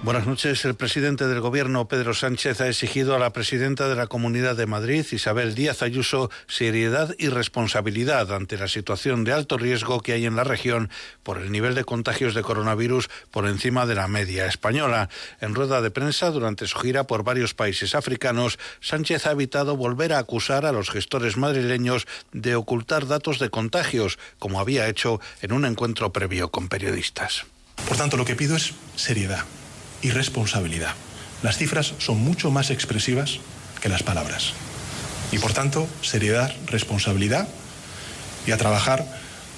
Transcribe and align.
Buenas 0.00 0.28
noches. 0.28 0.64
El 0.64 0.76
presidente 0.76 1.26
del 1.26 1.40
Gobierno, 1.40 1.88
Pedro 1.88 2.14
Sánchez, 2.14 2.60
ha 2.60 2.68
exigido 2.68 3.16
a 3.16 3.18
la 3.18 3.32
presidenta 3.32 3.88
de 3.88 3.96
la 3.96 4.06
Comunidad 4.06 4.54
de 4.54 4.66
Madrid, 4.66 5.04
Isabel 5.10 5.56
Díaz 5.56 5.82
Ayuso, 5.82 6.30
seriedad 6.46 7.16
y 7.18 7.28
responsabilidad 7.28 8.32
ante 8.32 8.56
la 8.56 8.68
situación 8.68 9.24
de 9.24 9.32
alto 9.32 9.58
riesgo 9.58 10.00
que 10.00 10.12
hay 10.12 10.24
en 10.24 10.36
la 10.36 10.44
región 10.44 10.88
por 11.24 11.38
el 11.38 11.50
nivel 11.50 11.74
de 11.74 11.84
contagios 11.84 12.34
de 12.34 12.42
coronavirus 12.42 13.10
por 13.32 13.48
encima 13.48 13.86
de 13.86 13.96
la 13.96 14.06
media 14.06 14.46
española. 14.46 15.08
En 15.40 15.56
rueda 15.56 15.82
de 15.82 15.90
prensa, 15.90 16.30
durante 16.30 16.68
su 16.68 16.78
gira 16.78 17.04
por 17.04 17.24
varios 17.24 17.54
países 17.54 17.96
africanos, 17.96 18.56
Sánchez 18.80 19.26
ha 19.26 19.32
evitado 19.32 19.76
volver 19.76 20.12
a 20.12 20.18
acusar 20.18 20.64
a 20.64 20.72
los 20.72 20.90
gestores 20.90 21.36
madrileños 21.36 22.06
de 22.32 22.54
ocultar 22.54 23.08
datos 23.08 23.40
de 23.40 23.50
contagios, 23.50 24.20
como 24.38 24.60
había 24.60 24.88
hecho 24.88 25.20
en 25.42 25.52
un 25.52 25.64
encuentro 25.64 26.12
previo 26.12 26.52
con 26.52 26.68
periodistas. 26.68 27.46
Por 27.88 27.96
tanto, 27.96 28.16
lo 28.16 28.24
que 28.24 28.36
pido 28.36 28.54
es 28.54 28.74
seriedad 28.94 29.44
y 30.02 30.10
responsabilidad. 30.10 30.94
Las 31.42 31.56
cifras 31.56 31.94
son 31.98 32.18
mucho 32.18 32.50
más 32.50 32.70
expresivas 32.70 33.38
que 33.80 33.88
las 33.88 34.02
palabras. 34.02 34.52
Y 35.30 35.38
por 35.38 35.52
tanto, 35.52 35.88
seriedad, 36.02 36.52
responsabilidad 36.66 37.48
y 38.46 38.50
a 38.50 38.56
trabajar 38.56 39.04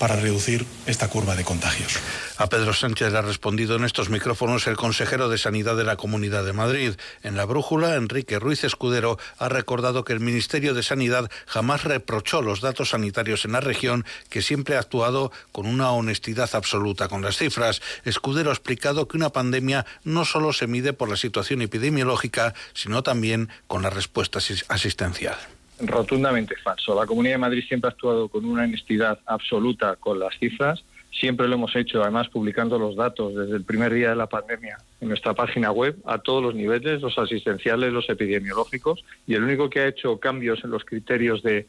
para 0.01 0.17
reducir 0.17 0.65
esta 0.87 1.09
curva 1.09 1.37
de 1.37 1.45
contagios. 1.45 2.01
A 2.39 2.49
Pedro 2.49 2.73
Sánchez 2.73 3.13
le 3.13 3.19
ha 3.19 3.23
respondido 3.23 3.77
en 3.77 3.85
estos 3.85 4.09
micrófonos 4.09 4.67
el 4.67 4.79
consejero 4.79 5.29
de 5.29 5.37
Sanidad 5.37 5.77
de 5.77 5.85
la 5.85 5.97
Comunidad 5.97 6.43
de 6.43 6.55
Madrid. 6.55 6.95
En 7.23 7.37
la 7.37 7.45
brújula, 7.45 7.97
Enrique 7.97 8.39
Ruiz 8.39 8.65
Escudero 8.65 9.19
ha 9.37 9.51
recordado 9.51 10.03
que 10.03 10.15
el 10.15 10.21
Ministerio 10.21 10.73
de 10.73 10.83
Sanidad 10.83 11.31
jamás 11.47 11.85
reprochó 11.85 12.41
los 12.41 12.63
datos 12.63 12.91
sanitarios 12.91 13.45
en 13.45 13.53
la 13.53 13.61
región, 13.61 14.07
que 14.31 14.41
siempre 14.41 14.77
ha 14.77 14.81
actuado 14.81 15.33
con 15.53 15.67
una 15.67 15.91
honestidad 15.91 16.49
absoluta 16.55 17.09
con 17.09 17.21
las 17.21 17.37
cifras. 17.37 17.83
Escudero 18.07 18.49
ha 18.49 18.55
explicado 18.55 19.07
que 19.07 19.19
una 19.19 19.31
pandemia 19.31 19.85
no 20.03 20.25
solo 20.25 20.55
se 20.55 20.67
mide 20.67 20.95
por 20.95 21.11
la 21.11 21.19
situación 21.19 21.61
epidemiológica, 21.61 22.55
sino 22.73 23.03
también 23.03 23.51
con 23.67 23.83
la 23.83 23.91
respuesta 23.91 24.39
asistencial 24.69 25.37
rotundamente 25.83 26.57
falso. 26.57 26.95
La 26.95 27.07
Comunidad 27.07 27.35
de 27.35 27.39
Madrid 27.39 27.65
siempre 27.67 27.89
ha 27.89 27.93
actuado 27.93 28.29
con 28.29 28.45
una 28.45 28.65
honestidad 28.65 29.19
absoluta 29.27 29.97
con 29.97 30.19
las 30.19 30.37
cifras. 30.39 30.85
Siempre 31.13 31.49
lo 31.49 31.57
hemos 31.57 31.75
hecho, 31.75 32.03
además 32.03 32.29
publicando 32.29 32.79
los 32.79 32.95
datos 32.95 33.35
desde 33.35 33.57
el 33.57 33.65
primer 33.65 33.93
día 33.93 34.11
de 34.11 34.17
la 34.17 34.29
pandemia 34.29 34.79
en 35.01 35.09
nuestra 35.09 35.35
página 35.35 35.73
web 35.73 35.97
a 36.05 36.19
todos 36.19 36.43
los 36.43 36.55
niveles, 36.55 37.01
los 37.01 37.19
asistenciales, 37.19 37.93
los 37.93 38.09
epidemiológicos, 38.09 39.05
y 39.27 39.35
el 39.35 39.43
único 39.43 39.69
que 39.69 39.81
ha 39.81 39.89
hecho 39.89 40.21
cambios 40.21 40.63
en 40.63 40.71
los 40.71 40.85
criterios 40.85 41.43
de, 41.43 41.67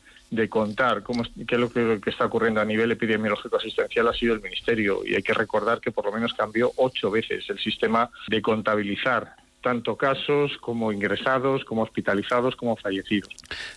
contar 0.47 1.01
cómo, 1.01 1.23
qué 1.47 1.55
es 1.55 1.61
lo 1.61 1.69
que, 1.71 1.99
que, 2.01 2.09
está 2.11 2.25
ocurriendo 2.25 2.61
a 2.61 2.65
nivel 2.65 2.91
epidemiológico 2.91 3.57
asistencial 3.57 4.07
ha 4.07 4.13
sido 4.13 4.35
el 4.35 4.41
Ministerio. 4.41 5.01
Y 5.05 5.15
hay 5.15 5.23
que 5.23 5.33
recordar 5.33 5.79
que 5.79 5.91
por 5.91 6.05
lo 6.05 6.11
menos 6.11 6.33
cambió 6.33 6.71
ocho 6.77 7.09
veces 7.09 7.49
el 7.49 7.59
sistema 7.59 8.09
de 8.27 8.41
contabilizar 8.41 9.35
tanto 9.61 9.95
casos 9.95 10.51
como 10.59 10.91
ingresados, 10.91 11.63
como 11.65 11.83
hospitalizados, 11.83 12.55
como 12.55 12.75
fallecidos. 12.75 13.29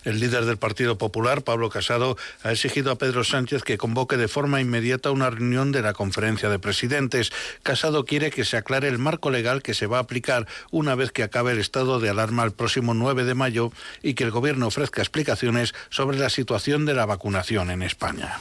El 0.04 0.20
líder 0.20 0.44
del 0.44 0.56
Partido 0.56 0.98
Popular, 0.98 1.42
Pablo 1.42 1.68
Casado, 1.70 2.16
ha 2.42 2.52
exigido 2.52 2.90
a 2.90 2.96
Pedro 2.96 3.24
Sánchez 3.24 3.62
que 3.62 3.78
convoque 3.78 4.16
de 4.16 4.28
forma 4.28 4.60
inmediata 4.60 5.10
una 5.10 5.30
reunión 5.30 5.72
de 5.72 5.82
la 5.82 5.92
conferencia 5.92 6.48
de 6.48 6.58
presidentes. 6.58 7.32
Casado 7.62 8.04
quiere 8.04 8.30
que 8.30 8.44
se 8.44 8.56
aclare 8.56 8.88
el 8.88 8.98
marco 8.98 9.30
legal 9.30 9.62
que 9.62 9.74
se 9.74 9.86
va 9.86 9.98
a 9.98 10.02
aplicar 10.02 10.46
una 10.70 10.94
vez 10.94 11.12
que 11.12 11.22
acabe 11.22 11.52
el 11.52 11.60
estado 11.60 12.00
de 12.00 12.10
alarma 12.10 12.44
el 12.44 12.52
próximo 12.52 12.94
9 12.94 13.24
de 13.24 13.34
mayo 13.34 13.70
y 14.02 14.14
que 14.14 14.24
el 14.24 14.30
Gobierno 14.30 14.66
ofrezca 14.66 15.02
explicaciones 15.02 15.74
sobre 15.90 16.18
la 16.18 16.30
situación 16.30 16.86
de 16.86 16.94
la 16.94 17.06
vacunación 17.06 17.70
en 17.70 17.82
España. 17.82 18.40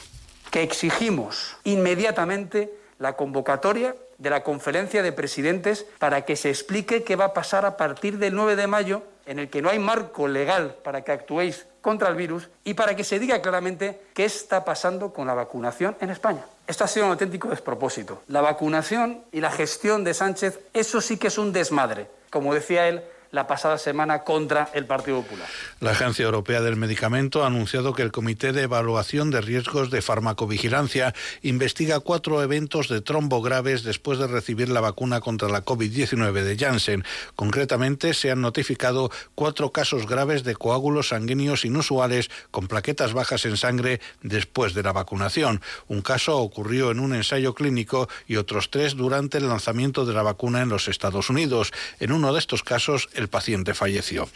Que 0.50 0.62
exigimos 0.62 1.56
inmediatamente 1.64 2.72
la 2.98 3.16
convocatoria 3.16 3.96
de 4.18 4.30
la 4.30 4.42
conferencia 4.42 5.02
de 5.02 5.12
presidentes 5.12 5.86
para 5.98 6.22
que 6.22 6.36
se 6.36 6.50
explique 6.50 7.04
qué 7.04 7.16
va 7.16 7.26
a 7.26 7.34
pasar 7.34 7.64
a 7.64 7.76
partir 7.76 8.18
del 8.18 8.34
9 8.34 8.56
de 8.56 8.66
mayo, 8.66 9.02
en 9.26 9.38
el 9.38 9.48
que 9.48 9.62
no 9.62 9.70
hay 9.70 9.78
marco 9.78 10.28
legal 10.28 10.76
para 10.82 11.02
que 11.02 11.12
actuéis 11.12 11.66
contra 11.80 12.08
el 12.08 12.16
virus 12.16 12.48
y 12.64 12.74
para 12.74 12.96
que 12.96 13.04
se 13.04 13.18
diga 13.18 13.42
claramente 13.42 14.00
qué 14.14 14.24
está 14.24 14.64
pasando 14.64 15.12
con 15.12 15.26
la 15.26 15.34
vacunación 15.34 15.96
en 16.00 16.10
España. 16.10 16.44
Esto 16.66 16.84
ha 16.84 16.88
sido 16.88 17.06
un 17.06 17.12
auténtico 17.12 17.48
despropósito. 17.48 18.22
La 18.28 18.40
vacunación 18.40 19.22
y 19.32 19.40
la 19.40 19.50
gestión 19.50 20.02
de 20.02 20.14
Sánchez, 20.14 20.60
eso 20.72 21.00
sí 21.00 21.18
que 21.18 21.28
es 21.28 21.36
un 21.36 21.52
desmadre. 21.52 22.06
Como 22.30 22.54
decía 22.54 22.88
él, 22.88 23.02
la 23.34 23.48
pasada 23.48 23.78
semana 23.78 24.22
contra 24.22 24.70
el 24.74 24.86
Partido 24.86 25.22
Popular. 25.22 25.48
La 25.80 25.90
Agencia 25.90 26.24
Europea 26.24 26.60
del 26.60 26.76
Medicamento 26.76 27.42
ha 27.42 27.48
anunciado 27.48 27.92
que 27.92 28.02
el 28.02 28.12
Comité 28.12 28.52
de 28.52 28.62
Evaluación 28.62 29.30
de 29.30 29.40
Riesgos 29.40 29.90
de 29.90 30.02
Farmacovigilancia 30.02 31.14
investiga 31.42 31.98
cuatro 31.98 32.42
eventos 32.42 32.88
de 32.88 33.00
trombo 33.00 33.42
graves 33.42 33.82
después 33.82 34.20
de 34.20 34.28
recibir 34.28 34.68
la 34.68 34.80
vacuna 34.80 35.20
contra 35.20 35.48
la 35.48 35.64
COVID-19 35.64 36.42
de 36.42 36.56
Janssen. 36.56 37.04
Concretamente, 37.34 38.14
se 38.14 38.30
han 38.30 38.40
notificado 38.40 39.10
cuatro 39.34 39.72
casos 39.72 40.06
graves 40.06 40.44
de 40.44 40.54
coágulos 40.54 41.08
sanguíneos 41.08 41.64
inusuales 41.64 42.30
con 42.52 42.68
plaquetas 42.68 43.14
bajas 43.14 43.44
en 43.46 43.56
sangre 43.56 44.00
después 44.22 44.74
de 44.74 44.84
la 44.84 44.92
vacunación. 44.92 45.60
Un 45.88 46.02
caso 46.02 46.38
ocurrió 46.38 46.92
en 46.92 47.00
un 47.00 47.14
ensayo 47.14 47.54
clínico 47.54 48.08
y 48.28 48.36
otros 48.36 48.70
tres 48.70 48.94
durante 48.94 49.38
el 49.38 49.48
lanzamiento 49.48 50.06
de 50.06 50.14
la 50.14 50.22
vacuna 50.22 50.62
en 50.62 50.68
los 50.68 50.86
Estados 50.86 51.30
Unidos. 51.30 51.72
En 51.98 52.12
uno 52.12 52.32
de 52.32 52.38
estos 52.38 52.62
casos, 52.62 53.08
el 53.14 53.23
el 53.24 53.28
paciente 53.28 53.74
falleció. 53.74 54.28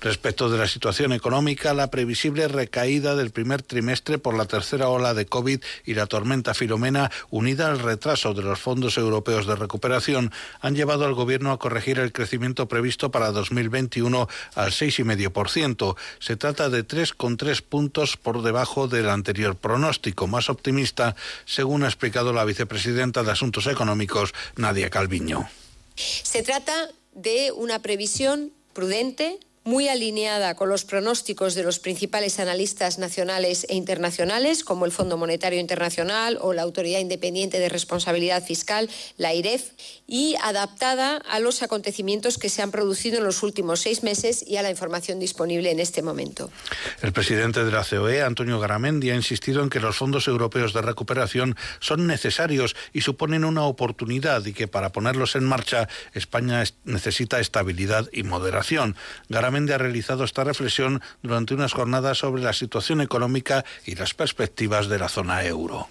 Respecto 0.00 0.48
de 0.48 0.58
la 0.58 0.68
situación 0.68 1.12
económica, 1.12 1.74
la 1.74 1.90
previsible 1.90 2.48
recaída 2.48 3.14
del 3.14 3.30
primer 3.30 3.62
trimestre 3.62 4.18
por 4.18 4.36
la 4.36 4.46
tercera 4.46 4.88
ola 4.88 5.14
de 5.14 5.26
COVID 5.26 5.60
y 5.84 5.94
la 5.94 6.06
tormenta 6.06 6.54
Filomena, 6.54 7.10
unida 7.30 7.68
al 7.68 7.80
retraso 7.80 8.34
de 8.34 8.42
los 8.42 8.60
fondos 8.60 8.96
europeos 8.96 9.46
de 9.46 9.56
recuperación, 9.56 10.32
han 10.60 10.76
llevado 10.76 11.04
al 11.04 11.14
Gobierno 11.14 11.50
a 11.50 11.58
corregir 11.58 11.98
el 11.98 12.12
crecimiento 12.12 12.68
previsto 12.68 13.10
para 13.10 13.32
2021 13.32 14.28
al 14.54 14.70
6,5%. 14.70 15.96
Se 16.18 16.36
trata 16.36 16.70
de 16.70 16.86
3,3 16.86 17.62
puntos 17.62 18.16
por 18.16 18.42
debajo 18.42 18.88
del 18.88 19.10
anterior 19.10 19.56
pronóstico, 19.56 20.26
más 20.26 20.48
optimista, 20.48 21.16
según 21.44 21.82
ha 21.82 21.86
explicado 21.86 22.32
la 22.32 22.44
vicepresidenta 22.44 23.22
de 23.22 23.32
Asuntos 23.32 23.66
Económicos, 23.66 24.32
Nadia 24.56 24.90
Calviño. 24.90 25.48
Se 25.96 26.42
trata 26.42 26.90
de 27.16 27.50
una 27.50 27.80
previsión 27.80 28.52
prudente, 28.72 29.40
muy 29.66 29.88
alineada 29.88 30.54
con 30.54 30.68
los 30.68 30.84
pronósticos 30.84 31.56
de 31.56 31.64
los 31.64 31.80
principales 31.80 32.38
analistas 32.38 32.98
nacionales 32.98 33.66
e 33.68 33.74
internacionales, 33.74 34.62
como 34.62 34.86
el 34.86 34.92
Fondo 34.92 35.16
Monetario 35.16 35.58
Internacional 35.58 36.38
o 36.40 36.52
la 36.52 36.62
Autoridad 36.62 37.00
Independiente 37.00 37.58
de 37.58 37.68
Responsabilidad 37.68 38.44
Fiscal, 38.44 38.88
la 39.18 39.34
IREF, 39.34 39.72
y 40.06 40.36
adaptada 40.40 41.16
a 41.16 41.40
los 41.40 41.64
acontecimientos 41.64 42.38
que 42.38 42.48
se 42.48 42.62
han 42.62 42.70
producido 42.70 43.18
en 43.18 43.24
los 43.24 43.42
últimos 43.42 43.80
seis 43.80 44.04
meses 44.04 44.44
y 44.46 44.56
a 44.56 44.62
la 44.62 44.70
información 44.70 45.18
disponible 45.18 45.72
en 45.72 45.80
este 45.80 46.00
momento. 46.00 46.48
El 47.02 47.12
presidente 47.12 47.64
de 47.64 47.72
la 47.72 47.84
COE, 47.84 48.22
Antonio 48.22 48.60
Garamendi, 48.60 49.10
ha 49.10 49.16
insistido 49.16 49.64
en 49.64 49.68
que 49.68 49.80
los 49.80 49.96
fondos 49.96 50.28
europeos 50.28 50.74
de 50.74 50.82
recuperación 50.82 51.56
son 51.80 52.06
necesarios 52.06 52.76
y 52.92 53.00
suponen 53.00 53.44
una 53.44 53.64
oportunidad 53.64 54.46
y 54.46 54.52
que 54.52 54.68
para 54.68 54.92
ponerlos 54.92 55.34
en 55.34 55.42
marcha 55.42 55.88
España 56.14 56.62
necesita 56.84 57.40
estabilidad 57.40 58.08
y 58.12 58.22
moderación. 58.22 58.94
Ha 59.56 59.78
realizado 59.78 60.24
esta 60.24 60.44
reflexión 60.44 61.00
durante 61.22 61.54
unas 61.54 61.72
jornadas 61.72 62.18
sobre 62.18 62.42
la 62.42 62.52
situación 62.52 63.00
económica 63.00 63.64
y 63.84 63.94
las 63.94 64.14
perspectivas 64.14 64.88
de 64.88 64.98
la 64.98 65.08
zona 65.08 65.44
euro. 65.44 65.88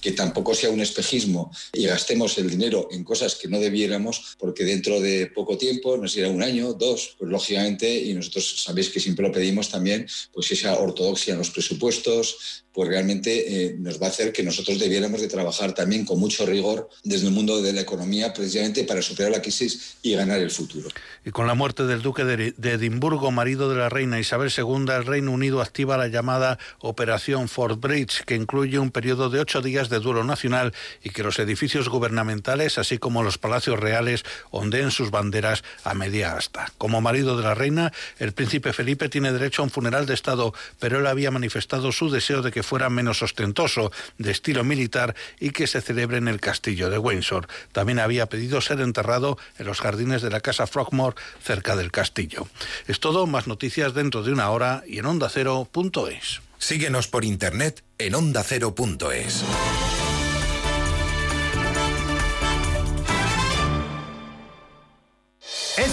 Que 0.00 0.12
tampoco 0.12 0.54
sea 0.54 0.68
un 0.68 0.80
espejismo 0.80 1.50
y 1.72 1.86
gastemos 1.86 2.36
el 2.36 2.50
dinero 2.50 2.88
en 2.92 3.04
cosas 3.04 3.36
que 3.36 3.48
no 3.48 3.58
debiéramos, 3.58 4.36
porque 4.38 4.64
dentro 4.64 5.00
de 5.00 5.28
poco 5.28 5.56
tiempo, 5.56 5.96
no 5.96 6.06
sé, 6.08 6.26
un 6.26 6.42
año, 6.42 6.74
dos, 6.74 7.16
pues 7.18 7.30
lógicamente, 7.30 7.90
y 7.90 8.12
nosotros 8.12 8.62
sabéis 8.64 8.90
que 8.90 9.00
siempre 9.00 9.26
lo 9.26 9.32
pedimos 9.32 9.70
también, 9.70 10.06
pues 10.32 10.52
esa 10.52 10.78
ortodoxia 10.78 11.32
en 11.32 11.38
los 11.38 11.50
presupuestos, 11.50 12.63
pues 12.74 12.88
realmente 12.88 13.66
eh, 13.66 13.76
nos 13.78 14.02
va 14.02 14.06
a 14.06 14.10
hacer 14.10 14.32
que 14.32 14.42
nosotros 14.42 14.80
debiéramos 14.80 15.20
de 15.20 15.28
trabajar 15.28 15.74
también 15.74 16.04
con 16.04 16.18
mucho 16.18 16.44
rigor 16.44 16.90
desde 17.04 17.28
el 17.28 17.32
mundo 17.32 17.62
de 17.62 17.72
la 17.72 17.82
economía 17.82 18.34
precisamente 18.34 18.82
para 18.82 19.00
superar 19.00 19.30
la 19.30 19.40
crisis 19.40 19.96
y 20.02 20.14
ganar 20.14 20.40
el 20.40 20.50
futuro. 20.50 20.88
Y 21.24 21.30
con 21.30 21.46
la 21.46 21.54
muerte 21.54 21.84
del 21.84 22.02
duque 22.02 22.24
de, 22.24 22.52
Edimburgo, 22.72 23.30
marido 23.30 23.70
de 23.70 23.76
la 23.76 23.88
reina 23.88 24.18
Isabel 24.18 24.52
II, 24.54 24.86
el 24.92 25.06
Reino 25.06 25.30
Unido 25.30 25.62
activa 25.62 25.96
la 25.96 26.08
llamada 26.08 26.58
Operación 26.80 27.48
Fort 27.48 27.80
Bridge, 27.80 28.24
que 28.24 28.34
incluye 28.34 28.80
un 28.80 28.90
periodo 28.90 29.30
de 29.30 29.38
ocho 29.38 29.62
días 29.62 29.88
de 29.88 30.00
duelo 30.00 30.24
nacional 30.24 30.74
y 31.04 31.10
que 31.10 31.22
los 31.22 31.38
edificios 31.38 31.88
gubernamentales, 31.88 32.78
así 32.78 32.98
como 32.98 33.22
los 33.22 33.38
palacios 33.38 33.78
reales, 33.78 34.24
ondeen 34.50 34.90
sus 34.90 35.12
banderas 35.12 35.62
a 35.84 35.94
media 35.94 36.36
asta. 36.36 36.72
Como 36.76 37.00
marido 37.00 37.36
de 37.36 37.44
la 37.44 37.54
reina, 37.54 37.92
el 38.18 38.32
príncipe 38.32 38.72
Felipe 38.72 39.08
tiene 39.08 39.32
derecho 39.32 39.62
a 39.62 39.66
un 39.66 39.70
funeral 39.70 40.06
de 40.06 40.14
Estado, 40.14 40.52
pero 40.80 40.98
él 40.98 41.06
había 41.06 41.30
manifestado 41.30 41.92
su 41.92 42.10
deseo 42.10 42.42
de 42.42 42.50
que 42.50 42.63
fuera 42.64 42.90
menos 42.90 43.22
ostentoso, 43.22 43.92
de 44.18 44.30
estilo 44.30 44.64
militar 44.64 45.14
y 45.38 45.50
que 45.50 45.66
se 45.66 45.80
celebre 45.80 46.18
en 46.18 46.28
el 46.28 46.40
castillo 46.40 46.90
de 46.90 46.98
Windsor. 46.98 47.46
También 47.72 47.98
había 47.98 48.26
pedido 48.26 48.60
ser 48.60 48.80
enterrado 48.80 49.38
en 49.58 49.66
los 49.66 49.80
jardines 49.80 50.22
de 50.22 50.30
la 50.30 50.40
casa 50.40 50.66
Frogmore, 50.66 51.16
cerca 51.42 51.76
del 51.76 51.92
castillo. 51.92 52.48
Es 52.86 53.00
todo, 53.00 53.26
más 53.26 53.46
noticias 53.46 53.94
dentro 53.94 54.22
de 54.22 54.32
una 54.32 54.50
hora 54.50 54.82
y 54.86 54.98
en 54.98 55.06
ondacero.es. 55.06 56.40
Síguenos 56.58 57.08
por 57.08 57.24
internet 57.24 57.84
en 57.98 58.14
ondacero.es. 58.14 59.44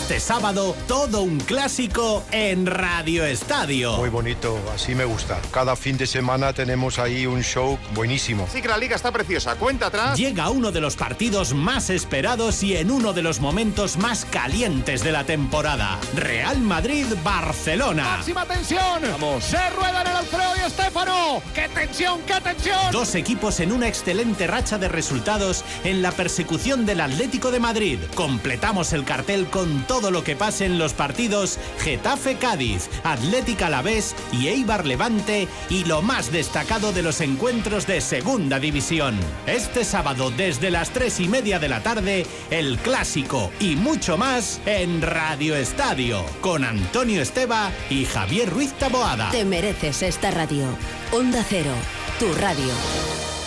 Este 0.01 0.19
sábado, 0.19 0.75
todo 0.87 1.21
un 1.21 1.39
clásico 1.39 2.25
en 2.31 2.65
Radio 2.65 3.23
Estadio. 3.23 3.95
Muy 3.97 4.09
bonito, 4.09 4.59
así 4.73 4.95
me 4.95 5.05
gusta. 5.05 5.39
Cada 5.51 5.75
fin 5.75 5.95
de 5.95 6.07
semana 6.07 6.53
tenemos 6.53 6.97
ahí 6.97 7.27
un 7.27 7.43
show 7.43 7.77
buenísimo. 7.93 8.47
Sí 8.51 8.63
que 8.63 8.67
la 8.67 8.77
liga 8.77 8.95
está 8.95 9.11
preciosa. 9.11 9.55
Cuenta 9.55 9.85
atrás. 9.85 10.17
Llega 10.17 10.49
uno 10.49 10.71
de 10.71 10.81
los 10.81 10.95
partidos 10.95 11.53
más 11.53 11.91
esperados 11.91 12.63
y 12.63 12.75
en 12.75 12.89
uno 12.89 13.13
de 13.13 13.21
los 13.21 13.39
momentos 13.39 13.95
más 13.97 14.25
calientes 14.25 15.03
de 15.03 15.11
la 15.11 15.23
temporada. 15.23 15.99
Real 16.15 16.59
Madrid-Barcelona. 16.59 18.03
¡Máxima 18.03 18.45
tensión! 18.45 19.03
Vamos. 19.03 19.45
Se 19.45 19.69
rueda 19.69 20.01
en 20.01 20.07
el 20.07 20.15
Alfredo 20.15 20.53
y 20.57 20.65
Estefano. 20.65 21.41
¡Qué 21.53 21.69
tensión, 21.69 22.21
qué 22.25 22.41
tensión! 22.41 22.91
Dos 22.91 23.13
equipos 23.13 23.59
en 23.59 23.71
una 23.71 23.87
excelente 23.87 24.47
racha 24.47 24.79
de 24.79 24.89
resultados 24.89 25.63
en 25.83 26.01
la 26.01 26.11
persecución 26.11 26.87
del 26.87 27.01
Atlético 27.01 27.51
de 27.51 27.59
Madrid. 27.59 27.99
Completamos 28.15 28.91
el 28.93 29.05
cartel 29.05 29.45
con 29.45 29.85
todo 29.91 30.00
lo 30.09 30.23
que 30.23 30.35
pase 30.35 30.65
en 30.65 30.79
los 30.79 30.93
partidos 30.93 31.59
Getafe 31.79 32.37
Cádiz, 32.37 32.89
Atlética 33.03 33.67
Alavés 33.67 34.15
y 34.31 34.47
Eibar 34.47 34.85
Levante 34.85 35.47
y 35.69 35.83
lo 35.83 36.01
más 36.01 36.31
destacado 36.31 36.93
de 36.93 37.03
los 37.03 37.21
encuentros 37.21 37.85
de 37.85 38.01
Segunda 38.01 38.59
División. 38.59 39.19
Este 39.45 39.83
sábado 39.83 40.31
desde 40.31 40.71
las 40.71 40.91
tres 40.91 41.19
y 41.19 41.27
media 41.27 41.59
de 41.59 41.69
la 41.69 41.83
tarde, 41.83 42.25
el 42.49 42.77
clásico 42.79 43.51
y 43.59 43.75
mucho 43.75 44.17
más 44.17 44.61
en 44.65 45.01
Radio 45.01 45.55
Estadio 45.55 46.25
con 46.41 46.63
Antonio 46.63 47.21
Esteba 47.21 47.71
y 47.89 48.05
Javier 48.05 48.49
Ruiz 48.49 48.73
Taboada. 48.73 49.29
Te 49.31 49.45
mereces 49.45 50.01
esta 50.01 50.31
radio. 50.31 50.65
Onda 51.11 51.45
Cero, 51.47 51.73
tu 52.19 52.33
radio. 52.35 53.40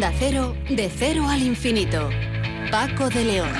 Onda 0.00 0.16
Cero, 0.18 0.56
de 0.70 0.88
cero 0.88 1.28
al 1.28 1.42
infinito. 1.42 2.08
Paco 2.70 3.10
de 3.10 3.22
León. 3.22 3.50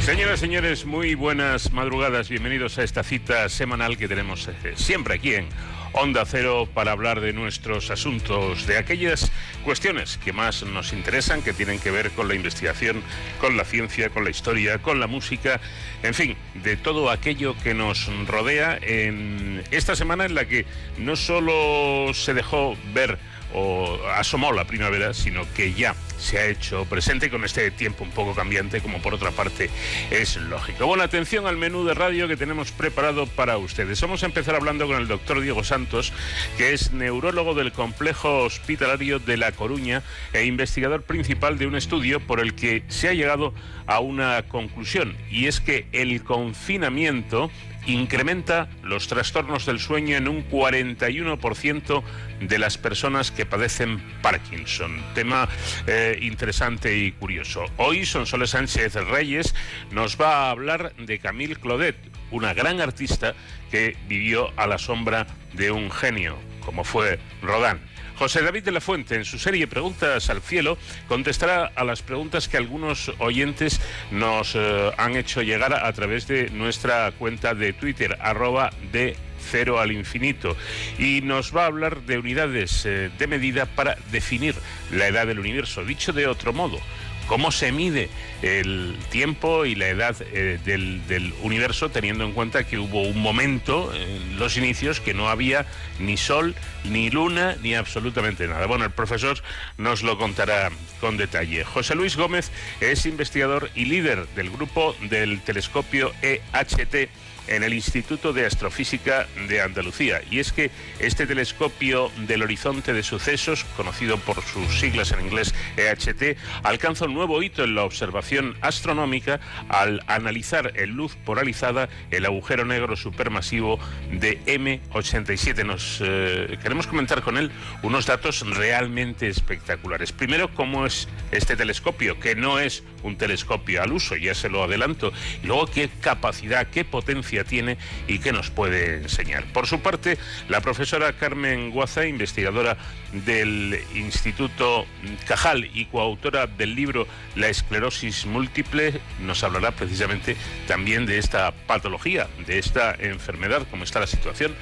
Señoras 0.00 0.40
señores, 0.40 0.84
muy 0.84 1.14
buenas 1.14 1.72
madrugadas. 1.72 2.28
Bienvenidos 2.28 2.76
a 2.76 2.82
esta 2.82 3.02
cita 3.02 3.48
semanal 3.48 3.96
que 3.96 4.08
tenemos 4.08 4.46
eh, 4.46 4.74
siempre 4.76 5.14
aquí 5.14 5.36
en 5.36 5.48
Onda 5.94 6.24
Cero 6.26 6.68
para 6.74 6.90
hablar 6.90 7.20
de 7.20 7.32
nuestros 7.32 7.90
asuntos, 7.90 8.66
de 8.66 8.78
aquellas 8.78 9.30
cuestiones 9.64 10.18
que 10.18 10.32
más 10.32 10.64
nos 10.64 10.92
interesan, 10.92 11.40
que 11.40 11.52
tienen 11.52 11.78
que 11.78 11.92
ver 11.92 12.10
con 12.10 12.26
la 12.26 12.34
investigación, 12.34 13.02
con 13.40 13.56
la 13.56 13.64
ciencia, 13.64 14.10
con 14.10 14.24
la 14.24 14.30
historia, 14.30 14.78
con 14.78 14.98
la 14.98 15.06
música, 15.06 15.60
en 16.02 16.12
fin, 16.14 16.36
de 16.54 16.76
todo 16.76 17.10
aquello 17.10 17.54
que 17.62 17.74
nos 17.74 18.10
rodea 18.26 18.76
en 18.82 19.62
esta 19.70 19.94
semana 19.94 20.24
en 20.24 20.34
la 20.34 20.46
que 20.46 20.66
no 20.98 21.14
solo 21.14 22.12
se 22.12 22.34
dejó 22.34 22.76
ver 22.92 23.18
o 23.54 23.98
asomó 24.14 24.52
la 24.52 24.66
primavera, 24.66 25.14
sino 25.14 25.42
que 25.54 25.72
ya 25.72 25.94
se 26.18 26.38
ha 26.38 26.46
hecho 26.46 26.84
presente 26.86 27.30
con 27.30 27.44
este 27.44 27.70
tiempo 27.70 28.04
un 28.04 28.10
poco 28.10 28.34
cambiante, 28.34 28.80
como 28.80 29.00
por 29.00 29.14
otra 29.14 29.30
parte 29.30 29.70
es 30.10 30.36
lógico. 30.36 30.86
Bueno, 30.86 31.02
atención 31.02 31.46
al 31.46 31.56
menú 31.56 31.84
de 31.84 31.94
radio 31.94 32.28
que 32.28 32.36
tenemos 32.36 32.72
preparado 32.72 33.26
para 33.26 33.58
ustedes. 33.58 34.00
Vamos 34.00 34.22
a 34.22 34.26
empezar 34.26 34.54
hablando 34.54 34.86
con 34.86 34.96
el 34.96 35.08
doctor 35.08 35.40
Diego 35.40 35.64
Santos, 35.64 36.12
que 36.56 36.72
es 36.72 36.92
neurólogo 36.92 37.54
del 37.54 37.72
complejo 37.72 38.38
hospitalario 38.38 39.18
de 39.18 39.36
La 39.36 39.52
Coruña 39.52 40.02
e 40.32 40.44
investigador 40.44 41.02
principal 41.02 41.58
de 41.58 41.66
un 41.66 41.76
estudio 41.76 42.20
por 42.20 42.40
el 42.40 42.54
que 42.54 42.82
se 42.88 43.08
ha 43.08 43.14
llegado 43.14 43.54
a 43.86 44.00
una 44.00 44.42
conclusión, 44.44 45.16
y 45.30 45.46
es 45.46 45.60
que 45.60 45.86
el 45.92 46.22
confinamiento 46.22 47.50
incrementa 47.86 48.68
los 48.82 49.08
trastornos 49.08 49.66
del 49.66 49.78
sueño 49.78 50.16
en 50.16 50.28
un 50.28 50.48
41% 50.48 52.02
de 52.40 52.58
las 52.58 52.78
personas 52.78 53.30
que 53.30 53.46
padecen 53.46 54.02
Parkinson. 54.22 55.02
Tema 55.14 55.48
eh, 55.86 56.18
interesante 56.22 56.96
y 56.96 57.12
curioso. 57.12 57.64
Hoy 57.76 58.06
Sonsoles 58.06 58.50
Sánchez 58.50 58.94
Reyes 58.94 59.54
nos 59.90 60.20
va 60.20 60.46
a 60.46 60.50
hablar 60.50 60.94
de 60.96 61.18
Camille 61.18 61.56
Claudet, 61.56 61.96
una 62.30 62.54
gran 62.54 62.80
artista 62.80 63.34
que 63.70 63.96
vivió 64.08 64.52
a 64.56 64.66
la 64.66 64.78
sombra 64.78 65.26
de 65.52 65.70
un 65.70 65.90
genio, 65.90 66.36
como 66.64 66.84
fue 66.84 67.18
Rodin. 67.42 67.80
José 68.16 68.42
David 68.42 68.62
de 68.62 68.72
la 68.72 68.80
Fuente, 68.80 69.16
en 69.16 69.24
su 69.24 69.38
serie 69.38 69.66
Preguntas 69.66 70.30
al 70.30 70.40
Cielo, 70.40 70.78
contestará 71.08 71.72
a 71.74 71.84
las 71.84 72.02
preguntas 72.02 72.48
que 72.48 72.56
algunos 72.56 73.12
oyentes 73.18 73.80
nos 74.12 74.54
eh, 74.54 74.92
han 74.96 75.16
hecho 75.16 75.42
llegar 75.42 75.74
a, 75.74 75.92
través 75.92 76.28
de 76.28 76.48
nuestra 76.50 77.10
cuenta 77.12 77.54
de 77.54 77.72
Twitter, 77.72 78.16
arroba 78.20 78.70
de 78.92 79.16
cero 79.50 79.80
al 79.80 79.90
infinito, 79.90 80.56
y 80.96 81.22
nos 81.22 81.54
va 81.54 81.64
a 81.64 81.66
hablar 81.66 82.02
de 82.02 82.18
unidades 82.18 82.86
eh, 82.86 83.10
de 83.18 83.26
medida 83.26 83.66
para 83.66 83.96
definir 84.12 84.54
la 84.92 85.08
edad 85.08 85.26
del 85.26 85.40
universo. 85.40 85.84
Dicho 85.84 86.12
de 86.12 86.28
otro 86.28 86.52
modo, 86.52 86.78
cómo 87.26 87.50
se 87.52 87.72
mide 87.72 88.08
el 88.42 88.96
tiempo 89.10 89.64
y 89.64 89.74
la 89.74 89.88
edad 89.88 90.16
eh, 90.32 90.58
del, 90.64 91.06
del, 91.06 91.32
universo, 91.42 91.90
teniendo 91.90 92.24
en 92.24 92.32
cuenta 92.32 92.64
que 92.64 92.78
hubo 92.78 93.02
un 93.02 93.20
momento 93.20 93.92
en 93.94 94.38
los 94.38 94.56
inicios 94.56 95.00
que 95.00 95.14
no 95.14 95.28
había 95.28 95.66
ni 95.98 96.16
sol, 96.16 96.54
ni 96.84 97.10
luna, 97.10 97.56
ni 97.62 97.74
absolutamente 97.74 98.46
nada. 98.46 98.66
Bueno, 98.66 98.84
el 98.84 98.90
profesor 98.90 99.38
nos 99.78 100.02
lo 100.02 100.18
contará 100.18 100.70
con 101.00 101.16
detalle. 101.16 101.64
José 101.64 101.94
Luis 101.94 102.16
Gómez 102.16 102.50
es 102.80 103.06
investigador 103.06 103.70
y 103.74 103.86
líder 103.86 104.26
del 104.36 104.50
grupo 104.50 104.94
del 105.08 105.40
telescopio 105.40 106.12
EHT 106.22 107.08
en 107.46 107.62
el 107.62 107.74
Instituto 107.74 108.32
de 108.32 108.46
Astrofísica 108.46 109.26
de 109.48 109.60
Andalucía. 109.60 110.22
Y 110.30 110.38
es 110.38 110.52
que 110.52 110.70
este 110.98 111.26
telescopio 111.26 112.10
del 112.26 112.42
horizonte 112.42 112.92
de 112.92 113.02
sucesos, 113.02 113.64
conocido 113.76 114.18
por 114.18 114.42
sus 114.42 114.80
siglas 114.80 115.12
en 115.12 115.20
inglés 115.20 115.54
EHT, 115.76 116.36
alcanza 116.62 117.06
un 117.06 117.14
nuevo 117.14 117.42
hito 117.42 117.64
en 117.64 117.74
la 117.74 117.84
observación 117.84 118.56
astronómica 118.60 119.40
al 119.68 120.02
analizar 120.06 120.72
en 120.76 120.90
luz 120.90 121.16
polarizada 121.24 121.88
el 122.10 122.26
agujero 122.26 122.64
negro 122.64 122.96
supermasivo 122.96 123.78
de 124.10 124.40
M87. 124.46 125.64
Nos 125.64 126.00
eh, 126.02 126.58
queremos 126.62 126.86
comentar 126.86 127.22
con 127.22 127.38
él 127.38 127.50
unos 127.82 128.06
datos 128.06 128.40
realmente 128.56 129.28
espectaculares. 129.28 130.12
Primero, 130.12 130.52
cómo 130.54 130.86
es 130.86 131.08
este 131.30 131.56
telescopio, 131.56 132.18
que 132.20 132.34
no 132.34 132.58
es 132.58 132.84
un 133.02 133.16
telescopio 133.16 133.82
al 133.82 133.92
uso, 133.92 134.16
ya 134.16 134.34
se 134.34 134.48
lo 134.48 134.62
adelanto. 134.62 135.12
Y 135.42 135.46
luego, 135.46 135.66
qué 135.66 135.88
capacidad, 136.00 136.68
qué 136.68 136.84
potencia 136.84 137.33
tiene 137.42 137.76
y 138.06 138.20
qué 138.20 138.32
nos 138.32 138.50
puede 138.50 138.98
enseñar. 138.98 139.44
Por 139.52 139.66
su 139.66 139.80
parte, 139.80 140.16
la 140.48 140.60
profesora 140.60 141.14
Carmen 141.14 141.72
Guaza, 141.72 142.06
investigadora 142.06 142.76
del 143.12 143.80
Instituto 143.94 144.86
Cajal 145.26 145.68
y 145.74 145.86
coautora 145.86 146.46
del 146.46 146.76
libro 146.76 147.08
La 147.34 147.48
esclerosis 147.48 148.26
múltiple, 148.26 149.00
nos 149.20 149.42
hablará 149.42 149.72
precisamente 149.72 150.36
también 150.68 151.06
de 151.06 151.18
esta 151.18 151.52
patología, 151.66 152.28
de 152.46 152.58
esta 152.58 152.94
enfermedad, 152.94 153.66
cómo 153.70 153.82
está 153.82 153.98
la 153.98 154.06
situación 154.06 154.54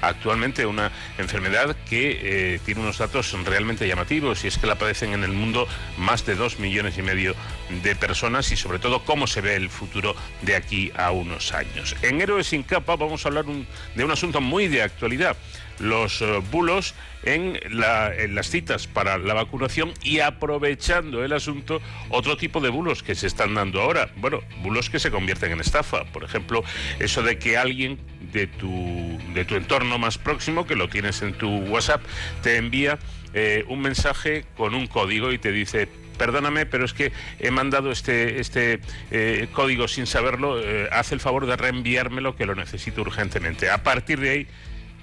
actualmente, 0.00 0.66
una 0.66 0.90
enfermedad 1.18 1.76
que 1.88 2.54
eh, 2.54 2.60
tiene 2.64 2.80
unos 2.82 2.98
datos 2.98 3.32
realmente 3.44 3.86
llamativos 3.86 4.44
y 4.44 4.48
es 4.48 4.58
que 4.58 4.66
la 4.66 4.76
padecen 4.76 5.12
en 5.12 5.24
el 5.24 5.32
mundo 5.32 5.66
más 5.98 6.26
de 6.26 6.34
dos 6.34 6.58
millones 6.58 6.98
y 6.98 7.02
medio 7.02 7.34
de 7.82 7.96
personas 7.96 8.50
y 8.52 8.56
sobre 8.56 8.78
todo 8.78 9.04
cómo 9.04 9.26
se 9.26 9.40
ve 9.40 9.56
el 9.56 9.70
futuro 9.70 10.14
de 10.42 10.56
aquí 10.56 10.92
a 10.96 11.10
unos 11.10 11.52
años. 11.52 11.96
En 12.20 12.24
Héroes 12.24 12.48
sin 12.48 12.62
capa 12.64 12.96
vamos 12.96 13.24
a 13.24 13.28
hablar 13.30 13.46
de 13.46 14.04
un 14.04 14.10
asunto 14.10 14.42
muy 14.42 14.68
de 14.68 14.82
actualidad 14.82 15.38
los 15.78 16.20
eh, 16.20 16.42
bulos 16.52 16.94
en, 17.22 17.58
las 17.70 18.50
citas 18.50 18.86
para 18.86 19.16
la 19.16 19.32
vacunación 19.32 19.94
y 20.02 20.20
aprovechando 20.20 21.24
el 21.24 21.32
asunto 21.32 21.80
otro 22.10 22.36
tipo 22.36 22.60
de 22.60 22.68
bulos 22.68 23.02
que 23.02 23.14
se 23.14 23.26
están 23.26 23.54
dando 23.54 23.80
ahora. 23.80 24.10
Bueno, 24.16 24.40
bulos 24.62 24.90
que 24.90 24.98
se 24.98 25.10
convierten 25.10 25.52
en 25.52 25.60
estafa. 25.60 26.04
Por 26.12 26.22
ejemplo, 26.22 26.62
eso 26.98 27.22
de 27.22 27.38
que 27.38 27.56
alguien 27.56 27.98
de 28.32 28.46
tu, 28.46 29.18
de 29.32 29.46
tu 29.46 29.54
entorno 29.54 29.96
más 29.98 30.18
próximo, 30.18 30.66
que 30.66 30.76
lo 30.76 30.90
tienes 30.90 31.22
en 31.22 31.32
tu 31.32 31.48
WhatsApp, 31.48 32.02
te 32.42 32.58
envía 32.58 32.98
eh, 33.32 33.64
un 33.68 33.80
mensaje 33.80 34.44
con 34.58 34.74
un 34.74 34.86
código 34.88 35.32
y 35.32 35.38
te 35.38 35.52
dice 35.52 35.88
perdóname, 36.20 36.66
pero 36.66 36.84
es 36.84 36.92
que 36.92 37.12
he 37.38 37.50
mandado 37.50 37.90
este, 37.90 38.40
este 38.40 38.78
eh, 39.10 39.48
código 39.54 39.88
sin 39.88 40.06
saberlo, 40.06 40.60
haz 40.92 41.12
el 41.12 41.20
favor 41.20 41.46
de 41.46 41.56
reenviármelo 41.56 42.36
que 42.36 42.44
lo 42.44 42.54
necesito 42.54 43.00
urgentemente. 43.00 43.70
A 43.70 43.82
partir 43.82 44.20
de 44.20 44.28
ahí 44.28 44.46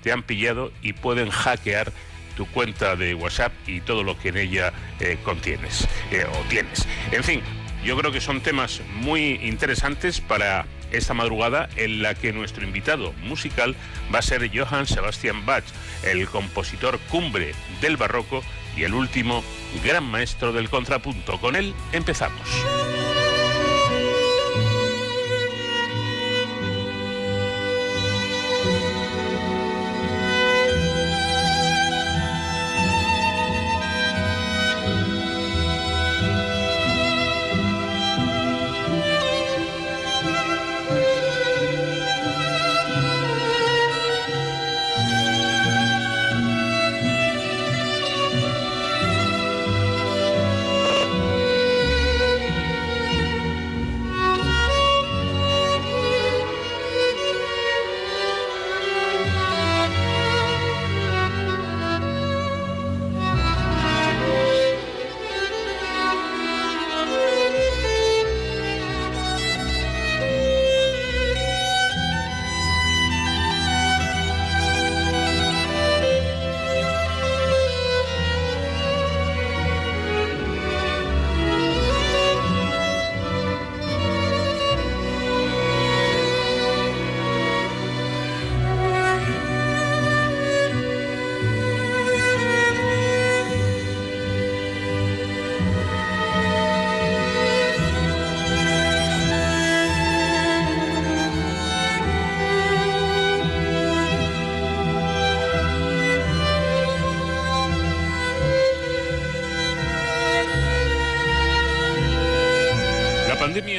te 0.03 0.11
han 0.11 0.21
pillado 0.21 0.71
y 0.83 0.93
pueden 0.93 1.31
hackear 1.31 1.91
tu 2.35 2.45
cuenta 2.45 2.95
de 2.95 3.15
WhatsApp 3.15 3.51
y 3.65 3.81
todo 3.81 4.03
lo 4.03 4.15
que 4.19 4.29
en 4.29 4.37
ella 4.37 4.71
eh, 4.99 5.17
contienes 5.23 5.87
eh, 6.11 6.23
o 6.31 6.49
tienes. 6.49 6.87
En 7.11 7.23
fin, 7.23 7.41
yo 7.83 7.97
creo 7.97 8.11
que 8.11 8.21
son 8.21 8.41
temas 8.41 8.81
muy 8.93 9.39
interesantes 9.41 10.21
para 10.21 10.67
esta 10.91 11.13
madrugada 11.13 11.69
en 11.75 12.01
la 12.01 12.15
que 12.15 12.33
nuestro 12.33 12.63
invitado 12.63 13.13
musical 13.23 13.75
va 14.13 14.19
a 14.19 14.21
ser 14.21 14.49
Johann 14.53 14.87
Sebastian 14.87 15.45
Bach, 15.45 15.63
el 16.03 16.27
compositor 16.27 16.99
cumbre 17.09 17.53
del 17.81 17.97
barroco 17.97 18.43
y 18.75 18.83
el 18.83 18.93
último 18.93 19.43
gran 19.83 20.03
maestro 20.03 20.53
del 20.53 20.69
contrapunto. 20.69 21.39
Con 21.39 21.55
él 21.55 21.73
empezamos. 21.91 22.41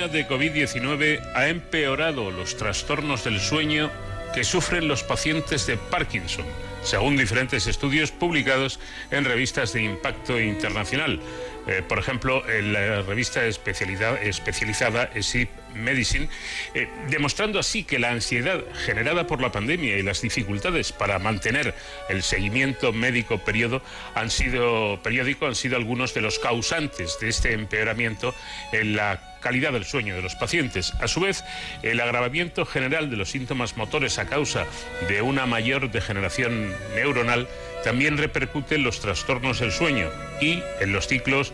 De 0.06 0.28
COVID-19 0.28 1.20
ha 1.34 1.48
empeorado 1.48 2.30
los 2.30 2.56
trastornos 2.56 3.24
del 3.24 3.40
sueño 3.40 3.90
que 4.32 4.44
sufren 4.44 4.86
los 4.86 5.02
pacientes 5.02 5.66
de 5.66 5.76
Parkinson, 5.76 6.46
según 6.84 7.16
diferentes 7.16 7.66
estudios 7.66 8.12
publicados 8.12 8.78
en 9.10 9.24
revistas 9.24 9.72
de 9.72 9.82
impacto 9.82 10.40
internacional. 10.40 11.20
Eh, 11.66 11.82
por 11.86 11.98
ejemplo, 11.98 12.48
en 12.48 12.72
la 12.72 13.02
revista 13.02 13.44
especializada 13.44 15.10
SIP 15.20 15.50
Medicine, 15.74 16.28
eh, 16.74 16.88
demostrando 17.10 17.58
así 17.58 17.84
que 17.84 17.98
la 17.98 18.10
ansiedad 18.10 18.62
generada 18.86 19.26
por 19.26 19.42
la 19.42 19.52
pandemia 19.52 19.98
y 19.98 20.02
las 20.02 20.22
dificultades 20.22 20.92
para 20.92 21.18
mantener 21.18 21.74
el 22.08 22.22
seguimiento 22.22 22.92
médico 22.92 23.38
periodo 23.38 23.82
han 24.14 24.30
sido, 24.30 25.00
periódico 25.02 25.46
han 25.46 25.54
sido 25.54 25.76
algunos 25.76 26.14
de 26.14 26.20
los 26.20 26.38
causantes 26.38 27.18
de 27.20 27.28
este 27.28 27.52
empeoramiento 27.52 28.34
en 28.72 28.96
la 28.96 29.27
calidad 29.40 29.72
del 29.72 29.84
sueño 29.84 30.14
de 30.14 30.22
los 30.22 30.34
pacientes. 30.34 30.94
A 31.00 31.08
su 31.08 31.20
vez, 31.20 31.44
el 31.82 32.00
agravamiento 32.00 32.66
general 32.66 33.10
de 33.10 33.16
los 33.16 33.30
síntomas 33.30 33.76
motores 33.76 34.18
a 34.18 34.26
causa 34.26 34.66
de 35.08 35.22
una 35.22 35.46
mayor 35.46 35.90
degeneración 35.90 36.74
neuronal 36.94 37.48
también 37.84 38.18
repercute 38.18 38.74
en 38.74 38.84
los 38.84 39.00
trastornos 39.00 39.60
del 39.60 39.72
sueño 39.72 40.08
y 40.40 40.62
en 40.80 40.92
los 40.92 41.06
ciclos 41.06 41.52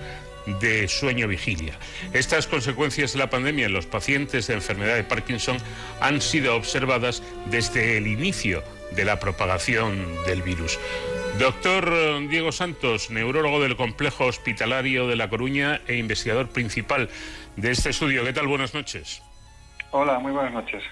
de 0.61 0.89
sueño-vigilia. 0.89 1.75
Estas 2.13 2.47
consecuencias 2.47 3.13
de 3.13 3.19
la 3.19 3.31
pandemia 3.31 3.67
en 3.67 3.73
los 3.73 3.87
pacientes 3.87 4.47
de 4.47 4.55
enfermedad 4.55 4.97
de 4.97 5.05
Parkinson 5.05 5.57
han 6.01 6.21
sido 6.21 6.57
observadas 6.57 7.23
desde 7.47 7.97
el 7.97 8.07
inicio 8.07 8.63
de 8.95 9.05
la 9.05 9.19
propagación 9.19 10.07
del 10.27 10.43
virus. 10.43 10.79
Doctor 11.39 12.29
Diego 12.29 12.53
Santos, 12.53 13.11
neurólogo 13.11 13.61
del 13.61 13.77
Complejo 13.77 14.27
Hospitalario 14.27 15.09
de 15.09 15.17
La 15.17 15.29
Coruña 15.29 15.81
e 15.89 15.97
investigador 15.97 16.49
principal 16.49 17.09
de 17.57 17.71
este 17.71 17.91
estudio. 17.91 18.25
¿Qué 18.25 18.33
tal? 18.33 18.47
Buenas 18.47 18.75
noches. 18.75 19.23
Hola, 19.91 20.19
muy 20.19 20.33
buenas 20.33 20.53
noches. 20.53 20.83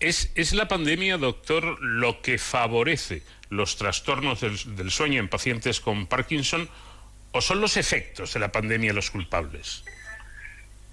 ¿Es, 0.00 0.30
es 0.36 0.52
la 0.52 0.68
pandemia, 0.68 1.18
doctor, 1.18 1.80
lo 1.80 2.22
que 2.22 2.38
favorece 2.38 3.22
los 3.50 3.76
trastornos 3.76 4.40
del, 4.40 4.90
sueño 4.90 5.20
en 5.20 5.28
pacientes 5.28 5.80
con 5.80 6.06
Parkinson 6.06 6.68
o 7.32 7.40
son 7.40 7.60
los 7.60 7.76
efectos 7.76 8.34
de 8.34 8.40
la 8.40 8.52
pandemia 8.52 8.92
los 8.92 9.10
culpables? 9.10 9.84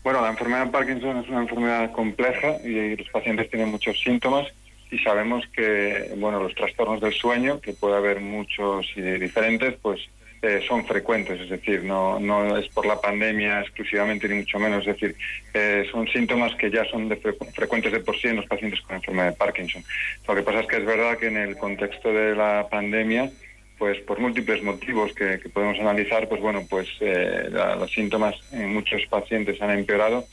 Bueno, 0.04 0.22
la 0.22 0.30
enfermedad 0.30 0.66
de 0.66 0.72
Parkinson 0.72 1.18
es 1.18 1.30
una 1.30 1.42
enfermedad 1.42 1.92
compleja 1.92 2.58
y 2.64 2.96
los 2.96 3.10
pacientes 3.10 3.50
tienen 3.50 3.70
muchos 3.70 4.00
síntomas 4.00 4.48
y 4.92 5.00
sabemos 5.00 5.46
que 5.48 6.14
bueno 6.18 6.42
los 6.42 6.54
trastornos 6.54 7.02
del 7.02 7.14
sueño, 7.14 7.60
que 7.60 7.74
puede 7.74 7.96
haber 7.96 8.22
muchos 8.22 8.88
y 8.96 9.02
diferentes, 9.02 9.76
pues 9.82 10.02
eh, 10.46 10.64
son 10.68 10.86
frecuentes, 10.86 11.42
es 11.42 11.50
decir, 11.50 11.84
no, 11.84 12.58
es 12.58 12.68
por 12.70 12.86
la 12.86 13.02
pandemia 13.02 13.62
exclusivamente 13.62 14.28
ni 14.28 14.36
mucho 14.36 14.60
menos, 14.60 14.86
es 14.86 15.00
decir, 15.00 15.16
eh, 15.54 15.88
son 15.92 16.08
síntomas 16.08 16.54
que 16.56 16.70
ya 16.70 16.86
son 16.86 17.10
de 17.10 17.16
frecuentes 17.16 17.92
de 17.92 18.00
por 18.00 18.16
sí 18.20 18.28
en 18.28 18.36
los 18.36 18.46
pacientes 18.46 18.80
con 18.82 18.96
enfermedad 18.96 19.32
de 19.32 19.38
Parkinson. 19.38 19.84
Lo 20.28 20.36
que 20.36 20.44
pasa 20.44 20.60
es 20.60 20.68
que 20.68 20.78
es 20.78 20.86
verdad 20.86 21.18
que 21.18 21.28
en 21.28 21.38
el 21.38 21.58
contexto 21.58 22.14
de 22.14 22.36
la 22.36 22.68
pandemia, 22.70 23.32
pues 23.80 24.00
por 24.02 24.20
múltiples 24.20 24.62
motivos 24.62 25.14
que, 25.14 25.40
podemos 25.52 25.80
analizar, 25.80 26.30
pues 26.30 26.40
bueno, 26.40 26.64
pues 26.70 26.88
eh, 27.00 27.50
los 27.52 27.92
síntomas 27.92 28.36
en 28.52 28.74
muchos 28.74 29.02
pacientes 29.10 29.62
han 29.62 29.72
empeorado 29.72 30.26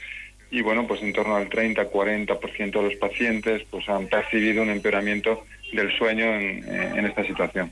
y 0.51 0.61
bueno, 0.61 0.87
pues 0.87 1.03
en 1.03 1.15
torno 1.15 1.37
al 1.37 1.49
30-40% 1.49 2.71
de 2.71 2.83
los 2.83 2.97
pacientes 2.97 3.63
pues 3.71 3.89
han 3.89 4.07
percibido 4.09 4.63
un 4.63 4.69
empeoramiento 4.69 5.47
del 5.73 5.91
sueño 5.97 6.27
en, 6.27 7.07
esta 7.07 7.25
situación. 7.25 7.71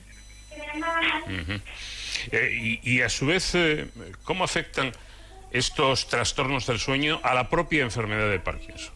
Eh, 2.32 2.80
y, 2.82 3.00
a 3.00 3.08
su 3.08 3.26
vez, 3.26 3.54
eh, 3.54 3.86
¿cómo 4.24 4.44
afectan 4.44 4.92
estos 5.50 6.08
trastornos 6.08 6.66
del 6.66 6.78
sueño 6.78 7.20
a 7.22 7.34
la 7.34 7.48
propia 7.48 7.82
enfermedad 7.82 8.30
de 8.30 8.38
Parkinson? 8.38 8.94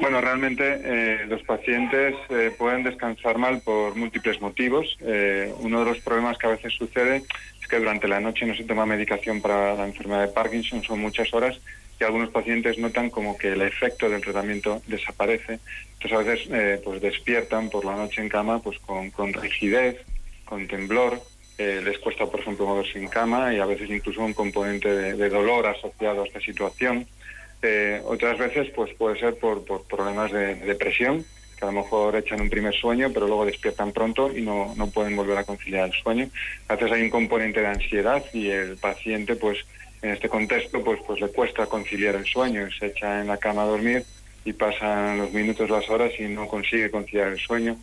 Bueno, 0.00 0.20
realmente 0.20 0.80
eh, 0.84 1.26
los 1.26 1.42
pacientes 1.42 2.14
pueden 2.58 2.84
descansar 2.84 3.38
mal 3.38 3.60
por 3.62 3.96
múltiples 3.96 4.40
motivos. 4.40 4.96
uno 5.00 5.80
de 5.80 5.90
los 5.90 5.98
problemas 6.00 6.38
que 6.38 6.46
a 6.46 6.50
veces 6.50 6.74
sucede 6.74 7.22
es 7.60 7.66
que 7.66 7.78
durante 7.78 8.06
la 8.06 8.20
noche 8.20 8.46
no 8.46 8.54
se 8.54 8.64
toma 8.64 8.86
medicación 8.86 9.40
para 9.40 9.74
la 9.74 9.86
enfermedad 9.86 10.26
de 10.26 10.32
Parkinson, 10.32 10.82
son 10.82 11.00
muchas 11.00 11.32
horas 11.34 11.58
y 11.98 12.04
algunos 12.04 12.30
pacientes 12.30 12.78
notan 12.78 13.10
como 13.10 13.38
que 13.38 13.52
el 13.52 13.62
efecto 13.62 14.08
del 14.08 14.20
tratamiento 14.20 14.82
desaparece. 14.86 15.58
Entonces 15.94 16.12
a 16.12 16.22
veces 16.22 16.80
pues 16.84 17.00
despiertan 17.00 17.70
por 17.70 17.84
la 17.84 17.96
noche 17.96 18.20
en 18.20 18.28
cama 18.28 18.62
pues 18.62 18.78
con 18.78 19.32
rigidez, 19.32 19.96
con 20.44 20.68
temblor, 20.68 21.20
eh, 21.58 21.80
les 21.82 21.98
cuesta, 21.98 22.26
por 22.26 22.40
ejemplo, 22.40 22.66
moverse 22.66 22.98
en 22.98 23.08
cama 23.08 23.52
y 23.54 23.60
a 23.60 23.66
veces 23.66 23.88
incluso 23.88 24.22
un 24.22 24.34
componente 24.34 24.88
de, 24.88 25.28
dolor 25.28 25.66
asociado 25.66 26.22
a 26.22 26.26
esta 26.26 26.40
situación. 26.40 27.06
Eh, 27.62 28.00
otras 28.04 28.38
veces 28.38 28.68
pues 28.74 28.92
puede 28.94 29.18
ser 29.18 29.36
por, 29.36 29.64
problemas 29.84 30.30
de, 30.32 30.56
depresión, 30.56 31.24
que 31.58 31.64
a 31.64 31.68
lo 31.68 31.80
mejor 31.80 32.14
echan 32.16 32.42
un 32.42 32.50
primer 32.50 32.74
sueño, 32.74 33.10
pero 33.12 33.26
luego 33.26 33.46
despiertan 33.46 33.92
pronto 33.92 34.36
y 34.36 34.42
no, 34.42 34.74
no 34.76 34.90
pueden 34.90 35.16
volver 35.16 35.38
a 35.38 35.44
conciliar 35.44 35.86
el 35.88 35.94
sueño. 35.94 36.28
A 36.68 36.76
veces 36.76 36.92
hay 36.92 37.02
un 37.02 37.10
componente 37.10 37.60
de 37.60 37.68
ansiedad 37.68 38.22
y 38.34 38.48
el 38.48 38.76
paciente, 38.76 39.36
pues 39.36 39.64
en 40.02 40.10
este 40.10 40.28
contexto, 40.28 40.84
pues, 40.84 41.00
pues 41.06 41.20
le 41.20 41.28
cuesta 41.28 41.66
conciliar 41.66 42.14
el 42.16 42.26
sueño, 42.26 42.68
se 42.78 42.86
echa 42.86 43.20
en 43.20 43.28
la 43.28 43.38
cama 43.38 43.62
a 43.62 43.66
dormir 43.66 44.04
y 44.44 44.52
pasan 44.52 45.18
los 45.18 45.32
minutos, 45.32 45.68
las 45.68 45.88
horas 45.90 46.12
y 46.18 46.24
no 46.24 46.46
consigue 46.46 46.90
conciliar 46.90 47.28
el 47.28 47.38
sueño. 47.38 47.76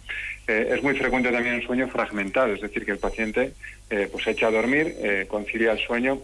Eh, 0.48 0.74
es 0.76 0.84
muy 0.84 0.94
frecuente 0.96 1.32
también 1.32 1.56
el 1.56 1.66
sueño 1.66 1.88
fragmentado, 1.88 2.54
es 2.54 2.62
decir, 2.62 2.86
que 2.86 2.92
el 2.92 3.00
paciente 3.00 3.54
eh, 3.90 4.10
pues 4.12 4.26
se 4.26 4.32
echa 4.32 4.48
a 4.48 4.52
dormir, 4.52 4.96
eh, 5.00 5.26
concilia 5.28 5.72
el 5.72 5.80
sueño 5.80 6.22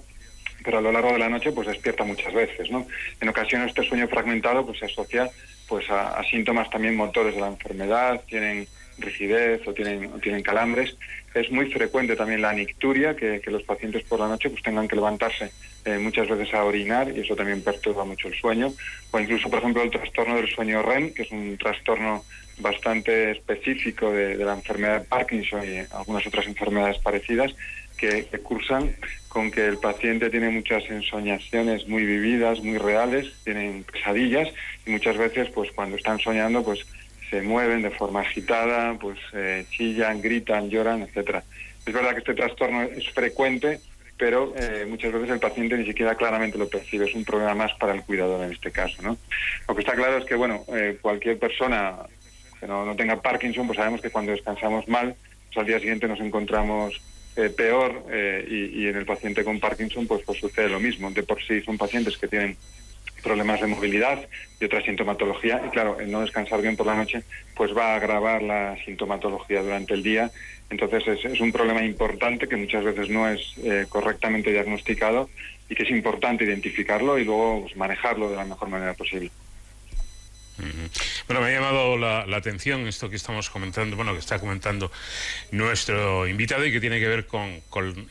pero 0.64 0.80
a 0.80 0.82
lo 0.82 0.92
largo 0.92 1.14
de 1.14 1.20
la 1.20 1.30
noche 1.30 1.52
pues 1.52 1.68
despierta 1.68 2.04
muchas 2.04 2.34
veces, 2.34 2.70
¿no? 2.70 2.86
En 3.22 3.30
ocasiones 3.30 3.70
este 3.70 3.84
sueño 3.84 4.08
fragmentado 4.08 4.66
pues 4.66 4.80
se 4.80 4.86
asocia 4.86 5.30
pues 5.68 5.90
a, 5.90 6.22
síntomas 6.24 6.70
también 6.70 6.96
motores 6.96 7.36
de 7.36 7.42
la 7.42 7.48
enfermedad, 7.48 8.22
tienen 8.28 8.68
rigidez 9.02 9.68
o 9.68 9.74
tienen, 9.74 10.20
tienen 10.22 10.44
calambres. 10.44 10.98
Es 11.34 11.52
muy 11.52 11.72
frecuente 11.72 12.16
también 12.16 12.42
la 12.42 12.54
nicturia, 12.54 13.16
que, 13.16 13.42
los 13.48 13.64
pacientes 13.64 14.04
por 14.04 14.20
la 14.20 14.28
noche 14.28 14.50
pues 14.50 14.64
tengan 14.64 14.88
que 14.88 14.96
levantarse 14.96 15.52
eh, 15.86 15.98
muchas 15.98 16.28
veces 16.28 16.54
a 16.54 16.64
orinar 16.64 17.12
y 17.16 17.22
eso 17.22 17.36
también 17.36 17.62
perturba 17.62 18.06
mucho 18.06 18.28
el 18.28 18.36
sueño. 18.36 18.74
O 19.12 19.20
incluso, 19.20 19.50
por 19.50 19.60
ejemplo, 19.60 19.84
el 19.84 19.92
trastorno 19.92 20.36
del 20.36 20.50
sueño 20.50 20.82
REM, 20.82 21.14
que 21.14 21.24
es 21.24 21.32
un 21.32 21.58
trastorno 21.58 22.24
bastante 22.60 23.32
específico 23.32 24.12
de, 24.12 24.36
la 24.36 24.54
enfermedad 24.54 25.00
de 25.00 25.06
Parkinson 25.06 25.64
y 25.64 25.80
algunas 25.92 26.26
otras 26.28 26.46
enfermedades 26.48 26.98
parecidas, 27.00 27.54
que, 28.00 28.24
cursan 28.44 28.96
con 29.28 29.52
que 29.52 29.66
el 29.66 29.78
paciente 29.78 30.30
tiene 30.30 30.50
muchas 30.50 30.84
ensoñaciones 30.90 31.88
muy 31.88 32.06
vividas, 32.06 32.62
muy 32.62 32.78
reales, 32.78 33.32
tienen 33.44 33.84
pesadillas 33.84 34.50
y 34.86 34.92
muchas 34.92 35.18
veces 35.18 35.50
pues 35.50 35.72
cuando 35.74 35.98
están 35.98 36.20
soñando 36.20 36.64
pues 36.64 36.86
se 37.30 37.42
mueven 37.42 37.82
de 37.82 37.92
forma 37.92 38.22
agitada, 38.22 38.98
pues 39.00 39.20
eh, 39.34 39.66
chillan, 39.70 40.22
gritan, 40.22 40.70
lloran, 40.70 41.02
etcétera. 41.02 41.44
Es 41.86 41.94
verdad 41.94 42.12
que 42.12 42.20
este 42.20 42.34
trastorno 42.34 42.84
es 42.84 43.10
frecuente, 43.10 43.80
pero 44.18 44.54
eh, 44.58 44.86
muchas 44.88 45.14
veces 45.14 45.30
el 45.30 45.40
paciente 45.40 45.78
ni 45.78 45.86
siquiera 45.86 46.16
claramente 46.16 46.58
lo 46.58 46.68
percibe, 46.68 47.06
es 47.06 47.16
un 47.16 47.24
problema 47.24 47.56
más 47.56 47.72
para 47.80 47.94
el 47.94 48.04
cuidador 48.04 48.44
en 48.44 48.52
este 48.52 48.72
caso. 48.72 49.02
¿no? 49.02 49.18
Lo 49.68 49.76
que 49.76 49.82
está 49.82 49.96
claro 49.96 50.18
es 50.18 50.26
que 50.26 50.36
bueno, 50.36 50.64
eh, 50.74 50.98
cualquier 51.02 51.40
persona 51.40 51.96
que 52.60 52.68
no, 52.68 52.86
no, 52.86 52.96
tenga 52.96 53.22
Parkinson, 53.22 53.66
pues 53.66 53.78
sabemos 53.78 54.02
que 54.02 54.10
cuando 54.10 54.34
descansamos 54.34 54.88
mal, 54.88 55.16
pues 55.48 55.58
al 55.58 55.66
día 55.66 55.80
siguiente 55.80 56.08
nos 56.08 56.20
encontramos 56.20 57.02
eh, 57.36 57.50
peor 57.50 58.06
eh, 58.12 58.46
y, 58.50 58.88
en 58.88 58.98
el 58.98 59.06
paciente 59.06 59.46
con 59.46 59.62
Parkinson 59.62 60.06
pues, 60.08 60.24
pues 60.26 60.40
sucede 60.40 60.68
lo 60.68 60.80
mismo. 60.80 61.10
De 61.12 61.24
por 61.24 61.42
sí 61.42 61.62
son 61.62 61.78
pacientes 61.78 62.18
que 62.18 62.28
tienen 62.28 62.58
problemas 63.22 63.62
de 63.62 63.68
movilidad 63.68 64.28
y 64.60 64.66
otra 64.66 64.82
sintomatología 64.82 65.62
y 65.66 65.70
claro, 65.70 66.00
el 66.00 66.12
no 66.12 66.22
descansar 66.22 66.62
bien 66.62 66.76
por 66.76 66.86
la 66.86 66.96
noche 66.96 67.24
pues 67.56 67.76
va 67.76 67.94
a 67.94 67.96
agravar 67.96 68.42
la 68.42 68.78
sintomatología 68.86 69.62
durante 69.62 69.94
el 69.94 70.04
día. 70.04 70.32
Entonces 70.70 71.26
es, 71.26 71.40
un 71.42 71.52
problema 71.52 71.84
importante 71.84 72.48
que 72.48 72.56
muchas 72.56 72.84
veces 72.84 73.10
no 73.10 73.28
es 73.28 73.58
eh, 73.64 73.86
correctamente 73.90 74.52
diagnosticado 74.52 75.30
y 75.68 75.76
que 75.76 75.84
es 75.84 75.92
importante 75.92 76.44
identificarlo 76.44 77.18
y 77.18 77.26
luego 77.26 77.62
pues, 77.64 77.76
manejarlo 77.76 78.30
de 78.30 78.36
la 78.36 78.46
mejor 78.46 78.70
manera 78.70 78.94
posible. 78.94 79.32
Bueno, 81.28 81.42
me 81.42 81.48
ha 81.48 81.52
llamado 81.52 81.98
la, 81.98 82.36
atención 82.36 82.88
esto 82.88 83.10
que 83.10 83.16
estamos 83.16 83.50
comentando, 83.50 83.96
bueno, 83.96 84.14
que 84.14 84.20
está 84.20 84.40
comentando 84.40 84.92
nuestro 85.52 86.28
invitado 86.28 86.66
y 86.66 86.72
que 86.72 86.80
tiene 86.80 87.00
que 87.00 87.08
ver 87.08 87.28
con, 87.28 87.62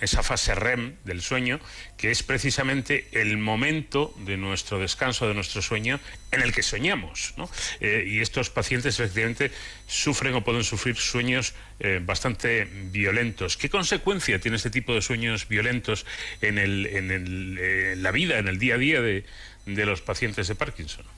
esa 0.00 0.23
fase 0.23 0.55
REM 0.55 0.95
del 1.05 1.21
sueño, 1.21 1.61
que 1.97 2.11
es 2.11 2.23
precisamente 2.23 3.09
el 3.12 3.38
momento 3.38 4.14
de 4.19 4.37
nuestro 4.37 4.78
descanso, 4.78 5.28
de 5.28 5.35
nuestro 5.35 5.62
sueño, 5.62 6.00
en 6.31 6.43
el 6.43 6.52
que 6.52 6.62
soñamos. 6.62 7.35
¿no? 7.37 7.50
Eh, 7.81 8.05
y 8.07 8.21
estos 8.21 8.50
pacientes 8.50 8.99
efectivamente 8.99 9.50
sufren 9.87 10.35
o 10.35 10.45
pueden 10.45 10.64
sufrir 10.64 10.97
sueños 10.97 11.55
eh, 11.81 12.00
bastante 12.02 12.64
violentos. 12.64 13.57
¿Qué 13.57 13.69
consecuencia 13.69 14.40
tiene 14.40 14.57
este 14.57 14.71
tipo 14.71 14.95
de 14.95 15.02
sueños 15.02 15.49
violentos 15.49 16.07
en, 16.40 16.59
el, 16.59 16.87
en, 16.87 17.57
eh, 17.59 17.95
la 17.97 18.11
vida, 18.11 18.38
en 18.38 18.49
el 18.49 18.59
día 18.59 18.75
a 18.75 18.78
día 18.78 19.00
de 19.00 19.25
los 19.67 20.00
pacientes 20.00 20.49
de 20.49 20.55
Parkinson? 20.55 21.17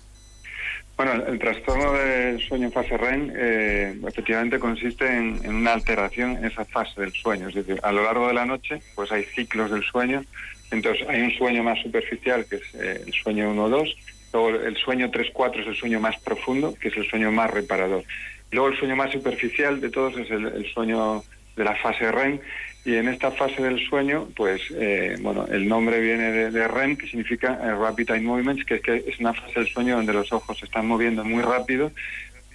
Bueno, 1.02 1.14
el, 1.14 1.38
trastorno 1.38 1.94
del 1.94 2.38
sueño 2.46 2.66
en 2.66 2.72
fase 2.72 2.94
REM 2.94 3.32
eh, 3.34 3.98
efectivamente 4.06 4.58
consiste 4.58 5.06
en, 5.06 5.40
una 5.48 5.72
alteración 5.72 6.32
en 6.36 6.44
esa 6.44 6.66
fase 6.66 7.00
del 7.00 7.12
sueño. 7.14 7.48
Es 7.48 7.54
decir, 7.54 7.80
a 7.82 7.90
lo 7.90 8.04
largo 8.04 8.28
de 8.28 8.34
la 8.34 8.44
noche 8.44 8.82
pues 8.94 9.10
hay 9.10 9.24
ciclos 9.24 9.70
del 9.70 9.82
sueño. 9.82 10.22
Entonces 10.70 11.08
hay 11.08 11.22
un 11.22 11.30
sueño 11.30 11.62
más 11.62 11.80
superficial 11.80 12.44
que 12.44 12.56
es 12.56 12.74
eh, 12.74 13.02
el 13.06 13.14
sueño 13.14 13.50
1-2. 13.54 13.96
Luego 14.34 14.50
el 14.50 14.76
sueño 14.76 15.10
3-4 15.10 15.60
es 15.62 15.68
el 15.68 15.76
sueño 15.76 16.00
más 16.00 16.20
profundo, 16.20 16.74
que 16.78 16.88
es 16.88 16.96
el 16.98 17.08
sueño 17.08 17.32
más 17.32 17.50
reparador. 17.50 18.04
Luego 18.50 18.68
el 18.68 18.78
sueño 18.78 18.94
más 18.94 19.10
superficial 19.10 19.80
de 19.80 19.88
todos 19.88 20.18
es 20.18 20.30
el 20.30 20.70
sueño 20.74 21.24
de 21.56 21.64
la 21.64 21.76
fase 21.76 22.12
REM 22.12 22.40
y 22.84 22.94
en 22.94 23.08
esta 23.08 23.30
fase 23.30 23.62
del 23.62 23.78
sueño, 23.88 24.28
pues, 24.34 24.62
eh, 24.74 25.16
bueno, 25.20 25.46
el 25.50 25.68
nombre 25.68 26.00
viene 26.00 26.50
de, 26.50 26.68
REM, 26.68 26.96
que 26.96 27.06
significa 27.06 27.58
eh, 27.62 27.74
Rapid 27.74 28.10
Eye 28.10 28.22
Movements, 28.22 28.64
que 28.64 28.76
es, 28.76 28.80
que 28.80 29.04
es 29.06 29.20
una 29.20 29.34
fase 29.34 29.60
del 29.60 29.68
sueño 29.68 29.96
donde 29.96 30.14
los 30.14 30.32
ojos 30.32 30.58
se 30.58 30.64
están 30.64 30.86
moviendo 30.86 31.22
muy 31.22 31.42
rápido, 31.42 31.92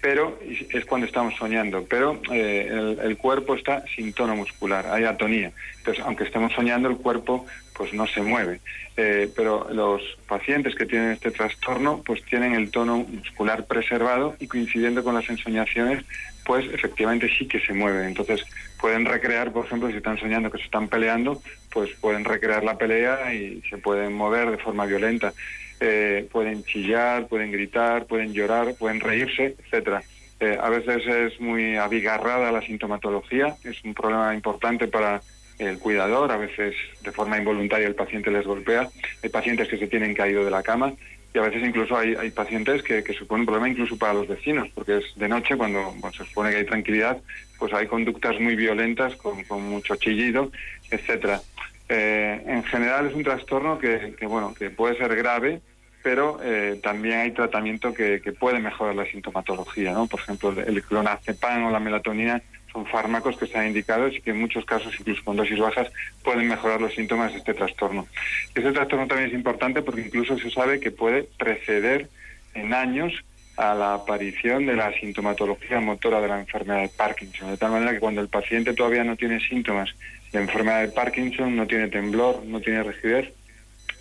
pero 0.02 0.40
es 0.42 0.86
cuando 0.86 1.06
estamos 1.06 1.36
soñando. 1.36 1.86
Pero 1.88 2.20
eh, 2.32 2.98
el, 3.04 3.18
cuerpo 3.18 3.56
está 3.56 3.84
sin 3.96 4.14
tono 4.14 4.36
muscular, 4.36 4.88
hay 4.88 5.04
atonía. 5.04 5.52
Entonces, 5.78 6.04
aunque 6.04 6.24
estemos 6.24 6.54
soñando, 6.54 6.90
el 6.90 6.98
cuerpo 6.98 7.46
pues 7.74 7.94
no 7.94 8.08
se 8.08 8.22
mueve. 8.22 8.62
pero 8.96 9.68
los 9.72 10.02
pacientes 10.28 10.76
que 10.76 10.86
tienen 10.86 11.12
este 11.12 11.30
trastorno, 11.32 12.02
pues 12.06 12.24
tienen 12.24 12.54
el 12.54 12.72
tono 12.72 13.00
muscular 13.00 13.66
preservado 13.66 14.36
y 14.40 14.48
coincidiendo 14.48 15.04
con 15.04 15.14
las 15.14 15.30
ensoñaciones, 15.30 16.06
pues 16.46 16.66
efectivamente 16.74 17.30
sí 17.38 17.48
que 17.48 17.60
se 17.60 17.74
mueven. 17.74 18.06
Entonces 18.06 18.46
pueden 18.80 19.06
recrear, 19.06 19.52
por 19.52 19.66
ejemplo, 19.66 19.90
si 19.90 19.98
están 19.98 20.18
soñando 20.18 20.52
que 20.52 20.58
se 20.58 20.66
están 20.66 20.88
peleando, 20.88 21.42
pues 21.72 21.92
pueden 22.02 22.26
recrear 22.26 22.64
la 22.64 22.78
pelea 22.78 23.34
y 23.34 23.62
se 23.70 23.78
pueden 23.78 24.14
mover 24.14 24.52
de 24.52 24.58
forma 24.58 24.86
violenta. 24.86 25.34
Eh, 25.80 26.28
pueden 26.32 26.64
chillar, 26.64 27.28
pueden 27.28 27.52
gritar, 27.52 28.06
pueden 28.06 28.34
llorar, 28.34 28.76
pueden 28.76 29.00
reírse, 29.00 29.56
etcétera. 29.60 30.02
Eh, 30.40 30.58
a 30.62 30.70
veces 30.70 31.06
es 31.06 31.40
muy 31.40 31.78
abigarrada 31.78 32.52
la 32.52 32.62
sintomatología, 32.62 33.56
es 33.64 33.84
un 33.84 33.94
problema 33.94 34.34
importante 34.34 34.88
para 34.88 35.22
el 35.60 35.80
cuidador, 35.80 36.32
a 36.32 36.38
veces 36.38 36.76
de 37.02 37.12
forma 37.12 37.38
involuntaria 37.38 37.88
el 37.88 37.96
paciente 37.96 38.32
les 38.32 38.46
golpea, 38.46 38.90
hay 39.24 39.30
pacientes 39.30 39.70
que 39.70 39.78
se 39.78 39.88
tienen 39.88 40.14
caído 40.14 40.44
de 40.44 40.52
la 40.52 40.64
cama 40.64 40.94
y 41.34 41.38
a 41.38 41.42
veces 41.42 41.64
incluso 41.64 41.98
hay, 41.98 42.32
pacientes 42.32 42.84
que, 42.84 43.04
que, 43.04 43.14
suponen 43.14 43.42
un 43.42 43.46
problema 43.46 43.70
incluso 43.70 43.98
para 43.98 44.14
los 44.14 44.28
vecinos, 44.28 44.70
porque 44.74 44.98
es 44.98 45.04
de 45.16 45.28
noche 45.28 45.58
cuando 45.58 45.94
se 46.16 46.26
supone 46.26 46.50
que 46.50 46.58
hay 46.58 46.66
tranquilidad, 46.66 47.22
pues 47.58 47.74
hay 47.74 47.88
conductas 47.88 48.40
muy 48.40 48.56
violentas 48.56 49.16
con, 49.16 49.44
mucho 49.64 49.96
chillido, 49.96 50.52
etcétera. 50.90 51.42
Eh, 51.88 52.42
en 52.46 52.64
general 52.64 53.08
es 53.08 53.14
un 53.14 53.24
trastorno 53.24 53.78
que, 53.78 54.16
bueno 54.28 54.54
que 54.54 54.70
puede 54.70 54.98
ser 54.98 55.16
grave, 55.16 55.62
pero 56.04 56.40
eh, 56.44 56.80
también 56.84 57.20
hay 57.20 57.32
tratamiento 57.32 57.94
que, 57.94 58.22
que, 58.22 58.32
puede 58.32 58.60
mejorar 58.60 58.96
la 58.96 59.06
sintomatología, 59.06 59.92
¿no? 59.92 60.08
Por 60.08 60.20
ejemplo, 60.20 60.54
el 60.62 60.84
clonazepam 60.84 61.66
o 61.66 61.72
la 61.72 61.80
melatonina 61.80 62.42
son 62.76 62.86
fármacos 62.86 63.38
que 63.38 63.46
están 63.46 63.68
indicados 63.68 64.14
y 64.14 64.22
que 64.22 64.32
en 64.32 64.40
muchos 64.42 64.66
casos, 64.66 64.94
incluso 65.00 65.24
con 65.24 65.38
dosis 65.38 65.58
bajas, 65.58 65.90
pueden 66.24 66.50
mejorar 66.50 66.82
los 66.82 66.94
síntomas 66.94 67.32
de 67.32 67.38
este 67.38 67.54
trastorno. 67.54 68.06
Este 68.54 68.72
trastorno 68.74 69.08
también 69.08 69.30
es 69.30 69.36
importante 69.36 69.82
porque 69.82 70.02
incluso 70.02 70.38
se 70.38 70.52
sabe 70.52 70.82
que 70.82 70.92
puede 70.92 71.24
preceder 71.38 72.10
en 72.54 72.74
años 72.74 73.14
a 73.58 73.74
la 73.74 73.94
aparición 73.94 74.66
de 74.66 74.76
la 74.76 74.92
sintomatología 75.00 75.80
motora 75.80 76.22
de 76.22 76.28
la 76.28 76.40
enfermedad 76.40 76.82
de 76.82 76.90
Parkinson, 76.90 77.52
de 77.52 77.58
tal 77.58 77.72
manera 77.72 77.94
que 77.94 78.00
cuando 78.00 78.22
el 78.22 78.28
paciente 78.28 78.74
todavía 78.74 79.04
no 79.04 79.16
tiene 79.16 79.40
síntomas 79.40 79.90
de 80.32 80.40
enfermedad 80.40 80.82
de 80.82 80.90
Parkinson, 80.90 81.56
no 81.56 81.66
tiene 81.66 81.88
temblor, 81.88 82.44
no 82.46 82.60
tiene 82.60 82.84
rigidez, 82.84 83.32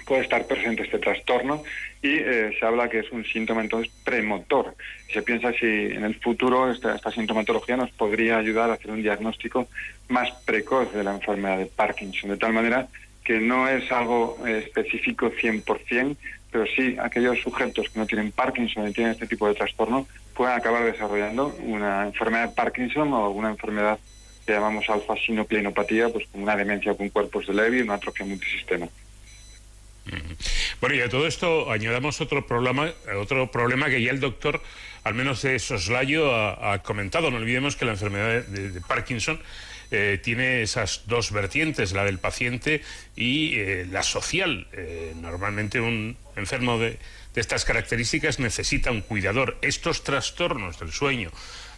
puede 0.05 0.23
estar 0.23 0.47
presente 0.47 0.83
este 0.83 0.99
trastorno 0.99 1.63
y 2.03 2.17
eh, 2.19 2.55
se 2.59 2.67
habla 2.67 2.89
que 2.89 3.01
es 3.01 3.11
un 3.11 3.25
síntoma 3.25 3.63
entonces 3.63 3.93
premotor. 4.05 4.75
Se 5.13 5.23
piensa 5.23 5.53
si 5.53 5.67
en 5.67 6.05
el 6.05 6.15
futuro 6.17 6.71
esta, 6.71 6.99
sintomatología 7.11 7.77
nos 7.77 7.91
podría 7.93 8.39
ayudar 8.39 8.71
a 8.71 8.75
hacer 8.75 8.91
un 8.91 9.03
diagnóstico 9.03 9.69
más 10.09 10.31
precoz 10.45 10.93
de 10.93 11.05
la 11.05 11.15
enfermedad 11.15 11.59
de 11.59 11.67
Parkinson, 11.67 12.31
de 12.31 12.37
tal 12.37 12.53
manera 12.53 12.89
que 13.25 13.41
no 13.41 13.69
es 13.69 13.91
algo 13.91 14.39
específico 14.47 15.31
100%, 15.31 16.17
pero 16.51 16.67
sí 16.67 16.97
aquellos 17.01 17.41
sujetos 17.41 17.89
que 17.89 17.99
no 17.99 18.07
tienen 18.07 18.31
Parkinson 18.31 18.87
y 18.89 18.93
tienen 18.93 19.13
este 19.13 19.27
tipo 19.27 19.49
de 19.49 19.55
trastorno 19.55 20.07
pueden 20.35 20.57
acabar 20.57 20.85
desarrollando 20.85 21.57
una 21.63 22.07
enfermedad 22.07 22.49
de 22.49 22.55
Parkinson 22.55 23.13
o 23.13 23.25
alguna 23.25 23.51
enfermedad 23.51 23.99
que 24.47 24.53
llamamos 24.53 24.89
alfa-sinoplenopatía, 24.89 26.11
pues 26.11 26.27
como 26.31 26.45
una 26.45 26.57
demencia 26.57 26.95
con 26.95 27.09
cuerpos 27.09 27.47
de 27.47 27.55
Levy, 27.55 27.81
una 27.81 27.95
atrofia 27.95 28.27
multisistema. 28.27 28.89
Bueno, 30.81 30.97
y 30.97 31.01
a 31.01 31.09
todo 31.09 31.27
esto 31.27 31.71
añadamos 31.71 32.21
otro 32.21 32.47
problema, 32.47 32.91
otro 33.17 33.51
problema 33.51 33.89
que 33.89 34.03
ya 34.03 34.11
el 34.11 34.21
doctor, 34.21 34.61
al 35.03 35.15
menos 35.15 35.41
de 35.43 35.59
soslayo, 35.59 36.35
ha, 36.35 36.79
comentado. 36.83 37.31
No 37.31 37.39
olvidemos 37.39 37.77
que 37.77 37.87
la 37.87 37.93
enfermedad 37.93 38.45
de, 38.45 38.81
Parkinson 38.83 39.41
eh, 39.95 40.19
tiene 40.19 40.63
esas 40.63 41.03
dos 41.07 41.31
vertientes, 41.31 41.93
la 41.93 42.05
del 42.05 42.19
paciente 42.19 42.83
y 43.17 43.55
eh, 43.57 43.87
la 43.91 44.03
social. 44.03 44.67
normalmente 45.21 45.81
un 45.81 46.17
enfermo 46.37 46.79
de, 46.79 46.99
estas 47.35 47.65
características 47.65 48.39
necesita 48.39 48.91
un 48.91 49.01
cuidador. 49.01 49.57
Estos 49.63 50.05
trastornos 50.05 50.79
del 50.79 50.93
sueño 50.93 51.31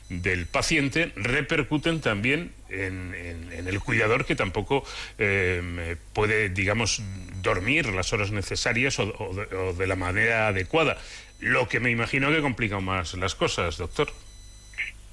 del 0.09 0.47
paciente 0.47 1.13
repercuten 1.17 2.01
también 2.01 2.53
en, 2.69 3.15
el 3.53 3.81
cuidador 3.81 4.25
que 4.25 4.37
tampoco 4.37 4.85
eh, 5.19 5.97
puede, 6.13 6.49
digamos, 6.49 7.03
dormir 7.43 7.87
las 7.89 8.13
horas 8.13 8.31
necesarias 8.31 8.99
o, 8.99 9.75
de, 9.77 9.87
la 9.87 9.97
manera 9.97 10.49
adecuada, 10.49 10.99
lo 11.41 11.69
que 11.69 11.81
me 11.81 11.91
imagino 11.91 12.31
que 12.31 12.41
complica 12.41 12.81
más 12.81 13.15
las 13.15 13.35
cosas, 13.35 13.79
doctor. 13.79 14.13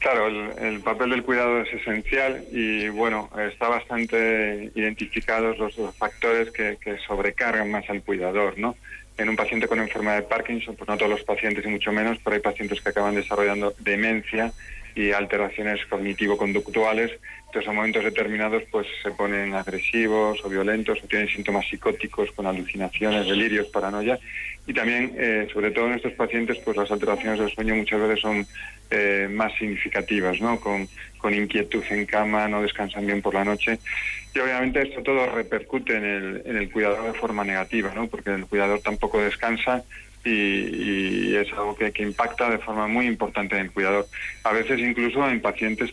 Claro, 0.03 0.27
el, 0.27 0.81
papel 0.81 1.11
del 1.11 1.23
cuidado 1.23 1.61
es 1.61 1.73
esencial 1.73 2.43
y 2.51 2.89
bueno, 2.89 3.29
está 3.49 3.69
bastante 3.69 4.69
identificados 4.75 5.57
los, 5.57 5.95
factores 5.95 6.51
que, 6.51 6.77
sobrecargan 7.07 7.71
más 7.71 7.89
al 7.89 8.03
cuidador, 8.03 8.59
¿no? 8.59 8.75
En 9.17 9.29
un 9.29 9.37
paciente 9.37 9.65
con 9.65 9.79
enfermedad 9.79 10.17
de 10.17 10.23
Parkinson, 10.23 10.75
pues 10.75 10.89
no 10.89 10.97
todos 10.97 11.09
los 11.09 11.23
pacientes 11.23 11.63
y 11.63 11.69
mucho 11.69 11.93
menos, 11.93 12.17
pero 12.21 12.35
hay 12.35 12.41
pacientes 12.41 12.81
que 12.81 12.89
acaban 12.89 13.15
desarrollando 13.15 13.73
demencia 13.79 14.51
y 14.93 15.13
alteraciones 15.13 15.79
cognitivo-conductuales. 15.85 17.11
Entonces, 17.45 17.69
a 17.69 17.73
momentos 17.73 18.03
determinados, 18.03 18.63
pues 18.71 18.85
se 19.01 19.11
ponen 19.11 19.53
agresivos 19.53 20.43
o 20.43 20.49
violentos 20.49 21.01
o 21.01 21.07
tienen 21.07 21.29
síntomas 21.29 21.65
psicóticos 21.69 22.29
con 22.33 22.45
alucinaciones, 22.45 23.25
delirios, 23.25 23.67
paranoia. 23.67 24.19
Y 24.67 24.73
también, 24.73 25.13
eh, 25.17 25.47
sobre 25.53 25.71
todo 25.71 25.87
en 25.87 25.93
estos 25.93 26.13
pacientes, 26.13 26.57
pues 26.59 26.75
las 26.75 26.91
alteraciones 26.91 27.39
del 27.39 27.51
sueño 27.51 27.75
muchas 27.75 28.01
veces 28.01 28.19
son 28.19 28.45
eh, 28.95 29.27
más 29.27 29.51
significativas, 29.57 30.39
¿no? 30.39 30.59
Con, 30.59 30.87
con 31.17 31.33
inquietud 31.33 31.83
en 31.89 32.05
cama, 32.05 32.47
no 32.47 32.61
descansan 32.61 33.07
bien 33.07 33.23
por 33.23 33.33
la 33.33 33.43
noche. 33.43 33.79
Y 34.35 34.39
obviamente 34.39 34.83
esto 34.83 35.01
todo 35.01 35.25
repercute 35.33 35.95
en 35.95 36.05
el, 36.05 36.43
en 36.45 36.57
el 36.57 36.71
cuidador 36.71 37.11
de 37.11 37.19
forma 37.19 37.43
negativa, 37.43 37.91
¿no? 37.95 38.07
Porque 38.07 38.29
el 38.29 38.45
cuidador 38.45 38.81
tampoco 38.81 39.19
descansa 39.19 39.83
y, 40.23 41.35
es 41.35 41.51
algo 41.53 41.75
que, 41.75 41.91
impacta 42.03 42.51
de 42.51 42.59
forma 42.59 42.87
muy 42.87 43.07
importante 43.07 43.55
en 43.55 43.65
el 43.65 43.71
cuidador. 43.71 44.07
A 44.43 44.51
veces 44.51 44.79
incluso 44.79 45.27
en 45.27 45.41
pacientes 45.41 45.91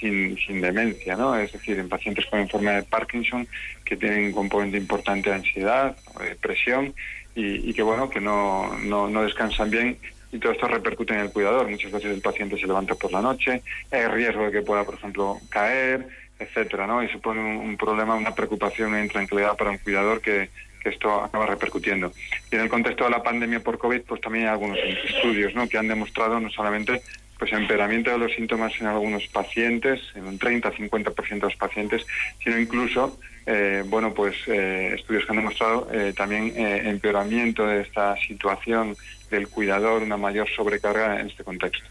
sin, 0.00 0.38
sin 0.38 0.60
demencia, 0.60 1.16
¿no? 1.16 1.36
Es 1.36 1.52
decir, 1.52 1.76
en 1.78 1.88
pacientes 1.88 2.26
con 2.26 2.38
enfermedad 2.38 2.76
de 2.76 2.82
Parkinson 2.84 3.48
que 3.84 3.96
tienen 3.96 4.26
un 4.26 4.32
componente 4.32 4.76
importante 4.76 5.30
de 5.30 5.36
ansiedad 5.36 5.96
depresión 6.20 6.94
y, 7.34 7.72
que, 7.72 7.82
bueno, 7.82 8.10
que 8.10 8.20
no, 8.20 8.78
no 8.78 9.22
descansan 9.22 9.70
bien 9.70 9.98
y 10.32 10.38
todo 10.38 10.52
esto 10.52 10.68
repercute 10.68 11.14
en 11.14 11.20
el 11.20 11.32
cuidador. 11.32 11.68
Muchas 11.68 11.92
veces 11.92 12.12
el 12.12 12.20
paciente 12.20 12.58
se 12.58 12.66
levanta 12.66 12.94
por 12.94 13.12
la 13.12 13.22
noche, 13.22 13.62
hay 13.90 14.06
riesgo 14.06 14.46
de 14.46 14.52
que 14.52 14.62
pueda, 14.62 14.84
por 14.84 14.94
ejemplo, 14.94 15.38
caer, 15.50 16.08
etcétera, 16.38 16.86
¿no? 16.86 17.02
Y 17.02 17.08
supone 17.08 17.40
un, 17.40 17.68
un 17.68 17.76
problema, 17.76 18.14
una 18.14 18.34
preocupación, 18.34 18.90
una 18.90 19.02
intranquilidad 19.02 19.56
para 19.56 19.70
un 19.70 19.78
cuidador 19.78 20.20
que, 20.20 20.50
que 20.82 20.90
esto 20.90 21.22
acaba 21.22 21.46
repercutiendo. 21.46 22.12
Y 22.50 22.56
en 22.56 22.62
el 22.62 22.68
contexto 22.68 23.04
de 23.04 23.10
la 23.10 23.22
pandemia 23.22 23.60
por 23.60 23.78
COVID, 23.78 24.02
pues 24.02 24.20
también 24.20 24.46
hay 24.46 24.52
algunos 24.52 24.78
estudios 24.78 25.54
¿no? 25.54 25.68
que 25.68 25.78
han 25.78 25.88
demostrado 25.88 26.38
no 26.40 26.50
solamente 26.50 27.02
pues 27.38 27.52
empeoramiento 27.52 28.10
de 28.10 28.18
los 28.18 28.32
síntomas 28.32 28.72
en 28.80 28.88
algunos 28.88 29.26
pacientes, 29.28 30.00
en 30.16 30.26
un 30.26 30.38
30-50% 30.40 31.28
de 31.28 31.38
los 31.38 31.54
pacientes, 31.54 32.04
sino 32.42 32.58
incluso, 32.58 33.20
eh, 33.46 33.84
bueno, 33.86 34.12
pues 34.12 34.34
eh, 34.48 34.94
estudios 34.98 35.24
que 35.24 35.30
han 35.30 35.36
demostrado 35.36 35.88
eh, 35.92 36.12
también 36.16 36.52
empeoramiento 36.56 37.64
de 37.64 37.82
esta 37.82 38.16
situación 38.16 38.96
del 39.30 39.48
cuidador, 39.48 40.02
una 40.02 40.16
mayor 40.16 40.48
sobrecarga 40.48 41.20
en 41.20 41.28
este 41.28 41.44
contexto. 41.44 41.88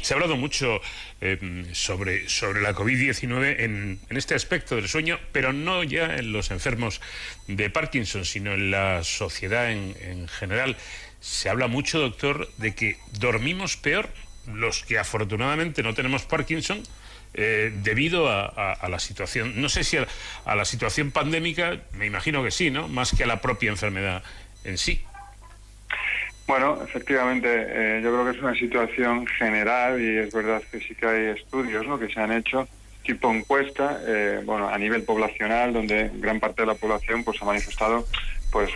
Se 0.00 0.12
ha 0.12 0.16
hablado 0.16 0.36
mucho 0.36 0.80
eh, 1.20 1.64
sobre, 1.72 2.28
sobre 2.28 2.60
la 2.60 2.74
COVID-19 2.74 3.60
en, 3.60 4.00
en, 4.08 4.16
este 4.16 4.34
aspecto 4.34 4.74
del 4.74 4.88
sueño, 4.88 5.18
pero 5.32 5.52
no 5.52 5.84
ya 5.84 6.16
en 6.16 6.32
los 6.32 6.50
enfermos 6.50 7.00
de 7.46 7.70
Parkinson, 7.70 8.24
sino 8.24 8.52
en 8.52 8.70
la 8.70 9.04
sociedad 9.04 9.70
en, 9.70 9.94
en 10.00 10.28
general. 10.28 10.76
Se 11.20 11.48
habla 11.48 11.68
mucho, 11.68 12.00
doctor, 12.00 12.48
de 12.56 12.74
que 12.74 12.96
dormimos 13.12 13.76
peor 13.76 14.08
los 14.52 14.82
que 14.82 14.98
afortunadamente 14.98 15.82
no 15.82 15.94
tenemos 15.94 16.22
Parkinson 16.22 16.82
eh, 17.34 17.70
debido 17.82 18.28
a, 18.28 18.46
a, 18.72 18.88
la 18.88 18.98
situación, 18.98 19.60
no 19.60 19.68
sé 19.68 19.84
si 19.84 19.98
a, 19.98 20.08
a 20.46 20.56
la 20.56 20.64
situación 20.64 21.10
pandémica, 21.10 21.78
me 21.92 22.06
imagino 22.06 22.42
que 22.42 22.50
sí, 22.50 22.70
¿no? 22.70 22.88
Más 22.88 23.12
que 23.12 23.24
a 23.24 23.26
la 23.26 23.40
propia 23.42 23.70
enfermedad 23.70 24.22
en 24.64 24.78
sí. 24.78 25.02
Bueno, 26.48 26.78
efectivamente, 26.82 27.46
eh, 27.50 28.00
yo 28.02 28.10
creo 28.10 28.24
que 28.24 28.30
es 28.30 28.42
una 28.42 28.54
situación 28.54 29.26
general 29.26 30.00
y 30.00 30.16
es 30.16 30.32
verdad 30.32 30.62
que 30.72 30.80
sí 30.80 30.94
que 30.94 31.06
hay 31.06 31.26
estudios 31.38 31.86
¿no? 31.86 31.98
que 31.98 32.08
se 32.08 32.18
han 32.18 32.32
hecho 32.32 32.66
tipo 33.02 33.30
encuesta, 33.30 34.00
eh, 34.06 34.40
bueno, 34.46 34.66
a 34.66 34.78
nivel 34.78 35.02
poblacional, 35.02 35.74
donde 35.74 36.10
gran 36.14 36.40
parte 36.40 36.62
de 36.62 36.66
la 36.66 36.74
población 36.74 37.22
pues 37.22 37.40
ha 37.42 37.44
manifestado 37.44 38.06
pues 38.50 38.70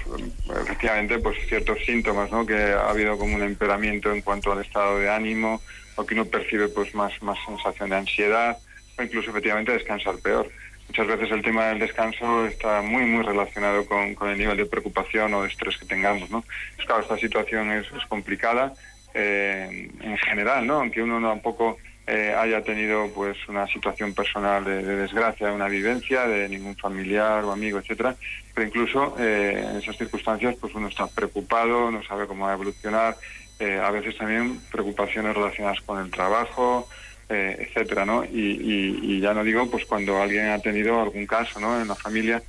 efectivamente 0.63 1.19
pues 1.19 1.39
ciertos 1.49 1.79
síntomas, 1.87 2.31
¿no? 2.31 2.45
Que 2.45 2.57
ha 2.57 2.91
habido 2.91 3.17
como 3.17 3.37
un 3.37 3.43
empeoramiento 3.43 4.13
en 4.13 4.21
cuanto 4.21 4.53
al 4.53 4.61
estado 4.61 4.99
de 4.99 5.09
ánimo 5.09 5.63
o 5.97 6.05
que 6.05 6.13
uno 6.13 6.27
percibe 6.27 6.69
pues 6.69 6.95
más 6.95 7.23
más 7.23 7.39
sensación 7.47 7.89
de 7.89 7.97
ansiedad 7.97 8.59
o 8.99 9.03
incluso 9.03 9.31
efectivamente 9.31 9.73
descansar 9.73 10.17
peor 10.19 10.51
muchas 10.93 11.07
veces 11.07 11.31
el 11.31 11.43
tema 11.43 11.69
del 11.69 11.79
descanso 11.79 12.45
está 12.45 12.83
muy, 12.83 13.07
muy 13.07 13.23
relacionado 13.23 13.87
con, 13.87 14.15
el 14.29 14.37
nivel 14.37 14.59
de 14.59 14.67
preocupación 14.67 15.33
o 15.33 15.43
de 15.43 15.49
estrés 15.49 15.79
que 15.79 15.87
tengamos, 15.87 16.29
¿no? 16.29 16.45
Pues 16.77 16.87
esta 17.01 17.17
situación 17.17 17.73
es, 17.73 17.87
complicada 18.11 18.75
eh, 19.15 19.91
en 20.03 20.19
general, 20.19 20.67
¿no? 20.67 20.81
Aunque 20.81 21.03
uno 21.03 21.27
tampoco 21.27 21.79
eh, 22.07 22.37
haya 22.39 22.63
tenido 22.63 23.09
pues 23.15 23.39
una 23.49 23.67
situación 23.69 24.13
personal 24.13 24.67
de, 24.67 24.83
de, 24.83 24.97
desgracia, 24.97 25.51
una 25.51 25.67
vivencia 25.67 26.27
de 26.27 26.47
ningún 26.51 26.77
familiar 26.77 27.43
o 27.45 27.53
amigo, 27.53 27.79
etcétera, 27.79 28.15
pero 28.53 28.67
incluso 28.67 29.17
eh, 29.19 29.67
en 29.71 29.79
esas 29.79 29.97
circunstancias 29.97 30.57
pues 30.61 30.75
uno 30.75 30.89
está 30.89 31.07
preocupado, 31.07 31.91
no 31.91 32.03
sabe 32.03 32.27
cómo 32.27 32.45
va 32.45 32.51
a 32.51 32.55
evolucionar, 32.55 33.17
a 33.61 33.91
veces 33.93 34.19
también 34.19 34.61
preocupaciones 34.73 35.37
relacionadas 35.37 35.81
con 35.83 36.05
el 36.05 36.11
trabajo, 36.11 36.89
eh, 37.33 37.57
etcétera, 37.67 38.05
¿no? 38.05 38.25
Y, 38.25 39.21
ya 39.21 39.33
no 39.33 39.43
digo, 39.43 39.71
pues 39.71 39.87
cuando 39.87 40.21
alguien 40.21 40.49
ha 40.49 40.59
tenido 40.59 41.01
algún 41.01 41.27
caso, 41.27 41.61
¿no? 41.61 41.81
En 41.81 41.89
la 41.89 41.95
familia. 41.95 42.43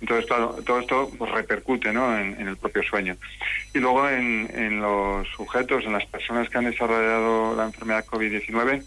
Entonces, 0.00 0.26
claro, 0.26 0.56
todo 0.64 0.78
esto 0.78 1.10
pues, 1.18 1.30
repercute, 1.32 1.92
¿no? 1.92 2.16
En, 2.16 2.46
el 2.46 2.56
propio 2.56 2.82
sueño. 2.84 3.16
Y 3.74 3.78
luego 3.78 4.08
en, 4.08 4.80
los 4.80 5.26
sujetos, 5.28 5.84
en 5.84 5.92
las 5.92 6.06
personas 6.06 6.48
que 6.48 6.58
han 6.58 6.66
desarrollado 6.66 7.56
la 7.56 7.64
enfermedad 7.64 8.04
COVID-19, 8.06 8.84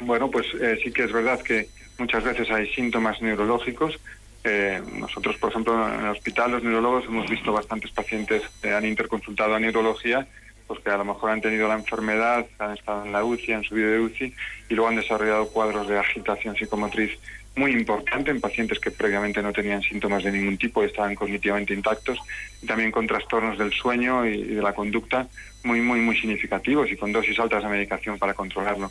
bueno, 0.00 0.30
pues 0.30 0.46
eh, 0.60 0.78
sí 0.82 0.92
que 0.92 1.04
es 1.04 1.12
verdad 1.12 1.40
que 1.40 1.68
muchas 1.98 2.22
veces 2.24 2.50
hay 2.50 2.66
síntomas 2.74 3.22
neurológicos. 3.22 3.98
Eh, 4.42 4.82
nosotros, 4.92 5.36
por 5.38 5.50
ejemplo, 5.50 5.88
en 5.88 6.00
el 6.04 6.10
hospital, 6.10 6.50
los 6.50 6.62
neurólogos, 6.62 7.06
hemos 7.06 7.30
visto 7.30 7.52
bastantes 7.52 7.90
pacientes 7.92 8.42
que 8.60 8.70
han 8.72 8.84
interconsultado 8.84 9.54
a 9.54 9.60
neurología 9.60 10.26
pues 10.66 10.80
que 10.80 10.90
a 10.90 10.96
lo 10.96 11.04
mejor 11.04 11.30
han 11.30 11.40
tenido 11.40 11.68
la 11.68 11.74
enfermedad, 11.74 12.46
han 12.58 12.72
estado 12.72 13.04
en 13.04 13.12
la 13.12 13.24
UCI, 13.24 13.52
han 13.52 13.64
subido 13.64 13.90
de 13.90 14.00
UCI 14.00 14.34
y 14.68 14.74
luego 14.74 14.88
han 14.88 14.96
desarrollado 14.96 15.48
cuadros 15.48 15.88
de 15.88 15.98
agitación 15.98 16.56
psicomotriz 16.56 17.18
muy 17.56 17.72
importante 17.72 18.30
en 18.30 18.40
pacientes 18.40 18.80
que 18.80 18.90
previamente 18.90 19.42
no 19.42 19.52
tenían 19.52 19.80
síntomas 19.82 20.24
de 20.24 20.32
ningún 20.32 20.58
tipo 20.58 20.82
y 20.82 20.86
estaban 20.86 21.14
cognitivamente 21.14 21.72
intactos 21.72 22.18
y 22.60 22.66
también 22.66 22.90
con 22.90 23.06
trastornos 23.06 23.58
del 23.58 23.72
sueño 23.72 24.26
y, 24.26 24.42
de 24.42 24.62
la 24.62 24.72
conducta 24.72 25.28
muy, 25.62 25.80
muy, 25.80 26.00
muy 26.00 26.16
significativos 26.16 26.90
y 26.90 26.96
con 26.96 27.12
dosis 27.12 27.38
altas 27.38 27.62
de 27.62 27.68
medicación 27.68 28.18
para 28.18 28.34
controlarlo. 28.34 28.90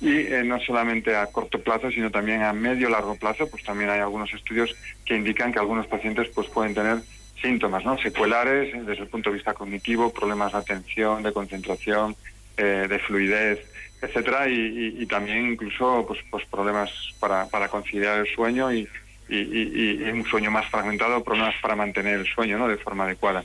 Y 0.00 0.18
eh, 0.18 0.42
no 0.44 0.60
solamente 0.60 1.16
a 1.16 1.26
corto 1.26 1.60
plazo, 1.60 1.90
sino 1.90 2.10
también 2.10 2.42
a 2.42 2.52
medio 2.52 2.88
largo 2.90 3.16
plazo, 3.16 3.48
pues 3.48 3.64
también 3.64 3.90
hay 3.90 4.00
algunos 4.00 4.32
estudios 4.32 4.76
que 5.04 5.16
indican 5.16 5.52
que 5.52 5.58
algunos 5.58 5.86
pacientes 5.86 6.28
pues 6.34 6.48
pueden 6.48 6.74
tener 6.74 6.98
síntomas 7.42 7.84
¿no? 7.84 7.98
secuelares 7.98 8.72
desde 8.86 9.02
el 9.02 9.08
punto 9.08 9.30
de 9.30 9.34
vista 9.34 9.52
cognitivo, 9.52 10.12
problemas 10.12 10.52
de 10.52 10.58
atención, 10.58 11.22
de 11.22 11.32
concentración, 11.32 12.16
eh, 12.56 12.86
de 12.88 12.98
fluidez, 12.98 13.60
etcétera, 14.00 14.48
y, 14.48 15.06
también 15.06 15.52
incluso 15.52 16.04
pues, 16.06 16.20
pues 16.30 16.44
problemas 16.46 16.90
para, 17.20 17.46
para 17.48 17.68
conciliar 17.68 18.18
el 18.18 18.26
sueño 18.34 18.72
y, 18.72 18.88
y, 19.28 20.02
un 20.10 20.24
sueño 20.24 20.50
más 20.50 20.66
fragmentado, 20.70 21.22
problemas 21.22 21.54
para 21.62 21.76
mantener 21.76 22.20
el 22.20 22.26
sueño 22.26 22.58
¿no? 22.58 22.68
de 22.68 22.76
forma 22.76 23.04
adecuada. 23.04 23.44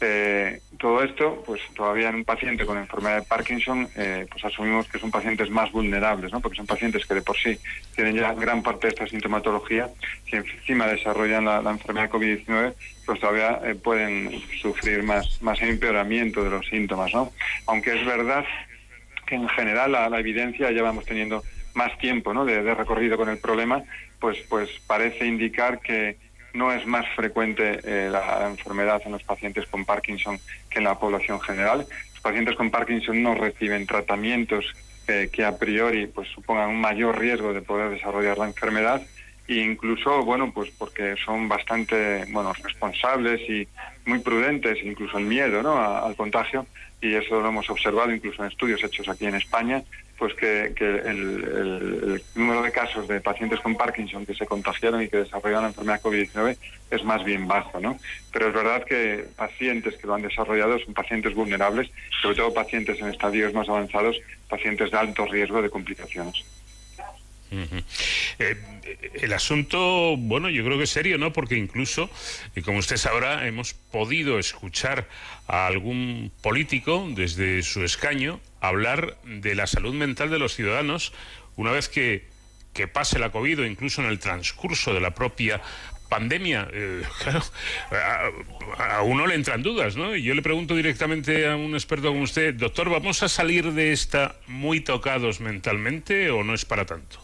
Eh, 0.00 0.60
todo 0.78 1.02
esto, 1.02 1.42
pues 1.46 1.60
todavía 1.74 2.08
en 2.08 2.16
un 2.16 2.24
paciente 2.24 2.66
con 2.66 2.76
enfermedad 2.76 3.20
de 3.20 3.26
Parkinson, 3.26 3.88
eh, 3.96 4.26
pues 4.30 4.44
asumimos 4.44 4.88
que 4.88 4.98
son 4.98 5.10
pacientes 5.10 5.48
más 5.50 5.70
vulnerables, 5.72 6.32
¿no? 6.32 6.40
porque 6.40 6.56
son 6.56 6.66
pacientes 6.66 7.06
que 7.06 7.14
de 7.14 7.22
por 7.22 7.36
sí 7.36 7.58
tienen 7.94 8.16
ya 8.16 8.34
gran 8.34 8.62
parte 8.62 8.88
de 8.88 8.92
esta 8.92 9.06
sintomatología, 9.06 9.88
si 10.28 10.36
encima 10.36 10.86
desarrollan 10.86 11.44
la, 11.44 11.70
enfermedad 11.70 12.10
COVID-19, 12.10 12.74
pues 13.06 13.20
todavía 13.20 13.60
eh, 13.64 13.74
pueden 13.76 14.42
sufrir 14.60 15.02
más, 15.02 15.40
más 15.42 15.60
empeoramiento 15.62 16.42
de 16.42 16.50
los 16.50 16.66
síntomas. 16.66 17.14
¿no? 17.14 17.32
Aunque 17.66 17.98
es 17.98 18.04
verdad 18.04 18.44
que 19.26 19.36
en 19.36 19.48
general 19.48 19.92
la, 19.92 20.18
evidencia 20.18 20.70
ya 20.70 20.82
vamos 20.82 21.04
teniendo 21.04 21.42
más 21.74 21.96
tiempo 21.98 22.34
¿no? 22.34 22.44
de, 22.44 22.62
de 22.62 22.74
recorrido 22.74 23.16
con 23.16 23.28
el 23.28 23.38
problema, 23.38 23.82
pues, 24.20 24.38
pues 24.48 24.68
parece 24.86 25.26
indicar 25.26 25.80
que 25.80 26.16
no 26.54 26.72
es 26.72 26.86
más 26.86 27.04
frecuente 27.14 27.80
eh, 27.84 28.08
la 28.10 28.46
enfermedad 28.48 29.02
en 29.04 29.12
los 29.12 29.22
pacientes 29.22 29.66
con 29.66 29.84
Parkinson 29.84 30.38
que 30.70 30.78
en 30.78 30.84
la 30.84 30.98
población 30.98 31.40
general. 31.40 31.86
Los 32.12 32.20
pacientes 32.20 32.56
con 32.56 32.70
Parkinson 32.70 33.22
no 33.22 33.34
reciben 33.34 33.86
tratamientos 33.86 34.64
eh, 35.06 35.28
que 35.30 35.44
a 35.44 35.58
priori 35.58 36.06
pues 36.06 36.28
supongan 36.28 36.70
un 36.70 36.80
mayor 36.80 37.18
riesgo 37.18 37.52
de 37.52 37.60
poder 37.60 37.90
desarrollar 37.90 38.38
la 38.38 38.46
enfermedad 38.46 39.02
e 39.46 39.56
incluso, 39.56 40.24
bueno, 40.24 40.52
pues 40.52 40.70
porque 40.78 41.16
son 41.22 41.48
bastante, 41.48 42.24
bueno, 42.30 42.54
responsables 42.54 43.40
y 43.50 43.68
muy 44.06 44.20
prudentes, 44.20 44.78
incluso 44.82 45.18
el 45.18 45.26
miedo, 45.26 45.62
¿no? 45.62 45.76
al 45.76 46.16
contagio, 46.16 46.66
y 47.02 47.14
eso 47.14 47.40
lo 47.40 47.48
hemos 47.48 47.68
observado 47.68 48.10
incluso 48.10 48.42
en 48.42 48.50
estudios 48.50 48.82
hechos 48.82 49.06
aquí 49.08 49.26
en 49.26 49.34
España, 49.34 49.82
pues 50.18 50.34
que, 50.34 50.72
el, 51.04 52.22
número 52.34 52.62
de 52.62 52.70
casos 52.70 53.08
de 53.08 53.20
pacientes 53.20 53.60
con 53.60 53.74
Parkinson 53.76 54.24
que 54.24 54.34
se 54.34 54.46
contagiaron 54.46 55.02
y 55.02 55.08
que 55.08 55.18
desarrollaron 55.18 55.62
la 55.62 55.68
enfermedad 55.68 56.02
COVID-19 56.02 56.56
es 56.90 57.04
más 57.04 57.24
bien 57.24 57.48
bajo, 57.48 57.80
¿no? 57.80 57.98
Pero 58.32 58.48
es 58.48 58.54
verdad 58.54 58.84
que 58.84 59.26
pacientes 59.36 59.96
que 59.96 60.06
lo 60.06 60.14
han 60.14 60.22
desarrollado 60.22 60.78
son 60.78 60.94
pacientes 60.94 61.34
vulnerables, 61.34 61.90
sobre 62.22 62.36
todo 62.36 62.54
pacientes 62.54 63.00
en 63.00 63.08
estadios 63.08 63.52
más 63.54 63.68
avanzados, 63.68 64.16
pacientes 64.48 64.90
de 64.90 64.98
alto 64.98 65.26
riesgo 65.26 65.60
de 65.60 65.70
complicaciones. 65.70 66.44
Eh, 68.38 68.56
el 69.14 69.32
asunto, 69.32 70.16
bueno, 70.16 70.50
yo 70.50 70.64
creo 70.64 70.78
que 70.78 70.84
es 70.84 70.90
serio, 70.90 71.18
¿no? 71.18 71.32
Porque 71.32 71.56
incluso, 71.56 72.10
y 72.54 72.62
como 72.62 72.78
usted 72.78 72.96
sabrá, 72.96 73.46
hemos 73.46 73.74
podido 73.74 74.38
escuchar 74.38 75.08
a 75.46 75.66
algún 75.66 76.32
político 76.42 77.06
desde 77.10 77.62
su 77.62 77.84
escaño 77.84 78.40
hablar 78.60 79.16
de 79.24 79.54
la 79.54 79.66
salud 79.66 79.94
mental 79.94 80.30
de 80.30 80.38
los 80.38 80.54
ciudadanos 80.54 81.12
una 81.56 81.70
vez 81.70 81.88
que, 81.88 82.32
pase 82.92 83.18
la 83.18 83.30
COVID 83.30 83.60
o 83.60 83.66
incluso 83.66 84.02
en 84.02 84.08
el 84.08 84.18
transcurso 84.18 84.92
de 84.92 85.00
la 85.00 85.14
propia 85.14 85.60
pandemia, 86.08 86.68
eh, 86.72 87.02
claro, 87.22 87.42
a, 88.78 89.02
uno 89.02 89.26
le 89.26 89.36
entran 89.36 89.62
dudas, 89.62 89.96
¿no? 89.96 90.16
Y 90.16 90.22
yo 90.22 90.34
le 90.34 90.42
pregunto 90.42 90.74
directamente 90.74 91.46
a 91.48 91.56
un 91.56 91.74
experto 91.74 92.08
como 92.08 92.22
usted, 92.22 92.54
doctor, 92.54 92.90
¿vamos 92.90 93.22
a 93.22 93.28
salir 93.28 93.72
de 93.72 93.92
esta 93.92 94.36
muy 94.46 94.80
tocados 94.80 95.40
mentalmente 95.40 96.30
o 96.30 96.42
no 96.42 96.54
es 96.54 96.64
para 96.64 96.84
tanto? 96.84 97.23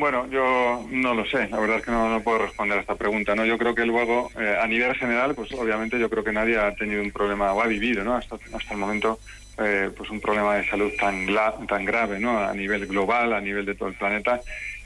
Bueno, 0.00 0.26
yo 0.30 0.82
no 0.90 1.12
lo 1.12 1.26
sé, 1.26 1.46
la 1.50 1.60
verdad 1.60 1.76
es 1.76 1.84
que 1.84 1.90
no, 1.90 2.22
puedo 2.24 2.38
responder 2.38 2.78
a 2.78 2.80
esta 2.80 2.94
pregunta, 2.94 3.34
¿no? 3.34 3.44
Yo 3.44 3.58
creo 3.58 3.74
que 3.74 3.84
luego, 3.84 4.30
eh, 4.40 4.56
a 4.58 4.66
nivel 4.66 4.94
general, 4.94 5.34
pues 5.34 5.52
obviamente 5.52 5.98
yo 5.98 6.08
creo 6.08 6.24
que 6.24 6.32
nadie 6.32 6.58
ha 6.58 6.74
tenido 6.74 7.02
un 7.02 7.10
problema 7.10 7.52
o 7.52 7.60
ha 7.60 7.66
vivido, 7.66 8.02
¿no? 8.02 8.14
Hasta, 8.14 8.36
hasta 8.36 8.72
el 8.72 8.78
momento, 8.80 9.18
eh, 9.58 9.90
pues 9.94 10.08
un 10.08 10.18
problema 10.18 10.54
de 10.54 10.66
salud 10.70 10.90
tan, 10.98 11.26
tan 11.66 11.84
grave, 11.84 12.18
¿no? 12.18 12.38
A 12.38 12.54
nivel 12.54 12.86
global, 12.86 13.34
a 13.34 13.42
nivel 13.42 13.66
de 13.66 13.74
todo 13.74 13.90
el 13.90 13.94
planeta. 13.94 14.40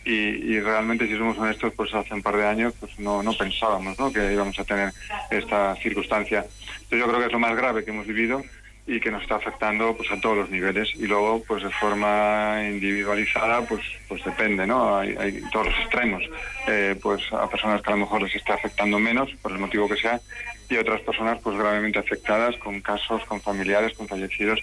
Y, 0.05 0.59
realmente, 0.59 1.07
si 1.07 1.16
somos 1.16 1.38
honestos, 1.38 1.72
pues 1.77 1.94
hace 1.94 2.12
un 2.12 2.20
par 2.20 2.37
de 2.37 2.46
años 2.48 2.74
pues 2.81 2.98
no, 2.98 3.22
no 3.22 3.33
pensábamos 3.35 3.96
¿no? 3.98 4.12
que 4.12 4.33
íbamos 4.33 4.59
a 4.59 4.64
tener 4.64 4.92
esta 5.31 5.77
circunstancia. 5.77 6.40
Entonces 6.40 6.98
yo 6.98 7.07
creo 7.07 7.20
que 7.20 7.27
es 7.27 7.33
lo 7.33 7.38
más 7.38 7.57
grave 7.57 7.85
que 7.85 7.92
hemos 7.92 8.07
vivido 8.07 8.42
y 8.87 9.01
que 9.01 9.11
nos 9.11 9.23
está 9.23 9.37
afectando 9.37 9.97
pues 9.97 10.11
a 10.11 10.20
todos 10.20 10.37
los 10.37 10.51
niveles. 10.51 10.90
Y 10.97 11.07
luego 11.07 11.42
pues 11.47 11.62
de 11.62 11.70
forma 11.70 12.62
individualizada 12.68 13.62
pues 13.62 13.83
pues 14.09 14.23
depende 14.25 14.66
no 14.66 14.99
hay, 14.99 15.16
hay 15.18 15.40
todos 15.53 15.66
los 15.66 15.79
extremos. 15.79 16.23
Eh, 16.66 16.97
pues 17.01 17.23
a 17.33 17.49
personas 17.49 17.83
que 17.83 17.90
a 17.90 17.94
lo 17.94 18.01
mejor 18.01 18.23
les 18.23 18.35
está 18.35 18.55
afectando 18.55 18.99
menos 18.99 19.31
por 19.42 19.53
el 19.53 19.59
motivo 19.59 19.88
que 19.88 19.97
sea 19.97 20.20
y 20.68 20.77
otras 20.77 21.01
personas 21.03 21.38
pues 21.42 21.57
gravemente 21.59 21.99
afectadas 21.99 22.57
con 22.57 22.81
casos 22.81 23.23
con 23.27 23.40
familiares 23.40 23.92
con 23.97 24.09
fallecidos 24.09 24.61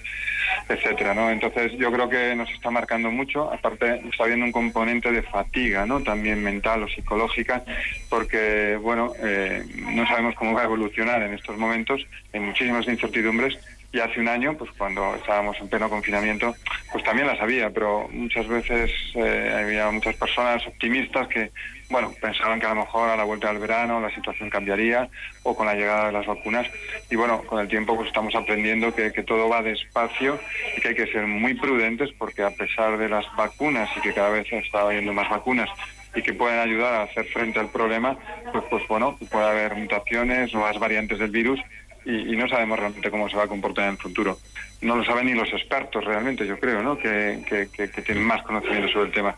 etcétera 0.67 1.13
no 1.13 1.29
entonces 1.29 1.73
yo 1.73 1.91
creo 1.91 2.09
que 2.09 2.35
nos 2.35 2.49
está 2.51 2.69
marcando 2.69 3.09
mucho. 3.09 3.51
Aparte 3.51 4.01
está 4.09 4.23
habiendo 4.25 4.45
un 4.45 4.51
componente 4.51 5.11
de 5.11 5.23
fatiga 5.23 5.85
no 5.85 6.01
también 6.01 6.43
mental 6.43 6.83
o 6.83 6.87
psicológica 6.87 7.63
porque 8.09 8.77
bueno 8.81 9.13
eh, 9.19 9.63
no 9.93 10.07
sabemos 10.07 10.35
cómo 10.35 10.53
va 10.53 10.61
a 10.61 10.65
evolucionar 10.65 11.23
en 11.23 11.33
estos 11.33 11.57
momentos. 11.57 12.05
Hay 12.33 12.39
muchísimas 12.39 12.87
incertidumbres 12.87 13.57
y 13.93 13.99
hace 13.99 14.19
un 14.19 14.27
año, 14.29 14.57
pues 14.57 14.71
cuando 14.77 15.15
estábamos 15.15 15.57
en 15.59 15.67
pleno 15.67 15.89
confinamiento, 15.89 16.55
pues 16.91 17.03
también 17.03 17.27
las 17.27 17.41
había, 17.41 17.69
pero 17.69 18.07
muchas 18.09 18.47
veces 18.47 18.89
eh, 19.15 19.53
había 19.63 19.91
muchas 19.91 20.15
personas 20.15 20.65
optimistas 20.65 21.27
que, 21.27 21.51
bueno, 21.89 22.13
pensaban 22.21 22.59
que 22.59 22.67
a 22.67 22.69
lo 22.69 22.81
mejor 22.81 23.09
a 23.09 23.17
la 23.17 23.25
vuelta 23.25 23.49
del 23.49 23.59
verano 23.59 23.99
la 23.99 24.13
situación 24.15 24.49
cambiaría 24.49 25.09
o 25.43 25.55
con 25.55 25.65
la 25.65 25.73
llegada 25.73 26.07
de 26.07 26.13
las 26.13 26.25
vacunas. 26.25 26.67
Y 27.09 27.17
bueno, 27.17 27.41
con 27.43 27.59
el 27.59 27.67
tiempo 27.67 27.95
pues 27.95 28.07
estamos 28.07 28.33
aprendiendo 28.33 28.95
que, 28.95 29.11
todo 29.23 29.49
va 29.49 29.61
despacio 29.61 30.39
y 30.77 30.81
que 30.81 30.89
hay 30.89 30.95
que 30.95 31.11
ser 31.11 31.27
muy 31.27 31.53
prudentes 31.53 32.09
porque 32.17 32.43
a 32.43 32.51
pesar 32.51 32.97
de 32.97 33.09
las 33.09 33.25
vacunas 33.35 33.89
y 33.97 34.01
que 34.01 34.13
cada 34.13 34.29
vez 34.29 34.47
está 34.51 34.81
habiendo 34.81 35.13
más 35.13 35.29
vacunas 35.29 35.69
y 36.15 36.21
que 36.21 36.33
pueden 36.33 36.59
ayudar 36.59 36.93
a 36.93 37.03
hacer 37.03 37.25
frente 37.25 37.59
al 37.59 37.69
problema, 37.69 38.17
pues, 38.51 38.63
pues 38.69 38.87
bueno, 38.87 39.17
puede 39.29 39.45
haber 39.45 39.75
mutaciones, 39.75 40.53
nuevas 40.53 40.77
variantes 40.79 41.19
del 41.19 41.31
virus 41.31 41.59
y, 42.03 42.35
no 42.35 42.47
sabemos 42.47 42.79
realmente 42.79 43.11
cómo 43.11 43.29
se 43.29 43.37
va 43.37 43.43
a 43.43 43.47
comportar 43.47 43.85
en 43.85 43.91
el 43.91 43.97
futuro. 43.97 44.39
No 44.81 44.95
lo 44.95 45.05
saben 45.05 45.27
ni 45.27 45.33
los 45.33 45.51
expertos 45.53 46.03
realmente, 46.03 46.47
yo 46.47 46.59
creo, 46.59 46.81
¿no? 46.81 46.97
que, 46.97 47.43
que, 47.47 47.87
tienen 48.01 48.23
más 48.23 48.41
conocimiento 48.41 48.91
sobre 48.91 49.07
el 49.07 49.11
tema. 49.11 49.35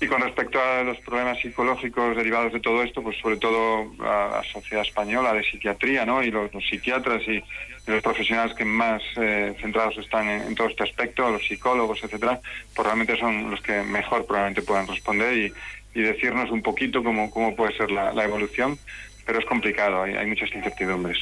Y 0.00 0.06
con 0.06 0.20
respecto 0.20 0.60
a 0.60 0.82
los 0.82 0.98
problemas 0.98 1.38
psicológicos 1.40 2.14
derivados 2.14 2.52
de 2.52 2.60
todo 2.60 2.82
esto, 2.82 3.02
pues 3.02 3.16
sobre 3.18 3.38
todo 3.38 3.90
a 4.00 4.28
la 4.36 4.42
sociedad 4.52 4.84
española 4.84 5.32
de 5.32 5.42
psiquiatría 5.42 6.04
¿no? 6.04 6.22
y 6.22 6.30
los, 6.30 6.50
psiquiatras 6.68 7.22
y, 7.26 7.42
los 7.86 8.02
profesionales 8.02 8.54
que 8.54 8.64
más 8.64 9.02
eh, 9.16 9.56
centrados 9.60 9.96
están 9.98 10.28
en, 10.28 10.54
todo 10.54 10.68
este 10.68 10.84
aspecto, 10.84 11.30
los 11.30 11.44
psicólogos, 11.44 12.04
etcétera, 12.04 12.40
pues 12.74 12.86
realmente 12.86 13.18
son 13.18 13.50
los 13.50 13.60
que 13.60 13.82
mejor 13.82 14.26
probablemente 14.26 14.62
puedan 14.62 14.86
responder 14.86 15.36
y, 15.36 15.52
decirnos 15.94 16.50
un 16.50 16.62
poquito 16.62 17.04
cómo, 17.04 17.30
cómo 17.30 17.54
puede 17.54 17.76
ser 17.76 17.90
la, 17.90 18.24
evolución, 18.24 18.78
pero 19.26 19.38
es 19.38 19.44
complicado, 19.44 20.04
hay 20.04 20.26
muchas 20.26 20.50
incertidumbres. 20.54 21.18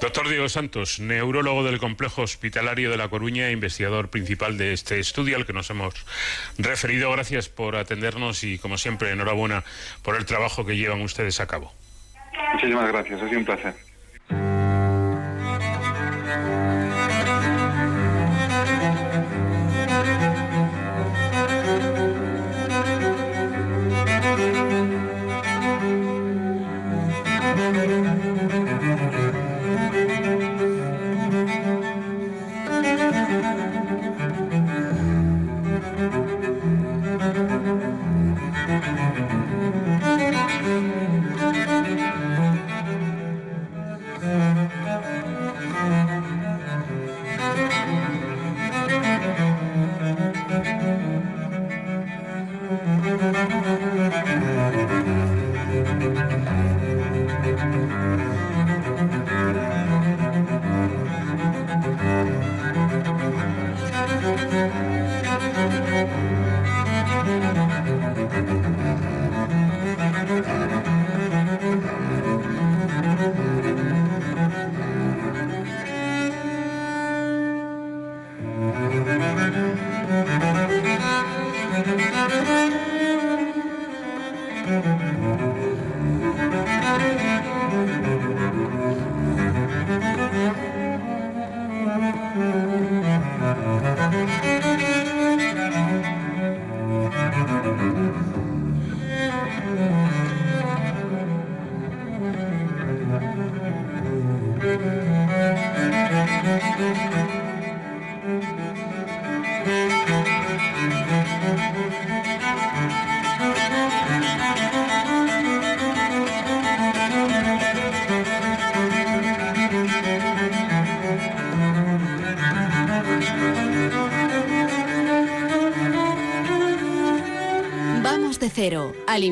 Doctor 0.00 0.28
Diego 0.28 0.48
Santos, 0.48 1.00
neurólogo 1.00 1.64
del 1.64 1.78
Complejo 1.78 2.22
Hospitalario 2.22 2.90
de 2.90 2.96
La 2.96 3.08
Coruña, 3.08 3.48
e 3.48 3.52
investigador 3.52 4.08
principal 4.08 4.58
de 4.58 4.72
este 4.72 4.98
estudio 4.98 5.36
al 5.36 5.46
que 5.46 5.52
nos 5.52 5.70
hemos 5.70 5.94
referido. 6.58 7.10
Gracias 7.12 7.48
por 7.48 7.76
atendernos 7.76 8.44
y, 8.44 8.58
como 8.58 8.78
siempre, 8.78 9.10
enhorabuena 9.10 9.64
por 10.02 10.16
el 10.16 10.24
trabajo 10.24 10.64
que 10.64 10.76
llevan 10.76 11.02
ustedes 11.02 11.40
a 11.40 11.46
cabo. 11.46 11.72
Muchísimas 12.52 12.88
gracias, 12.88 13.22
ha 13.22 13.28
sido 13.28 13.38
un 13.38 13.44
placer. 13.44 13.74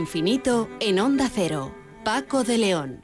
Infinito 0.09 0.71
en 0.81 1.01
Onda 1.01 1.29
Cero. 1.31 1.75
Paco 2.03 2.43
de 2.43 2.57
León. 2.57 3.03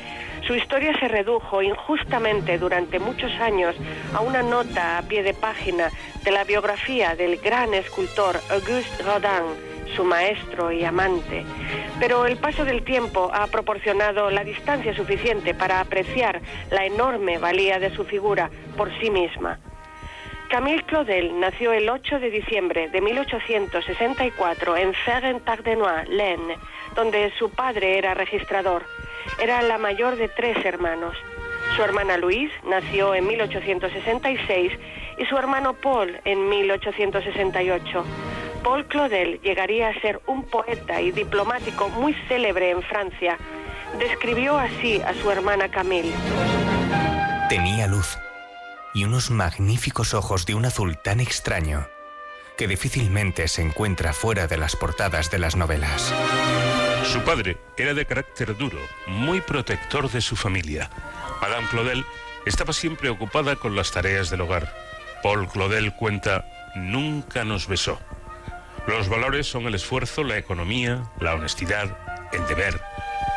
su 0.46 0.54
historia 0.54 0.98
se 0.98 1.08
redujo 1.08 1.62
injustamente 1.62 2.56
durante 2.56 2.98
muchos 2.98 3.30
años 3.32 3.76
a 4.14 4.20
una 4.20 4.42
nota 4.42 4.96
a 4.96 5.02
pie 5.02 5.22
de 5.22 5.34
página 5.34 5.90
de 6.24 6.30
la 6.30 6.44
biografía 6.44 7.14
del 7.14 7.36
gran 7.36 7.74
escultor 7.74 8.40
Auguste 8.48 9.02
Rodin, 9.02 9.67
su 9.94 10.04
maestro 10.04 10.72
y 10.72 10.84
amante. 10.84 11.44
Pero 11.98 12.26
el 12.26 12.36
paso 12.36 12.64
del 12.64 12.84
tiempo 12.84 13.30
ha 13.32 13.46
proporcionado 13.46 14.30
la 14.30 14.44
distancia 14.44 14.94
suficiente 14.94 15.54
para 15.54 15.80
apreciar 15.80 16.40
la 16.70 16.86
enorme 16.86 17.38
valía 17.38 17.78
de 17.78 17.90
su 17.90 18.04
figura 18.04 18.50
por 18.76 18.90
sí 19.00 19.10
misma. 19.10 19.58
Camille 20.48 20.82
Claudel 20.84 21.38
nació 21.38 21.72
el 21.72 21.90
8 21.90 22.20
de 22.20 22.30
diciembre 22.30 22.88
de 22.88 23.02
1864 23.02 24.76
en 24.78 24.94
Ferren-Tardenois, 24.94 26.08
l'Aisne, 26.08 26.56
donde 26.94 27.30
su 27.38 27.50
padre 27.50 27.98
era 27.98 28.14
registrador. 28.14 28.82
Era 29.38 29.60
la 29.60 29.76
mayor 29.76 30.16
de 30.16 30.28
tres 30.28 30.56
hermanos. 30.64 31.14
Su 31.76 31.82
hermana 31.82 32.16
Louise 32.16 32.54
nació 32.64 33.14
en 33.14 33.26
1866 33.26 34.72
y 35.18 35.24
su 35.26 35.36
hermano 35.36 35.74
Paul 35.74 36.18
en 36.24 36.48
1868. 36.48 38.04
Paul 38.68 38.84
Claudel 38.84 39.40
llegaría 39.40 39.88
a 39.88 40.00
ser 40.02 40.20
un 40.26 40.42
poeta 40.42 41.00
y 41.00 41.10
diplomático 41.10 41.88
muy 41.88 42.14
célebre 42.28 42.68
en 42.68 42.82
Francia. 42.82 43.38
Describió 43.98 44.58
así 44.58 45.00
a 45.00 45.14
su 45.14 45.30
hermana 45.30 45.70
Camille. 45.70 46.12
Tenía 47.48 47.86
luz 47.86 48.18
y 48.92 49.04
unos 49.04 49.30
magníficos 49.30 50.12
ojos 50.12 50.44
de 50.44 50.54
un 50.54 50.66
azul 50.66 50.98
tan 50.98 51.20
extraño 51.20 51.88
que 52.58 52.68
difícilmente 52.68 53.48
se 53.48 53.62
encuentra 53.62 54.12
fuera 54.12 54.46
de 54.46 54.58
las 54.58 54.76
portadas 54.76 55.30
de 55.30 55.38
las 55.38 55.56
novelas. 55.56 56.12
Su 57.04 57.22
padre 57.22 57.56
era 57.78 57.94
de 57.94 58.04
carácter 58.04 58.54
duro, 58.54 58.80
muy 59.06 59.40
protector 59.40 60.10
de 60.10 60.20
su 60.20 60.36
familia. 60.36 60.90
Madame 61.40 61.66
Claudel 61.70 62.04
estaba 62.44 62.74
siempre 62.74 63.08
ocupada 63.08 63.56
con 63.56 63.74
las 63.74 63.92
tareas 63.92 64.28
del 64.28 64.42
hogar. 64.42 64.70
Paul 65.22 65.48
Claudel 65.48 65.94
cuenta, 65.94 66.44
nunca 66.76 67.44
nos 67.44 67.66
besó. 67.66 67.98
Los 68.88 69.10
valores 69.10 69.46
son 69.46 69.66
el 69.66 69.74
esfuerzo, 69.74 70.24
la 70.24 70.38
economía, 70.38 71.02
la 71.20 71.34
honestidad, 71.34 71.94
el 72.32 72.46
deber. 72.46 72.80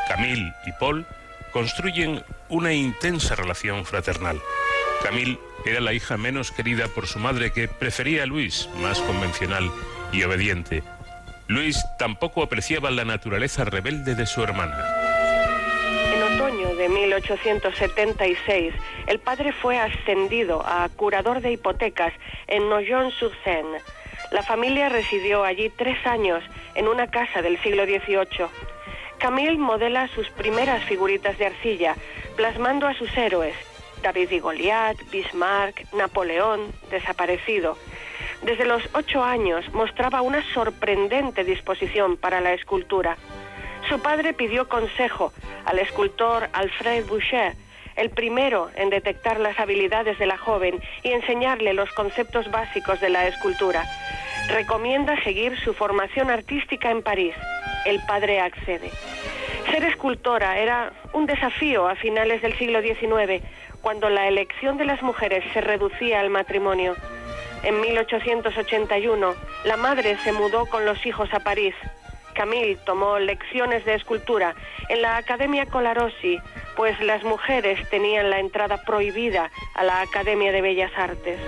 Camille 0.08 0.54
y 0.66 0.72
Paul 0.80 1.06
construyen 1.52 2.24
una 2.48 2.72
intensa 2.72 3.36
relación 3.36 3.84
fraternal. 3.84 4.42
Camille 5.04 5.38
era 5.66 5.82
la 5.82 5.92
hija 5.92 6.16
menos 6.16 6.54
querida 6.54 6.88
por 6.88 7.06
su 7.06 7.20
madre 7.20 7.52
que 7.52 7.68
prefería 7.68 8.24
a 8.24 8.28
Luis, 8.28 8.70
más 8.78 9.02
convencional 9.02 9.70
y 10.14 10.24
obediente. 10.24 10.84
Luis 11.48 11.84
tampoco 12.00 12.44
apreciaba 12.44 12.90
la 12.90 13.04
naturaleza 13.04 13.66
rebelde 13.66 14.16
de 14.16 14.26
su 14.28 14.42
hermana. 14.42 14.86
En 16.14 16.24
otoño 16.34 16.76
de 16.76 16.88
1876, 16.88 18.74
el 19.06 19.20
padre 19.20 19.52
fue 19.52 19.78
ascendido 19.78 20.66
a 20.66 20.88
curador 20.96 21.42
de 21.42 21.52
hipotecas 21.52 22.14
en 22.48 22.70
Nogent-sur-Seine. 22.70 23.80
La 24.32 24.44
familia 24.44 24.88
residió 24.88 25.44
allí 25.44 25.70
tres 25.70 25.98
años 26.06 26.41
en 26.74 26.88
una 26.88 27.08
casa 27.08 27.41
del 27.41 27.62
siglo 27.62 27.84
XVIII. 27.84 28.48
Camille 29.17 29.58
modela 29.58 30.08
sus 30.08 30.30
primeras 30.30 30.84
figuritas 30.86 31.38
de 31.38 31.48
arcilla, 31.48 31.96
plasmando 32.38 32.88
a 32.88 32.94
sus 32.94 33.15
héroes, 33.17 33.56
David 34.02 34.32
y 34.32 34.39
Goliat, 34.39 34.98
Bismarck, 35.12 35.86
Napoleón, 35.94 36.72
desaparecido. 36.89 37.78
Desde 38.41 38.65
los 38.65 38.82
ocho 38.94 39.22
años 39.22 39.65
mostraba 39.74 40.22
una 40.22 40.41
sorprendente 40.54 41.44
disposición 41.44 42.15
para 42.15 42.39
la 42.39 42.54
escultura. 42.54 43.17
Su 43.89 44.00
padre 44.02 44.34
pidió 44.34 44.70
consejo 44.70 45.34
al 45.65 45.78
escultor 45.80 46.50
Alfred 46.54 47.06
Boucher, 47.06 47.54
el 47.95 48.10
primero 48.10 48.69
en 48.75 48.89
detectar 48.89 49.39
las 49.39 49.60
habilidades 49.60 50.17
de 50.19 50.25
la 50.25 50.38
joven 50.38 50.80
y 51.04 51.12
enseñarle 51.12 51.73
los 51.73 51.91
conceptos 51.91 52.49
básicos 52.51 52.99
de 52.99 53.10
la 53.10 53.27
escultura. 53.27 53.86
Recomienda 54.49 55.21
seguir 55.23 55.58
su 55.60 55.73
formación 55.73 56.30
artística 56.30 56.91
en 56.91 57.04
París. 57.04 57.36
El 57.86 57.99
padre 58.06 58.39
accede. 58.39 58.91
Ser 59.69 59.84
escultora 59.86 60.58
era 60.58 60.91
un 61.13 61.25
desafío 61.25 61.88
a 61.88 61.95
finales 61.95 62.41
del 62.41 62.58
siglo 62.58 62.82
XIX, 62.82 63.43
cuando 63.82 64.10
la 64.10 64.27
elección 64.27 64.77
de 64.77 64.86
las 64.86 65.01
mujeres 65.01 65.43
se 65.54 65.62
reducía 65.62 66.19
al 66.19 66.30
matrimonio. 66.30 66.95
En 67.63 67.80
1881, 67.80 69.36
la 69.65 69.77
madre 69.77 70.17
se 70.23 70.32
mudó 70.32 70.65
con 70.65 70.86
los 70.86 71.06
hijos 71.06 71.32
a 71.34 71.39
París. 71.39 71.75
Camille 72.41 72.75
tomó 72.88 73.19
lecciones 73.19 73.86
de 73.86 73.93
escultura 73.93 74.56
en 74.89 75.04
la 75.04 75.17
Academia 75.17 75.67
Colarossi, 75.67 76.39
pues 76.75 76.99
las 76.99 77.23
mujeres 77.23 77.88
tenían 77.91 78.32
la 78.32 78.39
entrada 78.39 78.82
prohibida 78.84 79.51
a 79.75 79.84
la 79.84 80.01
Academia 80.01 80.51
de 80.51 80.62
Bellas 80.62 80.91
Artes. 80.97 81.39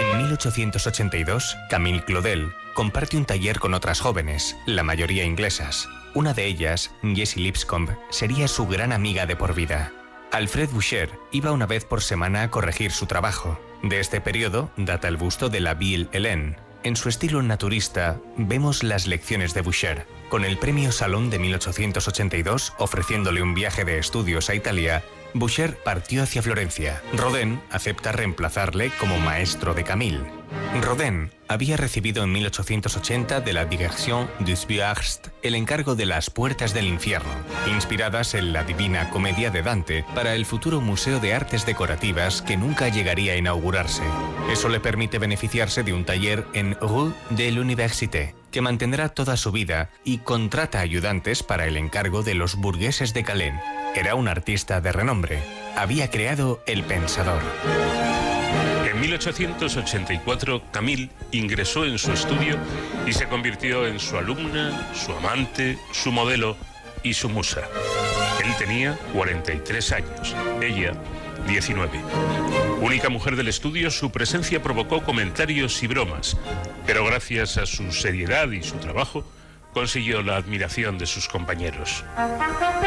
En 0.00 0.18
1882, 0.18 1.56
Camille 1.70 2.02
Claudel 2.02 2.50
comparte 2.74 3.16
un 3.16 3.24
taller 3.24 3.60
con 3.60 3.72
otras 3.72 4.00
jóvenes, 4.00 4.56
la 4.66 4.82
mayoría 4.82 5.22
inglesas. 5.22 5.88
Una 6.12 6.34
de 6.34 6.46
ellas, 6.46 6.92
Jessie 7.14 7.44
Lipscomb, 7.44 7.90
sería 8.10 8.48
su 8.48 8.66
gran 8.66 8.90
amiga 8.92 9.26
de 9.26 9.36
por 9.36 9.54
vida. 9.54 9.92
Alfred 10.32 10.70
Boucher 10.70 11.10
iba 11.30 11.52
una 11.52 11.66
vez 11.66 11.84
por 11.84 12.02
semana 12.02 12.42
a 12.42 12.50
corregir 12.50 12.90
su 12.90 13.06
trabajo. 13.06 13.60
De 13.84 14.00
este 14.00 14.20
periodo 14.20 14.70
data 14.76 15.06
el 15.06 15.16
busto 15.16 15.50
de 15.50 15.60
la 15.60 15.74
Ville 15.74 16.08
Hélène. 16.10 16.56
En 16.84 16.96
su 16.96 17.08
estilo 17.08 17.40
naturista, 17.40 18.20
vemos 18.36 18.82
las 18.82 19.06
lecciones 19.06 19.54
de 19.54 19.62
Boucher. 19.62 20.06
Con 20.28 20.44
el 20.44 20.58
premio 20.58 20.92
Salón 20.92 21.30
de 21.30 21.38
1882, 21.38 22.74
ofreciéndole 22.76 23.40
un 23.40 23.54
viaje 23.54 23.86
de 23.86 23.98
estudios 23.98 24.50
a 24.50 24.54
Italia, 24.54 25.02
Boucher 25.32 25.78
partió 25.82 26.22
hacia 26.22 26.42
Florencia. 26.42 27.02
Rodin 27.14 27.62
acepta 27.70 28.12
reemplazarle 28.12 28.90
como 29.00 29.18
maestro 29.18 29.72
de 29.72 29.82
Camille. 29.82 30.43
Rodin 30.82 31.30
había 31.48 31.76
recibido 31.76 32.24
en 32.24 32.32
1880 32.32 33.40
de 33.40 33.52
la 33.52 33.64
Direction 33.64 34.28
des 34.40 34.66
Beaux-Arts 34.66 35.30
el 35.42 35.54
encargo 35.54 35.94
de 35.94 36.06
las 36.06 36.30
Puertas 36.30 36.74
del 36.74 36.86
Infierno, 36.86 37.32
inspiradas 37.72 38.34
en 38.34 38.52
la 38.52 38.64
Divina 38.64 39.10
Comedia 39.10 39.50
de 39.50 39.62
Dante 39.62 40.04
para 40.14 40.34
el 40.34 40.46
futuro 40.46 40.80
Museo 40.80 41.20
de 41.20 41.34
Artes 41.34 41.64
Decorativas 41.66 42.42
que 42.42 42.56
nunca 42.56 42.88
llegaría 42.88 43.34
a 43.34 43.36
inaugurarse. 43.36 44.02
Eso 44.50 44.68
le 44.68 44.80
permite 44.80 45.18
beneficiarse 45.18 45.82
de 45.82 45.92
un 45.92 46.04
taller 46.04 46.46
en 46.54 46.74
Rue 46.80 47.12
de 47.30 47.50
l'Université, 47.50 48.34
que 48.50 48.60
mantendrá 48.60 49.08
toda 49.08 49.36
su 49.36 49.52
vida 49.52 49.90
y 50.04 50.18
contrata 50.18 50.80
ayudantes 50.80 51.42
para 51.42 51.66
el 51.66 51.76
encargo 51.76 52.22
de 52.22 52.34
los 52.34 52.56
burgueses 52.56 53.14
de 53.14 53.24
Calais. 53.24 53.54
Era 53.94 54.14
un 54.14 54.28
artista 54.28 54.80
de 54.80 54.92
renombre. 54.92 55.42
Había 55.76 56.10
creado 56.10 56.62
El 56.66 56.84
Pensador. 56.84 57.42
En 59.04 59.10
1884, 59.10 60.62
Camille 60.72 61.10
ingresó 61.30 61.84
en 61.84 61.98
su 61.98 62.10
estudio 62.10 62.56
y 63.06 63.12
se 63.12 63.28
convirtió 63.28 63.86
en 63.86 64.00
su 64.00 64.16
alumna, 64.16 64.94
su 64.94 65.12
amante, 65.12 65.78
su 65.92 66.10
modelo 66.10 66.56
y 67.02 67.12
su 67.12 67.28
musa. 67.28 67.60
Él 68.42 68.50
tenía 68.58 68.96
43 69.12 69.92
años, 69.92 70.34
ella 70.62 70.94
19. 71.46 72.00
Única 72.80 73.10
mujer 73.10 73.36
del 73.36 73.48
estudio, 73.48 73.90
su 73.90 74.10
presencia 74.10 74.62
provocó 74.62 75.02
comentarios 75.02 75.82
y 75.82 75.86
bromas, 75.86 76.38
pero 76.86 77.04
gracias 77.04 77.58
a 77.58 77.66
su 77.66 77.92
seriedad 77.92 78.50
y 78.52 78.62
su 78.62 78.78
trabajo, 78.78 79.22
consiguió 79.74 80.22
la 80.22 80.36
admiración 80.36 80.96
de 80.96 81.04
sus 81.04 81.28
compañeros. 81.28 82.02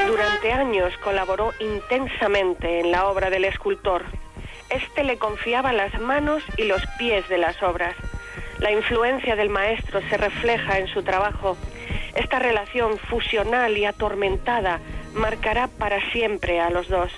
Durante 0.08 0.52
años 0.52 0.94
colaboró 1.04 1.54
intensamente 1.60 2.80
en 2.80 2.90
la 2.90 3.06
obra 3.06 3.30
del 3.30 3.46
escultor. 3.46 4.04
Este 4.78 5.04
le 5.04 5.18
confiaba 5.18 5.74
las 5.74 6.00
manos 6.00 6.44
y 6.56 6.66
los 6.66 6.86
pies 7.00 7.28
de 7.30 7.40
las 7.40 7.63
obras. 7.63 7.96
La 8.60 8.71
influencia 8.71 9.36
del 9.36 9.50
maestro 9.50 10.02
se 10.08 10.17
refleja 10.17 10.78
en 10.78 10.86
su 10.86 11.02
trabajo. 11.02 11.58
Esta 12.13 12.38
relación 12.38 13.00
fusional 13.00 13.75
y 13.75 13.86
atormentada 13.86 14.80
marcará 15.15 15.67
para 15.67 16.00
siempre 16.12 16.60
a 16.60 16.69
los 16.69 16.90
dos. 16.90 17.12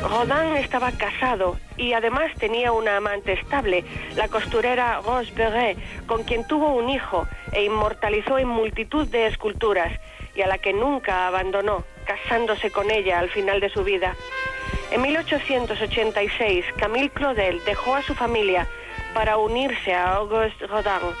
Rodin 0.00 0.54
estaba 0.58 0.92
casado 0.92 1.58
y 1.76 1.92
además 1.92 2.30
tenía 2.38 2.70
una 2.70 2.98
amante 2.98 3.32
estable, 3.32 3.84
la 4.14 4.28
costurera 4.28 5.00
Rose 5.04 5.32
Beret, 5.34 5.76
con 6.06 6.22
quien 6.22 6.46
tuvo 6.46 6.68
un 6.68 6.88
hijo 6.88 7.26
e 7.50 7.64
inmortalizó 7.64 8.38
en 8.38 8.46
multitud 8.46 9.08
de 9.08 9.26
esculturas 9.26 9.90
y 10.36 10.42
a 10.42 10.46
la 10.46 10.58
que 10.58 10.72
nunca 10.72 11.26
abandonó, 11.26 11.82
casándose 12.04 12.70
con 12.70 12.92
ella 12.92 13.18
al 13.18 13.30
final 13.30 13.58
de 13.58 13.70
su 13.70 13.82
vida. 13.82 14.14
En 14.90 15.02
1886, 15.02 16.64
Camille 16.76 17.10
Claudel 17.10 17.62
dejó 17.64 17.96
a 17.96 18.02
su 18.02 18.14
familia 18.14 18.66
para 19.14 19.36
unirse 19.36 19.92
a 19.92 20.14
Auguste 20.14 20.66
Rodin. 20.66 21.14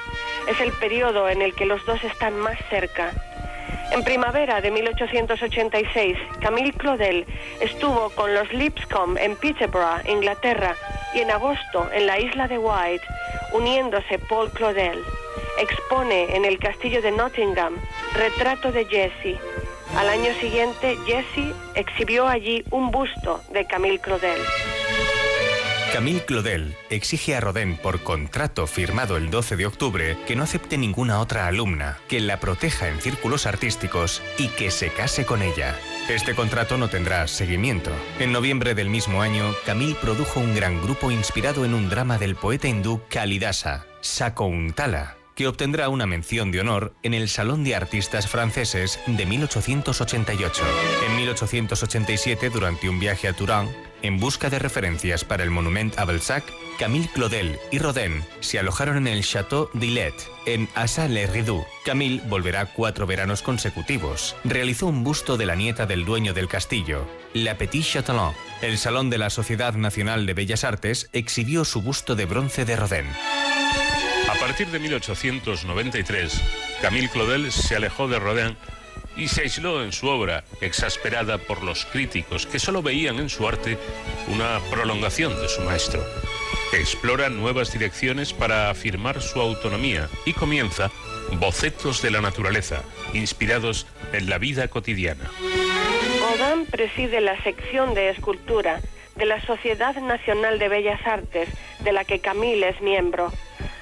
Es 0.48 0.60
el 0.60 0.72
periodo 0.72 1.28
en 1.28 1.42
el 1.42 1.54
que 1.54 1.66
los 1.66 1.84
dos 1.84 2.02
están 2.04 2.38
más 2.38 2.58
cerca. 2.70 3.12
En 3.92 4.04
primavera 4.04 4.60
de 4.60 4.70
1886, 4.70 6.16
Camille 6.40 6.72
Claudel 6.72 7.26
estuvo 7.60 8.10
con 8.10 8.34
los 8.34 8.52
Lipscomb 8.52 9.16
en 9.18 9.36
Peterborough, 9.36 10.04
Inglaterra, 10.06 10.74
y 11.14 11.20
en 11.20 11.30
agosto 11.30 11.88
en 11.92 12.06
la 12.06 12.18
isla 12.18 12.46
de 12.46 12.58
White, 12.58 13.04
uniéndose 13.52 14.18
Paul 14.28 14.50
Claudel. 14.50 15.02
Expone 15.58 16.36
en 16.36 16.44
el 16.44 16.58
castillo 16.58 17.00
de 17.00 17.10
Nottingham 17.10 17.76
retrato 18.14 18.70
de 18.70 18.84
Jessie. 18.84 19.38
Al 19.96 20.10
año 20.10 20.32
siguiente, 20.40 20.98
Jessie 21.06 21.54
exhibió 21.74 22.28
allí 22.28 22.62
un 22.70 22.90
busto 22.90 23.42
de 23.50 23.66
Camille 23.66 23.98
Claudel. 23.98 24.40
Camille 25.90 26.22
Claudel 26.26 26.76
exige 26.90 27.34
a 27.34 27.40
Rodin 27.40 27.78
por 27.78 28.02
contrato 28.02 28.66
firmado 28.66 29.16
el 29.16 29.30
12 29.30 29.56
de 29.56 29.64
octubre 29.64 30.18
que 30.26 30.36
no 30.36 30.42
acepte 30.42 30.76
ninguna 30.76 31.20
otra 31.20 31.46
alumna, 31.46 31.96
que 32.08 32.20
la 32.20 32.38
proteja 32.38 32.88
en 32.88 33.00
círculos 33.00 33.46
artísticos 33.46 34.22
y 34.36 34.48
que 34.48 34.70
se 34.70 34.90
case 34.90 35.24
con 35.24 35.40
ella. 35.40 35.74
Este 36.10 36.34
contrato 36.34 36.76
no 36.76 36.88
tendrá 36.88 37.26
seguimiento. 37.26 37.90
En 38.18 38.32
noviembre 38.32 38.74
del 38.74 38.90
mismo 38.90 39.22
año, 39.22 39.54
Camille 39.64 39.94
produjo 39.94 40.40
un 40.40 40.54
gran 40.54 40.82
grupo 40.82 41.10
inspirado 41.10 41.64
en 41.64 41.72
un 41.72 41.88
drama 41.88 42.18
del 42.18 42.36
poeta 42.36 42.68
hindú 42.68 43.00
Kalidasa, 43.08 43.86
Sakuntala, 44.02 45.16
que 45.36 45.46
obtendrá 45.46 45.90
una 45.90 46.06
mención 46.06 46.50
de 46.50 46.60
honor 46.60 46.94
en 47.02 47.14
el 47.14 47.28
Salón 47.28 47.62
de 47.62 47.76
Artistas 47.76 48.26
Franceses 48.26 48.98
de 49.06 49.26
1888. 49.26 50.64
En 51.08 51.16
1887, 51.16 52.50
durante 52.50 52.88
un 52.88 52.98
viaje 52.98 53.28
a 53.28 53.34
Turán, 53.34 53.68
en 54.02 54.18
busca 54.18 54.50
de 54.50 54.58
referencias 54.58 55.24
para 55.24 55.44
el 55.44 55.50
monumento 55.50 56.00
a 56.00 56.06
Belsac, 56.06 56.44
Camille 56.78 57.10
Claudel 57.12 57.58
y 57.70 57.78
Rodin 57.78 58.24
se 58.40 58.58
alojaron 58.58 58.96
en 58.96 59.06
el 59.08 59.24
Château 59.24 59.68
d'Illet, 59.74 60.14
en 60.46 60.68
Assa-le-Rideau. 60.74 61.66
Camille 61.84 62.22
volverá 62.28 62.66
cuatro 62.66 63.06
veranos 63.06 63.42
consecutivos. 63.42 64.36
Realizó 64.44 64.86
un 64.86 65.04
busto 65.04 65.36
de 65.36 65.46
la 65.46 65.54
nieta 65.54 65.86
del 65.86 66.04
dueño 66.04 66.32
del 66.34 66.48
castillo, 66.48 67.06
la 67.34 67.58
Petit 67.58 67.84
Châtelain. 67.84 68.32
El 68.62 68.78
Salón 68.78 69.10
de 69.10 69.18
la 69.18 69.28
Sociedad 69.28 69.74
Nacional 69.74 70.24
de 70.24 70.32
Bellas 70.32 70.64
Artes 70.64 71.10
exhibió 71.12 71.64
su 71.64 71.82
busto 71.82 72.16
de 72.16 72.24
bronce 72.24 72.64
de 72.64 72.76
Rodin. 72.76 73.06
A 74.36 74.38
partir 74.38 74.68
de 74.68 74.78
1893, 74.78 76.42
Camille 76.82 77.08
Claudel 77.08 77.50
se 77.50 77.74
alejó 77.74 78.06
de 78.06 78.18
Rodin 78.18 78.56
y 79.16 79.28
se 79.28 79.40
aisló 79.42 79.82
en 79.82 79.92
su 79.92 80.08
obra, 80.08 80.44
exasperada 80.60 81.38
por 81.38 81.62
los 81.62 81.86
críticos 81.86 82.46
que 82.46 82.58
solo 82.58 82.82
veían 82.82 83.18
en 83.18 83.30
su 83.30 83.48
arte 83.48 83.78
una 84.28 84.60
prolongación 84.70 85.34
de 85.40 85.48
su 85.48 85.62
maestro. 85.62 86.04
Explora 86.74 87.30
nuevas 87.30 87.72
direcciones 87.72 88.34
para 88.34 88.68
afirmar 88.68 89.22
su 89.22 89.40
autonomía 89.40 90.08
y 90.26 90.34
comienza 90.34 90.90
Bocetos 91.40 92.02
de 92.02 92.10
la 92.10 92.20
Naturaleza, 92.20 92.82
inspirados 93.14 93.86
en 94.12 94.28
la 94.28 94.36
vida 94.36 94.68
cotidiana. 94.68 95.30
Rodin 96.20 96.66
preside 96.66 97.22
la 97.22 97.42
sección 97.42 97.94
de 97.94 98.10
escultura 98.10 98.80
de 99.16 99.24
la 99.24 99.40
Sociedad 99.46 99.96
Nacional 99.96 100.58
de 100.58 100.68
Bellas 100.68 101.00
Artes, 101.06 101.48
de 101.80 101.92
la 101.92 102.04
que 102.04 102.20
Camille 102.20 102.68
es 102.68 102.80
miembro. 102.82 103.32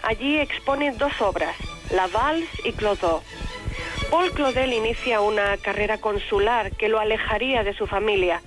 Allí 0.06 0.38
expone 0.38 0.92
dos 0.92 1.18
obras, 1.22 1.56
La 1.90 2.06
Valse 2.08 2.68
y 2.68 2.72
Clodot. 2.72 3.22
Paul 4.10 4.32
Claudel 4.32 4.74
inicia 4.74 5.22
una 5.22 5.56
carrera 5.56 5.96
consular 5.96 6.72
que 6.72 6.90
lo 6.90 7.00
alejaría 7.00 7.64
de 7.64 7.72
su 7.72 7.86
familia. 7.86 8.42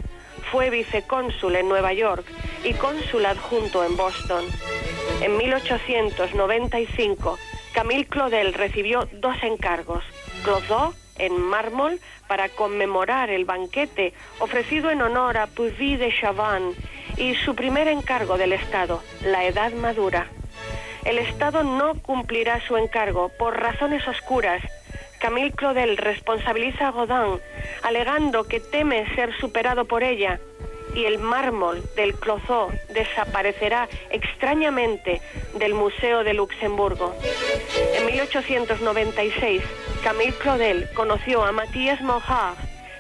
Fue 0.52 0.70
vicecónsul 0.70 1.56
en 1.56 1.68
Nueva 1.68 1.94
York 1.94 2.28
y 2.64 2.74
cónsul 2.74 3.26
adjunto 3.26 3.84
en 3.84 3.98
Boston. 3.98 4.46
En 5.22 5.36
1895, 5.36 7.40
Camille 7.74 8.06
Claudel 8.06 8.54
recibió 8.54 9.10
dos 9.14 9.38
encargos. 9.42 10.04
Clodot 10.44 10.96
en 11.18 11.42
mármol 11.42 12.00
para 12.28 12.50
conmemorar 12.50 13.32
el 13.32 13.46
banquete 13.46 14.14
ofrecido 14.40 14.92
en 14.92 15.02
honor 15.02 15.38
a 15.38 15.48
Puvis 15.48 15.98
de 15.98 16.14
Chavannes 16.14 16.78
y 17.18 17.34
su 17.34 17.56
primer 17.56 17.88
encargo 17.88 18.38
del 18.38 18.54
Estado, 18.54 19.02
la 19.24 19.46
Edad 19.46 19.74
Madura. 19.74 20.28
El 21.08 21.18
Estado 21.18 21.64
no 21.64 21.96
cumplirá 22.02 22.62
su 22.68 22.78
encargo 22.78 23.30
por 23.40 23.60
razones 23.60 24.08
oscuras 24.08 24.62
Camille 25.20 25.52
Claudel 25.52 25.98
responsabiliza 25.98 26.90
a 26.90 26.92
Rodin, 26.92 27.40
alegando 27.82 28.44
que 28.44 28.60
teme 28.60 29.08
ser 29.16 29.36
superado 29.40 29.86
por 29.86 30.04
ella, 30.04 30.40
y 30.94 31.06
el 31.06 31.18
mármol 31.18 31.84
del 31.96 32.14
Clozot 32.16 32.72
desaparecerá 32.94 33.90
extrañamente 34.12 35.22
del 35.58 35.74
Museo 35.74 36.24
de 36.24 36.34
Luxemburgo. 36.34 37.16
En 37.96 38.06
1896, 38.06 39.64
Camille 40.04 40.34
Claudel 40.34 40.88
conoció 40.94 41.44
a 41.44 41.52
Mathias 41.52 42.02
Mohar, 42.02 42.56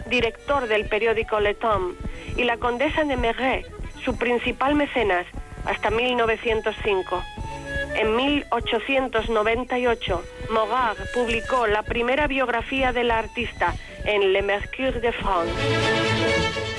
director 0.07 0.67
del 0.67 0.87
periódico 0.87 1.39
Le 1.39 1.53
Temps, 1.53 1.95
y 2.35 2.43
la 2.43 2.57
condesa 2.57 3.03
de 3.03 3.15
Marais, 3.15 3.67
su 4.03 4.17
principal 4.17 4.75
mecenas, 4.75 5.25
hasta 5.65 5.91
1905. 5.91 7.23
En 7.97 8.15
1898, 8.15 10.23
Morard 10.51 10.97
publicó 11.15 11.65
la 11.65 11.81
primera 11.81 12.27
biografía 12.27 12.93
del 12.93 13.09
artista 13.09 13.73
en 14.07 14.33
Le 14.33 14.41
Mercure 14.41 14.99
de 14.99 15.11
France. 15.11 15.51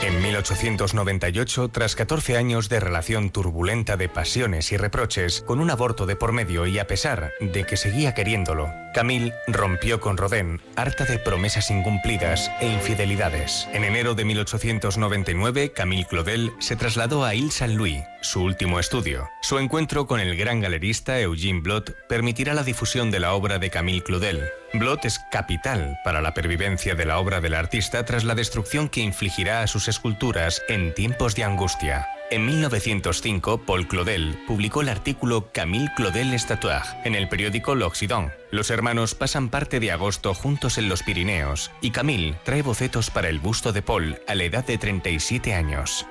En 0.02 0.22
1898, 0.22 1.68
tras 1.68 1.94
14 1.94 2.36
años 2.36 2.68
de 2.68 2.80
relación 2.80 3.30
turbulenta 3.30 3.96
de 3.96 4.08
pasiones 4.08 4.72
y 4.72 4.76
reproches, 4.76 5.42
con 5.42 5.60
un 5.60 5.70
aborto 5.70 6.06
de 6.06 6.16
por 6.16 6.32
medio 6.32 6.66
y 6.66 6.78
a 6.78 6.86
pesar 6.86 7.32
de 7.40 7.64
que 7.64 7.76
seguía 7.76 8.14
queriéndolo, 8.14 8.72
Camille 8.94 9.34
rompió 9.46 10.00
con 10.00 10.16
Rodin, 10.16 10.60
harta 10.76 11.04
de 11.04 11.18
promesas 11.18 11.70
incumplidas 11.70 12.50
e 12.60 12.66
infidelidades. 12.66 13.68
En 13.72 13.84
enero 13.84 14.14
de 14.14 14.24
1899, 14.24 15.72
Camille 15.72 16.06
Claudel 16.06 16.52
se 16.58 16.76
trasladó 16.76 17.24
a 17.24 17.34
Ile 17.34 17.50
Saint-Louis, 17.50 18.02
su 18.22 18.42
último 18.42 18.80
estudio. 18.80 19.28
Su 19.42 19.58
encuentro 19.58 20.06
con 20.06 20.20
el 20.20 20.36
gran 20.36 20.60
galerista 20.60 21.20
Eugene 21.20 21.60
Blot 21.60 21.94
permitirá 22.08 22.54
la 22.54 22.62
difusión 22.62 23.10
de 23.10 23.20
la 23.20 23.34
obra 23.34 23.58
de 23.58 23.70
Camille 23.70 24.02
Claudel. 24.02 24.48
Blot 24.74 25.04
es 25.06 25.18
capital 25.30 25.98
para 26.04 26.20
la 26.20 26.34
pervivencia 26.34 26.94
de 26.94 27.06
la 27.06 27.18
obra 27.18 27.40
del 27.40 27.54
artista 27.54 28.04
tras 28.04 28.24
la 28.24 28.34
destrucción 28.34 28.88
que 28.88 29.00
infligirá 29.00 29.62
a 29.62 29.66
sus 29.66 29.88
esculturas 29.88 30.62
en 30.68 30.94
tiempos 30.94 31.34
de 31.34 31.44
angustia. 31.44 32.06
En 32.30 32.44
1905, 32.44 33.62
Paul 33.64 33.88
Claudel 33.88 34.38
publicó 34.46 34.82
el 34.82 34.90
artículo 34.90 35.50
Camille 35.50 35.90
Claudel 35.96 36.34
Estatuaire 36.34 36.84
en 37.04 37.14
el 37.14 37.26
periódico 37.26 37.74
L'Occident. 37.74 38.30
Los 38.50 38.70
hermanos 38.70 39.14
pasan 39.14 39.48
parte 39.48 39.80
de 39.80 39.90
agosto 39.90 40.34
juntos 40.34 40.76
en 40.76 40.90
los 40.90 41.02
Pirineos 41.02 41.70
y 41.80 41.90
Camille 41.90 42.34
trae 42.44 42.60
bocetos 42.60 43.08
para 43.10 43.30
el 43.30 43.38
busto 43.38 43.72
de 43.72 43.80
Paul 43.80 44.18
a 44.26 44.34
la 44.34 44.44
edad 44.44 44.66
de 44.66 44.76
37 44.76 45.54
años. 45.54 46.04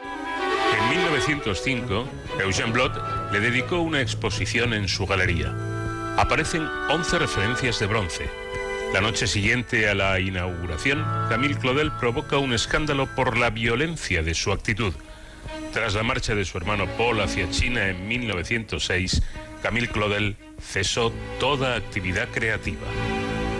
En 0.76 0.89
1905, 0.89 2.08
Eugène 2.39 2.72
Blot 2.72 3.32
le 3.32 3.39
dedicó 3.39 3.80
una 3.82 4.01
exposición 4.01 4.74
en 4.74 4.88
su 4.88 5.05
galería. 5.05 5.53
Aparecen 6.18 6.68
11 6.89 7.20
referencias 7.20 7.80
de 7.80 7.86
bronce. 7.86 8.47
La 8.94 9.02
noche 9.02 9.28
siguiente 9.28 9.90
a 9.90 9.96
la 9.96 10.20
inauguración, 10.20 11.04
Camille 11.30 11.58
Claudel 11.58 11.92
provoca 12.00 12.38
un 12.38 12.54
escándalo 12.54 13.08
por 13.16 13.38
la 13.38 13.50
violencia 13.50 14.24
de 14.24 14.34
su 14.34 14.52
actitud. 14.52 14.94
Tras 15.74 15.94
la 15.94 16.04
marcha 16.04 16.34
de 16.34 16.46
su 16.46 16.58
hermano 16.58 16.88
Paul 16.98 17.22
hacia 17.22 17.50
China 17.50 17.90
en 17.90 18.08
1906, 18.08 19.22
Camille 19.62 19.90
Claudel 19.90 20.38
cesó 20.60 21.12
toda 21.40 21.76
actividad 21.76 22.30
creativa. 22.30 22.88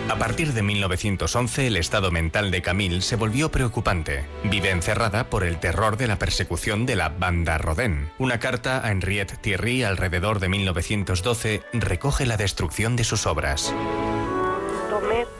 A 0.08 0.16
partir 0.16 0.54
de 0.54 0.62
1911, 0.62 1.66
el 1.66 1.76
estado 1.76 2.10
mental 2.10 2.50
de 2.50 2.62
Camille 2.62 3.02
se 3.02 3.16
volvió 3.16 3.50
preocupante. 3.50 4.24
Vive 4.44 4.70
encerrada 4.70 5.28
por 5.28 5.44
el 5.44 5.60
terror 5.60 5.98
de 5.98 6.08
la 6.08 6.18
persecución 6.18 6.86
de 6.86 6.96
la 6.96 7.10
banda 7.10 7.58
Rodin. 7.58 8.08
Una 8.18 8.40
carta 8.40 8.84
a 8.84 8.90
Henriette 8.90 9.36
Thierry 9.36 9.82
alrededor 9.82 10.40
de 10.40 10.48
1912 10.48 11.62
recoge 11.74 12.24
la 12.24 12.38
destrucción 12.38 12.96
de 12.96 13.04
sus 13.04 13.26
obras. 13.26 13.74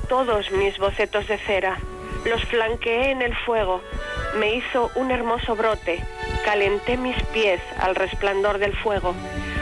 Todos 0.09 0.51
mis 0.51 0.79
bocetos 0.79 1.29
de 1.29 1.39
cera, 1.39 1.79
los 2.25 2.45
flanqueé 2.47 3.11
en 3.11 3.23
el 3.23 3.35
fuego, 3.35 3.81
me 4.39 4.55
hizo 4.55 4.91
un 4.95 5.11
hermoso 5.11 5.55
brote, 5.57 6.03
calenté 6.45 6.97
mis 6.97 7.21
pies 7.35 7.61
al 7.79 7.95
resplandor 7.95 8.59
del 8.59 8.75
fuego. 8.75 9.15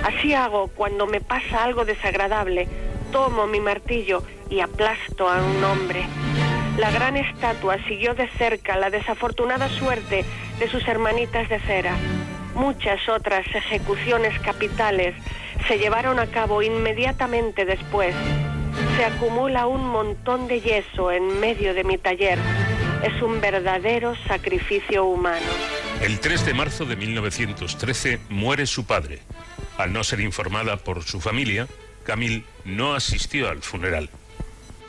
Así 0.04 0.34
hago 0.34 0.68
cuando 0.68 1.06
me 1.06 1.20
pasa 1.20 1.64
algo 1.64 1.84
desagradable, 1.84 2.68
tomo 3.12 3.46
mi 3.46 3.60
martillo 3.60 4.22
y 4.48 4.60
aplasto 4.60 5.28
a 5.28 5.42
un 5.42 5.64
hombre. 5.64 6.06
La 6.78 6.90
gran 6.90 7.16
estatua 7.16 7.78
siguió 7.88 8.14
de 8.14 8.28
cerca 8.28 8.76
la 8.76 8.90
desafortunada 8.90 9.68
suerte 9.68 10.24
de 10.58 10.68
sus 10.68 10.86
hermanitas 10.86 11.48
de 11.48 11.58
cera. 11.60 11.96
Muchas 12.54 13.08
otras 13.08 13.46
ejecuciones 13.54 14.38
capitales 14.40 15.14
se 15.66 15.78
llevaron 15.78 16.18
a 16.18 16.26
cabo 16.26 16.62
inmediatamente 16.62 17.64
después. 17.64 18.14
Se 18.96 19.04
acumula 19.04 19.66
un 19.66 19.88
montón 19.88 20.48
de 20.48 20.60
yeso 20.60 21.10
en 21.12 21.40
medio 21.40 21.74
de 21.74 21.84
mi 21.84 21.98
taller. 21.98 22.38
Es 23.02 23.22
un 23.22 23.40
verdadero 23.40 24.14
sacrificio 24.26 25.04
humano. 25.04 25.46
El 26.00 26.20
3 26.20 26.46
de 26.46 26.54
marzo 26.54 26.84
de 26.84 26.96
1913 26.96 28.20
muere 28.30 28.66
su 28.66 28.86
padre. 28.86 29.20
Al 29.78 29.92
no 29.92 30.04
ser 30.04 30.20
informada 30.20 30.76
por 30.76 31.02
su 31.04 31.20
familia, 31.20 31.66
Camille 32.04 32.44
no 32.64 32.94
asistió 32.94 33.48
al 33.48 33.62
funeral. 33.62 34.10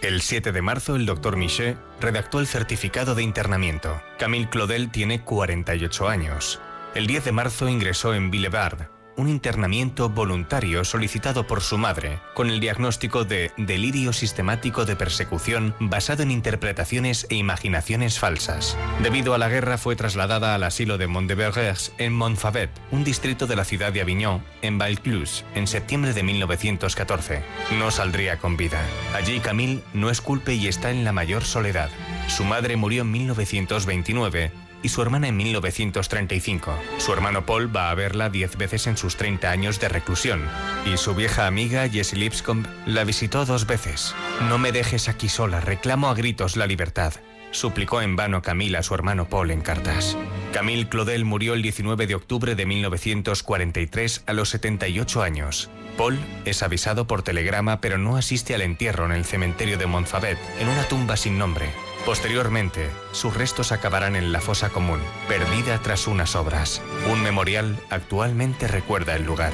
El 0.01 0.21
7 0.21 0.51
de 0.51 0.61
marzo, 0.61 0.95
el 0.95 1.05
doctor 1.05 1.37
Miché 1.37 1.75
redactó 1.99 2.39
el 2.39 2.47
certificado 2.47 3.15
de 3.15 3.23
internamiento. 3.23 3.99
Camille 4.19 4.49
Claudel 4.49 4.91
tiene 4.91 5.21
48 5.21 6.07
años. 6.07 6.61
El 6.93 7.07
10 7.07 7.25
de 7.25 7.31
marzo 7.31 7.67
ingresó 7.67 8.13
en 8.13 8.29
Villebard, 8.29 8.89
un 9.17 9.29
internamiento 9.29 10.09
voluntario 10.09 10.85
solicitado 10.85 11.45
por 11.45 11.61
su 11.61 11.77
madre, 11.77 12.19
con 12.33 12.49
el 12.49 12.59
diagnóstico 12.59 13.25
de 13.25 13.51
delirio 13.57 14.13
sistemático 14.13 14.85
de 14.85 14.95
persecución 14.95 15.75
basado 15.79 16.23
en 16.23 16.31
interpretaciones 16.31 17.27
e 17.29 17.35
imaginaciones 17.35 18.19
falsas. 18.19 18.77
Debido 19.03 19.33
a 19.33 19.37
la 19.37 19.49
guerra 19.49 19.77
fue 19.77 19.95
trasladada 19.95 20.55
al 20.55 20.63
asilo 20.63 20.97
de 20.97 21.07
Montdevergers 21.07 21.91
en 21.97 22.13
Montfavet, 22.13 22.69
un 22.91 23.03
distrito 23.03 23.47
de 23.47 23.55
la 23.55 23.65
ciudad 23.65 23.91
de 23.91 24.01
Avignon, 24.01 24.43
en 24.61 24.77
Vaucluse, 24.77 25.43
en 25.55 25.67
septiembre 25.67 26.13
de 26.13 26.23
1914. 26.23 27.41
No 27.77 27.91
saldría 27.91 28.37
con 28.37 28.55
vida. 28.55 28.81
Allí 29.15 29.39
Camille 29.39 29.81
no 29.93 30.09
es 30.09 30.21
culpe 30.21 30.53
y 30.53 30.67
está 30.67 30.91
en 30.91 31.03
la 31.03 31.11
mayor 31.11 31.43
soledad. 31.43 31.89
Su 32.27 32.43
madre 32.43 32.75
murió 32.75 33.01
en 33.01 33.11
1929 33.11 34.66
y 34.83 34.89
su 34.89 35.01
hermana 35.01 35.27
en 35.27 35.37
1935. 35.37 36.77
Su 36.97 37.13
hermano 37.13 37.45
Paul 37.45 37.75
va 37.75 37.89
a 37.89 37.95
verla 37.95 38.29
10 38.29 38.57
veces 38.57 38.87
en 38.87 38.97
sus 38.97 39.17
30 39.17 39.49
años 39.49 39.79
de 39.79 39.89
reclusión 39.89 40.43
y 40.85 40.97
su 40.97 41.15
vieja 41.15 41.47
amiga 41.47 41.87
Jessie 41.89 42.17
Lipscomb 42.17 42.65
la 42.85 43.03
visitó 43.03 43.45
dos 43.45 43.67
veces. 43.67 44.15
No 44.49 44.57
me 44.57 44.71
dejes 44.71 45.09
aquí 45.09 45.29
sola, 45.29 45.59
reclamo 45.61 46.09
a 46.09 46.15
gritos 46.15 46.57
la 46.57 46.67
libertad. 46.67 47.13
Suplicó 47.51 48.01
en 48.01 48.15
vano 48.15 48.41
Camille 48.41 48.77
a 48.77 48.83
su 48.83 48.93
hermano 48.93 49.29
Paul 49.29 49.51
en 49.51 49.61
cartas. 49.61 50.17
Camille 50.53 50.89
Claudel 50.89 51.25
murió 51.25 51.53
el 51.53 51.61
19 51.61 52.05
de 52.05 52.15
octubre 52.15 52.55
de 52.55 52.65
1943 52.65 54.23
a 54.25 54.33
los 54.33 54.49
78 54.49 55.21
años. 55.21 55.69
Paul 55.97 56.19
es 56.45 56.61
avisado 56.61 57.07
por 57.07 57.23
telegrama 57.23 57.81
pero 57.81 57.97
no 57.97 58.17
asiste 58.17 58.53
al 58.53 58.61
entierro 58.61 59.05
en 59.05 59.13
el 59.13 59.25
cementerio 59.25 59.77
de 59.77 59.87
Montfavet, 59.87 60.37
en 60.59 60.67
una 60.67 60.83
tumba 60.83 61.17
sin 61.17 61.37
nombre. 61.37 61.71
Posteriormente, 62.07 62.89
sus 63.11 63.35
restos 63.35 63.73
acabarán 63.73 64.15
en 64.15 64.31
la 64.31 64.39
fosa 64.39 64.69
común, 64.69 65.01
perdida 65.27 65.77
tras 65.79 66.07
unas 66.07 66.37
obras. 66.37 66.81
Un 67.11 67.21
memorial 67.21 67.77
actualmente 67.89 68.69
recuerda 68.69 69.13
el 69.17 69.25
lugar. 69.25 69.51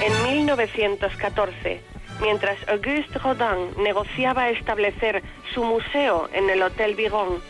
En 0.00 0.36
1914, 0.36 1.82
mientras 2.22 2.56
Auguste 2.68 3.18
Rodin 3.18 3.82
negociaba 3.82 4.48
establecer 4.50 5.24
su 5.52 5.64
museo 5.64 6.30
en 6.32 6.50
el 6.50 6.62
Hotel 6.62 6.94
Vigon, 6.94 7.40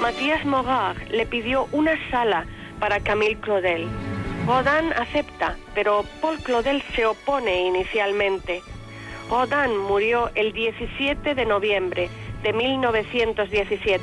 Mathias 0.00 0.44
Morard 0.44 1.08
le 1.10 1.26
pidió 1.26 1.66
una 1.72 1.98
sala 2.12 2.46
para 2.78 3.00
Camille 3.00 3.40
Claudel. 3.40 3.88
Rodin 4.46 4.92
acepta, 4.92 5.56
pero 5.74 6.04
Paul 6.20 6.38
Claudel 6.44 6.80
se 6.94 7.06
opone 7.06 7.62
inicialmente. 7.62 8.62
Rodin 9.28 9.76
murió 9.78 10.30
el 10.36 10.52
17 10.52 11.34
de 11.34 11.44
noviembre 11.44 12.08
de 12.44 12.52
1917. 12.52 14.02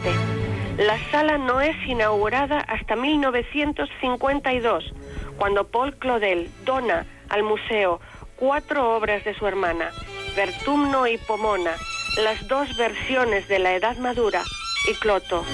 La 0.80 0.98
sala 1.12 1.38
no 1.38 1.62
es 1.62 1.76
inaugurada 1.88 2.60
hasta 2.60 2.96
1952, 2.96 4.94
cuando 5.38 5.68
Paul 5.68 5.96
Claudel 5.96 6.50
dona 6.66 7.06
al 7.30 7.44
museo 7.44 8.02
cuatro 8.36 8.98
obras 8.98 9.24
de 9.24 9.36
su 9.36 9.46
hermana, 9.46 9.92
Vertumno 10.36 11.06
y 11.08 11.20
Pomona, 11.20 11.76
las 12.24 12.48
dos 12.48 12.76
versiones 12.78 13.48
de 13.48 13.60
la 13.60 13.76
Edad 13.76 13.98
Madura 13.98 14.42
y 14.90 14.96
Cloto. 14.96 15.46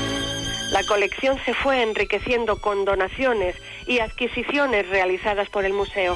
La 0.72 0.84
colección 0.84 1.38
se 1.46 1.54
fue 1.54 1.84
enriqueciendo 1.84 2.62
con 2.62 2.86
donaciones 2.86 3.56
y 3.86 4.00
adquisiciones 4.00 4.88
realizadas 4.90 5.50
por 5.50 5.66
el 5.66 5.74
museo. 5.74 6.16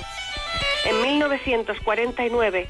En 0.85 1.01
1949, 1.01 2.67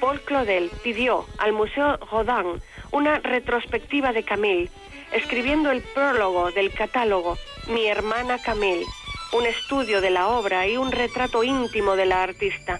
Paul 0.00 0.20
Claudel 0.22 0.70
pidió 0.82 1.24
al 1.38 1.52
Museo 1.52 1.96
Rodin 2.10 2.60
una 2.94 3.18
retrospectiva 3.18 4.12
de 4.12 4.22
Camille, 4.22 4.70
escribiendo 5.12 5.72
el 5.72 5.82
prólogo 5.82 6.52
del 6.52 6.72
catálogo 6.72 7.36
Mi 7.68 7.86
hermana 7.86 8.38
Camille, 8.38 8.86
un 9.32 9.46
estudio 9.46 10.00
de 10.00 10.10
la 10.10 10.28
obra 10.28 10.68
y 10.68 10.76
un 10.76 10.92
retrato 10.92 11.42
íntimo 11.42 11.96
de 11.96 12.06
la 12.06 12.22
artista. 12.22 12.78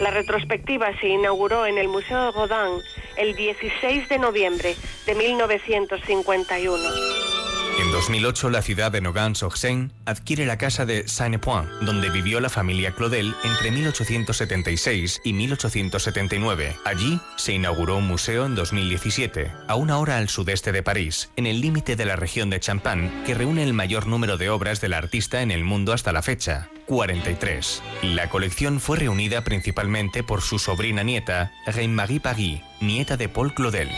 La 0.00 0.10
retrospectiva 0.10 0.90
se 1.00 1.08
inauguró 1.08 1.64
en 1.64 1.78
el 1.78 1.88
Museo 1.88 2.30
Rodin 2.32 2.82
el 3.16 3.34
16 3.34 4.10
de 4.10 4.18
noviembre 4.18 4.76
de 5.06 5.14
1951. 5.14 7.33
En 7.80 7.90
2008, 7.90 8.50
la 8.50 8.62
ciudad 8.62 8.92
de 8.92 9.00
Nogent-sur-Seine 9.00 9.90
adquiere 10.06 10.46
la 10.46 10.58
casa 10.58 10.86
de 10.86 11.08
Saint-Point, 11.08 11.68
donde 11.82 12.08
vivió 12.08 12.38
la 12.38 12.48
familia 12.48 12.92
Claudel 12.92 13.34
entre 13.42 13.72
1876 13.72 15.20
y 15.24 15.32
1879. 15.32 16.76
Allí 16.84 17.18
se 17.36 17.52
inauguró 17.52 17.96
un 17.96 18.06
museo 18.06 18.46
en 18.46 18.54
2017, 18.54 19.50
a 19.66 19.74
una 19.74 19.98
hora 19.98 20.18
al 20.18 20.28
sudeste 20.28 20.70
de 20.70 20.84
París, 20.84 21.30
en 21.34 21.46
el 21.46 21.60
límite 21.60 21.96
de 21.96 22.04
la 22.04 22.14
región 22.14 22.48
de 22.48 22.60
Champagne, 22.60 23.10
que 23.26 23.34
reúne 23.34 23.64
el 23.64 23.74
mayor 23.74 24.06
número 24.06 24.36
de 24.36 24.50
obras 24.50 24.80
del 24.80 24.92
artista 24.92 25.42
en 25.42 25.50
el 25.50 25.64
mundo 25.64 25.92
hasta 25.92 26.12
la 26.12 26.22
fecha, 26.22 26.68
43. 26.86 27.82
La 28.02 28.30
colección 28.30 28.78
fue 28.78 28.98
reunida 28.98 29.42
principalmente 29.42 30.22
por 30.22 30.42
su 30.42 30.60
sobrina 30.60 31.02
nieta, 31.02 31.52
Reine-Marie 31.66 32.20
Paris, 32.20 32.60
nieta 32.80 33.16
de 33.16 33.28
Paul 33.28 33.52
Claudel. 33.52 33.90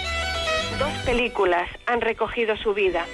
Dos 0.78 0.92
películas 1.04 1.68
han 1.86 2.00
recogido 2.00 2.56
su 2.56 2.74
vida. 2.74 3.06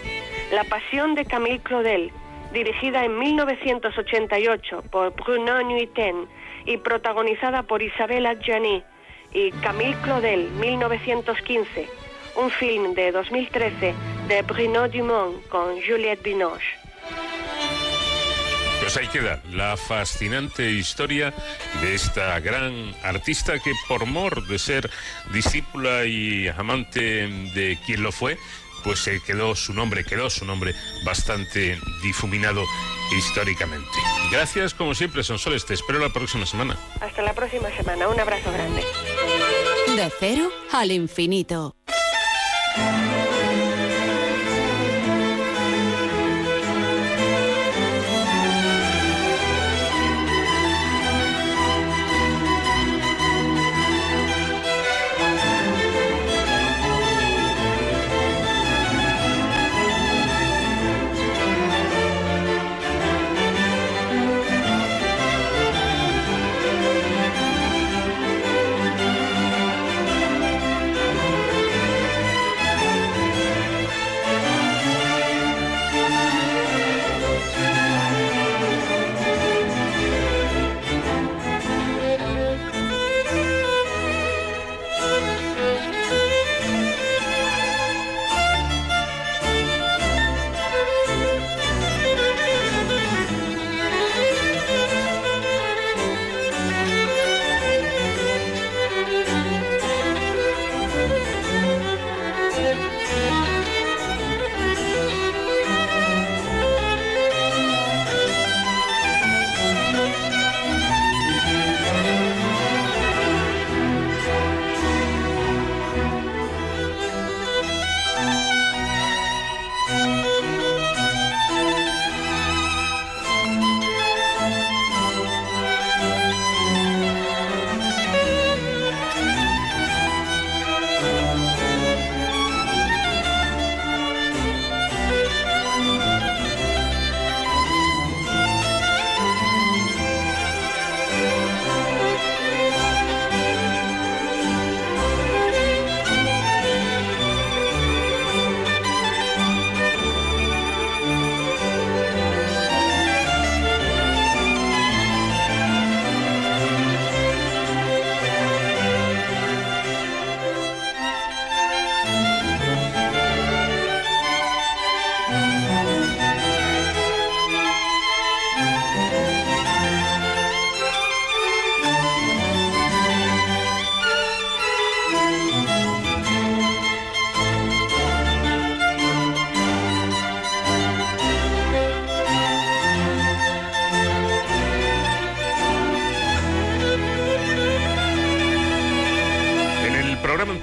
La 0.52 0.64
Pasión 0.64 1.14
de 1.14 1.24
Camille 1.24 1.60
Claudel, 1.60 2.12
dirigida 2.52 3.06
en 3.06 3.18
1988 3.18 4.82
por 4.90 5.14
Bruno 5.14 5.62
Nuiten 5.62 6.28
y 6.66 6.76
protagonizada 6.76 7.62
por 7.62 7.80
Isabella 7.80 8.34
Gianni, 8.34 8.84
y 9.32 9.50
Camille 9.62 9.96
Claudel, 10.02 10.50
1915, 10.60 11.88
un 12.36 12.50
film 12.50 12.92
de 12.92 13.12
2013 13.12 13.94
de 14.28 14.42
Bruno 14.42 14.88
Dumont 14.88 15.48
con 15.48 15.80
Juliette 15.80 16.22
Binoche. 16.22 16.66
Pues 18.82 18.96
ahí 18.96 19.06
queda 19.06 19.40
la 19.52 19.78
fascinante 19.78 20.70
historia 20.70 21.32
de 21.80 21.94
esta 21.94 22.38
gran 22.40 22.94
artista 23.04 23.58
que 23.58 23.72
por 23.88 24.04
mor 24.04 24.46
de 24.48 24.58
ser 24.58 24.90
discípula 25.32 26.04
y 26.04 26.48
amante 26.48 27.28
de 27.54 27.78
quien 27.86 28.02
lo 28.02 28.12
fue, 28.12 28.36
pues 28.82 29.00
se 29.00 29.20
quedó 29.20 29.54
su 29.54 29.72
nombre, 29.74 30.04
quedó 30.04 30.30
su 30.30 30.44
nombre 30.44 30.74
bastante 31.04 31.78
difuminado 32.02 32.64
históricamente. 33.16 33.88
Gracias 34.30 34.74
como 34.74 34.94
siempre, 34.94 35.22
Sonsoles, 35.22 35.66
te 35.66 35.74
espero 35.74 35.98
la 35.98 36.10
próxima 36.10 36.46
semana. 36.46 36.76
Hasta 37.00 37.22
la 37.22 37.34
próxima 37.34 37.70
semana, 37.76 38.08
un 38.08 38.18
abrazo 38.18 38.52
grande. 38.52 38.82
De 39.96 40.12
cero 40.18 40.50
al 40.72 40.90
infinito. 40.90 41.76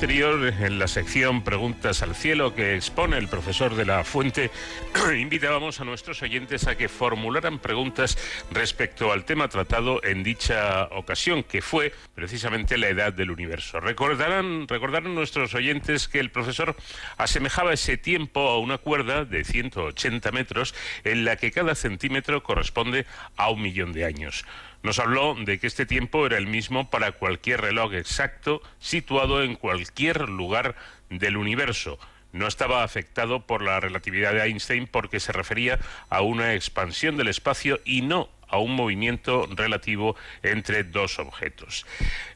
En 0.09 0.79
la 0.79 0.87
sección 0.87 1.43
Preguntas 1.43 2.01
al 2.01 2.15
Cielo 2.15 2.55
que 2.55 2.75
expone 2.75 3.19
el 3.19 3.27
profesor 3.27 3.75
de 3.75 3.85
la 3.85 4.03
Fuente, 4.03 4.49
invitábamos 5.15 5.79
a 5.79 5.85
nuestros 5.85 6.23
oyentes 6.23 6.65
a 6.65 6.75
que 6.75 6.89
formularan 6.89 7.59
preguntas 7.59 8.17
respecto 8.49 9.11
al 9.11 9.23
tema 9.23 9.49
tratado 9.49 10.03
en 10.03 10.23
dicha 10.23 10.85
ocasión, 10.85 11.43
que 11.43 11.61
fue 11.61 11.93
precisamente 12.15 12.79
la 12.79 12.89
edad 12.89 13.13
del 13.13 13.29
universo. 13.29 13.79
Recordarán, 13.79 14.67
recordarán 14.67 15.13
nuestros 15.13 15.53
oyentes 15.53 16.07
que 16.07 16.19
el 16.19 16.31
profesor 16.31 16.75
asemejaba 17.17 17.71
ese 17.71 17.95
tiempo 17.97 18.49
a 18.49 18.57
una 18.57 18.79
cuerda 18.79 19.25
de 19.25 19.43
180 19.43 20.31
metros 20.31 20.73
en 21.03 21.23
la 21.23 21.35
que 21.35 21.51
cada 21.51 21.75
centímetro 21.75 22.41
corresponde 22.41 23.05
a 23.37 23.51
un 23.51 23.61
millón 23.61 23.93
de 23.93 24.05
años. 24.05 24.43
Nos 24.81 24.99
habló 24.99 25.35
de 25.35 25.59
que 25.59 25.67
este 25.67 25.85
tiempo 25.85 26.25
era 26.25 26.37
el 26.37 26.47
mismo 26.47 26.89
para 26.89 27.11
cualquier 27.11 27.61
reloj 27.61 27.93
exacto 27.93 28.61
situado 28.79 29.43
en 29.43 29.55
cualquier 29.55 30.29
lugar 30.29 30.75
del 31.09 31.35
universo. 31.35 31.99
No 32.31 32.47
estaba 32.47 32.83
afectado 32.83 33.45
por 33.45 33.61
la 33.61 33.79
relatividad 33.79 34.33
de 34.33 34.43
Einstein 34.43 34.87
porque 34.87 35.19
se 35.19 35.33
refería 35.33 35.79
a 36.09 36.21
una 36.21 36.53
expansión 36.53 37.17
del 37.17 37.27
espacio 37.27 37.79
y 37.83 38.03
no 38.03 38.29
a 38.49 38.57
un 38.57 38.75
movimiento 38.75 39.47
relativo 39.55 40.15
entre 40.43 40.83
dos 40.83 41.19
objetos. 41.19 41.85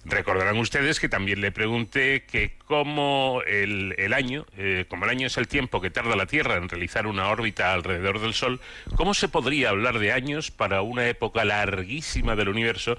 Recordarán 0.05 0.57
ustedes 0.57 0.99
que 0.99 1.09
también 1.09 1.41
le 1.41 1.51
pregunté 1.51 2.24
que 2.26 2.55
cómo 2.66 3.41
el, 3.47 4.14
año, 4.14 4.45
eh, 4.57 4.86
como 4.88 5.05
el 5.05 5.11
año 5.11 5.28
es 5.28 5.38
el 5.38 5.47
tiempo 5.47 5.82
que 5.82 5.89
tarda 5.89 6.16
la 6.16 6.26
Tierra 6.26 6.55
en 6.55 6.70
realizar 6.70 7.07
una 7.07 7.30
órbita 7.30 7.74
alrededor 7.74 8.20
del 8.20 8.34
Sol, 8.34 8.59
¿cómo 8.95 9.14
se 9.14 9.28
podría 9.28 9.70
hablar 9.70 9.99
de 9.99 10.11
años 10.11 10.51
para 10.51 10.82
una 10.82 11.07
época 11.07 11.45
larguísima 11.45 12.36
del 12.36 12.49
universo 12.49 12.97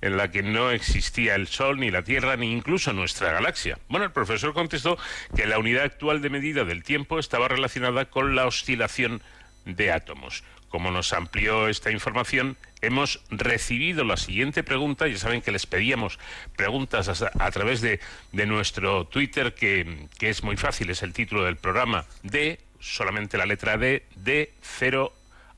en 0.00 0.16
la 0.16 0.30
que 0.30 0.42
no 0.42 0.70
existía 0.70 1.34
el 1.34 1.48
Sol, 1.48 1.80
ni 1.80 1.90
la 1.90 2.02
Tierra, 2.02 2.36
ni 2.36 2.52
incluso 2.52 2.92
nuestra 2.92 3.32
galaxia? 3.32 3.78
Bueno, 3.88 4.06
el 4.06 4.12
profesor 4.12 4.54
contestó 4.54 4.98
que 5.34 5.46
la 5.46 5.58
unidad 5.58 5.84
actual 5.84 6.22
de 6.22 6.30
medida 6.30 6.64
del 6.64 6.82
tiempo 6.82 7.18
estaba 7.18 7.48
relacionada 7.48 8.06
con 8.06 8.34
la 8.34 8.46
oscilación 8.46 9.22
de 9.64 9.92
átomos 9.92 10.44
como 10.74 10.90
nos 10.90 11.12
amplió 11.12 11.68
esta 11.68 11.92
información, 11.92 12.56
hemos 12.80 13.22
recibido 13.30 14.02
la 14.02 14.16
siguiente 14.16 14.64
pregunta. 14.64 15.06
Ya 15.06 15.16
saben 15.18 15.40
que 15.40 15.52
les 15.52 15.66
pedíamos 15.66 16.18
preguntas 16.56 17.22
a, 17.22 17.50
través 17.52 17.80
de, 17.80 18.00
nuestro 18.32 19.06
Twitter, 19.06 19.54
que, 19.54 20.08
es 20.18 20.42
muy 20.42 20.56
fácil, 20.56 20.90
es 20.90 21.04
el 21.04 21.12
título 21.12 21.44
del 21.44 21.54
programa, 21.54 22.06
de 22.24 22.58
solamente 22.80 23.38
la 23.38 23.46
letra 23.46 23.78
D, 23.78 24.04
de 24.16 24.52
cero 24.62 25.14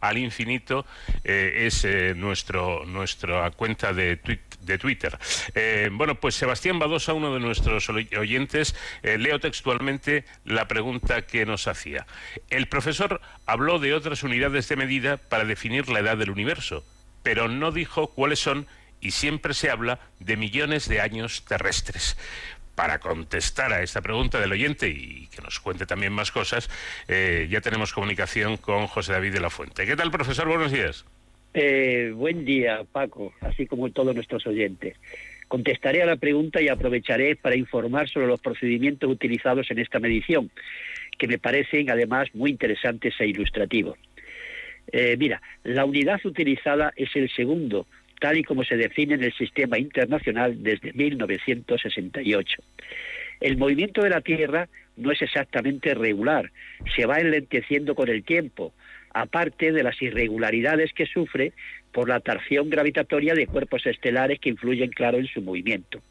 al 0.08 0.18
infinito, 0.18 0.86
eh, 1.24 1.64
es 1.66 1.84
eh, 1.84 2.14
nuestro, 2.14 2.84
nuestra 2.86 3.50
cuenta 3.50 3.92
de 3.92 4.18
de 4.66 4.78
Twitter. 4.78 5.16
Eh, 5.54 5.88
bueno, 5.92 6.16
pues 6.16 6.34
Sebastián 6.34 6.80
Badosa, 6.80 7.12
uno 7.12 7.32
de 7.32 7.38
nuestros 7.38 7.88
oyentes, 7.88 8.74
leo 9.02 9.38
textualmente 9.38 10.24
la 10.44 10.66
pregunta 10.66 11.22
que 11.22 11.46
nos 11.46 11.68
hacía. 11.68 12.04
El 12.50 12.66
profesor 12.66 13.20
habló 13.46 13.78
de 13.78 13.94
otras 13.94 14.24
unidades 14.24 14.68
de 14.68 14.74
medida 14.74 15.18
para 15.18 15.44
definir 15.44 15.88
la 15.88 16.00
edad 16.00 16.16
del 16.16 16.30
universo, 16.30 16.84
pero 17.22 17.46
no 17.46 17.70
dijo 17.70 18.08
cuáles 18.08 18.40
son 18.40 18.66
y 19.00 19.12
siempre 19.12 19.54
se 19.54 19.70
habla 19.70 20.00
de 20.18 20.36
millones 20.36 20.88
de 20.88 21.00
años 21.00 21.44
terrestres. 21.44 22.16
Para 22.76 22.98
contestar 22.98 23.72
a 23.72 23.82
esta 23.82 24.02
pregunta 24.02 24.38
del 24.38 24.52
oyente 24.52 24.86
y 24.88 25.28
que 25.34 25.40
nos 25.42 25.58
cuente 25.60 25.86
también 25.86 26.12
más 26.12 26.30
cosas, 26.30 26.68
eh, 27.08 27.48
ya 27.50 27.62
tenemos 27.62 27.94
comunicación 27.94 28.58
con 28.58 28.86
José 28.86 29.14
David 29.14 29.32
de 29.32 29.40
la 29.40 29.48
Fuente. 29.48 29.86
¿Qué 29.86 29.96
tal, 29.96 30.10
profesor? 30.10 30.46
Buenos 30.46 30.70
días. 30.70 31.06
Eh, 31.54 32.12
buen 32.14 32.44
día, 32.44 32.82
Paco, 32.92 33.32
así 33.40 33.66
como 33.66 33.90
todos 33.90 34.14
nuestros 34.14 34.46
oyentes. 34.46 34.94
Contestaré 35.48 36.02
a 36.02 36.06
la 36.06 36.16
pregunta 36.16 36.60
y 36.60 36.68
aprovecharé 36.68 37.34
para 37.34 37.56
informar 37.56 38.10
sobre 38.10 38.26
los 38.26 38.40
procedimientos 38.40 39.10
utilizados 39.10 39.70
en 39.70 39.78
esta 39.78 39.98
medición, 39.98 40.50
que 41.18 41.28
me 41.28 41.38
parecen 41.38 41.88
además 41.88 42.28
muy 42.34 42.50
interesantes 42.50 43.14
e 43.18 43.26
ilustrativos. 43.26 43.96
Eh, 44.92 45.16
mira, 45.18 45.40
la 45.64 45.86
unidad 45.86 46.20
utilizada 46.26 46.92
es 46.94 47.08
el 47.16 47.30
segundo, 47.30 47.86
tal 48.20 48.38
y 48.38 48.44
como 48.44 48.64
se 48.64 48.76
define 48.76 49.14
en 49.14 49.24
el 49.24 49.32
sistema 49.34 49.78
internacional 49.78 50.62
desde 50.62 50.92
1968. 50.92 52.62
El 53.40 53.56
movimiento 53.56 54.02
de 54.02 54.10
la 54.10 54.20
Tierra 54.20 54.68
no 54.96 55.12
es 55.12 55.20
exactamente 55.20 55.94
regular, 55.94 56.50
se 56.94 57.06
va 57.06 57.18
enlenteciendo 57.18 57.94
con 57.94 58.08
el 58.08 58.24
tiempo, 58.24 58.72
aparte 59.12 59.72
de 59.72 59.82
las 59.82 60.00
irregularidades 60.00 60.92
que 60.92 61.06
sufre 61.06 61.52
por 61.92 62.08
la 62.08 62.16
atracción 62.16 62.70
gravitatoria 62.70 63.34
de 63.34 63.46
cuerpos 63.46 63.86
estelares 63.86 64.38
que 64.40 64.50
influyen, 64.50 64.90
claro, 64.90 65.18
en 65.18 65.26
su 65.26 65.40
movimiento. 65.42 66.02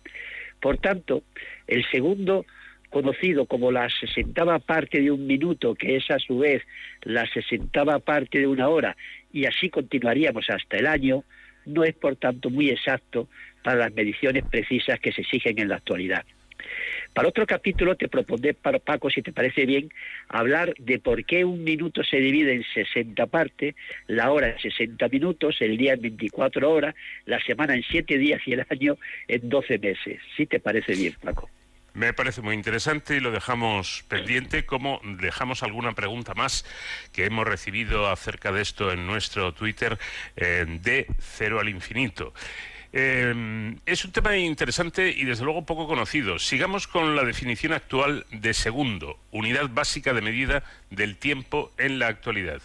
Por 0.60 0.78
tanto, 0.78 1.24
el 1.68 1.86
segundo, 1.92 2.46
conocido 2.90 3.46
como 3.46 3.72
la 3.72 3.90
sesentava 3.90 4.60
parte 4.60 5.02
de 5.02 5.12
un 5.12 5.28
minuto, 5.28 5.76
que 5.76 5.98
es 5.98 6.10
a 6.10 6.20
su 6.20 6.40
vez 6.40 6.64
la 7.04 7.28
sesentava 7.28 8.00
parte 8.00 8.40
de 8.40 8.48
una 8.48 8.70
hora, 8.70 8.96
y 9.32 9.46
así 9.46 9.70
continuaríamos 9.70 10.50
hasta 10.50 10.78
el 10.78 10.88
año, 10.88 11.24
no 11.66 11.84
es 11.84 11.94
por 11.96 12.16
tanto 12.16 12.50
muy 12.50 12.70
exacto 12.70 13.28
para 13.64 13.78
las 13.78 13.94
mediciones 13.94 14.44
precisas 14.50 15.00
que 15.00 15.12
se 15.12 15.22
exigen 15.22 15.60
en 15.60 15.70
la 15.70 15.76
actualidad. 15.76 16.24
Para 17.14 17.30
otro 17.30 17.46
capítulo 17.46 17.96
te 17.96 18.10
propondré, 18.10 18.54
Paco, 18.54 19.10
si 19.10 19.22
te 19.22 19.32
parece 19.32 19.66
bien, 19.66 19.90
hablar 20.28 20.74
de 20.78 21.00
por 21.00 21.24
qué 21.24 21.46
un 21.46 21.64
minuto 21.64 22.04
se 22.04 22.18
divide 22.18 22.54
en 22.54 22.64
60 22.64 23.26
partes, 23.28 23.76
la 24.08 24.32
hora 24.32 24.50
en 24.50 24.60
60 24.60 25.08
minutos, 25.10 25.56
el 25.62 25.78
día 25.78 25.94
en 25.94 26.02
24 26.02 26.70
horas, 26.70 26.96
la 27.26 27.40
semana 27.40 27.76
en 27.76 27.84
7 27.84 28.18
días 28.18 28.42
y 28.46 28.54
el 28.54 28.66
año 28.70 28.98
en 29.28 29.48
12 29.48 29.80
meses. 29.80 30.20
Si 30.36 30.46
te 30.46 30.60
parece 30.60 30.94
bien, 30.94 31.14
Paco. 31.22 31.50
Me 31.96 32.12
parece 32.12 32.42
muy 32.42 32.56
interesante 32.56 33.16
y 33.16 33.22
lo 33.22 33.32
dejamos 33.32 34.04
pendiente, 34.10 34.66
como 34.66 35.00
dejamos 35.18 35.64
alguna 35.64 35.94
pregunta 35.94 36.34
más 36.34 36.66
que 37.14 37.24
hemos 37.24 37.48
recibido 37.48 38.10
acerca 38.10 38.52
de 38.52 38.62
esto 38.62 38.92
en 38.92 39.08
nuestro 39.08 39.54
Twitter 39.54 39.98
eh, 40.36 40.66
de 40.68 41.08
Cero 41.20 41.62
al 41.62 41.70
Infinito. 41.70 42.34
Em, 42.92 43.78
es 43.86 44.04
un 44.04 44.12
tema 44.12 44.36
interesante 44.36 45.08
y 45.10 45.24
desde 45.24 45.46
luego 45.46 45.66
poco 45.66 45.88
conocido. 45.88 46.38
Sigamos 46.38 46.86
con 46.86 47.16
la 47.16 47.24
definición 47.24 47.72
actual 47.72 48.26
de 48.30 48.54
segundo, 48.54 49.18
unidad 49.32 49.70
básica 49.70 50.14
de 50.14 50.22
medida 50.22 50.64
del 50.90 51.16
tiempo 51.16 51.72
en 51.78 51.98
la 51.98 52.08
actualidad. 52.08 52.62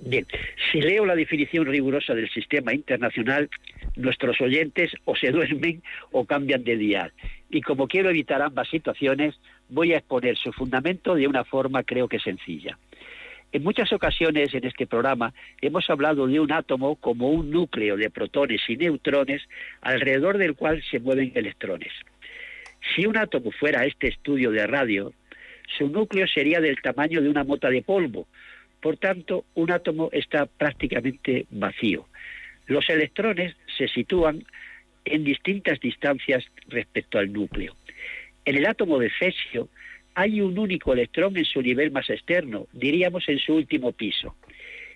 Bien, 0.00 0.26
si 0.70 0.80
leo 0.80 1.04
la 1.04 1.16
definición 1.16 1.66
rigurosa 1.66 2.14
del 2.14 2.30
sistema 2.30 2.72
internacional, 2.72 3.50
nuestros 3.96 4.40
oyentes 4.40 4.92
o 5.04 5.16
se 5.16 5.32
duermen 5.32 5.82
o 6.12 6.24
cambian 6.24 6.62
de 6.62 6.76
día. 6.76 7.12
Y 7.50 7.62
como 7.62 7.88
quiero 7.88 8.10
evitar 8.10 8.40
ambas 8.40 8.68
situaciones, 8.68 9.34
voy 9.68 9.92
a 9.92 9.98
exponer 9.98 10.36
su 10.36 10.52
fundamento 10.52 11.14
de 11.16 11.26
una 11.26 11.44
forma 11.44 11.82
creo 11.82 12.08
que 12.08 12.20
sencilla. 12.20 12.78
En 13.50 13.64
muchas 13.64 13.92
ocasiones 13.92 14.54
en 14.54 14.66
este 14.66 14.86
programa 14.86 15.32
hemos 15.62 15.88
hablado 15.88 16.26
de 16.26 16.38
un 16.38 16.52
átomo 16.52 16.96
como 16.96 17.30
un 17.30 17.50
núcleo 17.50 17.96
de 17.96 18.10
protones 18.10 18.60
y 18.68 18.76
neutrones 18.76 19.42
alrededor 19.80 20.36
del 20.36 20.54
cual 20.54 20.82
se 20.90 21.00
mueven 21.00 21.32
electrones. 21.34 21.92
Si 22.94 23.06
un 23.06 23.16
átomo 23.16 23.50
fuera 23.50 23.86
este 23.86 24.08
estudio 24.08 24.50
de 24.50 24.66
radio, 24.66 25.12
su 25.78 25.88
núcleo 25.88 26.26
sería 26.26 26.60
del 26.60 26.80
tamaño 26.82 27.22
de 27.22 27.28
una 27.30 27.42
mota 27.42 27.70
de 27.70 27.82
polvo. 27.82 28.28
Por 28.80 28.96
tanto, 28.96 29.44
un 29.54 29.70
átomo 29.70 30.10
está 30.12 30.46
prácticamente 30.46 31.46
vacío. 31.50 32.06
Los 32.66 32.88
electrones 32.90 33.56
se 33.76 33.88
sitúan 33.88 34.44
en 35.04 35.24
distintas 35.24 35.80
distancias 35.80 36.44
respecto 36.68 37.18
al 37.18 37.32
núcleo. 37.32 37.74
En 38.44 38.56
el 38.56 38.66
átomo 38.66 38.98
de 38.98 39.10
cesio 39.18 39.68
hay 40.14 40.40
un 40.40 40.58
único 40.58 40.92
electrón 40.92 41.36
en 41.36 41.44
su 41.44 41.62
nivel 41.62 41.90
más 41.90 42.10
externo, 42.10 42.66
diríamos 42.72 43.28
en 43.28 43.38
su 43.38 43.54
último 43.54 43.92
piso. 43.92 44.36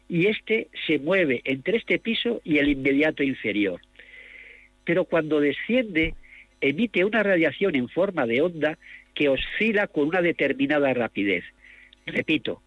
Y 0.09 0.27
este 0.27 0.69
se 0.87 0.99
mueve 0.99 1.41
entre 1.45 1.79
este 1.79 1.99
piso 1.99 2.41
y 2.45 2.59
el 2.59 2.69
inmediato 2.69 3.23
inferior. 3.23 3.81
Pero 4.85 5.05
cuando 5.05 5.41
desciende, 5.41 6.15
emite 6.61 7.05
una 7.05 7.23
radiación 7.23 7.75
en 7.77 7.89
forma 7.89 8.27
de 8.27 8.43
onda 8.43 8.79
que 9.15 9.29
oscila 9.29 9.87
con 9.87 10.09
una 10.09 10.23
determinada 10.23 10.93
rapidez. 10.93 11.45
Repito, 12.07 12.63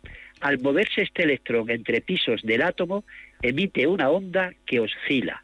al 0.46 0.60
moverse 0.60 1.02
este 1.02 1.24
electrón 1.24 1.72
entre 1.72 2.02
pisos 2.02 2.44
del 2.44 2.62
átomo, 2.62 3.04
emite 3.42 3.88
una 3.88 4.12
onda 4.12 4.54
que 4.68 4.80
oscila. 4.80 5.44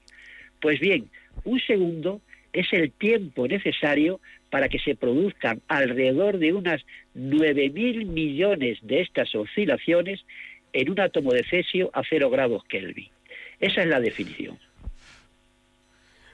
Pues 0.61 0.79
bien, 0.79 1.09
un 1.43 1.59
segundo 1.59 2.21
es 2.53 2.71
el 2.71 2.91
tiempo 2.91 3.47
necesario 3.47 4.19
para 4.51 4.69
que 4.69 4.77
se 4.77 4.93
produzcan 4.93 5.59
alrededor 5.67 6.37
de 6.37 6.53
unas 6.53 6.85
9.000 7.15 8.05
millones 8.05 8.77
de 8.83 9.01
estas 9.01 9.33
oscilaciones 9.33 10.23
en 10.71 10.91
un 10.91 10.99
átomo 10.99 11.33
de 11.33 11.45
cesio 11.45 11.89
a 11.93 12.03
0 12.07 12.29
grados 12.29 12.63
Kelvin. 12.65 13.09
Esa 13.59 13.81
es 13.81 13.87
la 13.87 13.99
definición. 13.99 14.59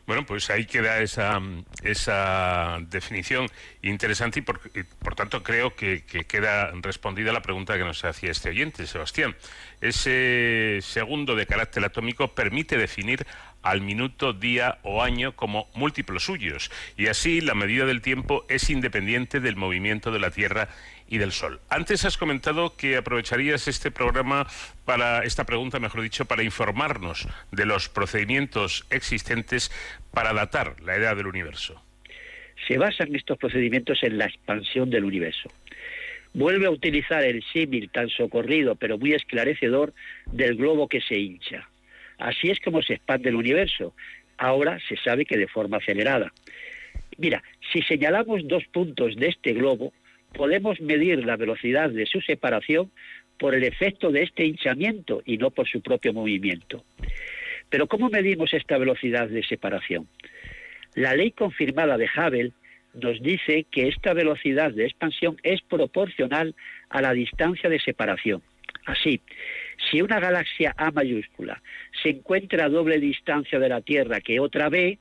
Bueno, 0.08 0.26
pues 0.26 0.50
ahí 0.50 0.66
queda 0.66 1.02
esa, 1.02 1.42
esa 1.84 2.78
definición 2.90 3.50
interesante 3.82 4.40
y 4.40 4.42
por, 4.42 4.62
por 5.00 5.16
tanto 5.16 5.44
creo 5.44 5.76
que, 5.76 6.06
que, 6.06 6.24
queda 6.24 6.72
respondida 6.82 7.34
la 7.34 7.42
pregunta 7.42 7.78
que 7.78 7.84
nos 7.84 8.06
hacía 8.06 8.32
este 8.32 8.48
oyente, 8.48 8.88
Sebastián. 8.88 9.36
Ese 9.82 10.80
segundo 10.82 11.36
de 11.36 11.46
carácter 11.46 11.84
atómico 11.84 12.30
permite 12.30 12.78
definir 12.78 13.28
al 13.64 13.82
minuto, 13.82 14.32
día 14.32 14.80
o 14.84 15.04
año 15.04 15.36
como 15.36 15.70
múltiplos 15.74 16.24
suyos 16.24 16.72
y 16.96 17.08
así 17.08 17.42
la 17.42 17.54
medida 17.54 17.86
del 17.86 18.02
tiempo 18.02 18.46
es 18.48 18.70
independiente 18.70 19.42
del 19.42 19.58
movimiento 19.58 20.12
de 20.12 20.20
la 20.20 20.32
Tierra 20.32 20.70
y 21.08 21.18
del 21.18 21.32
Sol. 21.32 21.60
Antes 21.70 22.06
has 22.06 22.18
comentado 22.18 22.76
que 22.76 22.98
aprovecharías 22.98 23.68
este 23.68 23.92
programa 23.92 24.48
para, 24.86 25.24
esta 25.24 25.46
pregunta, 25.46 25.80
mejor 25.80 26.02
dicho, 26.02 26.26
para 26.26 26.44
informarnos 26.44 27.28
de 27.52 27.66
los 27.66 27.90
procedimientos 27.90 28.86
existentes 28.90 29.72
para 30.14 30.34
datar 30.34 30.82
la 30.82 30.96
edad 30.96 31.16
del 31.16 31.28
universo. 31.28 31.82
Se 32.68 32.78
basan 32.78 33.16
estos 33.16 33.38
procedimientos 33.38 34.04
en 34.04 34.18
la 34.18 34.26
expansión 34.26 34.90
del 34.90 35.06
universo. 35.06 35.50
Vuelve 36.34 36.68
a 36.68 36.72
utilizar 36.72 37.24
el 37.24 37.44
símil 37.54 37.90
tan 37.90 38.10
socorrido 38.10 38.76
pero 38.76 38.98
muy 38.98 39.14
esclarecedor 39.14 39.94
del 40.26 40.56
globo 40.56 40.88
que 40.88 41.02
se 41.02 41.18
hincha. 41.18 41.70
Así 42.18 42.50
es 42.50 42.60
como 42.60 42.82
se 42.82 42.96
expande 42.96 43.30
el 43.30 43.36
universo. 43.36 43.94
Ahora 44.38 44.80
se 44.88 44.98
sabe 44.98 45.26
que 45.26 45.38
de 45.38 45.48
forma 45.48 45.78
acelerada. 45.78 46.32
Mira, 47.18 47.42
si 47.72 47.82
señalamos 47.82 48.48
dos 48.48 48.64
puntos 48.72 49.16
de 49.16 49.30
este 49.30 49.54
globo, 49.54 49.94
podemos 50.34 50.80
medir 50.82 51.26
la 51.26 51.38
velocidad 51.38 51.90
de 51.90 52.06
su 52.06 52.22
separación 52.22 52.92
por 53.38 53.56
el 53.56 53.64
efecto 53.64 54.12
de 54.12 54.24
este 54.24 54.46
hinchamiento 54.46 55.22
y 55.26 55.38
no 55.38 55.52
por 55.52 55.68
su 55.68 55.82
propio 55.82 56.14
movimiento. 56.14 56.84
Pero 57.70 57.88
¿cómo 57.88 58.10
medimos 58.10 58.54
esta 58.54 58.78
velocidad 58.78 59.28
de 59.28 59.44
separación? 59.44 60.08
La 60.96 61.14
ley 61.16 61.32
confirmada 61.32 61.98
de 61.98 62.10
Hubble 62.16 62.52
nos 62.94 63.22
dice 63.22 63.66
que 63.70 63.88
esta 63.88 64.14
velocidad 64.14 64.72
de 64.72 64.86
expansión 64.86 65.38
es 65.44 65.62
proporcional 65.62 66.56
a 66.90 67.02
la 67.02 67.14
distancia 67.14 67.70
de 67.70 67.80
separación. 67.80 68.42
Así, 68.86 69.22
si 69.90 70.02
una 70.02 70.20
galaxia 70.20 70.74
A 70.78 70.92
mayúscula 70.92 71.62
se 72.02 72.10
encuentra 72.10 72.66
a 72.66 72.70
doble 72.70 73.00
distancia 73.00 73.60
de 73.60 73.70
la 73.70 73.82
Tierra 73.82 74.22
que 74.22 74.40
otra 74.40 74.70
B, 74.70 74.98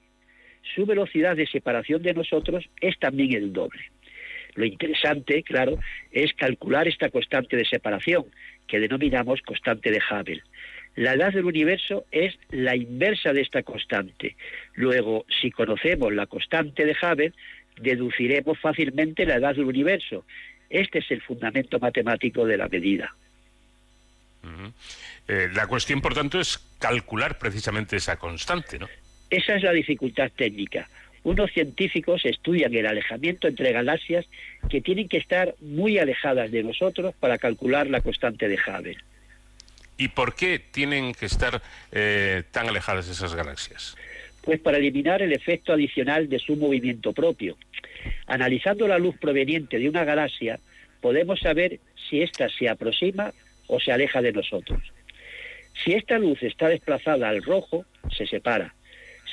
su 0.75 0.85
velocidad 0.85 1.37
de 1.37 1.47
separación 1.47 2.03
de 2.03 2.15
nosotros 2.15 2.69
es 2.81 2.99
también 2.99 3.33
el 3.33 3.53
doble. 3.53 3.81
Lo 4.57 4.65
interesante, 4.65 5.43
claro, 5.43 5.79
es 6.11 6.33
calcular 6.33 6.89
esta 6.89 7.11
constante 7.11 7.57
de 7.57 7.65
separación, 7.65 8.25
que 8.67 8.81
denominamos 8.81 9.43
constante 9.43 9.91
de 9.91 10.01
Hubble. 10.11 10.43
La 10.97 11.13
edad 11.13 11.33
del 11.33 11.45
universo 11.45 12.07
es 12.11 12.39
la 12.51 12.75
inversa 12.75 13.35
de 13.35 13.43
esta 13.43 13.63
constante. 13.63 14.35
Luego, 14.75 15.27
si 15.41 15.51
conocemos 15.51 16.13
la 16.13 16.27
constante 16.27 16.87
de 16.87 16.97
Hubble, 17.01 17.33
deduciremos 17.81 18.59
fácilmente 18.59 19.27
la 19.27 19.37
edad 19.37 19.55
del 19.55 19.67
universo. 19.67 20.25
Este 20.71 21.01
es 21.01 21.11
el 21.11 21.21
fundamento 21.21 21.79
matemático 21.79 22.47
de 22.47 22.57
la 22.57 22.69
medida. 22.69 23.15
Eh, 25.29 25.49
la 25.53 25.67
cuestión, 25.67 26.01
por 26.01 26.15
tanto, 26.15 26.41
es 26.41 26.59
calcular 26.79 27.39
precisamente 27.39 27.97
esa 27.97 28.17
constante, 28.17 28.79
¿no? 28.79 28.89
Esa 29.29 29.57
es 29.57 29.63
la 29.65 29.73
dificultad 29.73 30.31
técnica 30.35 30.89
unos 31.27 31.51
científicos 31.51 32.25
estudian 32.25 32.73
el 32.73 32.87
alejamiento 32.87 33.49
entre 33.49 33.73
galaxias 33.73 34.25
que 34.71 34.81
tienen 34.81 35.09
que 35.09 35.17
estar 35.17 35.57
muy 35.61 35.99
alejadas 35.99 36.53
de 36.53 36.63
nosotros 36.63 37.17
para 37.19 37.37
calcular 37.37 37.89
la 37.89 38.01
constante 38.01 38.47
de 38.49 38.55
Hubble. 38.55 38.97
¿Y 39.99 40.07
por 40.07 40.37
qué 40.37 40.61
tienen 40.61 41.15
que 41.15 41.27
estar 41.27 41.61
eh, 41.91 42.45
tan 42.53 42.69
alejadas 42.69 43.09
esas 43.09 43.35
galaxias? 43.35 43.97
Pues 44.43 44.61
para 44.61 44.79
eliminar 44.79 45.21
el 45.21 45.33
efecto 45.33 45.73
adicional 45.73 46.29
de 46.29 46.39
su 46.39 46.55
movimiento 46.55 47.13
propio. 47.13 47.57
Analizando 48.29 48.87
la 48.87 48.99
luz 48.99 49.17
proveniente 49.19 49.81
de 49.81 49.89
una 49.89 50.05
galaxia, 50.05 50.61
podemos 51.01 51.41
saber 51.41 51.81
si 52.09 52.23
ésta 52.23 52.49
se 52.57 52.69
aproxima 52.69 53.33
o 53.67 53.81
se 53.81 53.91
aleja 53.91 54.23
de 54.23 54.31
nosotros. 54.31 54.81
Si 55.85 55.93
esta 55.93 56.21
luz 56.21 56.41
está 56.45 56.69
desplazada 56.69 57.29
al 57.29 57.43
rojo, 57.43 57.85
se 58.17 58.29
separa. 58.29 58.77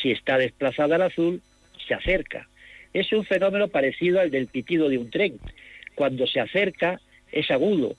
Si 0.01 0.09
está 0.09 0.39
desplazada 0.39 0.95
al 0.95 1.03
azul, 1.03 1.43
se 1.87 1.93
acerca. 1.93 2.47
Es 2.93 3.11
un 3.11 3.25
fenómeno 3.25 3.67
parecido 3.67 4.19
al 4.19 4.31
del 4.31 4.47
pitido 4.47 4.89
de 4.89 4.97
un 4.97 5.09
tren. 5.09 5.39
Cuando 5.95 6.27
se 6.27 6.39
acerca 6.39 6.99
es 7.31 7.49
agudo, 7.51 7.95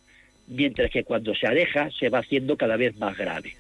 mientras 0.47 0.91
que 0.91 1.05
cuando 1.05 1.35
se 1.35 1.47
aleja 1.47 1.91
se 1.91 2.09
va 2.09 2.21
haciendo 2.21 2.57
cada 2.57 2.77
vez 2.77 2.97
más 2.97 3.17
grave. 3.17 3.55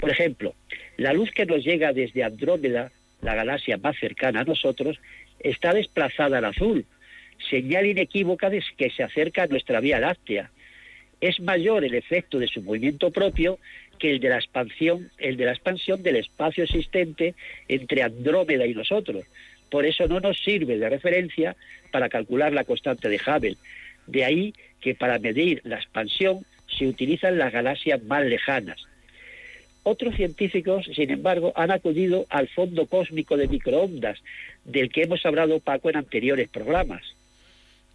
Por 0.00 0.10
ejemplo, 0.10 0.54
la 0.96 1.12
luz 1.12 1.30
que 1.30 1.46
nos 1.46 1.64
llega 1.64 1.92
desde 1.92 2.24
Andrómeda, 2.24 2.90
la 3.20 3.34
galaxia 3.34 3.76
más 3.76 3.96
cercana 3.98 4.40
a 4.40 4.44
nosotros, 4.44 4.98
está 5.40 5.74
desplazada 5.74 6.38
al 6.38 6.46
azul, 6.46 6.86
señal 7.50 7.86
inequívoca 7.86 8.48
de 8.48 8.62
que 8.76 8.90
se 8.90 9.02
acerca 9.02 9.42
a 9.42 9.46
nuestra 9.46 9.80
Vía 9.80 10.00
Láctea. 10.00 10.50
Es 11.20 11.40
mayor 11.40 11.84
el 11.84 11.94
efecto 11.94 12.38
de 12.38 12.48
su 12.48 12.62
movimiento 12.62 13.10
propio 13.10 13.58
que 13.94 14.10
el 14.10 14.20
de 14.20 14.28
la 14.28 14.36
expansión, 14.36 15.10
el 15.18 15.36
de 15.36 15.46
la 15.46 15.52
expansión 15.52 16.02
del 16.02 16.16
espacio 16.16 16.64
existente 16.64 17.34
entre 17.68 18.02
Andrómeda 18.02 18.66
y 18.66 18.74
nosotros. 18.74 19.24
Por 19.70 19.86
eso 19.86 20.06
no 20.06 20.20
nos 20.20 20.38
sirve 20.38 20.78
de 20.78 20.88
referencia 20.88 21.56
para 21.90 22.08
calcular 22.08 22.52
la 22.52 22.64
constante 22.64 23.08
de 23.08 23.20
Hubble. 23.24 23.56
De 24.06 24.24
ahí 24.24 24.54
que 24.80 24.94
para 24.94 25.18
medir 25.18 25.60
la 25.64 25.76
expansión 25.76 26.44
se 26.66 26.86
utilizan 26.86 27.38
las 27.38 27.52
galaxias 27.52 28.02
más 28.04 28.24
lejanas. 28.24 28.86
Otros 29.82 30.14
científicos, 30.14 30.86
sin 30.94 31.10
embargo, 31.10 31.52
han 31.56 31.70
acudido 31.70 32.26
al 32.30 32.48
fondo 32.48 32.86
cósmico 32.86 33.36
de 33.36 33.48
microondas, 33.48 34.18
del 34.64 34.90
que 34.90 35.02
hemos 35.02 35.24
hablado, 35.26 35.60
Paco, 35.60 35.90
en 35.90 35.96
anteriores 35.96 36.48
programas. 36.48 37.02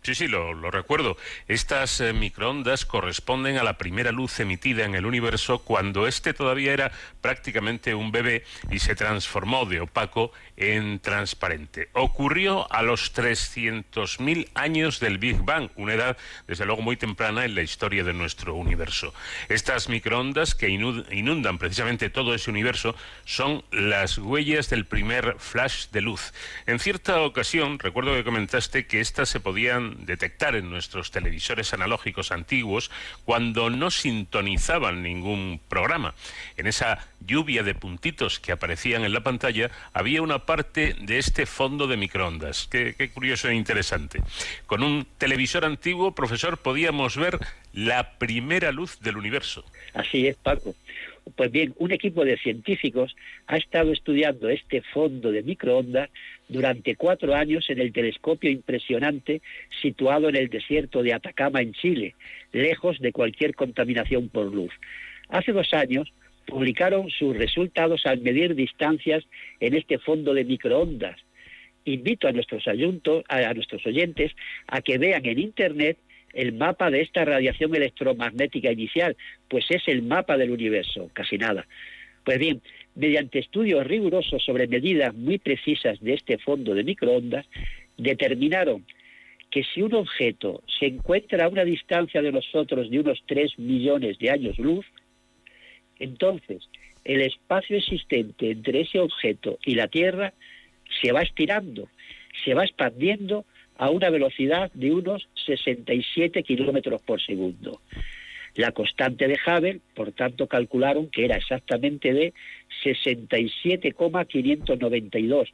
Sí, 0.01 0.15
sí, 0.15 0.27
lo, 0.29 0.53
recuerdo. 0.71 1.17
Estas 1.49 1.99
eh, 1.99 2.13
microondas 2.13 2.85
corresponden 2.85 3.57
a 3.57 3.63
la 3.63 3.77
primera 3.77 4.13
luz 4.13 4.39
emitida 4.39 4.85
en 4.85 4.95
el 4.95 5.05
universo 5.05 5.59
cuando 5.59 6.07
éste 6.07 6.33
todavía 6.33 6.71
era 6.71 6.91
prácticamente 7.19 7.93
un 7.93 8.11
bebé 8.11 8.45
y 8.71 8.79
se 8.79 8.95
transformó 8.95 9.65
de 9.65 9.81
opaco 9.81 10.31
en 10.55 10.99
transparente. 10.99 11.89
Ocurrió 11.93 12.71
a 12.71 12.81
los 12.81 13.13
300.000 13.13 14.49
años 14.55 15.01
del 15.01 15.17
Big 15.17 15.43
Bang, 15.43 15.69
una 15.75 15.93
edad 15.93 16.17
desde 16.47 16.65
luego 16.65 16.81
muy 16.81 16.95
temprana 16.95 17.43
en 17.43 17.55
la 17.55 17.61
historia 17.61 18.05
de 18.05 18.13
nuestro 18.13 18.55
universo. 18.55 19.13
Estas 19.49 19.89
microondas 19.89 20.55
que 20.55 20.69
inundan 20.69 21.57
precisamente 21.57 22.09
todo 22.09 22.33
ese 22.33 22.49
universo 22.49 22.95
son 23.25 23.65
las 23.71 24.17
huellas 24.17 24.69
del 24.69 24.85
primer 24.85 25.35
flash 25.39 25.87
de 25.89 26.01
luz. 26.01 26.33
En 26.67 26.79
cierta 26.79 27.21
ocasión, 27.21 27.79
recuerdo 27.79 28.13
que 28.13 28.23
comentaste 28.23 28.87
que 28.87 29.01
estas 29.01 29.27
se 29.27 29.41
podían 29.41 29.88
detectar 30.05 30.55
en 30.55 30.69
nuestros 30.69 31.11
televisores 31.11 31.73
analógicos 31.73 32.31
antiguos 32.31 32.91
cuando 33.25 33.69
no 33.69 33.91
sintonizaban 33.91 35.03
ningún 35.03 35.59
programa. 35.67 36.13
En 36.57 36.67
esa 36.67 37.05
lluvia 37.25 37.63
de 37.63 37.75
puntitos 37.75 38.39
que 38.39 38.51
aparecían 38.51 39.03
en 39.03 39.13
la 39.13 39.21
pantalla 39.21 39.71
había 39.93 40.21
una 40.21 40.39
parte 40.39 40.95
de 40.99 41.17
este 41.17 41.45
fondo 41.45 41.87
de 41.87 41.97
microondas. 41.97 42.67
Qué, 42.69 42.95
qué 42.97 43.09
curioso 43.09 43.49
e 43.49 43.55
interesante. 43.55 44.21
Con 44.65 44.83
un 44.83 45.07
televisor 45.17 45.65
antiguo, 45.65 46.13
profesor, 46.13 46.57
podíamos 46.57 47.17
ver 47.17 47.39
la 47.73 48.17
primera 48.17 48.71
luz 48.71 48.99
del 48.99 49.17
universo. 49.17 49.63
Así 49.93 50.27
es, 50.27 50.35
Paco. 50.37 50.75
Pues 51.35 51.51
bien, 51.51 51.73
un 51.77 51.91
equipo 51.91 52.23
de 52.23 52.37
científicos 52.37 53.15
ha 53.47 53.57
estado 53.57 53.91
estudiando 53.91 54.49
este 54.49 54.81
fondo 54.81 55.31
de 55.31 55.43
microondas 55.43 56.09
durante 56.47 56.95
cuatro 56.95 57.35
años 57.35 57.69
en 57.69 57.79
el 57.79 57.91
telescopio 57.91 58.49
impresionante 58.49 59.41
situado 59.81 60.29
en 60.29 60.35
el 60.35 60.49
desierto 60.49 61.03
de 61.03 61.13
Atacama, 61.13 61.61
en 61.61 61.73
Chile, 61.73 62.15
lejos 62.51 62.99
de 62.99 63.11
cualquier 63.11 63.55
contaminación 63.55 64.29
por 64.29 64.53
luz. 64.53 64.71
Hace 65.29 65.51
dos 65.51 65.73
años 65.73 66.11
publicaron 66.45 67.09
sus 67.09 67.37
resultados 67.37 68.05
al 68.05 68.21
medir 68.21 68.55
distancias 68.55 69.23
en 69.59 69.75
este 69.75 69.99
fondo 69.99 70.33
de 70.33 70.45
microondas. 70.45 71.19
Invito 71.85 72.27
a 72.27 72.31
nuestros, 72.31 72.67
a 72.67 73.53
nuestros 73.53 73.85
oyentes 73.85 74.31
a 74.67 74.81
que 74.81 74.97
vean 74.97 75.25
en 75.25 75.39
Internet 75.39 75.97
el 76.33 76.53
mapa 76.53 76.89
de 76.89 77.01
esta 77.01 77.25
radiación 77.25 77.75
electromagnética 77.75 78.71
inicial, 78.71 79.15
pues 79.47 79.65
es 79.69 79.87
el 79.87 80.01
mapa 80.03 80.37
del 80.37 80.51
universo, 80.51 81.09
casi 81.13 81.37
nada. 81.37 81.65
Pues 82.23 82.37
bien, 82.37 82.61
mediante 82.95 83.39
estudios 83.39 83.85
rigurosos 83.87 84.43
sobre 84.43 84.67
medidas 84.67 85.13
muy 85.13 85.37
precisas 85.37 85.99
de 85.99 86.13
este 86.13 86.37
fondo 86.37 86.75
de 86.75 86.83
microondas, 86.83 87.45
determinaron 87.97 88.85
que 89.49 89.63
si 89.63 89.81
un 89.81 89.93
objeto 89.95 90.61
se 90.79 90.85
encuentra 90.85 91.45
a 91.45 91.49
una 91.49 91.65
distancia 91.65 92.21
de 92.21 92.31
nosotros 92.31 92.89
de 92.89 92.99
unos 92.99 93.23
3 93.25 93.57
millones 93.57 94.19
de 94.19 94.29
años 94.29 94.59
luz, 94.59 94.85
entonces 95.99 96.69
el 97.03 97.21
espacio 97.21 97.77
existente 97.77 98.51
entre 98.51 98.81
ese 98.81 98.99
objeto 98.99 99.57
y 99.65 99.75
la 99.75 99.87
Tierra 99.87 100.33
se 101.01 101.11
va 101.11 101.21
estirando, 101.21 101.89
se 102.45 102.53
va 102.53 102.63
expandiendo 102.63 103.45
a 103.79 103.89
una 103.89 104.11
velocidad 104.11 104.71
de 104.73 104.91
unos 104.91 105.27
67 105.45 106.43
kilómetros 106.43 107.01
por 107.01 107.21
segundo. 107.21 107.81
La 108.55 108.73
constante 108.73 109.29
de 109.29 109.39
Hubble, 109.45 109.79
por 109.95 110.11
tanto, 110.11 110.47
calcularon 110.47 111.09
que 111.09 111.23
era 111.23 111.37
exactamente 111.37 112.11
de 112.13 112.33
67,592, 112.83 115.53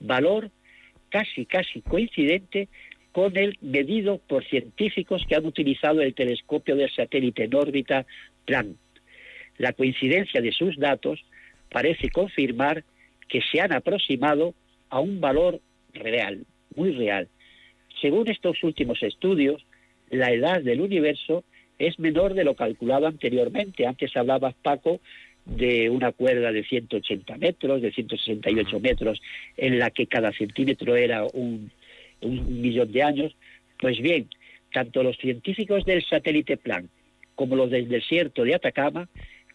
valor 0.00 0.50
casi, 1.10 1.46
casi 1.46 1.80
coincidente 1.82 2.66
con 3.12 3.36
el 3.36 3.56
medido 3.60 4.18
por 4.18 4.44
científicos 4.44 5.22
que 5.28 5.36
han 5.36 5.46
utilizado 5.46 6.02
el 6.02 6.14
telescopio 6.14 6.74
del 6.74 6.90
satélite 6.90 7.44
en 7.44 7.54
órbita 7.54 8.04
Planck. 8.46 8.76
La 9.58 9.74
coincidencia 9.74 10.40
de 10.40 10.50
sus 10.50 10.76
datos 10.76 11.24
parece 11.70 12.10
confirmar 12.10 12.82
que 13.28 13.42
se 13.42 13.60
han 13.60 13.72
aproximado 13.72 14.56
a 14.88 14.98
un 14.98 15.20
valor 15.20 15.60
real, 15.92 16.44
muy 16.74 16.90
real. 16.90 17.28
Según 18.00 18.28
estos 18.28 18.62
últimos 18.62 19.02
estudios, 19.02 19.64
la 20.10 20.32
edad 20.32 20.62
del 20.62 20.80
universo 20.80 21.44
es 21.78 21.98
menor 21.98 22.34
de 22.34 22.44
lo 22.44 22.54
calculado 22.54 23.06
anteriormente. 23.06 23.86
Antes 23.86 24.16
hablaba 24.16 24.54
Paco 24.62 25.00
de 25.44 25.90
una 25.90 26.12
cuerda 26.12 26.52
de 26.52 26.64
180 26.64 27.36
metros, 27.38 27.82
de 27.82 27.92
168 27.92 28.80
metros, 28.80 29.20
en 29.56 29.78
la 29.78 29.90
que 29.90 30.06
cada 30.06 30.32
centímetro 30.32 30.96
era 30.96 31.24
un, 31.32 31.70
un 32.20 32.60
millón 32.60 32.92
de 32.92 33.02
años. 33.02 33.36
Pues 33.78 33.98
bien, 34.00 34.28
tanto 34.72 35.02
los 35.02 35.16
científicos 35.16 35.84
del 35.84 36.04
satélite 36.04 36.56
Planck 36.56 36.86
como 37.34 37.56
los 37.56 37.70
del 37.70 37.88
desierto 37.88 38.44
de 38.44 38.54
Atacama 38.54 39.08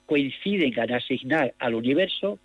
coinciden 0.06 0.74
en 0.78 0.94
asignar 0.94 1.54
al 1.60 1.76
universo 1.76 2.40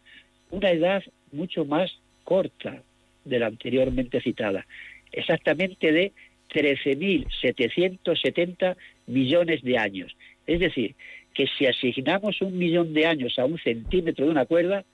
una 0.51 0.71
edad 0.71 1.03
mucho 1.33 1.65
más 1.65 1.91
corta 2.25 2.83
de 3.25 3.39
la 3.39 3.47
anteriormente 3.47 4.21
citada, 4.21 4.67
exactamente 5.13 5.93
de 5.93 6.13
13.770 6.51 8.77
millones 9.07 9.63
de 9.63 9.79
años. 9.79 10.15
Es 10.47 10.61
decir, 10.61 10.95
que 11.35 11.47
si 11.47 11.67
asignamos 11.67 12.41
un 12.41 12.57
millón 12.59 12.93
de 12.93 13.07
años 13.07 13.39
a 13.39 13.45
un 13.45 13.59
centímetro 13.59 14.25
de 14.25 14.31
una 14.31 14.47
cuerda, 14.47 14.85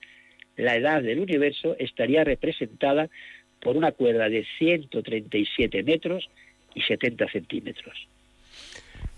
la 0.55 0.75
edad 0.75 1.01
del 1.01 1.19
universo 1.19 1.75
estaría 1.79 2.23
representada 2.23 3.09
por 3.61 3.75
una 3.75 3.91
cuerda 3.91 4.29
de 4.29 4.45
137 4.59 5.83
metros 5.83 6.29
y 6.75 6.81
70 6.81 7.27
centímetros. 7.29 8.07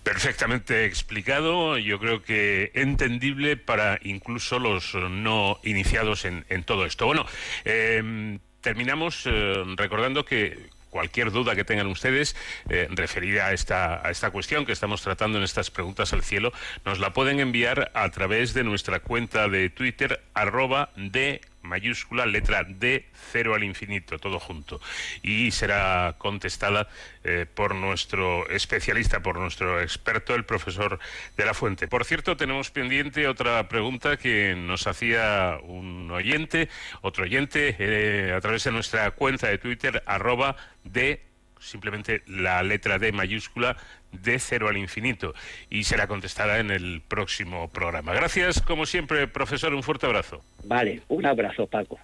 Perfectamente 0.03 0.85
explicado, 0.85 1.77
yo 1.77 1.99
creo 1.99 2.23
que 2.23 2.71
entendible 2.73 3.57
para 3.57 3.99
incluso 4.01 4.57
los 4.57 4.95
no 4.95 5.59
iniciados 5.63 6.25
en, 6.25 6.63
todo 6.63 6.85
esto. 6.85 7.05
Bueno, 7.05 7.25
em, 7.65 8.39
terminamos 8.61 9.25
eh, 9.25 9.63
recordando 9.75 10.23
que 10.23 10.57
cualquier 10.89 11.31
duda 11.31 11.55
que 11.55 11.63
tengan 11.63 11.87
ustedes 11.87 12.35
eh, 12.69 12.87
referida 12.91 13.47
a 13.47 13.53
esta, 13.53 14.05
a 14.05 14.11
esta 14.11 14.31
cuestión 14.31 14.65
que 14.65 14.71
estamos 14.71 15.01
tratando 15.01 15.37
en 15.37 15.43
estas 15.43 15.71
preguntas 15.71 16.13
al 16.13 16.23
cielo, 16.23 16.51
nos 16.85 16.99
la 16.99 17.13
pueden 17.13 17.39
enviar 17.39 17.91
a 17.93 18.09
través 18.09 18.53
de 18.53 18.63
nuestra 18.63 18.99
cuenta 18.99 19.47
de 19.47 19.69
Twitter, 19.69 20.21
arroba 20.33 20.89
de 20.95 21.41
mayúscula, 21.69 22.25
letra 22.25 22.65
D, 22.65 23.05
cero 23.31 23.55
al 23.55 23.63
infinito, 23.63 24.19
todo 24.19 24.39
junto. 24.39 24.81
Y 25.21 25.51
será 25.51 26.15
contestada 26.17 26.89
eh, 27.23 27.45
por 27.53 27.75
nuestro 27.75 28.49
especialista, 28.49 29.21
por 29.21 29.37
nuestro 29.37 29.79
experto, 29.79 30.35
el 30.35 30.43
profesor 30.43 30.99
de 31.37 31.45
la 31.45 31.53
Fuente. 31.53 31.87
Por 31.87 32.03
cierto, 32.03 32.35
tenemos 32.35 32.71
pendiente 32.71 33.27
otra 33.27 33.67
pregunta 33.69 34.17
que 34.17 34.55
nos 34.55 34.87
hacía 34.87 35.57
un 35.63 36.11
oyente, 36.11 36.69
otro 37.01 37.23
oyente, 37.23 37.75
eh, 37.79 38.33
a 38.35 38.41
través 38.41 38.63
de 38.63 38.71
nuestra 38.71 39.11
cuenta 39.11 39.47
de 39.47 39.57
Twitter, 39.57 40.03
arroba 40.05 40.55
D 40.83 41.28
simplemente 41.59 42.23
la 42.27 42.63
letra 42.63 42.99
D 42.99 43.11
mayúscula 43.11 43.77
de 44.11 44.39
cero 44.39 44.69
al 44.69 44.77
infinito 44.77 45.33
y 45.69 45.83
será 45.83 46.07
contestada 46.07 46.59
en 46.59 46.71
el 46.71 47.01
próximo 47.07 47.69
programa. 47.69 48.13
Gracias, 48.13 48.61
como 48.61 48.85
siempre, 48.85 49.27
profesor, 49.27 49.73
un 49.73 49.83
fuerte 49.83 50.05
abrazo. 50.05 50.41
Vale, 50.63 51.01
un 51.07 51.25
abrazo, 51.25 51.67
Paco. 51.67 51.99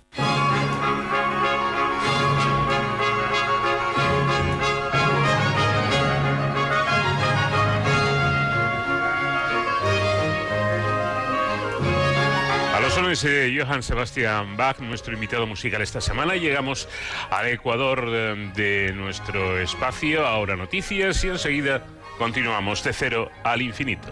Sones 13.05 13.21
de 13.21 13.55
Johann 13.55 13.83
Sebastian 13.83 14.57
Bach, 14.57 14.79
nuestro 14.79 15.13
invitado 15.13 15.45
musical 15.45 15.79
esta 15.83 16.01
semana. 16.01 16.35
Llegamos 16.37 16.89
al 17.29 17.47
Ecuador 17.49 18.09
de, 18.09 18.51
de 18.55 18.93
nuestro 18.93 19.59
espacio, 19.59 20.25
ahora 20.25 20.55
noticias 20.55 21.23
y 21.23 21.27
enseguida 21.27 21.85
continuamos 22.17 22.83
de 22.83 22.93
cero 22.93 23.31
al 23.43 23.61
infinito. 23.61 24.11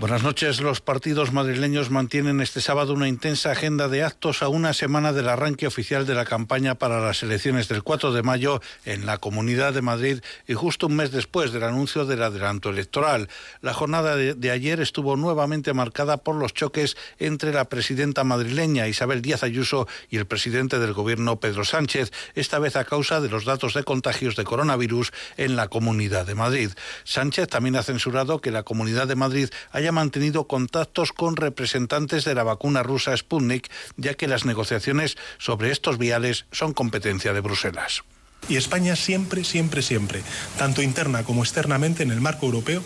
Buenas 0.00 0.22
noches. 0.22 0.60
Los 0.60 0.80
partidos 0.80 1.32
madrileños 1.32 1.90
mantienen 1.90 2.40
este 2.40 2.60
sábado 2.60 2.92
una 2.92 3.08
intensa 3.08 3.50
agenda 3.50 3.88
de 3.88 4.04
actos 4.04 4.44
a 4.44 4.48
una 4.48 4.72
semana 4.72 5.12
del 5.12 5.28
arranque 5.28 5.66
oficial 5.66 6.06
de 6.06 6.14
la 6.14 6.24
campaña 6.24 6.76
para 6.76 7.00
las 7.00 7.24
elecciones 7.24 7.66
del 7.66 7.82
4 7.82 8.12
de 8.12 8.22
mayo 8.22 8.62
en 8.84 9.06
la 9.06 9.18
Comunidad 9.18 9.72
de 9.72 9.82
Madrid 9.82 10.20
y 10.46 10.54
justo 10.54 10.86
un 10.86 10.94
mes 10.94 11.10
después 11.10 11.50
del 11.50 11.64
anuncio 11.64 12.06
del 12.06 12.22
adelanto 12.22 12.70
electoral. 12.70 13.28
La 13.60 13.74
jornada 13.74 14.14
de, 14.14 14.34
de 14.34 14.52
ayer 14.52 14.78
estuvo 14.78 15.16
nuevamente 15.16 15.74
marcada 15.74 16.18
por 16.18 16.36
los 16.36 16.54
choques 16.54 16.96
entre 17.18 17.52
la 17.52 17.64
presidenta 17.64 18.22
madrileña 18.22 18.86
Isabel 18.86 19.20
Díaz 19.20 19.42
Ayuso 19.42 19.88
y 20.10 20.18
el 20.18 20.26
presidente 20.26 20.78
del 20.78 20.92
gobierno 20.92 21.40
Pedro 21.40 21.64
Sánchez, 21.64 22.12
esta 22.36 22.60
vez 22.60 22.76
a 22.76 22.84
causa 22.84 23.20
de 23.20 23.30
los 23.30 23.44
datos 23.44 23.74
de 23.74 23.82
contagios 23.82 24.36
de 24.36 24.44
coronavirus 24.44 25.10
en 25.36 25.56
la 25.56 25.66
Comunidad 25.66 26.24
de 26.24 26.36
Madrid. 26.36 26.70
Sánchez 27.02 27.48
también 27.48 27.74
ha 27.74 27.82
censurado 27.82 28.40
que 28.40 28.52
la 28.52 28.62
Comunidad 28.62 29.08
de 29.08 29.16
Madrid 29.16 29.48
haya 29.72 29.87
mantenido 29.92 30.46
contactos 30.46 31.12
con 31.12 31.36
representantes 31.36 32.24
de 32.24 32.34
la 32.34 32.42
vacuna 32.42 32.82
rusa 32.82 33.16
Sputnik, 33.16 33.70
ya 33.96 34.14
que 34.14 34.28
las 34.28 34.44
negociaciones 34.44 35.16
sobre 35.38 35.70
estos 35.70 35.98
viales 35.98 36.46
son 36.52 36.72
competencia 36.72 37.32
de 37.32 37.40
Bruselas. 37.40 38.02
Y 38.48 38.56
España 38.56 38.96
siempre, 38.96 39.44
siempre, 39.44 39.82
siempre, 39.82 40.22
tanto 40.58 40.82
interna 40.82 41.24
como 41.24 41.42
externamente 41.42 42.02
en 42.02 42.10
el 42.10 42.20
marco 42.20 42.46
europeo, 42.46 42.82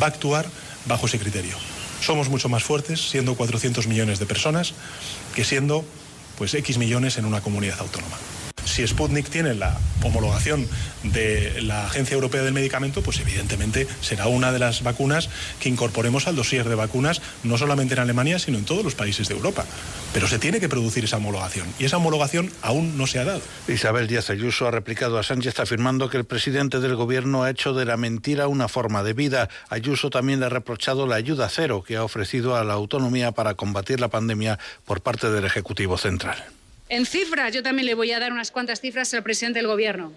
va 0.00 0.06
a 0.06 0.10
actuar 0.10 0.46
bajo 0.86 1.06
ese 1.06 1.18
criterio. 1.18 1.56
Somos 2.00 2.28
mucho 2.28 2.48
más 2.48 2.64
fuertes 2.64 3.10
siendo 3.10 3.34
400 3.34 3.86
millones 3.86 4.18
de 4.18 4.26
personas 4.26 4.74
que 5.34 5.44
siendo 5.44 5.84
pues 6.38 6.54
X 6.54 6.78
millones 6.78 7.18
en 7.18 7.26
una 7.26 7.40
comunidad 7.40 7.78
autónoma. 7.80 8.16
Si 8.72 8.86
Sputnik 8.86 9.28
tiene 9.28 9.52
la 9.52 9.78
homologación 10.02 10.66
de 11.02 11.60
la 11.60 11.84
Agencia 11.84 12.14
Europea 12.14 12.42
del 12.42 12.54
Medicamento, 12.54 13.02
pues 13.02 13.20
evidentemente 13.20 13.86
será 14.00 14.28
una 14.28 14.50
de 14.50 14.58
las 14.58 14.82
vacunas 14.82 15.28
que 15.60 15.68
incorporemos 15.68 16.26
al 16.26 16.36
dossier 16.36 16.66
de 16.66 16.74
vacunas, 16.74 17.20
no 17.44 17.58
solamente 17.58 17.92
en 17.92 18.00
Alemania, 18.00 18.38
sino 18.38 18.56
en 18.56 18.64
todos 18.64 18.82
los 18.82 18.94
países 18.94 19.28
de 19.28 19.34
Europa. 19.34 19.66
Pero 20.14 20.26
se 20.26 20.38
tiene 20.38 20.58
que 20.58 20.70
producir 20.70 21.04
esa 21.04 21.18
homologación 21.18 21.66
y 21.78 21.84
esa 21.84 21.98
homologación 21.98 22.50
aún 22.62 22.96
no 22.96 23.06
se 23.06 23.18
ha 23.18 23.24
dado. 23.24 23.42
Isabel 23.68 24.06
Díaz 24.06 24.30
Ayuso 24.30 24.66
ha 24.66 24.70
replicado 24.70 25.18
a 25.18 25.22
Sánchez 25.22 25.60
afirmando 25.60 26.08
que 26.08 26.16
el 26.16 26.24
presidente 26.24 26.80
del 26.80 26.96
gobierno 26.96 27.42
ha 27.42 27.50
hecho 27.50 27.74
de 27.74 27.84
la 27.84 27.98
mentira 27.98 28.48
una 28.48 28.68
forma 28.68 29.02
de 29.02 29.12
vida. 29.12 29.50
Ayuso 29.68 30.08
también 30.08 30.40
le 30.40 30.46
ha 30.46 30.48
reprochado 30.48 31.06
la 31.06 31.16
ayuda 31.16 31.50
cero 31.50 31.84
que 31.86 31.96
ha 31.96 32.04
ofrecido 32.04 32.56
a 32.56 32.64
la 32.64 32.72
autonomía 32.72 33.32
para 33.32 33.52
combatir 33.52 34.00
la 34.00 34.08
pandemia 34.08 34.58
por 34.86 35.02
parte 35.02 35.30
del 35.30 35.44
Ejecutivo 35.44 35.98
Central. 35.98 36.42
En 36.92 37.06
cifras, 37.06 37.54
yo 37.54 37.62
también 37.62 37.86
le 37.86 37.94
voy 37.94 38.12
a 38.12 38.20
dar 38.20 38.34
unas 38.34 38.50
cuantas 38.50 38.82
cifras 38.82 39.14
al 39.14 39.22
presidente 39.22 39.60
del 39.60 39.66
Gobierno. 39.66 40.12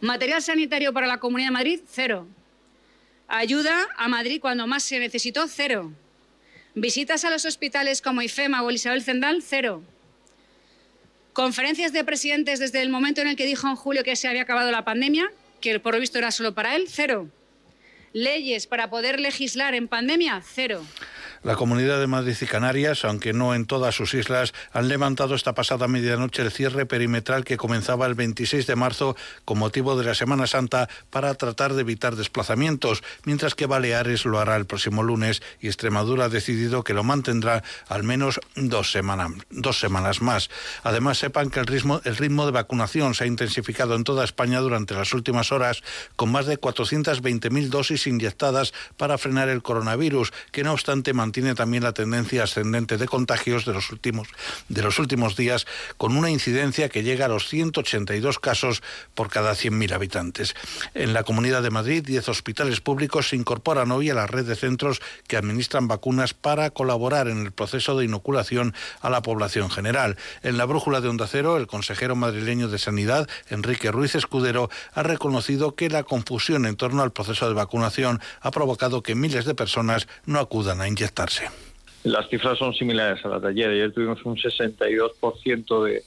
Material 0.00 0.40
sanitario 0.40 0.92
para 0.92 1.08
la 1.08 1.18
Comunidad 1.18 1.48
de 1.48 1.52
Madrid, 1.52 1.80
cero. 1.90 2.28
Ayuda 3.26 3.88
a 3.96 4.06
Madrid 4.06 4.40
cuando 4.40 4.68
más 4.68 4.84
se 4.84 5.00
necesitó, 5.00 5.48
cero. 5.48 5.92
Visitas 6.76 7.24
a 7.24 7.30
los 7.30 7.44
hospitales 7.44 8.00
como 8.02 8.22
IFEMA 8.22 8.62
o 8.62 8.70
Isabel 8.70 9.02
Zendal, 9.02 9.42
cero. 9.42 9.82
Conferencias 11.32 11.92
de 11.92 12.04
presidentes 12.04 12.60
desde 12.60 12.80
el 12.80 12.88
momento 12.88 13.20
en 13.20 13.26
el 13.26 13.34
que 13.34 13.44
dijo 13.44 13.66
en 13.66 13.74
julio 13.74 14.04
que 14.04 14.14
se 14.14 14.28
había 14.28 14.42
acabado 14.42 14.70
la 14.70 14.84
pandemia, 14.84 15.28
que 15.60 15.80
por 15.80 15.92
lo 15.92 15.98
visto 15.98 16.18
era 16.18 16.30
solo 16.30 16.54
para 16.54 16.76
él, 16.76 16.84
cero. 16.88 17.28
Leyes 18.12 18.68
para 18.68 18.90
poder 18.90 19.18
legislar 19.18 19.74
en 19.74 19.88
pandemia, 19.88 20.40
cero. 20.54 20.86
La 21.42 21.54
Comunidad 21.54 22.00
de 22.00 22.06
Madrid 22.08 22.36
y 22.40 22.46
Canarias, 22.46 23.04
aunque 23.04 23.32
no 23.32 23.54
en 23.54 23.66
todas 23.66 23.94
sus 23.94 24.14
islas, 24.14 24.52
han 24.72 24.88
levantado 24.88 25.34
esta 25.34 25.54
pasada 25.54 25.86
medianoche 25.86 26.42
el 26.42 26.50
cierre 26.50 26.84
perimetral 26.84 27.44
que 27.44 27.56
comenzaba 27.56 28.06
el 28.06 28.14
26 28.14 28.66
de 28.66 28.76
marzo 28.76 29.16
con 29.44 29.58
motivo 29.58 29.96
de 29.96 30.04
la 30.04 30.14
Semana 30.14 30.46
Santa 30.46 30.88
para 31.10 31.32
tratar 31.34 31.74
de 31.74 31.82
evitar 31.82 32.16
desplazamientos, 32.16 33.02
mientras 33.24 33.54
que 33.54 33.66
Baleares 33.66 34.24
lo 34.24 34.40
hará 34.40 34.56
el 34.56 34.66
próximo 34.66 35.02
lunes 35.02 35.40
y 35.60 35.68
Extremadura 35.68 36.24
ha 36.24 36.28
decidido 36.28 36.82
que 36.82 36.94
lo 36.94 37.04
mantendrá 37.04 37.62
al 37.88 38.02
menos 38.02 38.40
dos, 38.56 38.90
semanas, 38.90 39.30
dos 39.50 39.78
semanas 39.78 40.20
más. 40.20 40.50
Además, 40.82 41.18
sepan 41.18 41.50
que 41.50 41.60
el 41.60 41.66
ritmo, 41.66 42.00
el 42.04 42.16
ritmo 42.16 42.46
de 42.46 42.52
vacunación 42.52 43.14
se 43.14 43.24
ha 43.24 43.26
intensificado 43.26 43.94
en 43.94 44.04
toda 44.04 44.24
España 44.24 44.60
durante 44.60 44.94
las 44.94 45.12
últimas 45.14 45.52
horas, 45.52 45.82
con 46.16 46.32
más 46.32 46.46
de 46.46 46.60
420.000 46.60 47.68
dosis 47.68 48.06
inyectadas 48.06 48.74
para 48.96 49.18
frenar 49.18 49.48
el 49.48 49.62
coronavirus, 49.62 50.32
que 50.50 50.64
no 50.64 50.72
obstante 50.72 51.12
mantiene 51.12 51.37
también 51.54 51.84
la 51.84 51.92
tendencia 51.92 52.42
ascendente 52.42 52.96
de 52.96 53.06
contagios 53.06 53.64
de 53.64 53.72
los 53.72 53.90
últimos, 53.90 54.28
de 54.68 54.82
los 54.82 54.98
últimos 54.98 55.36
días, 55.36 55.66
con 55.96 56.16
una 56.16 56.30
incidencia 56.30 56.88
que 56.88 57.02
llega 57.02 57.26
a 57.26 57.28
los 57.28 57.48
182 57.48 58.38
casos 58.38 58.82
por 59.14 59.28
cada 59.28 59.52
100.000 59.52 59.92
habitantes. 59.92 60.54
En 60.94 61.12
la 61.12 61.22
Comunidad 61.22 61.62
de 61.62 61.70
Madrid, 61.70 62.04
10 62.04 62.28
hospitales 62.28 62.80
públicos 62.80 63.28
se 63.28 63.36
incorporan 63.36 63.90
hoy 63.92 64.10
a 64.10 64.14
la 64.14 64.26
red 64.26 64.46
de 64.46 64.56
centros 64.56 65.00
que 65.26 65.36
administran 65.36 65.88
vacunas 65.88 66.34
para 66.34 66.70
colaborar 66.70 67.28
en 67.28 67.42
el 67.42 67.52
proceso 67.52 67.96
de 67.96 68.04
inoculación 68.04 68.74
a 69.00 69.10
la 69.10 69.22
población 69.22 69.70
general. 69.70 70.16
En 70.42 70.58
la 70.58 70.64
brújula 70.64 71.00
de 71.00 71.08
Onda 71.08 71.26
Cero, 71.28 71.56
el 71.56 71.66
consejero 71.66 72.16
madrileño 72.16 72.68
de 72.68 72.78
Sanidad, 72.78 73.28
Enrique 73.48 73.92
Ruiz 73.92 74.14
Escudero, 74.14 74.70
ha 74.92 75.02
reconocido 75.02 75.74
que 75.74 75.88
la 75.88 76.02
confusión 76.02 76.66
en 76.66 76.76
torno 76.76 77.02
al 77.02 77.12
proceso 77.12 77.48
de 77.48 77.54
vacunación 77.54 78.20
ha 78.40 78.50
provocado 78.50 79.02
que 79.02 79.14
miles 79.14 79.44
de 79.44 79.54
personas 79.54 80.08
no 80.26 80.40
acudan 80.40 80.80
a 80.80 80.88
inyectar 80.88 81.17
las 82.04 82.28
cifras 82.28 82.58
son 82.58 82.74
similares 82.74 83.24
a 83.24 83.28
las 83.28 83.42
de 83.42 83.48
ayer. 83.48 83.70
Ayer 83.70 83.92
tuvimos 83.92 84.24
un 84.24 84.36
62% 84.36 85.84
de, 85.84 86.02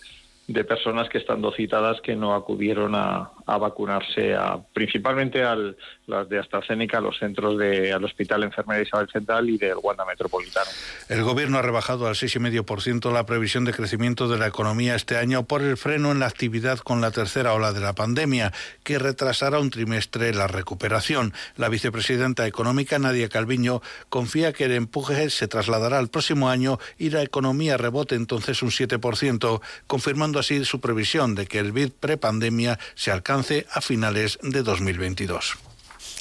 de 0.48 0.64
personas 0.64 1.10
que 1.10 1.18
estando 1.18 1.52
citadas 1.52 2.02
que 2.02 2.16
no 2.16 2.34
acudieron 2.34 2.96
a, 2.96 3.32
a 3.46 3.58
vacunarse 3.58 4.36
a, 4.36 4.60
principalmente 4.74 5.44
al, 5.44 5.78
las 6.08 6.30
de 6.30 6.40
AstraZeneca, 6.40 7.00
a 7.00 7.02
los 7.02 7.18
centros 7.18 7.58
de, 7.58 7.92
al 7.92 8.04
Hospital 8.04 8.44
Enfermera 8.44 8.82
Isabel 8.82 9.10
Central 9.12 9.50
y 9.50 9.58
del 9.58 9.76
Wanda 9.82 10.06
Metropolitano. 10.06 10.70
El 11.10 11.24
Gobierno 11.24 11.58
ha 11.58 11.62
rebajado 11.62 12.08
al 12.08 12.16
6,5% 12.16 13.12
la 13.12 13.26
previsión 13.26 13.66
de 13.66 13.74
crecimiento 13.74 14.28
de 14.28 14.38
la 14.38 14.48
economía 14.48 14.96
este 14.96 15.18
año 15.18 15.44
por 15.44 15.62
el 15.62 15.78
freno 15.78 16.12
en 16.12 16.20
la 16.20 16.28
actividad 16.28 16.80
con 16.80 17.02
la 17.02 17.12
tercera 17.12 17.54
ola 17.54 17.74
de 17.74 17.80
la 17.80 17.94
pandemia, 17.94 18.54
que 18.84 19.00
retrasará 19.00 19.60
un 19.60 19.70
trimestre 19.70 20.34
la 20.34 20.48
recuperación. 20.48 21.34
La 21.58 21.70
vicepresidenta 21.70 22.46
económica, 22.46 23.00
Nadia 23.00 23.30
Calviño, 23.30 23.82
confía 24.10 24.54
que 24.54 24.66
el 24.66 24.74
empuje 24.74 25.30
se 25.30 25.48
trasladará 25.48 25.98
al 25.98 26.10
próximo 26.10 26.50
año 26.50 26.78
y 26.98 27.10
la 27.10 27.24
economía 27.24 27.78
rebote 27.78 28.16
entonces 28.16 28.62
un 28.62 28.70
7%, 28.70 29.62
confirmando 29.88 30.40
así 30.40 30.64
su 30.66 30.80
previsión 30.80 31.36
de 31.36 31.48
que 31.48 31.60
el 31.60 31.72
BID 31.72 31.92
prepandemia 32.00 32.78
se 32.96 33.12
alcance 33.12 33.31
a 33.72 33.82
finales 33.82 34.40
de 34.44 34.62
2022. 34.62 35.71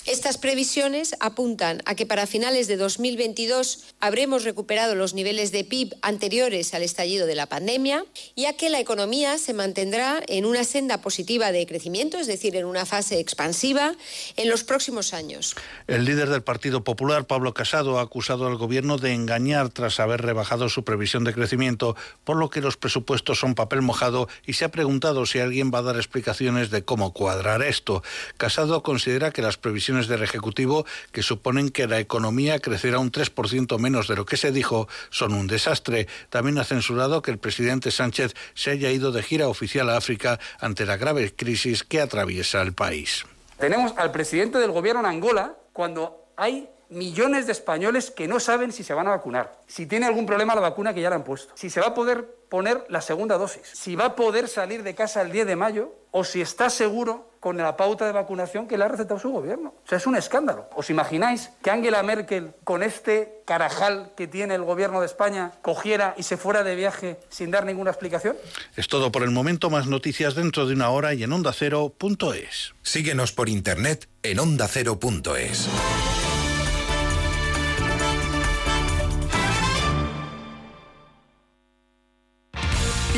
Estas 0.06 0.38
previsiones 0.38 1.14
apuntan 1.20 1.82
a 1.84 1.94
que 1.94 2.06
para 2.06 2.26
finales 2.26 2.68
de 2.68 2.78
2022 2.78 3.84
habremos 4.00 4.44
recuperado 4.44 4.94
los 4.94 5.12
niveles 5.12 5.52
de 5.52 5.62
PIB 5.62 5.94
anteriores 6.00 6.72
al 6.72 6.82
estallido 6.82 7.26
de 7.26 7.34
la 7.34 7.46
pandemia 7.46 8.06
y 8.34 8.46
a 8.46 8.56
que 8.56 8.70
la 8.70 8.80
economía 8.80 9.36
se 9.36 9.52
mantendrá 9.52 10.22
en 10.26 10.46
una 10.46 10.64
senda 10.64 11.02
positiva 11.02 11.52
de 11.52 11.66
crecimiento, 11.66 12.18
es 12.18 12.26
decir, 12.26 12.56
en 12.56 12.64
una 12.64 12.86
fase 12.86 13.20
expansiva, 13.20 13.94
en 14.36 14.48
los 14.48 14.64
próximos 14.64 15.12
años. 15.12 15.54
El 15.86 16.06
líder 16.06 16.30
del 16.30 16.42
Partido 16.42 16.82
Popular, 16.82 17.26
Pablo 17.26 17.52
Casado, 17.52 17.98
ha 17.98 18.02
acusado 18.02 18.46
al 18.46 18.56
Gobierno 18.56 18.96
de 18.96 19.12
engañar 19.12 19.68
tras 19.68 20.00
haber 20.00 20.22
rebajado 20.22 20.70
su 20.70 20.82
previsión 20.82 21.24
de 21.24 21.34
crecimiento, 21.34 21.94
por 22.24 22.36
lo 22.36 22.48
que 22.48 22.62
los 22.62 22.78
presupuestos 22.78 23.38
son 23.38 23.54
papel 23.54 23.82
mojado 23.82 24.28
y 24.46 24.54
se 24.54 24.64
ha 24.64 24.70
preguntado 24.70 25.26
si 25.26 25.40
alguien 25.40 25.70
va 25.72 25.80
a 25.80 25.82
dar 25.82 25.96
explicaciones 25.96 26.70
de 26.70 26.84
cómo 26.84 27.12
cuadrar 27.12 27.62
esto. 27.62 28.02
Casado 28.38 28.82
considera 28.82 29.30
que 29.30 29.42
las 29.42 29.58
previsiones 29.58 29.89
del 29.90 30.22
Ejecutivo, 30.22 30.86
que 31.12 31.22
suponen 31.22 31.70
que 31.70 31.86
la 31.86 31.98
economía 31.98 32.58
crecerá 32.58 32.98
un 32.98 33.10
3% 33.10 33.78
menos 33.78 34.08
de 34.08 34.16
lo 34.16 34.24
que 34.24 34.36
se 34.36 34.52
dijo, 34.52 34.88
son 35.10 35.32
un 35.32 35.46
desastre. 35.46 36.06
También 36.28 36.58
ha 36.58 36.64
censurado 36.64 37.22
que 37.22 37.30
el 37.30 37.38
presidente 37.38 37.90
Sánchez 37.90 38.34
se 38.54 38.70
haya 38.70 38.90
ido 38.90 39.12
de 39.12 39.22
gira 39.22 39.48
oficial 39.48 39.90
a 39.90 39.96
África 39.96 40.38
ante 40.60 40.86
la 40.86 40.96
grave 40.96 41.34
crisis 41.34 41.84
que 41.84 42.00
atraviesa 42.00 42.62
el 42.62 42.72
país. 42.72 43.24
Tenemos 43.58 43.92
al 43.96 44.10
presidente 44.10 44.58
del 44.58 44.70
gobierno 44.70 45.00
en 45.00 45.06
Angola 45.06 45.56
cuando 45.72 46.26
hay 46.36 46.68
millones 46.90 47.46
de 47.46 47.52
españoles 47.52 48.10
que 48.10 48.26
no 48.26 48.40
saben 48.40 48.72
si 48.72 48.82
se 48.82 48.94
van 48.94 49.06
a 49.06 49.10
vacunar, 49.10 49.60
si 49.66 49.86
tiene 49.86 50.06
algún 50.06 50.26
problema 50.26 50.54
la 50.54 50.60
vacuna 50.60 50.92
que 50.92 51.00
ya 51.00 51.08
le 51.08 51.16
han 51.16 51.24
puesto, 51.24 51.52
si 51.56 51.70
se 51.70 51.80
va 51.80 51.88
a 51.88 51.94
poder 51.94 52.26
poner 52.48 52.84
la 52.88 53.00
segunda 53.00 53.38
dosis, 53.38 53.62
si 53.64 53.94
va 53.94 54.06
a 54.06 54.16
poder 54.16 54.48
salir 54.48 54.82
de 54.82 54.94
casa 54.94 55.22
el 55.22 55.30
10 55.30 55.46
de 55.46 55.56
mayo 55.56 55.94
o 56.10 56.24
si 56.24 56.40
está 56.40 56.68
seguro 56.68 57.29
con 57.40 57.56
la 57.56 57.76
pauta 57.76 58.06
de 58.06 58.12
vacunación 58.12 58.68
que 58.68 58.76
le 58.76 58.84
ha 58.84 58.88
recetado 58.88 59.18
su 59.18 59.30
gobierno. 59.30 59.74
O 59.84 59.88
sea, 59.88 59.98
es 59.98 60.06
un 60.06 60.14
escándalo. 60.14 60.68
¿Os 60.76 60.90
imagináis 60.90 61.50
que 61.62 61.70
Angela 61.70 62.02
Merkel, 62.02 62.52
con 62.64 62.82
este 62.82 63.42
carajal 63.46 64.12
que 64.16 64.28
tiene 64.28 64.54
el 64.54 64.62
gobierno 64.62 65.00
de 65.00 65.06
España, 65.06 65.52
cogiera 65.62 66.14
y 66.16 66.22
se 66.22 66.36
fuera 66.36 66.62
de 66.62 66.76
viaje 66.76 67.18
sin 67.30 67.50
dar 67.50 67.64
ninguna 67.64 67.90
explicación? 67.90 68.36
Es 68.76 68.88
todo 68.88 69.10
por 69.10 69.22
el 69.22 69.30
momento. 69.30 69.70
Más 69.70 69.86
noticias 69.86 70.34
dentro 70.34 70.66
de 70.66 70.74
una 70.74 70.90
hora 70.90 71.14
y 71.14 71.22
en 71.22 71.32
ondacero.es. 71.32 72.74
Síguenos 72.82 73.32
por 73.32 73.48
internet 73.48 74.08
en 74.22 74.38
ondacero.es. 74.38 75.68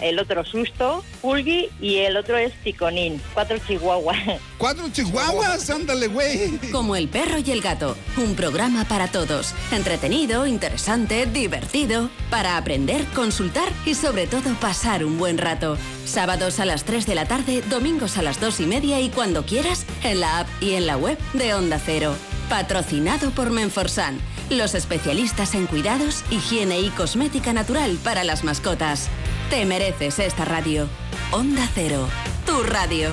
el 0.00 0.18
otro 0.18 0.44
Susto, 0.44 1.04
Pulgi 1.20 1.68
y 1.80 1.96
el 1.98 2.16
otro 2.16 2.36
es 2.36 2.52
Ticonín. 2.62 3.20
Cuatro 3.34 3.58
chihuahuas. 3.58 4.18
¿Cuatro 4.58 4.88
chihuahuas? 4.90 5.68
Ándale, 5.70 6.08
güey. 6.08 6.58
Como 6.72 6.96
el 6.96 7.08
perro 7.08 7.38
y 7.38 7.50
el 7.50 7.60
gato, 7.60 7.96
un 8.16 8.34
programa 8.34 8.84
para 8.84 9.08
todos. 9.08 9.54
Entretenido, 9.72 10.46
interesante, 10.46 11.26
divertido, 11.26 12.10
para 12.30 12.56
aprender, 12.56 13.04
consultar 13.14 13.68
y 13.86 13.94
sobre 13.94 14.26
todo 14.26 14.54
pasar 14.60 15.04
un 15.04 15.18
buen 15.18 15.38
rato. 15.38 15.76
Sábados 16.08 16.58
a 16.58 16.64
las 16.64 16.84
3 16.84 17.04
de 17.06 17.14
la 17.14 17.26
tarde, 17.26 17.62
domingos 17.68 18.16
a 18.16 18.22
las 18.22 18.40
2 18.40 18.60
y 18.60 18.66
media 18.66 18.98
y 18.98 19.10
cuando 19.10 19.44
quieras, 19.44 19.84
en 20.02 20.20
la 20.20 20.40
app 20.40 20.48
y 20.58 20.72
en 20.72 20.86
la 20.86 20.96
web 20.96 21.18
de 21.34 21.52
Onda 21.52 21.78
Cero. 21.78 22.14
Patrocinado 22.48 23.30
por 23.30 23.50
Menforsan, 23.50 24.18
los 24.48 24.74
especialistas 24.74 25.54
en 25.54 25.66
cuidados, 25.66 26.24
higiene 26.30 26.80
y 26.80 26.88
cosmética 26.88 27.52
natural 27.52 27.98
para 28.02 28.24
las 28.24 28.42
mascotas. 28.42 29.10
Te 29.50 29.66
mereces 29.66 30.18
esta 30.18 30.46
radio. 30.46 30.88
Onda 31.30 31.68
Cero, 31.74 32.08
tu 32.46 32.62
radio. 32.62 33.12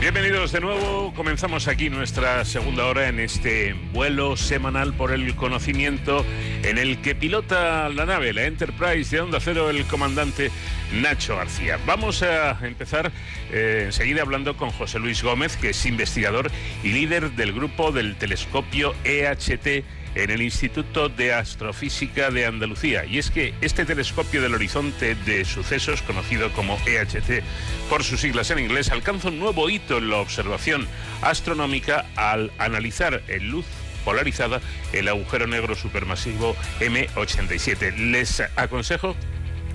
Bienvenidos 0.00 0.50
de 0.50 0.62
nuevo. 0.62 1.12
Comenzamos 1.14 1.68
aquí 1.68 1.90
nuestra 1.90 2.42
segunda 2.46 2.86
hora 2.86 3.08
en 3.08 3.20
este 3.20 3.74
vuelo 3.92 4.34
semanal 4.34 4.94
por 4.94 5.12
el 5.12 5.36
conocimiento 5.36 6.24
en 6.62 6.78
el 6.78 7.02
que 7.02 7.14
pilota 7.14 7.90
la 7.90 8.06
nave, 8.06 8.32
la 8.32 8.44
Enterprise 8.44 9.14
de 9.14 9.20
Onda 9.20 9.40
Cero, 9.40 9.68
el 9.68 9.84
comandante 9.84 10.50
Nacho 10.90 11.36
García. 11.36 11.78
Vamos 11.84 12.22
a 12.22 12.58
empezar 12.66 13.12
eh, 13.52 13.82
enseguida 13.84 14.22
hablando 14.22 14.56
con 14.56 14.70
José 14.70 14.98
Luis 14.98 15.22
Gómez, 15.22 15.58
que 15.58 15.70
es 15.70 15.84
investigador 15.84 16.50
y 16.82 16.92
líder 16.92 17.32
del 17.32 17.52
grupo 17.52 17.92
del 17.92 18.16
telescopio 18.16 18.94
EHT 19.04 19.84
en 20.14 20.30
el 20.30 20.42
Instituto 20.42 21.08
de 21.08 21.32
Astrofísica 21.32 22.30
de 22.30 22.46
Andalucía. 22.46 23.04
Y 23.04 23.18
es 23.18 23.30
que 23.30 23.54
este 23.60 23.84
telescopio 23.84 24.42
del 24.42 24.54
horizonte 24.54 25.14
de 25.14 25.44
sucesos, 25.44 26.02
conocido 26.02 26.52
como 26.52 26.78
EHT 26.86 27.42
por 27.88 28.04
sus 28.04 28.20
siglas 28.20 28.50
en 28.50 28.58
inglés, 28.58 28.90
alcanza 28.90 29.28
un 29.28 29.38
nuevo 29.38 29.68
hito 29.70 29.98
en 29.98 30.10
la 30.10 30.16
observación 30.16 30.86
astronómica 31.22 32.06
al 32.16 32.52
analizar 32.58 33.22
en 33.28 33.50
luz 33.50 33.66
polarizada 34.04 34.60
el 34.92 35.08
agujero 35.08 35.46
negro 35.46 35.74
supermasivo 35.74 36.56
M87. 36.80 37.96
Les 38.10 38.40
aconsejo 38.56 39.14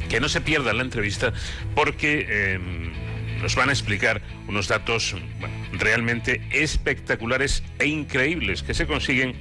que 0.10 0.20
no 0.20 0.30
se 0.30 0.42
pierdan 0.42 0.78
la 0.78 0.84
entrevista 0.84 1.34
porque... 1.74 2.26
Eh, 2.28 2.60
nos 3.42 3.56
van 3.56 3.70
a 3.70 3.74
explicar 3.74 4.22
unos 4.48 4.68
datos 4.68 5.16
realmente 5.74 6.42
espectaculares 6.52 7.64
e 7.78 7.86
increíbles 7.86 8.64
que 8.64 8.74
se 8.74 8.88
consiguen 8.88 9.36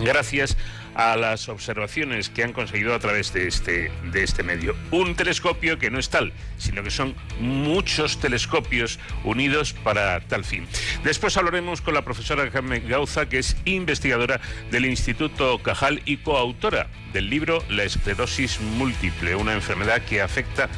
gracias 0.00 0.56
a 0.98 1.16
las 1.16 1.48
observaciones 1.48 2.28
que 2.28 2.42
han 2.42 2.52
conseguido 2.52 2.92
a 2.92 2.98
través 2.98 3.32
de 3.32 3.46
este, 3.46 3.92
de 4.10 4.24
este 4.24 4.42
medio. 4.42 4.74
Un 4.90 5.14
telescopio 5.14 5.78
que 5.78 5.92
no 5.92 6.00
es 6.00 6.10
tal, 6.10 6.32
sino 6.56 6.82
que 6.82 6.90
son 6.90 7.14
muchos 7.38 8.18
telescopios 8.18 8.98
unidos 9.22 9.72
para 9.72 10.18
tal 10.20 10.44
fin. 10.44 10.66
Después 11.04 11.36
hablaremos 11.36 11.82
con 11.82 11.94
la 11.94 12.02
profesora 12.02 12.50
Carmen 12.50 12.88
Gauza, 12.88 13.28
que 13.28 13.38
es 13.38 13.56
investigadora 13.64 14.40
del 14.72 14.86
Instituto 14.86 15.58
Cajal 15.62 16.02
y 16.04 16.16
coautora 16.16 16.88
del 17.12 17.30
libro 17.30 17.62
La 17.68 17.84
esclerosis 17.84 18.60
múltiple, 18.60 19.36
una 19.36 19.54
enfermedad 19.54 20.02
que 20.02 20.20
afecta 20.20 20.68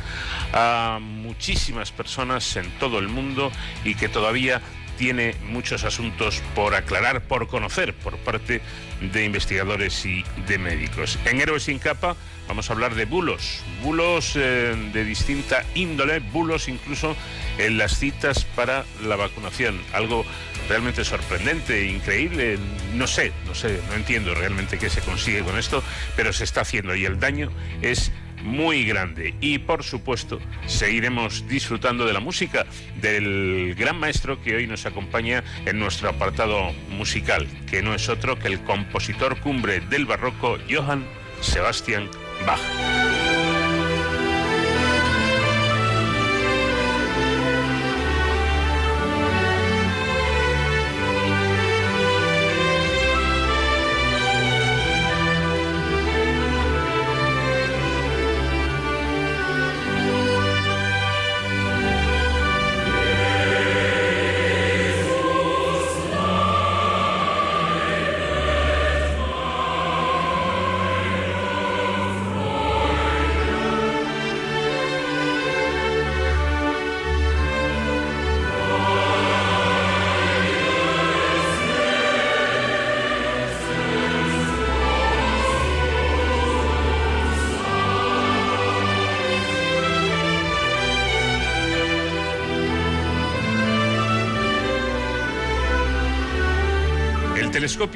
a 0.53 0.99
muchísimas 1.01 1.93
personas 1.93 2.57
en 2.57 2.71
todo 2.79 2.99
el 2.99 3.09
mundo 3.09 3.51
y 3.85 3.95
que 3.95 4.09
todavía 4.09 4.61
tiene 5.01 5.35
muchos 5.49 5.85
asuntos 5.85 6.43
por 6.55 6.75
aclarar, 6.75 7.23
por 7.23 7.49
conocer 7.49 7.95
por 7.95 8.19
parte 8.19 8.61
de 9.01 9.25
investigadores 9.25 10.05
y 10.05 10.27
de 10.47 10.59
médicos. 10.59 11.19
En 11.25 11.41
Héroes 11.41 11.63
sin 11.63 11.79
capa 11.79 12.17
vamos 12.47 12.69
a 12.69 12.75
hablar 12.75 12.95
de 12.95 13.07
bulos, 13.07 13.63
bulos 13.83 14.33
eh, 14.37 14.77
de 14.93 15.05
distinta 15.05 15.65
índole, 15.75 16.19
bulos 16.19 16.69
incluso 16.69 17.17
en 17.57 17.79
las 17.79 17.99
citas 17.99 18.45
para 18.45 18.85
la 19.03 19.17
vacunación, 19.17 19.81
algo 19.95 20.27
realmente 20.69 21.03
sorprendente, 21.03 21.87
increíble, 21.87 22.59
no 22.93 23.07
sé, 23.07 23.33
no 23.47 23.55
sé, 23.55 23.81
no 23.89 23.95
entiendo 23.95 24.35
realmente 24.35 24.77
qué 24.77 24.91
se 24.91 25.01
consigue 25.01 25.41
con 25.41 25.59
esto, 25.59 25.83
pero 26.15 26.35
se 26.35 26.45
está 26.45 26.61
haciendo 26.61 26.95
y 26.95 27.07
el 27.07 27.19
daño 27.19 27.51
es 27.81 28.13
muy 28.43 28.84
grande. 28.84 29.34
Y 29.41 29.59
por 29.59 29.82
supuesto, 29.82 30.41
seguiremos 30.66 31.47
disfrutando 31.49 32.07
de 32.07 32.12
la 32.12 32.20
música 32.20 32.66
del 33.01 33.74
gran 33.76 33.99
maestro 33.99 34.43
que 34.43 34.57
hoy 34.57 34.66
nos 34.66 34.86
acompaña 34.86 35.45
en 35.66 35.78
nuestro 35.78 36.09
apartado 36.09 36.72
musical, 36.91 37.47
que 37.68 37.82
no 37.82 37.95
es 37.95 38.09
otro 38.09 38.38
que 38.38 38.49
el 38.49 38.61
compositor 38.61 39.38
cumbre 39.41 39.80
del 39.80 40.07
barroco 40.07 40.58
Johann 40.68 41.04
Sebastian 41.41 42.08
Bach. 42.46 43.30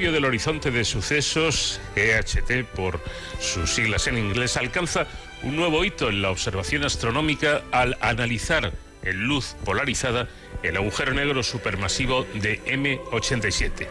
Del 0.05 0.25
horizonte 0.25 0.69
de 0.69 0.85
sucesos, 0.85 1.81
EHT 1.95 2.63
por 2.75 3.03
sus 3.39 3.71
siglas 3.71 4.05
en 4.05 4.19
inglés, 4.19 4.55
alcanza 4.55 5.07
un 5.41 5.55
nuevo 5.55 5.83
hito 5.83 6.09
en 6.09 6.21
la 6.21 6.29
observación 6.29 6.83
astronómica 6.83 7.63
al 7.71 7.97
analizar 8.01 8.71
en 9.01 9.23
luz 9.27 9.55
polarizada 9.65 10.29
el 10.61 10.77
agujero 10.77 11.13
negro 11.13 11.41
supermasivo 11.41 12.25
de 12.35 12.63
M87. 12.65 13.87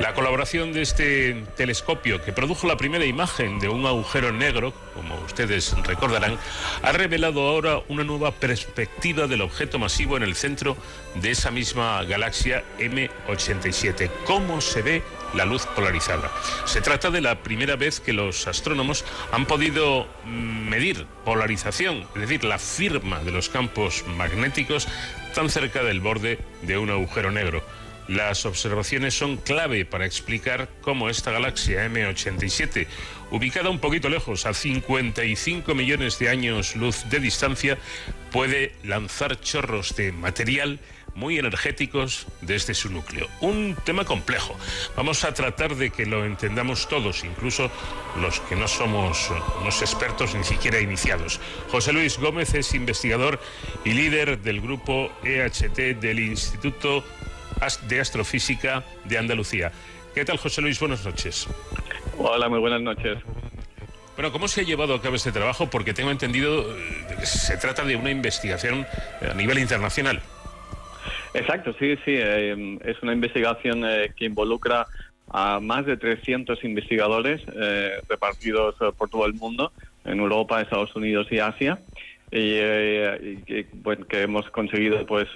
La 0.00 0.14
colaboración 0.14 0.72
de 0.72 0.80
este 0.80 1.44
telescopio, 1.56 2.22
que 2.22 2.32
produjo 2.32 2.66
la 2.66 2.78
primera 2.78 3.04
imagen 3.04 3.60
de 3.60 3.68
un 3.68 3.84
agujero 3.86 4.32
negro, 4.32 4.72
como 4.94 5.14
ustedes 5.20 5.76
recordarán, 5.84 6.38
ha 6.82 6.92
revelado 6.92 7.46
ahora 7.46 7.82
una 7.88 8.02
nueva 8.02 8.32
perspectiva 8.32 9.26
del 9.26 9.42
objeto 9.42 9.78
masivo 9.78 10.16
en 10.16 10.22
el 10.22 10.34
centro 10.34 10.76
de 11.16 11.30
esa 11.30 11.50
misma 11.50 12.02
galaxia 12.04 12.64
M87. 12.78 14.10
¿Cómo 14.26 14.62
se 14.62 14.82
ve 14.82 15.02
la 15.34 15.44
luz 15.44 15.66
polarizada? 15.66 16.30
Se 16.64 16.80
trata 16.80 17.10
de 17.10 17.20
la 17.20 17.42
primera 17.42 17.76
vez 17.76 18.00
que 18.00 18.12
los 18.12 18.46
astrónomos 18.46 19.04
han 19.32 19.46
podido 19.46 20.06
medir 20.24 21.06
polarización, 21.24 22.06
es 22.14 22.20
decir, 22.20 22.44
la 22.44 22.58
firma 22.58 23.20
de 23.20 23.32
los 23.32 23.48
campos 23.48 24.04
magnéticos 24.06 24.88
tan 25.34 25.50
cerca 25.50 25.82
del 25.82 26.00
borde 26.00 26.38
de 26.62 26.78
un 26.78 26.90
agujero 26.90 27.30
negro. 27.30 27.62
Las 28.10 28.44
observaciones 28.44 29.14
son 29.14 29.36
clave 29.36 29.84
para 29.84 30.04
explicar 30.04 30.68
cómo 30.80 31.08
esta 31.08 31.30
galaxia 31.30 31.86
M87, 31.86 32.88
ubicada 33.30 33.70
un 33.70 33.78
poquito 33.78 34.08
lejos, 34.08 34.46
a 34.46 34.52
55 34.52 35.76
millones 35.76 36.18
de 36.18 36.28
años 36.28 36.74
luz 36.74 37.08
de 37.08 37.20
distancia, 37.20 37.78
puede 38.32 38.74
lanzar 38.82 39.38
chorros 39.40 39.94
de 39.94 40.10
material 40.10 40.80
muy 41.14 41.38
energéticos 41.38 42.26
desde 42.40 42.74
su 42.74 42.90
núcleo. 42.90 43.28
Un 43.40 43.76
tema 43.84 44.04
complejo. 44.04 44.56
Vamos 44.96 45.24
a 45.24 45.34
tratar 45.34 45.76
de 45.76 45.90
que 45.90 46.06
lo 46.06 46.24
entendamos 46.24 46.88
todos, 46.88 47.24
incluso 47.24 47.70
los 48.20 48.40
que 48.40 48.56
no 48.56 48.68
somos 48.68 49.30
unos 49.60 49.80
expertos 49.82 50.34
ni 50.34 50.44
siquiera 50.44 50.80
iniciados. 50.80 51.40
José 51.70 51.92
Luis 51.92 52.18
Gómez 52.18 52.54
es 52.54 52.74
investigador 52.74 53.40
y 53.84 53.92
líder 53.92 54.40
del 54.40 54.60
grupo 54.60 55.10
EHT 55.22 56.00
del 56.00 56.20
Instituto 56.20 57.04
de 57.88 58.00
Astrofísica 58.00 58.84
de 59.04 59.18
Andalucía. 59.18 59.72
¿Qué 60.14 60.24
tal, 60.24 60.38
José 60.38 60.60
Luis? 60.60 60.80
Buenas 60.80 61.04
noches. 61.04 61.46
Hola, 62.18 62.48
muy 62.48 62.58
buenas 62.58 62.80
noches. 62.80 63.18
Bueno, 64.16 64.32
¿cómo 64.32 64.48
se 64.48 64.60
ha 64.60 64.64
llevado 64.64 64.94
a 64.94 65.00
cabo 65.00 65.16
este 65.16 65.32
trabajo? 65.32 65.70
Porque 65.70 65.94
tengo 65.94 66.10
entendido 66.10 66.66
que 67.18 67.24
se 67.26 67.56
trata 67.56 67.84
de 67.84 67.96
una 67.96 68.10
investigación 68.10 68.86
a 69.22 69.34
nivel 69.34 69.58
internacional. 69.58 70.20
Exacto, 71.32 71.72
sí, 71.78 71.96
sí. 72.04 72.14
Eh, 72.16 72.78
es 72.84 73.02
una 73.02 73.12
investigación 73.12 73.84
eh, 73.84 74.12
que 74.16 74.24
involucra 74.24 74.86
a 75.28 75.60
más 75.60 75.86
de 75.86 75.96
300 75.96 76.62
investigadores 76.64 77.40
eh, 77.54 78.02
repartidos 78.08 78.74
por 78.96 79.08
todo 79.08 79.26
el 79.26 79.34
mundo, 79.34 79.72
en 80.04 80.18
Europa, 80.18 80.60
Estados 80.60 80.94
Unidos 80.96 81.28
y 81.30 81.38
Asia. 81.38 81.78
Y, 82.32 82.60
bueno, 83.82 84.06
que 84.06 84.22
hemos 84.22 84.48
conseguido 84.50 85.04
pues 85.04 85.28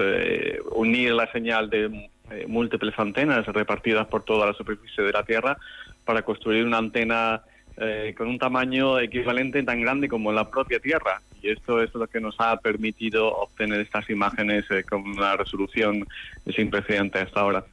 unir 0.70 1.12
la 1.12 1.30
señal 1.32 1.68
de 1.68 2.08
múltiples 2.46 2.96
antenas 2.96 3.44
repartidas 3.46 4.06
por 4.06 4.22
toda 4.22 4.46
la 4.46 4.52
superficie 4.52 5.02
de 5.02 5.10
la 5.10 5.24
Tierra 5.24 5.58
para 6.04 6.22
construir 6.22 6.64
una 6.64 6.78
antena 6.78 7.42
eh, 7.76 8.14
con 8.16 8.28
un 8.28 8.38
tamaño 8.38 9.00
equivalente 9.00 9.62
tan 9.62 9.80
grande 9.80 10.08
como 10.08 10.32
la 10.32 10.48
propia 10.48 10.78
Tierra. 10.78 11.20
Y 11.42 11.50
esto 11.50 11.82
es 11.82 11.94
lo 11.94 12.06
que 12.06 12.20
nos 12.20 12.36
ha 12.38 12.56
permitido 12.58 13.34
obtener 13.36 13.80
estas 13.80 14.08
imágenes 14.10 14.64
eh, 14.70 14.84
con 14.84 15.02
una 15.02 15.36
resolución 15.36 16.06
sin 16.54 16.70
precedente 16.70 17.18
hasta 17.18 17.40
ahora. 17.40 17.64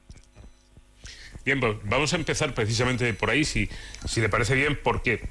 Bien, 1.46 1.60
pues 1.60 1.76
vamos 1.86 2.14
a 2.14 2.18
empezar 2.18 2.54
precisamente 2.54 3.14
por 3.14 3.30
ahí, 3.30 3.44
si, 3.44 3.70
si 4.06 4.22
le 4.22 4.30
parece 4.30 4.56
bien, 4.56 4.78
porque 4.82 5.22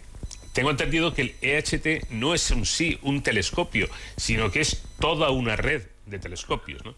tengo 0.52 0.70
entendido 0.70 1.14
que 1.14 1.22
el 1.22 1.34
EHT 1.42 2.10
no 2.10 2.34
es 2.34 2.50
un 2.50 2.64
sí 2.64 2.98
un 3.02 3.22
telescopio, 3.22 3.88
sino 4.16 4.50
que 4.50 4.60
es 4.60 4.84
toda 4.98 5.30
una 5.30 5.56
red 5.56 5.82
de 6.06 6.18
telescopios, 6.18 6.84
¿no? 6.84 6.94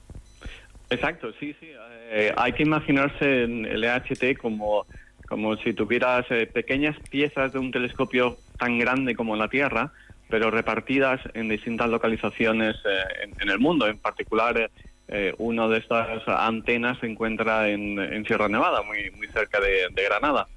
Exacto, 0.88 1.32
sí, 1.40 1.54
sí. 1.60 1.68
Eh, 2.10 2.32
hay 2.36 2.52
que 2.52 2.62
imaginarse 2.62 3.44
el 3.44 3.82
EHT 3.82 4.36
como 4.38 4.86
como 5.32 5.56
si 5.56 5.72
tuvieras 5.72 6.26
eh, 6.28 6.46
pequeñas 6.46 6.94
piezas 7.08 7.54
de 7.54 7.58
un 7.58 7.70
telescopio 7.70 8.36
tan 8.58 8.78
grande 8.78 9.14
como 9.14 9.34
la 9.34 9.48
Tierra, 9.48 9.90
pero 10.28 10.50
repartidas 10.50 11.22
en 11.32 11.48
distintas 11.48 11.88
localizaciones 11.88 12.76
eh, 12.84 13.30
en, 13.40 13.48
el 13.48 13.58
mundo. 13.58 13.86
En 13.86 13.96
particular, 13.96 14.70
eh, 15.08 15.34
una 15.38 15.68
de 15.68 15.78
estas 15.78 16.28
antenas 16.28 16.98
se 16.98 17.06
encuentra 17.06 17.70
en, 17.70 18.26
Sierra 18.26 18.50
Nevada, 18.50 18.82
muy, 18.82 19.10
muy 19.16 19.26
cerca 19.28 19.58
de, 19.58 20.04
Granada. 20.04 20.48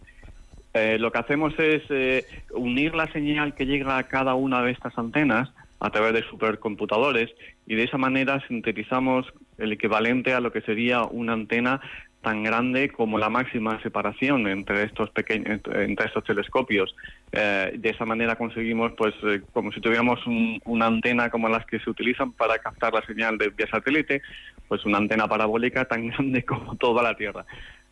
lo 0.73 1.09
que 1.09 1.19
hacemos 1.19 1.57
es 1.57 2.25
unir 2.51 2.95
la 2.95 3.09
señal 3.13 3.55
que 3.55 3.65
llega 3.65 3.97
a 3.97 4.03
cada 4.03 4.33
una 4.33 4.61
de 4.61 4.71
estas 4.71 4.97
antenas 4.97 5.53
a 5.79 5.89
través 5.89 6.13
de 6.13 6.23
supercomputadores 6.23 7.31
y 7.65 7.75
de 7.75 7.83
esa 7.83 7.97
manera 7.97 8.45
sintetizamos 8.49 9.25
el 9.57 9.71
equivalente 9.71 10.33
a 10.33 10.41
lo 10.41 10.51
que 10.51 10.61
sería 10.61 11.03
una 11.03 11.31
antena 11.31 11.79
tan 12.25 12.41
grande 12.41 12.89
como 12.89 13.19
la 13.19 13.29
máxima 13.29 13.79
separación 13.83 14.47
entre 14.47 14.81
estos 14.81 15.11
pequeños 15.11 15.61
entre 15.75 16.07
estos 16.07 16.23
telescopios. 16.23 16.95
Eh, 17.31 17.73
de 17.77 17.89
esa 17.91 18.03
manera 18.03 18.35
conseguimos 18.35 18.93
pues 18.97 19.13
eh, 19.21 19.43
como 19.53 19.71
si 19.71 19.79
tuviéramos 19.79 20.19
una 20.65 20.87
antena 20.87 21.29
como 21.29 21.47
las 21.49 21.67
que 21.67 21.79
se 21.79 21.87
utilizan 21.87 22.31
para 22.31 22.57
captar 22.57 22.93
la 22.93 23.05
señal 23.05 23.37
de 23.37 23.49
vía 23.49 23.67
satélite 23.69 24.23
pues 24.67 24.83
una 24.85 24.97
antena 24.97 25.27
parabólica 25.27 25.85
tan 25.85 26.07
grande 26.09 26.43
como 26.43 26.75
toda 26.77 27.03
la 27.03 27.15
Tierra. 27.15 27.45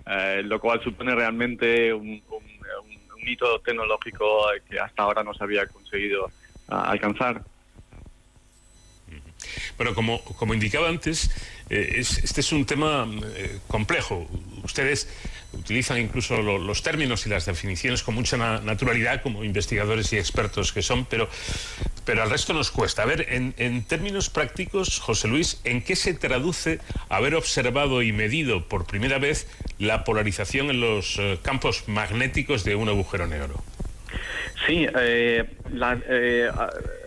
Eh, 0.08 0.42
lo 0.44 0.60
cual 0.60 0.82
supone 0.84 1.14
realmente 1.14 1.94
un, 1.94 2.20
hito 3.26 3.60
tecnológico 3.62 4.48
que 4.68 4.80
hasta 4.80 5.04
ahora 5.04 5.24
no 5.24 5.34
se 5.36 5.44
había 5.44 5.68
conseguido 5.68 6.30
ah, 6.70 6.90
alcanzar. 6.90 7.44
Bueno, 9.78 9.94
como, 9.94 10.24
como 10.24 10.54
indicaba 10.54 10.90
antes, 10.90 11.30
eh, 11.70 11.96
este 11.98 12.42
es 12.42 12.52
un 12.52 12.66
tema 12.66 13.08
eh, 13.36 13.60
complejo. 13.68 14.28
Ustedes 14.64 15.08
utilizan 15.54 16.00
incluso 16.00 16.42
los 16.42 16.82
términos 16.82 17.26
y 17.26 17.30
las 17.30 17.46
definiciones 17.46 18.02
con 18.02 18.16
mucha 18.16 18.38
naturalidad 18.38 19.22
como 19.22 19.44
investigadores 19.44 20.12
y 20.14 20.18
expertos 20.18 20.74
que 20.74 20.82
son, 20.82 21.06
pero, 21.06 21.30
pero 22.06 22.24
al 22.24 22.30
resto 22.30 22.54
nos 22.54 22.72
cuesta. 22.72 23.04
A 23.04 23.06
ver, 23.06 23.28
en, 23.30 23.84
términos 23.84 24.30
prácticos, 24.30 25.00
José 25.00 25.28
Luis, 25.28 25.62
¿en 25.64 25.84
qué 25.84 25.96
se 25.96 26.16
traduce 26.16 26.80
haber 27.10 27.36
observado 27.36 28.02
y 28.02 28.12
medido 28.12 28.68
por 28.68 28.86
primera 28.86 29.20
vez 29.20 29.48
la 29.78 30.04
polarización 30.04 30.72
en 30.72 30.82
los 30.82 31.18
eh, 31.20 31.38
campos 31.44 31.88
magnéticos 31.88 32.64
de 32.64 32.76
un 32.76 32.90
agujero 32.90 33.28
negro? 33.28 33.64
Sí, 34.66 34.88
la, 35.72 36.00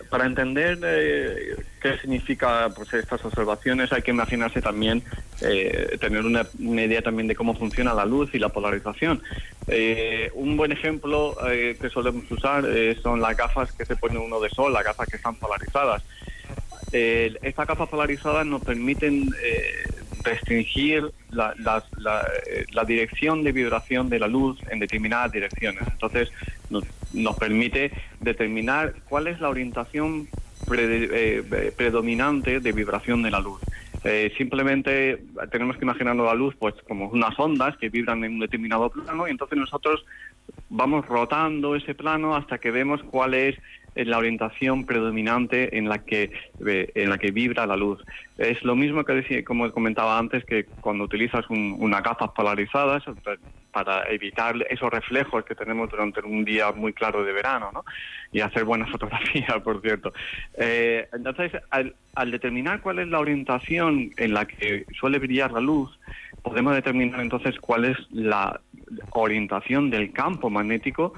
para 0.09 0.27
entender 0.27 0.79
eh, 0.85 1.57
qué 1.81 1.99
significa 1.99 2.71
pues, 2.75 2.93
estas 2.95 3.25
observaciones 3.25 3.93
hay 3.93 4.03
que 4.03 4.11
imaginarse 4.11 4.61
también 4.63 5.03
eh, 5.41 5.97
tener 6.01 6.25
una, 6.25 6.47
idea 6.59 7.03
también 7.03 7.29
de 7.29 7.37
cómo 7.37 7.55
funciona 7.55 7.95
la 7.95 8.05
luz 8.05 8.31
y 8.33 8.39
la 8.39 8.49
polarización. 8.49 9.23
Eh, 9.69 10.31
un 10.35 10.57
buen 10.57 10.73
ejemplo 10.73 11.37
que 11.45 11.91
solemos 11.93 12.31
usar 12.31 12.65
son 13.03 13.21
las 13.21 13.37
gafas 13.37 13.73
que 13.73 13.85
se 13.85 13.97
pone 13.97 14.19
uno 14.19 14.41
de 14.41 14.51
sol, 14.51 14.73
las 14.73 14.85
gafas 14.85 15.09
que 15.09 15.17
están 15.17 15.35
polarizadas. 15.37 16.03
estas 16.93 17.67
gafas 17.67 17.89
polarizadas 17.89 18.47
nos 18.47 18.63
permiten 18.63 19.29
restringir 20.23 21.11
la, 21.31 21.55
la, 21.59 22.85
dirección 22.85 23.43
de 23.43 23.53
vibración 23.53 24.09
de 24.09 24.19
la 24.19 24.29
luz 24.29 24.59
en 24.71 24.79
determinadas 24.79 25.33
direcciones. 25.33 25.83
Entonces, 25.87 26.31
nos, 26.71 26.85
nos 27.13 27.37
permite 27.37 27.93
determinar 28.21 28.95
cuál 29.09 29.27
es 29.27 29.41
la 29.41 29.49
orientación 29.49 30.29
eh, 30.73 31.73
predominante 31.77 32.61
de 32.61 32.73
vibración 32.73 33.23
de 33.23 33.31
la 33.31 33.41
luz. 33.41 33.61
Eh, 34.05 34.33
simplemente 34.37 35.23
tenemos 35.51 35.77
que 35.77 35.85
imaginarnos 35.85 36.27
la 36.27 36.35
luz 36.35 36.55
pues 36.57 36.75
como 36.87 37.09
unas 37.09 37.37
ondas 37.39 37.77
que 37.77 37.89
vibran 37.89 38.23
en 38.25 38.35
un 38.35 38.41
determinado 38.41 38.89
plano 38.91 39.27
y 39.27 39.33
entonces 39.33 39.59
nosotros 39.59 40.05
vamos 40.69 41.07
rotando 41.07 41.75
ese 41.75 41.95
plano 41.95 42.37
hasta 42.37 42.59
que 42.59 42.71
vemos 42.71 43.03
cuál 43.03 43.35
es 43.35 43.57
la 44.05 44.19
orientación 44.19 44.85
predominante 44.85 45.77
en 45.79 45.89
la 45.89 46.05
que 46.05 46.31
eh, 46.67 46.91
en 46.95 47.11
la 47.11 47.19
que 47.19 47.31
vibra 47.31 47.67
la 47.67 47.77
luz. 47.77 48.05
Es 48.37 48.63
lo 48.65 48.77
mismo 48.77 49.05
que 49.05 49.15
decía, 49.15 49.45
como 49.45 49.71
comentaba 49.73 50.19
antes, 50.19 50.45
que 50.45 50.67
cuando 50.81 51.05
utilizas 51.05 51.45
unas 51.49 52.03
gafas 52.03 52.31
polarizadas 52.31 53.03
para 53.73 54.11
evitar 54.11 54.55
esos 54.71 54.91
reflejos 54.91 55.45
que 55.45 55.55
tenemos 55.55 55.91
durante 55.91 56.21
un 56.21 56.45
día 56.45 56.73
muy 56.73 56.95
claro 56.95 57.23
de 57.25 57.33
verano, 57.33 57.71
¿no? 57.73 57.85
Y 58.33 58.41
hacer 58.41 58.65
buenas 58.65 58.91
fotografías, 58.95 59.61
por 59.63 59.81
cierto. 59.83 60.13
Eh, 60.55 61.07
entonces, 61.13 61.53
al, 61.71 61.95
al 62.15 62.31
determinar 62.31 62.81
cuál 62.81 63.01
es 63.01 63.09
la 63.09 63.21
orientación 63.21 64.13
en 64.17 64.33
la 64.33 64.47
que 64.47 64.87
suele 64.99 65.19
brillar 65.19 65.53
la 65.53 65.61
luz, 65.61 65.99
podemos 66.43 66.75
determinar 66.75 67.21
entonces 67.21 67.59
cuál 67.59 67.85
es 67.87 67.99
la 68.11 68.61
orientación 69.11 69.91
del 69.91 70.13
campo 70.13 70.49
magnético 70.49 71.13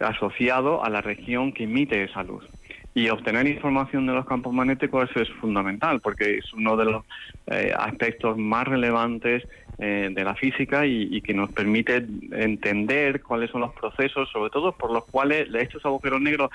asociado 0.00 0.84
a 0.84 0.90
la 0.90 1.00
región 1.00 1.52
que 1.52 1.64
emite 1.64 2.02
esa 2.02 2.22
luz. 2.22 2.44
Y 2.92 3.08
obtener 3.08 3.46
información 3.46 4.06
de 4.06 4.14
los 4.14 4.26
campos 4.26 4.52
magnéticos 4.52 5.08
es 5.14 5.28
fundamental 5.40 6.00
porque 6.00 6.38
es 6.38 6.52
uno 6.52 6.76
de 6.76 6.86
los 6.86 7.04
eh, 7.46 7.72
aspectos 7.76 8.36
más 8.36 8.66
relevantes 8.66 9.46
eh, 9.78 10.10
de 10.12 10.24
la 10.24 10.34
física 10.34 10.84
y, 10.86 11.20
que 11.22 11.32
nos 11.32 11.50
permite 11.52 12.04
entender 12.32 13.22
cuáles 13.22 13.50
son 13.50 13.62
los 13.62 13.72
procesos, 13.72 14.28
sobre 14.30 14.50
todo 14.50 14.72
por 14.72 14.92
los 14.92 15.06
cuales 15.06 15.48
estos 15.54 15.84
agujeros 15.86 16.20
negros 16.20 16.50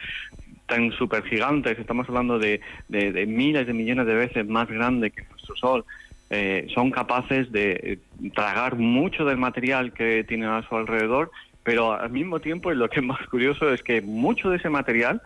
tan 0.68 0.92
supergigantes, 0.92 1.80
estamos 1.80 2.08
hablando 2.10 2.38
de, 2.38 2.62
miles 3.28 3.66
de 3.66 3.74
millones 3.74 4.06
de 4.06 4.16
veces 4.16 4.48
más 4.48 4.68
grandes 4.68 5.14
que 5.14 5.24
nuestro 5.24 5.56
Sol, 5.56 5.86
eh, 6.30 6.68
son 6.74 6.92
capaces 6.92 7.52
de 7.52 8.00
tragar 8.34 8.76
mucho 8.76 9.26
del 9.26 9.38
material 9.38 9.94
que 9.94 10.24
tienen 10.24 10.50
a 10.50 10.68
su 10.68 10.76
alrededor 10.76 11.32
pero 11.66 11.94
al 11.94 12.12
mismo 12.12 12.40
tiempo, 12.40 12.72
lo 12.72 12.88
que 12.88 13.00
es 13.00 13.06
más 13.06 13.28
curioso 13.28 13.74
es 13.74 13.82
que 13.82 14.00
mucho 14.00 14.52
de 14.52 14.58
ese 14.58 14.70
material 14.70 15.20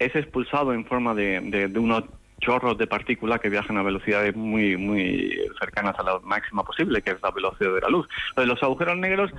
es 0.00 0.14
expulsado 0.16 0.74
en 0.74 0.84
forma 0.84 1.14
de, 1.14 1.40
de, 1.40 1.78
unos 1.78 2.04
chorros 2.40 2.76
de 2.76 2.88
partículas 2.88 3.40
que 3.40 3.50
viajan 3.50 3.76
a 3.76 3.82
velocidades 3.84 4.34
muy 4.34 4.76
muy 4.76 5.38
cercanas 5.60 5.96
a 5.98 6.02
la 6.02 6.18
máxima 6.24 6.64
posible, 6.64 7.02
que 7.02 7.12
es 7.12 7.22
la 7.22 7.30
velocidad 7.30 7.72
de 7.72 7.82
la 7.82 7.88
luz. 7.88 8.08
Los 8.36 8.60
agujeros 8.64 8.96
negros 8.96 9.30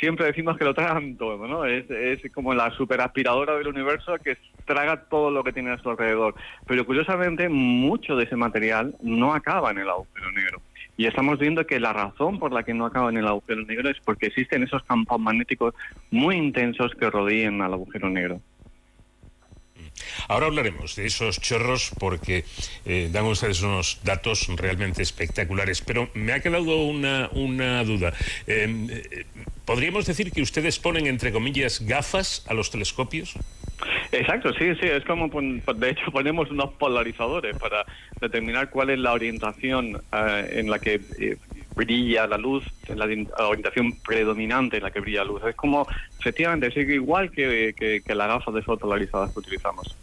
siempre 0.00 0.24
decimos 0.24 0.56
que 0.56 0.64
lo 0.64 0.72
tragan 0.72 1.18
todo, 1.18 1.46
¿no? 1.46 1.66
Es, 1.66 1.90
es 1.90 2.32
como 2.32 2.54
la 2.54 2.70
superaspiradora 2.70 3.56
del 3.56 3.68
universo 3.68 4.16
que 4.24 4.38
traga 4.64 5.02
todo 5.10 5.30
lo 5.30 5.44
que 5.44 5.52
tiene 5.52 5.72
a 5.72 5.78
su 5.78 5.90
alrededor. 5.90 6.34
Pero 6.66 6.86
curiosamente, 6.86 7.50
mucho 7.50 8.16
de 8.16 8.24
ese 8.24 8.36
material 8.36 8.94
no 9.02 9.34
acaba 9.34 9.70
en 9.70 9.78
el 9.78 9.90
agujero 9.90 10.32
negro 10.32 10.62
Y 10.96 11.06
estamos 11.06 11.38
viendo 11.38 11.66
que 11.66 11.80
la 11.80 11.92
razón 11.92 12.38
por 12.38 12.52
la 12.52 12.62
que 12.62 12.74
no 12.74 12.86
acaba 12.86 13.10
en 13.10 13.16
el 13.16 13.26
agujero 13.26 13.64
negro 13.64 13.90
es 13.90 13.96
porque 14.04 14.26
existen 14.26 14.62
esos 14.62 14.82
campos 14.84 15.20
magnéticos 15.20 15.74
muy 16.10 16.36
intensos 16.36 16.92
que 16.94 17.10
rodean 17.10 17.60
al 17.62 17.74
agujero 17.74 18.08
negro. 18.10 18.40
Ahora 20.28 20.46
hablaremos 20.46 20.96
de 20.96 21.06
esos 21.06 21.40
chorros 21.40 21.90
porque 21.98 22.44
eh, 22.84 23.10
dan 23.12 23.26
ustedes 23.26 23.62
unos 23.62 24.00
datos 24.04 24.48
realmente 24.56 25.02
espectaculares, 25.02 25.82
pero 25.82 26.10
me 26.14 26.32
ha 26.32 26.40
quedado 26.40 26.84
una, 26.84 27.28
una 27.32 27.82
duda. 27.84 28.12
Em, 28.46 28.88
eh, 28.90 29.26
¿Podríamos 29.64 30.06
decir 30.06 30.30
que 30.30 30.42
ustedes 30.42 30.78
ponen, 30.78 31.06
entre 31.06 31.32
comillas, 31.32 31.80
gafas 31.80 32.44
a 32.48 32.54
los 32.54 32.70
telescopios? 32.70 33.34
Exacto, 34.14 34.52
sí, 34.52 34.76
sí, 34.76 34.86
es 34.86 35.04
como, 35.04 35.28
de 35.28 35.90
hecho, 35.90 36.02
ponemos 36.12 36.48
unos 36.50 36.72
polarizadores 36.74 37.56
para 37.58 37.84
determinar 38.20 38.70
cuál 38.70 38.90
es 38.90 38.98
la 39.00 39.12
orientación 39.12 40.00
eh, 40.12 40.50
en 40.52 40.70
la 40.70 40.78
que 40.78 41.00
eh, 41.18 41.36
brilla 41.74 42.28
la 42.28 42.38
luz, 42.38 42.64
la 42.88 43.06
orientación 43.48 43.98
predominante 44.02 44.76
en 44.76 44.84
la 44.84 44.92
que 44.92 45.00
brilla 45.00 45.24
la 45.24 45.32
luz. 45.32 45.42
Es 45.44 45.56
como, 45.56 45.88
efectivamente, 46.20 46.68
es 46.68 46.76
igual 46.76 47.32
que, 47.32 47.74
que, 47.76 48.02
que 48.02 48.14
las 48.14 48.28
gafas 48.28 48.54
de 48.54 48.62
sol 48.62 48.78
polarizadas 48.78 49.32
que 49.32 49.40
utilizamos. 49.40 49.96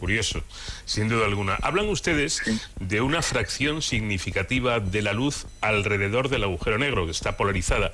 Curioso, 0.00 0.42
sin 0.84 1.08
duda 1.08 1.26
alguna. 1.26 1.54
Hablan 1.62 1.88
ustedes 1.88 2.42
de 2.80 3.00
una 3.00 3.22
fracción 3.22 3.82
significativa 3.82 4.80
de 4.80 5.00
la 5.00 5.12
luz 5.12 5.46
alrededor 5.60 6.28
del 6.28 6.42
agujero 6.42 6.76
negro, 6.76 7.04
que 7.04 7.12
está 7.12 7.36
polarizada. 7.36 7.92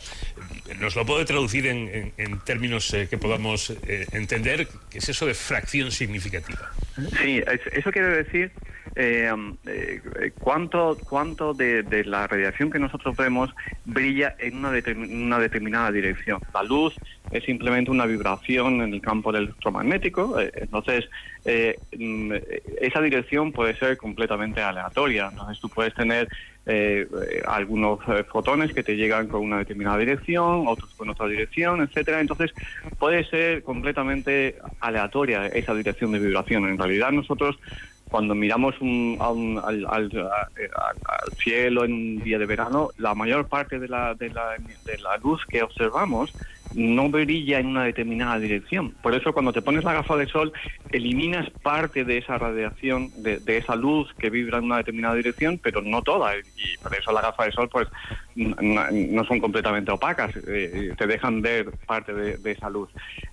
¿Nos 0.78 0.96
lo 0.96 1.04
puede 1.04 1.24
traducir 1.24 1.66
en, 1.66 2.12
términos 2.44 2.92
eh, 2.94 3.08
que 3.08 3.18
podamos 3.18 3.70
eh, 3.86 4.06
entender? 4.12 4.68
¿Qué 4.90 4.98
es 4.98 5.08
eso 5.08 5.26
de 5.26 5.34
fracción 5.34 5.90
significativa? 5.90 6.72
Sí, 7.22 7.42
eso 7.72 7.90
quiere 7.92 8.08
decir 8.08 8.52
eh, 8.94 9.32
cuánto, 10.38 10.98
cuánto 11.08 11.54
de, 11.54 12.04
la 12.04 12.26
radiación 12.26 12.70
que 12.70 12.78
nosotros 12.78 13.16
vemos 13.16 13.50
brilla 13.84 14.34
en 14.38 14.56
una, 14.56 15.38
determinada 15.38 15.92
dirección. 15.92 16.40
La 16.52 16.62
luz 16.62 16.94
es 17.30 17.44
simplemente 17.44 17.90
una 17.90 18.06
vibración 18.06 18.80
en 18.82 18.92
el 18.92 19.00
campo 19.00 19.30
electromagnético, 19.30 20.38
entonces 20.40 21.08
mm, 21.96 22.32
esa 22.80 23.00
dirección 23.00 23.52
puede 23.52 23.76
ser 23.76 23.96
completamente 23.96 24.60
aleatoria. 24.60 25.28
Entonces 25.30 25.60
tú 25.60 25.68
puedes 25.68 25.94
tener 25.94 26.28
eh, 26.66 27.08
algunos 27.48 28.00
eh, 28.06 28.22
fotones 28.30 28.72
que 28.74 28.82
te 28.82 28.94
llegan 28.94 29.28
con 29.28 29.40
una 29.40 29.58
determinada 29.58 29.96
dirección, 29.96 30.68
otros 30.68 30.94
con 30.94 31.08
otra 31.08 31.26
dirección, 31.26 31.80
etcétera. 31.80 32.20
Entonces 32.20 32.52
puede 32.98 33.24
ser 33.24 33.62
completamente 33.62 34.56
aleatoria 34.78 35.46
esa 35.46 35.74
dirección 35.74 36.12
de 36.12 36.18
vibración. 36.18 36.68
En 36.68 36.78
realidad 36.78 37.12
nosotros 37.12 37.58
cuando 38.10 38.34
miramos 38.34 38.74
al, 39.20 39.86
al, 39.88 40.10
cielo 41.42 41.84
en 41.84 41.92
un 41.92 42.18
día 42.18 42.38
de 42.38 42.46
verano, 42.46 42.88
la 42.98 43.14
mayor 43.14 43.46
parte 43.46 43.78
de 43.78 43.88
la, 43.88 44.14
de 44.14 44.30
la, 44.30 44.56
de 44.84 44.98
la 44.98 45.16
luz 45.18 45.44
que 45.46 45.62
observamos 45.62 46.32
no 46.74 47.08
brilla 47.08 47.58
en 47.58 47.66
una 47.66 47.84
determinada 47.84 48.38
dirección. 48.38 48.92
Por 49.02 49.14
eso 49.14 49.32
cuando 49.32 49.52
te 49.52 49.62
pones 49.62 49.84
la 49.84 49.92
gafa 49.92 50.16
de 50.16 50.26
sol, 50.26 50.52
eliminas 50.92 51.48
parte 51.62 52.04
de 52.04 52.18
esa 52.18 52.38
radiación, 52.38 53.10
de, 53.22 53.40
esa 53.46 53.74
luz 53.74 54.12
que 54.18 54.30
vibra 54.30 54.58
en 54.58 54.64
una 54.64 54.78
determinada 54.78 55.14
dirección, 55.14 55.58
pero 55.58 55.82
no 55.82 56.02
toda. 56.02 56.36
Y 56.36 56.76
por 56.82 56.94
eso 56.94 57.12
la 57.12 57.22
gafa 57.22 57.44
de 57.44 57.52
sol 57.52 57.68
pues 57.68 57.88
no, 58.36 59.24
son 59.24 59.40
completamente 59.40 59.90
opacas, 59.90 60.32
eh, 60.46 60.92
te 60.96 61.06
dejan 61.06 61.42
ver 61.42 61.72
parte 61.86 62.12
de, 62.12 62.52
esa 62.52 62.70
luz. 62.70 62.88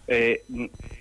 Eh, 0.08 0.42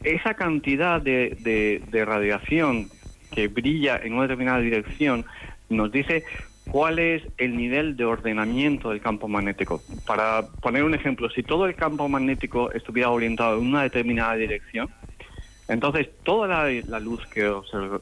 esa 0.03 0.35
cantidad 0.35 1.01
de, 1.01 1.81
de 1.90 2.05
radiación 2.05 2.90
que 3.31 3.48
brilla 3.48 4.01
en 4.03 4.15
una 4.15 4.23
determinada 4.23 4.61
dirección 4.61 5.24
nos 5.69 5.90
dice 5.90 6.24
cuál 6.70 6.98
es 6.98 7.23
el 7.39 7.57
nivel 7.57 7.97
de 7.97 8.05
ordenamiento 8.05 8.90
del 8.90 9.01
campo 9.01 9.28
magnético. 9.28 9.82
Para 10.07 10.47
poner 10.61 10.85
un 10.85 10.94
ejemplo, 10.94 11.31
si 11.31 11.43
todo 11.43 11.66
el 11.66 11.74
campo 11.74 12.09
magnético 12.09 12.70
estuviera 12.73 13.11
orientado 13.11 13.59
en 13.59 13.66
una 13.66 13.82
determinada 13.82 14.35
dirección, 14.35 14.89
entonces 15.69 16.09
toda 16.23 16.70
la, 16.70 17.01
luz 17.01 17.27
que, 17.28 17.53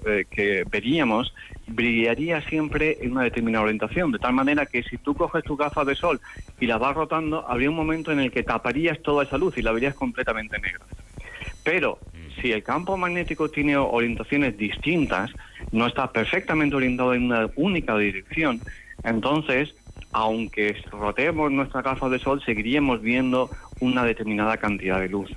eh, 0.06 0.26
que 0.30 0.64
veríamos 0.70 1.32
brillaría 1.66 2.42
siempre 2.42 2.98
en 3.00 3.12
una 3.12 3.22
determinada 3.22 3.64
orientación, 3.64 4.12
de 4.12 4.18
tal 4.18 4.34
manera 4.34 4.66
que 4.66 4.82
si 4.82 4.98
tú 4.98 5.14
coges 5.14 5.44
tu 5.44 5.56
gafa 5.56 5.84
de 5.84 5.94
sol 5.94 6.20
y 6.60 6.66
la 6.66 6.76
vas 6.76 6.94
rotando, 6.94 7.48
habría 7.48 7.70
un 7.70 7.76
momento 7.76 8.12
en 8.12 8.20
el 8.20 8.30
que 8.30 8.42
taparías 8.42 9.00
toda 9.02 9.24
esa 9.24 9.38
luz 9.38 9.56
y 9.56 9.62
la 9.62 9.72
verías 9.72 9.94
completamente 9.94 10.58
negra. 10.58 10.84
Pero 11.62 11.98
si 12.40 12.52
el 12.52 12.62
campo 12.62 12.96
magnético 12.96 13.48
tiene 13.48 13.76
orientaciones 13.76 14.56
distintas, 14.56 15.30
no 15.72 15.86
está 15.86 16.10
perfectamente 16.10 16.76
orientado 16.76 17.14
en 17.14 17.24
una 17.24 17.48
única 17.56 17.96
dirección, 17.96 18.60
entonces, 19.02 19.74
aunque 20.12 20.76
rotemos 20.90 21.52
nuestra 21.52 21.82
gafa 21.82 22.08
de 22.08 22.18
sol, 22.18 22.42
seguiríamos 22.44 23.02
viendo 23.02 23.50
una 23.80 24.04
determinada 24.04 24.56
cantidad 24.56 25.00
de 25.00 25.08
luz. 25.08 25.30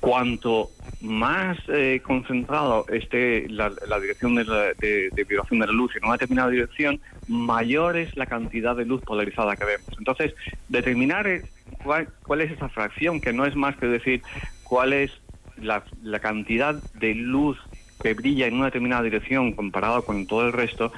Cuanto 0.00 0.70
más 1.00 1.58
eh, 1.68 2.00
concentrado 2.02 2.86
esté 2.88 3.46
la, 3.48 3.70
dirección 4.00 4.34
de, 4.34 4.44
de, 4.44 5.24
vibración 5.24 5.60
de 5.60 5.66
la 5.66 5.72
luz 5.72 5.94
en 5.96 6.04
una 6.04 6.14
determinada 6.14 6.50
dirección, 6.50 7.00
mayor 7.28 7.96
es 7.96 8.16
la 8.16 8.26
cantidad 8.26 8.74
de 8.74 8.86
luz 8.86 9.02
polarizada 9.02 9.56
que 9.56 9.64
vemos. 9.64 9.88
Entonces, 9.98 10.34
determinar 10.68 11.26
eh, 11.26 11.42
cuál 11.82 12.40
es 12.40 12.50
esa 12.50 12.68
fracción, 12.68 13.20
que 13.20 13.32
no 13.32 13.44
es 13.46 13.54
más 13.54 13.76
que 13.76 13.86
decir 13.86 14.22
cuál 14.64 14.92
es 14.92 15.12
la, 15.62 16.20
cantidad 16.20 16.74
de 16.94 17.14
luz 17.14 17.58
que 18.02 18.14
brilla 18.14 18.46
en 18.46 18.54
una 18.54 18.66
determinada 18.66 19.02
dirección 19.02 19.52
comparado 19.52 20.04
con 20.04 20.26
todo 20.26 20.46
el 20.46 20.52
resto, 20.52 20.92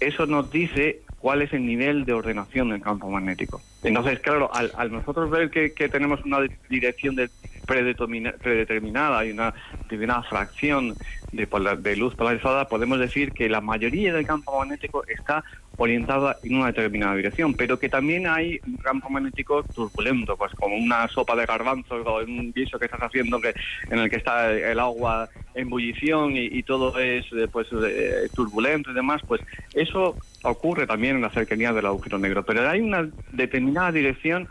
eso 0.00 0.26
nos 0.26 0.50
dice 0.50 1.02
cuál 1.18 1.42
es 1.42 1.52
el 1.52 1.66
nivel 1.66 2.04
de 2.04 2.12
ordenación 2.12 2.70
del 2.70 2.80
campo 2.80 3.10
magnético. 3.10 3.60
Entonces, 3.82 4.20
claro, 4.20 4.50
al, 4.54 4.90
nosotros 4.90 5.30
ver 5.30 5.50
que, 5.50 5.88
tenemos 5.88 6.24
una 6.24 6.38
dirección 6.68 7.14
de 7.14 7.28
predeterminada 7.66 9.24
y 9.24 9.32
una 9.32 9.54
determinada 9.82 10.22
fracción 10.22 10.94
de, 11.36 11.46
de 11.78 11.96
luz 11.96 12.14
polarizada, 12.14 12.68
podemos 12.68 12.98
decir 12.98 13.32
que 13.32 13.48
la 13.48 13.60
mayoría 13.60 14.12
del 14.12 14.26
campo 14.26 14.58
magnético 14.58 15.04
está 15.06 15.44
orientada 15.76 16.38
en 16.42 16.56
una 16.56 16.66
determinada 16.66 17.14
dirección, 17.14 17.54
pero 17.54 17.78
que 17.78 17.88
también 17.88 18.26
hay 18.26 18.60
un 18.66 18.76
campo 18.76 19.10
magnético 19.10 19.62
turbulento, 19.74 20.36
pues 20.36 20.54
como 20.54 20.76
una 20.76 21.06
sopa 21.08 21.36
de 21.36 21.46
garbanzos 21.46 22.06
o 22.06 22.18
un 22.18 22.52
guiso 22.52 22.78
que 22.78 22.86
estás 22.86 23.02
haciendo 23.02 23.40
que, 23.40 23.54
en 23.90 23.98
el 23.98 24.10
que 24.10 24.16
está 24.16 24.50
el 24.52 24.80
agua 24.80 25.28
en 25.54 25.66
ebullición 25.66 26.32
y, 26.34 26.62
todo 26.62 26.98
es 26.98 27.24
eh, 27.32 27.48
pues 27.50 27.68
eh, 27.72 28.28
turbulento 28.34 28.90
y 28.90 28.94
demás, 28.94 29.22
pues 29.26 29.40
eso 29.74 30.16
ocurre 30.42 30.86
también 30.86 31.16
en 31.16 31.22
la 31.22 31.30
cercanía 31.30 31.72
del 31.72 31.86
agujero 31.86 32.18
negro, 32.18 32.44
pero 32.44 32.68
hay 32.68 32.80
una 32.80 33.08
determinada 33.32 33.92
dirección 33.92 34.48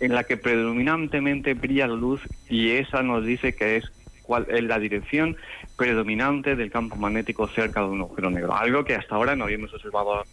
en 0.00 0.14
la 0.14 0.24
que 0.24 0.36
predominantemente 0.36 1.54
brilla 1.54 1.86
la 1.86 1.94
luz 1.94 2.20
y 2.48 2.70
esa 2.72 3.02
nos 3.02 3.24
dice 3.24 3.54
que 3.54 3.76
es 3.76 3.90
cuál 4.22 4.46
es 4.50 4.62
la 4.62 4.78
dirección 4.78 5.36
predominante 5.78 6.56
del 6.56 6.70
campo 6.70 6.96
magnético 6.96 7.46
cerca 7.48 7.80
de 7.80 7.86
un 7.86 8.00
agujero 8.00 8.30
negro, 8.30 8.52
algo 8.54 8.84
que 8.84 8.96
hasta 8.96 9.14
ahora 9.14 9.36
no 9.36 9.44
habíamos 9.44 9.72
observado 9.72 10.24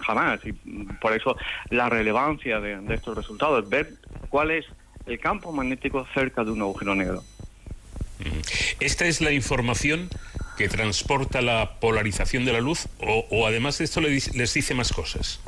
jamás. 0.00 0.40
Y 0.44 0.52
por 1.00 1.12
eso 1.14 1.36
la 1.70 1.88
relevancia 1.88 2.60
de, 2.60 2.82
estos 2.92 3.16
resultados, 3.16 3.70
ver 3.70 3.88
cuál 4.28 4.50
es 4.50 4.66
el 5.06 5.18
campo 5.20 5.52
magnético 5.52 6.06
cerca 6.12 6.44
de 6.44 6.50
un 6.50 6.60
agujero 6.60 6.96
negro. 6.96 7.22
Esta 8.80 9.06
es 9.06 9.20
la 9.20 9.30
información 9.30 10.10
que 10.58 10.68
transporta 10.68 11.40
la 11.40 11.78
polarización 11.78 12.44
de 12.44 12.52
la 12.52 12.60
luz 12.60 12.88
o, 13.00 13.46
además 13.46 13.78
de 13.78 13.84
esto 13.84 14.00
les, 14.00 14.52
dice 14.52 14.74
más 14.74 14.92
cosas. 14.92 15.40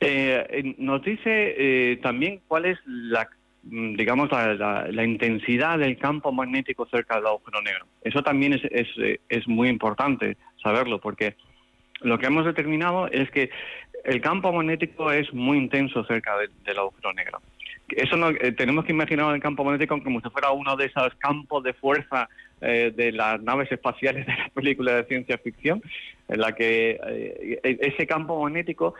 Eh, 0.00 0.74
nos 0.78 1.02
dice 1.02 1.22
eh, 1.56 1.98
también 2.02 2.40
cuál 2.48 2.66
es 2.66 2.78
la 2.84 3.28
digamos 3.68 4.30
la, 4.30 5.04
intensidad 5.04 5.78
del 5.78 5.98
campo 5.98 6.32
magnético 6.32 6.86
cerca 6.86 7.16
del 7.16 7.26
agujero 7.26 7.62
negro. 7.62 7.86
Eso 8.02 8.22
también 8.22 8.52
es, 8.52 8.62
es, 8.70 9.18
es 9.28 9.48
muy 9.48 9.68
importante 9.68 10.36
saberlo 10.62 11.00
porque 11.00 11.36
lo 12.00 12.18
que 12.18 12.26
hemos 12.26 12.44
determinado 12.44 13.08
es 13.08 13.30
que 13.30 13.50
el 14.04 14.20
campo 14.20 14.52
magnético 14.52 15.10
es 15.10 15.32
muy 15.32 15.58
intenso 15.58 16.04
cerca 16.04 16.34
del 16.64 16.78
agujero 16.78 17.12
negro. 17.12 17.40
Eso 17.88 18.16
no, 18.16 18.30
eh, 18.30 18.52
tenemos 18.52 18.84
que 18.84 18.92
imaginar 18.92 19.34
el 19.34 19.40
campo 19.40 19.64
magnético 19.64 20.02
como 20.02 20.20
si 20.20 20.28
fuera 20.30 20.50
uno 20.50 20.76
de 20.76 20.86
esos 20.86 21.14
campos 21.16 21.62
de 21.62 21.72
fuerza 21.72 22.28
eh, 22.60 22.92
de 22.94 23.12
las 23.12 23.40
naves 23.42 23.70
espaciales 23.70 24.26
de 24.26 24.36
las 24.36 24.50
películas 24.50 24.96
de 24.96 25.04
ciencia 25.04 25.38
ficción, 25.38 25.82
en 26.28 26.40
la 26.40 26.52
que 26.52 26.98
eh, 27.06 27.60
e, 27.62 27.78
ese 27.80 28.06
campo 28.06 28.42
magnético 28.42 28.94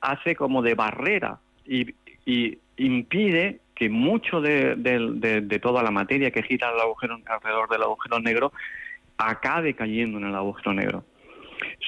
hace 0.00 0.34
como 0.34 0.62
de 0.62 0.74
barrera 0.74 1.38
y, 1.66 1.94
impide 2.78 3.60
que 3.76 3.88
mucho 3.88 4.40
de, 4.40 4.74
de, 4.74 5.58
toda 5.60 5.82
la 5.82 5.92
materia 5.92 6.32
que 6.32 6.42
gira 6.42 6.70
alrededor 6.70 7.68
del 7.68 7.82
agujero 7.82 8.18
negro 8.18 8.52
acabe 9.18 9.74
cayendo 9.74 10.18
en 10.18 10.24
el 10.24 10.34
agujero 10.34 10.72
negro 10.72 11.04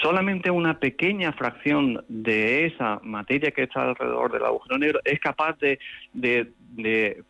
solamente 0.01 0.51
una 0.51 0.79
pequeña 0.79 1.33
fracción 1.33 2.05
de 2.09 2.67
esa 2.67 3.01
materia 3.03 3.51
que 3.51 3.65
está 3.65 3.83
alrededor 3.83 4.33
del 4.33 4.45
agujero 4.45 4.79
negro 4.79 5.01
es 5.05 5.19
capaz 5.21 5.57
de, 5.59 5.79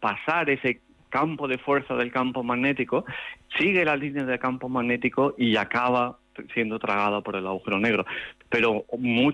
pasar 0.00 0.50
ese 0.50 0.80
campo 1.08 1.48
de 1.48 1.58
fuerza 1.58 1.94
del 1.94 2.12
campo 2.12 2.42
magnético, 2.42 3.04
sigue 3.58 3.84
la 3.84 3.96
línea 3.96 4.24
del 4.24 4.38
campo 4.38 4.68
magnético 4.68 5.34
y 5.38 5.56
acaba 5.56 6.18
siendo 6.52 6.78
tragada 6.78 7.20
por 7.22 7.36
el 7.36 7.46
agujero 7.46 7.78
negro. 7.78 8.04
Pero 8.48 8.84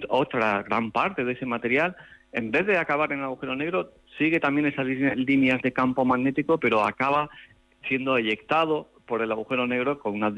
otra 0.09 0.63
gran 0.63 0.93
parte 0.93 1.25
de 1.25 1.33
ese 1.33 1.47
material, 1.47 1.97
en 2.33 2.51
vez 2.51 2.67
de 2.67 2.79
acabar 2.79 3.13
en 3.13 3.19
el 3.19 3.25
agujero 3.25 3.57
negro, 3.57 3.91
sigue 4.19 4.41
también 4.41 4.67
esas 4.67 4.87
líneas 4.87 5.61
de 5.63 5.73
campo 5.73 6.05
magnético, 6.05 6.59
pero 6.59 6.85
acaba 6.85 7.29
siendo 7.89 8.17
eyectado 8.17 8.89
por 9.07 9.23
el 9.23 9.33
agujero 9.33 9.67
negro 9.67 9.99
con 9.99 10.15
unas, 10.15 10.33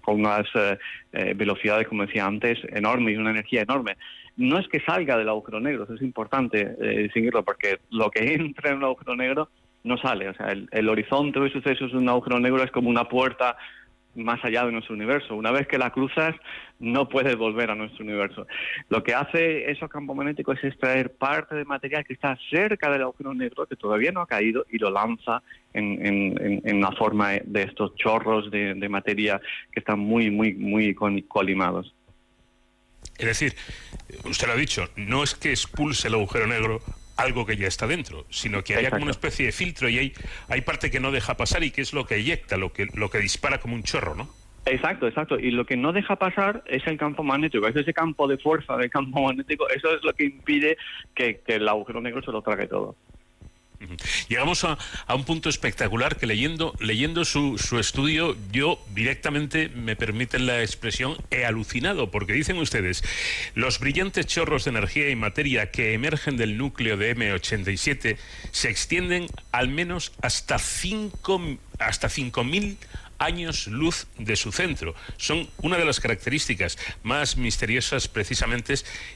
con 0.00 0.20
unas 0.20 0.46
eh, 0.54 0.78
eh, 1.12 1.34
velocidades, 1.34 1.88
como 1.88 2.06
decía 2.06 2.26
antes, 2.26 2.58
enormes 2.68 3.14
y 3.14 3.16
una 3.16 3.30
energía 3.30 3.62
enorme. 3.62 3.96
No 4.36 4.58
es 4.58 4.68
que 4.68 4.80
salga 4.80 5.16
del 5.16 5.28
agujero 5.28 5.60
negro, 5.60 5.84
eso 5.84 5.94
es 5.94 6.02
importante 6.02 6.76
eh, 6.80 7.02
distinguirlo, 7.02 7.44
porque 7.44 7.80
lo 7.90 8.10
que 8.10 8.34
entra 8.34 8.70
en 8.70 8.78
un 8.78 8.84
agujero 8.84 9.16
negro 9.16 9.48
no 9.84 9.98
sale. 9.98 10.28
O 10.28 10.34
sea, 10.34 10.52
el, 10.52 10.68
el 10.70 10.88
horizonte 10.88 11.40
de 11.40 11.50
sucesos 11.50 11.92
de 11.92 11.98
un 11.98 12.08
agujero 12.08 12.38
negro 12.38 12.62
es 12.62 12.70
como 12.70 12.88
una 12.88 13.08
puerta 13.08 13.56
más 14.14 14.44
allá 14.44 14.64
de 14.64 14.72
nuestro 14.72 14.94
universo. 14.94 15.34
Una 15.34 15.50
vez 15.50 15.66
que 15.66 15.78
la 15.78 15.90
cruzas, 15.90 16.34
no 16.78 17.08
puedes 17.08 17.36
volver 17.36 17.70
a 17.70 17.74
nuestro 17.74 18.04
universo. 18.04 18.46
Lo 18.88 19.02
que 19.02 19.14
hace 19.14 19.70
esos 19.70 19.88
campos 19.88 20.16
magnéticos 20.16 20.58
es 20.58 20.64
extraer 20.64 21.12
parte 21.12 21.54
de 21.54 21.64
material 21.64 22.04
que 22.04 22.12
está 22.12 22.36
cerca 22.50 22.90
del 22.90 23.02
agujero 23.02 23.34
negro, 23.34 23.66
que 23.66 23.76
todavía 23.76 24.12
no 24.12 24.20
ha 24.20 24.26
caído, 24.26 24.66
y 24.70 24.78
lo 24.78 24.90
lanza 24.90 25.42
en, 25.72 26.60
en, 26.64 26.80
la 26.80 26.92
forma 26.92 27.30
de 27.44 27.62
estos 27.62 27.94
chorros 27.94 28.50
de, 28.50 28.74
de, 28.74 28.88
materia 28.88 29.40
que 29.70 29.80
están 29.80 29.98
muy, 29.98 30.30
muy, 30.30 30.54
muy 30.54 30.94
colimados. 30.94 31.94
Es 33.18 33.26
decir, 33.26 33.54
usted 34.24 34.46
lo 34.46 34.52
ha 34.52 34.56
dicho, 34.56 34.88
no 34.96 35.22
es 35.22 35.34
que 35.34 35.50
expulse 35.50 36.08
el 36.08 36.14
agujero 36.14 36.46
negro 36.46 36.80
algo 37.22 37.46
que 37.46 37.56
ya 37.56 37.66
está 37.66 37.86
dentro, 37.86 38.26
sino 38.30 38.62
que 38.62 38.76
hay 38.76 38.86
como 38.86 39.02
una 39.02 39.10
especie 39.10 39.46
de 39.46 39.52
filtro 39.52 39.88
y 39.88 39.98
hay, 39.98 40.12
hay 40.48 40.60
parte 40.60 40.90
que 40.90 41.00
no 41.00 41.10
deja 41.10 41.36
pasar 41.36 41.62
y 41.62 41.70
que 41.70 41.80
es 41.80 41.92
lo 41.92 42.06
que 42.06 42.16
eyecta, 42.16 42.56
lo 42.56 42.72
que, 42.72 42.86
lo 42.94 43.10
que 43.10 43.18
dispara 43.18 43.58
como 43.58 43.74
un 43.74 43.82
chorro, 43.82 44.14
¿no? 44.14 44.28
Exacto, 44.64 45.08
exacto. 45.08 45.38
Y 45.38 45.50
lo 45.50 45.66
que 45.66 45.76
no 45.76 45.92
deja 45.92 46.16
pasar 46.16 46.62
es 46.66 46.86
el 46.86 46.96
campo 46.96 47.22
magnético, 47.22 47.66
es 47.66 47.74
ese 47.74 47.92
campo 47.92 48.28
de 48.28 48.38
fuerza 48.38 48.76
del 48.76 48.90
campo 48.90 49.22
magnético, 49.26 49.68
eso 49.68 49.94
es 49.94 50.02
lo 50.04 50.12
que 50.12 50.24
impide 50.24 50.76
que, 51.14 51.40
que 51.40 51.56
el 51.56 51.68
agujero 51.68 52.00
negro 52.00 52.22
se 52.22 52.32
lo 52.32 52.42
trague 52.42 52.66
todo. 52.66 52.96
Llegamos 54.28 54.64
a, 54.64 54.78
un 55.14 55.24
punto 55.24 55.48
espectacular 55.48 56.16
que 56.16 56.26
leyendo, 56.26 56.74
leyendo 56.80 57.24
su, 57.24 57.58
su, 57.58 57.78
estudio, 57.78 58.36
yo 58.50 58.84
directamente, 58.94 59.68
me 59.68 59.96
permiten 59.96 60.46
la 60.46 60.62
expresión, 60.62 61.16
he 61.30 61.44
alucinado, 61.44 62.10
porque 62.10 62.32
dicen 62.32 62.58
ustedes, 62.58 63.02
los 63.54 63.78
brillantes 63.78 64.26
chorros 64.26 64.64
de 64.64 64.70
energía 64.70 65.10
y 65.10 65.16
materia 65.16 65.70
que 65.70 65.94
emergen 65.94 66.36
del 66.36 66.56
núcleo 66.56 66.96
de 66.96 67.16
M87 67.16 68.16
se 68.50 68.70
extienden 68.70 69.26
al 69.50 69.68
menos 69.68 70.12
hasta 70.22 70.58
5 70.58 71.58
hasta 71.78 72.08
5.000 72.08 72.76
años 73.22 73.66
luz 73.66 74.06
de 74.18 74.36
su 74.36 74.52
centro. 74.52 74.94
Son 75.16 75.48
una 75.58 75.78
de 75.78 75.84
las 75.84 76.00
características 76.00 76.78
más 77.02 77.36
misteriosas 77.36 78.08
precisamente 78.08 78.62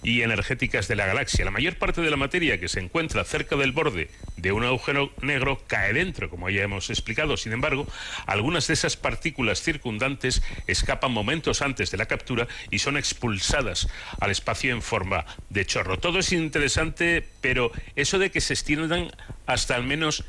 y 0.02 0.22
energéticas 0.22 0.88
de 0.88 0.96
la 0.96 1.06
galaxia. 1.06 1.44
La 1.44 1.50
mayor 1.50 1.76
parte 1.76 2.00
de 2.00 2.10
la 2.10 2.16
materia 2.16 2.58
que 2.60 2.68
se 2.68 2.80
encuentra 2.80 3.24
cerca 3.24 3.56
del 3.56 3.72
borde 3.72 4.10
de 4.36 4.52
un 4.52 4.64
agujero 4.64 5.12
negro 5.22 5.62
cae 5.66 5.92
dentro, 5.92 6.30
como 6.30 6.50
ya 6.50 6.62
hemos 6.62 6.90
explicado. 6.90 7.36
Sin 7.36 7.52
embargo, 7.52 7.86
algunas 8.26 8.66
de 8.66 8.74
esas 8.74 8.96
partículas 8.96 9.62
circundantes 9.62 10.42
escapan 10.66 11.12
momentos 11.12 11.62
antes 11.62 11.90
de 11.90 11.96
la 11.98 12.06
captura 12.06 12.46
y 12.70 12.78
son 12.78 12.96
expulsadas 12.96 13.88
al 14.20 14.30
espacio 14.30 14.72
en 14.72 14.82
forma 14.82 15.24
de 15.50 15.66
chorro. 15.66 15.98
Todo 15.98 16.18
es 16.18 16.32
interesante, 16.32 17.26
pero 17.40 17.72
eso 17.96 18.18
de 18.18 18.30
que 18.30 18.40
se 18.40 18.54
extiendan 18.54 19.10
hasta 19.46 19.74
al 19.74 19.84
menos 19.84 20.24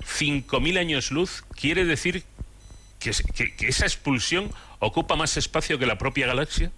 5.000 0.00 0.78
años 0.78 1.10
luz 1.10 1.44
quiere 1.54 1.84
decir 1.84 2.24
que, 2.98 3.10
esa 3.10 3.86
expulsión 3.86 4.50
ocupa 4.80 5.16
más 5.16 5.36
espacio 5.36 5.78
que 5.78 5.86
la 5.86 5.98
propia 5.98 6.26
galaxia? 6.26 6.70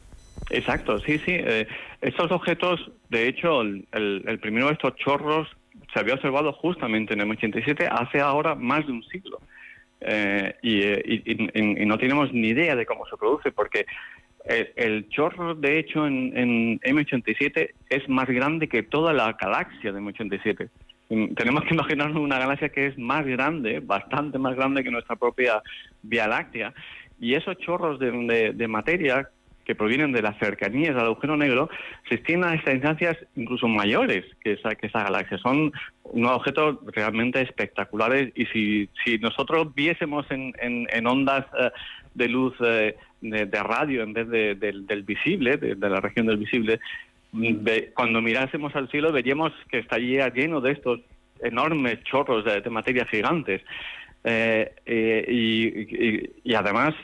Exacto, 0.50 0.98
sí, 1.00 1.18
sí. 1.18 1.32
Eh, 1.32 1.66
estos 2.00 2.30
objetos, 2.30 2.90
de 3.08 3.28
hecho, 3.28 3.62
el, 3.62 4.38
primero 4.40 4.66
de 4.66 4.72
estos 4.72 4.96
chorros 4.96 5.48
se 5.92 6.00
había 6.00 6.14
observado 6.14 6.52
justamente 6.52 7.14
en 7.14 7.20
el 7.20 7.30
87 7.30 7.88
hace 7.90 8.20
ahora 8.20 8.54
más 8.54 8.86
de 8.86 8.92
un 8.92 9.02
siglo. 9.04 9.40
Eh, 10.00 10.54
eh, 10.62 11.50
y, 11.54 11.84
no 11.84 11.98
tenemos 11.98 12.32
ni 12.32 12.48
idea 12.48 12.74
de 12.74 12.86
cómo 12.86 13.04
se 13.06 13.16
produce, 13.16 13.52
porque 13.52 13.86
el, 14.44 15.08
chorro, 15.10 15.54
de 15.54 15.78
hecho, 15.78 16.06
en, 16.06 16.36
en, 16.36 16.80
M87 16.80 17.70
es 17.90 18.08
más 18.08 18.28
grande 18.28 18.68
que 18.68 18.82
toda 18.82 19.12
la 19.12 19.32
galaxia 19.34 19.92
de 19.92 20.00
M87. 20.00 20.70
Mm, 21.10 21.34
tenemos 21.34 21.64
que 21.64 21.74
imaginarnos 21.74 22.22
una 22.22 22.38
galaxia 22.38 22.70
que 22.70 22.86
es 22.86 22.98
más 22.98 23.26
grande, 23.26 23.80
bastante 23.80 24.38
más 24.38 24.56
grande 24.56 24.82
que 24.82 24.90
nuestra 24.90 25.16
propia 25.16 25.62
Vía 26.02 26.26
Láctea, 26.26 26.72
y 27.20 27.34
esos 27.34 27.58
chorros 27.58 27.98
de, 27.98 28.66
materia 28.66 29.28
que 29.66 29.74
provienen 29.74 30.10
de 30.10 30.22
las 30.22 30.38
cercanías 30.38 30.94
del 30.94 31.04
agujero 31.04 31.36
negro 31.36 31.68
se 32.08 32.14
extienden 32.14 32.50
a 32.50 32.54
estas 32.54 32.74
instancias 32.74 33.18
incluso 33.36 33.68
mayores 33.68 34.24
que 34.40 34.52
esa, 34.52 34.74
que 34.74 34.86
esa 34.86 35.04
galaxia. 35.04 35.36
Son 35.36 35.70
unos 36.04 36.32
objetos 36.32 36.78
realmente 36.86 37.42
espectaculares 37.42 38.32
y 38.34 38.46
si, 38.46 39.18
nosotros 39.18 39.74
viésemos 39.74 40.24
en, 40.30 40.54
en, 40.58 41.06
ondas 41.06 41.44
eh, 41.58 41.70
de 42.14 42.28
luz 42.28 42.54
eh, 42.64 42.96
de, 43.20 43.62
radio 43.62 44.02
en 44.02 44.14
vez 44.14 44.28
de, 44.28 44.54
del 44.54 45.02
visible, 45.02 45.58
de, 45.58 45.76
la 45.76 46.00
región 46.00 46.26
del 46.26 46.38
visible, 46.38 46.80
cuando 47.94 48.20
mirásemos 48.20 48.74
al 48.74 48.90
cielo 48.90 49.12
veríamos 49.12 49.52
que 49.70 49.78
estaría 49.78 50.28
lleno 50.28 50.60
de 50.60 50.72
estos 50.72 51.00
enormes 51.40 52.02
chorros 52.04 52.44
de, 52.44 52.68
materia 52.70 53.06
gigantes. 53.06 53.62
Eh, 54.22 55.24
y, 56.44 56.54
además 56.54 56.94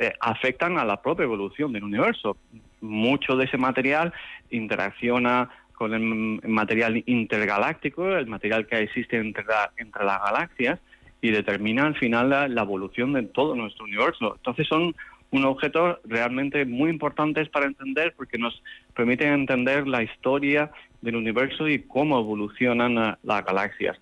eh, 0.00 0.12
afectan 0.20 0.76
a 0.76 0.84
la 0.84 1.00
propia 1.00 1.24
evolución 1.24 1.72
del 1.72 1.84
universo. 1.84 2.36
Mucho 2.80 3.36
de 3.36 3.44
ese 3.44 3.58
material 3.58 4.12
interacciona 4.50 5.50
con 5.72 5.92
el 5.92 6.48
material 6.48 7.02
intergaláctico, 7.06 8.16
el 8.16 8.26
material 8.26 8.66
que 8.66 8.78
existe 8.78 9.16
entre 9.16 9.44
las 9.44 10.22
galaxias, 10.22 10.80
y 11.20 11.30
determina 11.30 11.84
al 11.86 11.96
final 11.96 12.28
la 12.30 12.62
evolución 12.62 13.14
de 13.14 13.22
todo 13.22 13.54
nuestro 13.54 13.84
universo. 13.84 14.34
Entonces 14.36 14.66
son 14.68 14.94
un 15.34 15.44
objeto 15.46 15.98
realmente 16.04 16.64
muy 16.64 16.90
importantes 16.90 17.48
para 17.48 17.66
entender 17.66 18.14
porque 18.16 18.38
nos 18.38 18.62
permiten 18.94 19.32
entender 19.32 19.88
la 19.88 20.04
historia 20.04 20.70
del 21.02 21.16
universo 21.16 21.66
y 21.68 21.80
cómo 21.80 22.20
evolucionan 22.20 23.16
las 23.20 23.44
galaxias. 23.44 23.98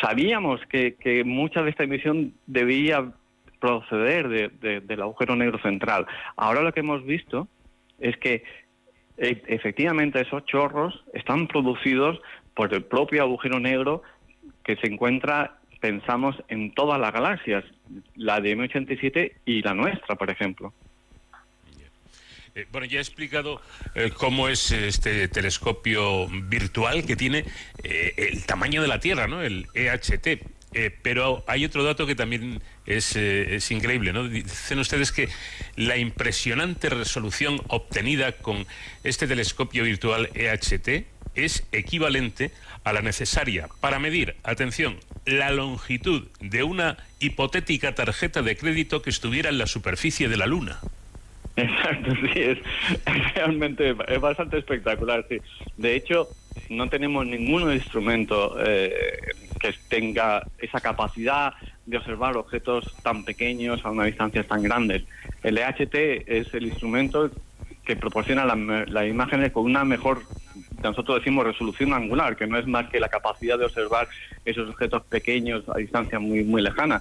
Sabíamos 0.00 0.62
que, 0.70 1.22
mucha 1.26 1.62
de 1.62 1.68
esta 1.68 1.84
emisión 1.84 2.32
debía 2.46 3.12
proceder 3.60 4.50
del 4.60 5.02
agujero 5.02 5.36
negro 5.36 5.58
central. 5.58 6.06
Ahora 6.36 6.62
lo 6.62 6.72
que 6.72 6.80
hemos 6.80 7.04
visto 7.04 7.46
es 7.98 8.16
que 8.16 8.42
e, 9.18 9.42
efectivamente 9.46 10.22
esos 10.22 10.46
chorros 10.46 11.04
están 11.12 11.46
producidos 11.46 12.20
por 12.54 12.72
el 12.72 12.84
propio 12.84 13.22
agujero 13.22 13.60
negro 13.60 14.02
que 14.64 14.76
se 14.76 14.86
encuentra 14.86 15.58
pensamos 15.84 16.34
en 16.48 16.72
todas 16.72 16.98
las 16.98 17.12
galaxias, 17.12 17.62
la 18.16 18.40
de 18.40 18.56
M87 18.56 19.32
y 19.44 19.60
la 19.60 19.74
nuestra, 19.74 20.14
por 20.14 20.30
ejemplo. 20.30 20.72
Eh, 22.54 22.66
bueno, 22.72 22.86
ya 22.86 23.00
he 23.00 23.02
explicado 23.02 23.60
eh, 23.94 24.10
cómo 24.16 24.48
es 24.48 24.70
este 24.72 25.28
telescopio 25.28 26.26
virtual 26.28 27.04
que 27.04 27.16
tiene 27.16 27.44
eh, 27.82 28.14
el 28.16 28.46
tamaño 28.46 28.80
de 28.80 28.88
la 28.88 28.98
Tierra, 28.98 29.28
¿no? 29.28 29.42
El 29.42 29.66
EHT. 29.74 30.40
pero 31.02 31.44
hay 31.46 31.66
otro 31.66 31.84
dato 31.84 32.06
que 32.06 32.14
también 32.14 32.62
es, 32.86 33.14
es, 33.14 33.70
increíble, 33.70 34.14
¿no? 34.14 34.26
Dicen 34.26 34.78
ustedes 34.78 35.12
que 35.12 35.28
la 35.76 35.98
impresionante 35.98 36.88
resolución 36.88 37.60
obtenida 37.68 38.32
con 38.32 38.66
este 39.02 39.26
telescopio 39.26 39.84
virtual 39.84 40.30
EHT 40.32 41.04
es 41.34 41.66
equivalente 41.72 42.50
a 42.84 42.92
la 42.92 43.02
necesaria 43.02 43.68
para 43.80 43.98
medir, 43.98 44.36
atención, 44.42 44.96
la 45.26 45.50
longitud 45.50 46.28
de 46.40 46.62
una 46.62 46.96
hipotética 47.18 47.94
tarjeta 47.94 48.42
de 48.42 48.56
crédito 48.56 49.02
que 49.02 49.10
estuviera 49.10 49.50
en 49.50 49.58
la 49.58 49.66
superficie 49.66 50.28
de 50.28 50.36
la 50.36 50.46
Luna. 50.46 50.80
Exacto, 51.56 52.10
sí, 52.16 52.40
es, 52.40 52.58
realmente 53.34 53.94
es 54.08 54.20
bastante 54.20 54.58
espectacular, 54.58 55.24
sí. 55.28 55.38
De 55.76 55.94
hecho, 55.94 56.28
no 56.68 56.88
tenemos 56.88 57.26
ningún 57.26 57.72
instrumento 57.72 58.56
eh, 58.64 58.92
que 59.60 59.74
tenga 59.88 60.46
esa 60.58 60.80
capacidad 60.80 61.54
de 61.86 61.98
observar 61.98 62.36
objetos 62.36 62.94
tan 63.02 63.24
pequeños 63.24 63.84
a 63.84 63.90
una 63.90 64.04
distancia 64.04 64.44
tan 64.44 64.62
grandes. 64.62 65.04
El 65.42 65.58
EHT 65.58 65.94
es 66.26 66.52
el 66.54 66.66
instrumento 66.66 67.30
que 67.84 67.96
proporciona 67.96 68.46
las 68.46 69.06
imágenes 69.06 69.52
con 69.52 69.64
una 69.64 69.84
mejor 69.84 70.22
nosotros 70.88 71.18
decimos 71.18 71.44
resolución 71.44 71.92
angular, 71.92 72.36
que 72.36 72.46
no 72.46 72.58
es 72.58 72.66
más 72.66 72.88
que 72.90 73.00
la 73.00 73.08
capacidad 73.08 73.58
de 73.58 73.66
observar 73.66 74.08
esos 74.44 74.70
objetos 74.70 75.02
pequeños 75.04 75.64
a 75.68 75.78
distancia 75.78 76.18
muy, 76.18 76.44
muy 76.44 76.62
lejana. 76.62 77.00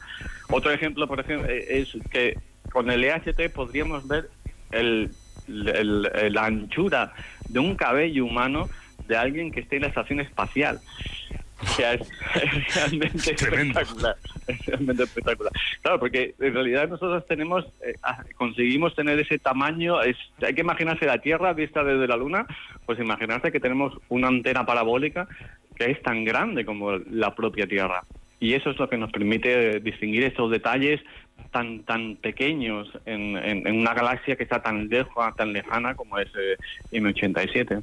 Otro 0.50 0.72
ejemplo, 0.72 1.08
por 1.08 1.20
ejemplo, 1.20 1.50
eh, 1.50 1.82
es 1.82 1.96
que 2.10 2.38
con 2.72 2.90
el 2.90 3.04
EHT 3.04 3.54
podríamos 3.54 4.08
ver 4.08 4.30
el, 4.72 5.12
la 5.48 6.46
anchura 6.46 7.14
de 7.50 7.60
un 7.60 7.76
cabello 7.76 8.26
humano 8.26 8.70
de 9.08 9.18
alguien 9.18 9.52
que 9.52 9.62
esté 9.62 9.78
en 9.78 9.84
la 9.84 9.88
estación 9.90 10.20
espacial. 10.20 10.80
O 11.64 11.76
sea, 11.76 11.94
es, 11.94 12.02
es 12.35 12.76
realmente 12.76 13.31
espectacular. 13.34 14.15
Es 14.48 14.65
realmente 14.65 15.03
espectacular. 15.03 15.53
Claro, 15.81 15.99
porque 15.99 16.35
en 16.40 16.53
realidad 16.53 16.90
nosotros 16.90 17.26
tenemos, 17.27 17.65
eh, 17.85 17.94
ah, 18.03 18.23
conseguimos 18.35 18.95
tener 18.95 19.19
ese 19.19 19.40
tamaño. 19.40 20.02
Es, 20.02 20.18
hay 20.41 20.53
que 20.53 20.61
imaginarse 20.61 21.06
la 21.06 21.19
Tierra 21.19 21.53
vista 21.53 21.84
desde 21.84 22.07
la 22.07 22.18
Luna, 22.18 22.45
pues 22.85 22.99
imaginarse 22.99 23.52
que 23.52 23.60
tenemos 23.60 23.94
una 24.10 24.27
antena 24.27 24.65
parabólica 24.65 25.27
que 25.76 25.90
es 25.91 26.02
tan 26.03 26.23
grande 26.26 26.65
como 26.65 26.91
la 27.10 27.34
propia 27.34 27.65
Tierra. 27.68 28.03
Y 28.40 28.53
eso 28.53 28.72
es 28.72 28.77
lo 28.77 28.90
que 28.90 28.98
nos 28.98 29.11
permite 29.11 29.80
distinguir 29.80 30.26
estos 30.26 30.52
detalles 30.52 30.99
tan 31.52 31.84
tan 31.84 32.15
pequeños 32.18 32.90
en, 33.06 33.38
en- 33.38 33.65
en 33.68 33.80
una 33.80 33.94
galaxia 33.94 34.35
que 34.35 34.44
está 34.44 34.61
tan 34.61 34.90
lejos, 34.90 35.35
tan 35.38 35.53
lejana 35.53 35.95
como 35.95 36.19
es 36.19 36.27
eh, 36.38 36.57
M87. 36.91 37.81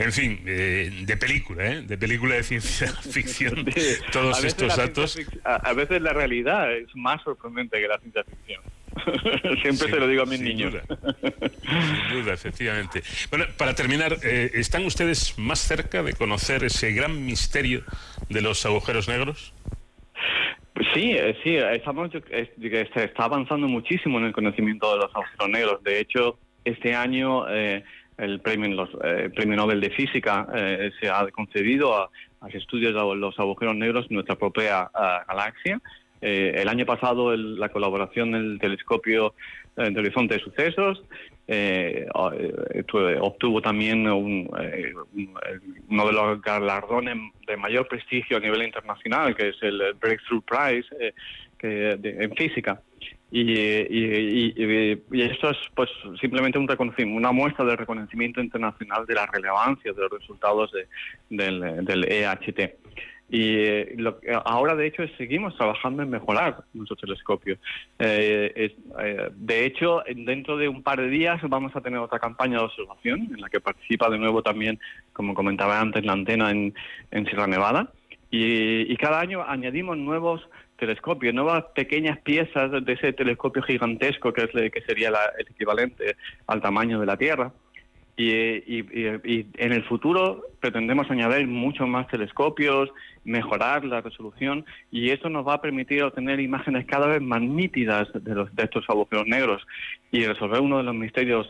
En 0.00 0.12
fin, 0.12 0.40
eh, 0.46 0.90
de 1.02 1.16
película, 1.16 1.66
¿eh? 1.66 1.82
De 1.82 1.96
película 1.98 2.34
de 2.34 2.42
ciencia 2.42 2.88
ficción. 3.12 3.66
Todos 4.10 4.38
A 4.38 4.42
veces 4.42 4.44
estos 4.62 4.76
datos. 4.76 5.18
A, 5.44 5.56
a 5.56 5.72
veces 5.74 6.00
la 6.02 6.12
realidad 6.12 6.72
es 6.72 6.88
más 6.96 7.22
sorprendente 7.22 7.78
que 7.80 7.86
la 7.86 7.98
ciencia 7.98 8.24
ficción. 8.24 8.62
Siempre 9.62 9.86
Sí, 9.86 9.92
se 9.92 10.00
lo 10.00 10.08
digo 10.08 10.22
a 10.22 10.26
mis 10.26 10.38
sin 10.38 10.48
niños. 10.48 10.72
duda. 10.72 10.84
Sin 12.10 12.22
duda, 12.22 12.32
efectivamente. 12.34 13.02
Bueno, 13.30 13.44
para 13.56 13.74
terminar, 13.74 14.16
eh, 14.24 14.50
¿están 14.54 14.84
ustedes 14.84 15.38
más 15.38 15.60
cerca 15.60 16.02
de 16.02 16.14
conocer 16.14 16.64
ese 16.64 16.92
gran 16.92 17.24
misterio 17.24 17.84
de 18.28 18.40
los 18.40 18.64
agujeros 18.66 19.06
negros? 19.08 19.54
Sí, 20.94 21.12
eh, 21.12 21.36
sí, 21.44 21.56
estamos, 21.56 22.10
es- 22.30 22.48
que 22.58 22.88
se 22.94 23.04
está 23.04 23.24
avanzando 23.24 23.68
muchísimo 23.68 24.18
en 24.18 24.24
el 24.26 24.32
conocimiento 24.32 24.90
de 24.92 24.98
los 25.04 25.14
agujeros 25.14 25.48
negros. 25.50 25.82
De 25.84 26.00
hecho, 26.00 26.38
este 26.64 26.94
año 26.94 27.48
eh, 27.48 27.84
el 28.20 28.40
premio, 28.40 28.68
los, 28.74 28.90
eh, 29.04 29.30
premio 29.34 29.56
Nobel 29.56 29.80
de 29.80 29.90
Física 29.90 30.46
eh, 30.54 30.90
se 31.00 31.08
ha 31.08 31.26
concedido 31.30 31.94
a, 31.96 32.10
a 32.40 32.46
los 32.46 32.54
estudios 32.54 32.94
de 32.94 33.16
los 33.16 33.38
agujeros 33.38 33.74
negros 33.76 34.06
en 34.10 34.14
nuestra 34.14 34.36
propia 34.36 34.90
ah, 34.94 35.24
galaxia. 35.28 35.80
Eh, 36.22 36.52
el 36.62 36.68
año 36.68 36.84
pasado 36.84 37.32
el- 37.32 37.58
la 37.58 37.70
colaboración 37.70 38.32
del 38.32 38.58
telescopio 38.60 39.34
eh, 39.76 39.88
de 39.90 40.00
horizonte 40.00 40.34
de 40.34 40.40
sucesos 40.40 41.02
eh, 41.48 42.06
eh, 42.06 43.18
obtuvo 43.20 43.60
también 43.62 44.06
un, 44.08 44.48
eh, 44.60 44.92
un- 45.14 45.34
eh, 45.46 45.58
uno 45.88 46.06
de 46.06 46.12
los 46.12 46.42
galardones 46.42 47.16
de 47.46 47.56
mayor 47.56 47.88
prestigio 47.88 48.36
a 48.36 48.40
nivel 48.40 48.62
internacional, 48.62 49.34
que 49.34 49.48
es 49.48 49.56
el 49.62 49.82
Breakthrough 50.00 50.44
Prize 50.44 50.88
eh, 51.00 51.12
que- 51.58 51.96
de- 51.96 52.24
en 52.24 52.34
física. 52.36 52.80
Y, 53.32 53.42
y- 53.42 53.86
y- 53.90 54.54
y- 54.56 55.02
y 55.12 55.22
esto 55.22 55.50
es 55.50 55.58
pues 55.74 55.88
simplemente 56.20 56.58
un 56.58 56.66
reconocimiento, 56.66 57.16
una 57.16 57.30
muestra 57.32 57.64
de 57.64 57.76
reconocimiento 57.76 58.40
internacional 58.40 59.06
de 59.06 59.14
la 59.14 59.26
relevancia 59.26 59.92
de 59.92 60.00
los 60.02 60.10
resultados 60.10 60.72
de- 60.72 60.88
del, 61.30 61.84
del 61.84 62.04
EHT. 62.10 62.74
Y 63.32 63.54
eh, 63.58 63.94
lo 63.96 64.18
ahora, 64.44 64.74
de 64.74 64.88
hecho, 64.88 65.04
seguimos 65.16 65.56
trabajando 65.56 66.02
en 66.02 66.10
mejorar 66.10 66.64
nuestro 66.74 66.96
telescopio. 66.96 67.58
Eh, 68.00 68.74
eh, 68.98 69.30
de 69.36 69.64
hecho, 69.64 70.04
en- 70.04 70.24
dentro 70.24 70.56
de 70.56 70.66
un 70.68 70.82
par 70.82 71.00
de 71.00 71.08
días 71.08 71.40
vamos 71.48 71.70
a 71.76 71.80
tener 71.80 72.00
otra 72.00 72.18
campaña 72.18 72.58
de 72.58 72.64
observación 72.64 73.28
en 73.32 73.40
la 73.40 73.48
que 73.48 73.60
participa 73.60 74.10
de 74.10 74.18
nuevo 74.18 74.42
también, 74.42 74.80
como 75.12 75.34
comentaba 75.34 75.80
antes, 75.80 76.04
la 76.04 76.14
antena 76.14 76.50
en, 76.50 76.74
en 77.12 77.26
Sierra 77.26 77.46
Nevada. 77.46 77.92
Y, 78.32 78.92
y 78.92 78.96
cada 78.96 79.20
año 79.20 79.44
añadimos 79.46 79.96
nuevos 79.96 80.40
telescopios, 80.80 81.32
nuevas 81.32 81.64
pequeñas 81.74 82.18
piezas 82.18 82.72
de 82.84 82.92
ese 82.92 83.12
telescopio 83.12 83.62
gigantesco 83.62 84.32
que, 84.32 84.42
es, 84.44 84.72
que 84.72 84.80
sería 84.82 85.10
la- 85.12 85.32
el 85.38 85.46
equivalente 85.48 86.16
al 86.48 86.60
tamaño 86.60 86.98
de 86.98 87.06
la 87.06 87.16
Tierra. 87.16 87.52
Y, 88.16 88.78
en 89.56 89.72
el 89.72 89.82
futuro 89.84 90.42
pretendemos 90.60 91.10
añadir 91.10 91.46
muchos 91.46 91.88
más 91.88 92.06
telescopios, 92.08 92.90
mejorar 93.24 93.84
la 93.84 94.02
resolución 94.02 94.66
y 94.90 95.08
eso 95.10 95.30
nos 95.30 95.46
va 95.46 95.54
a 95.54 95.60
permitir 95.62 96.02
obtener 96.02 96.38
imágenes 96.40 96.84
cada 96.86 97.06
vez 97.06 97.22
más 97.22 97.40
nítidas 97.40 98.08
de, 98.12 98.34
los, 98.34 98.54
de 98.54 98.64
estos 98.64 98.84
agujeros 98.90 99.26
negros 99.26 99.66
y 100.10 100.26
resolver 100.26 100.60
uno 100.60 100.78
de 100.78 100.82
los 100.84 100.94
misterios 100.94 101.48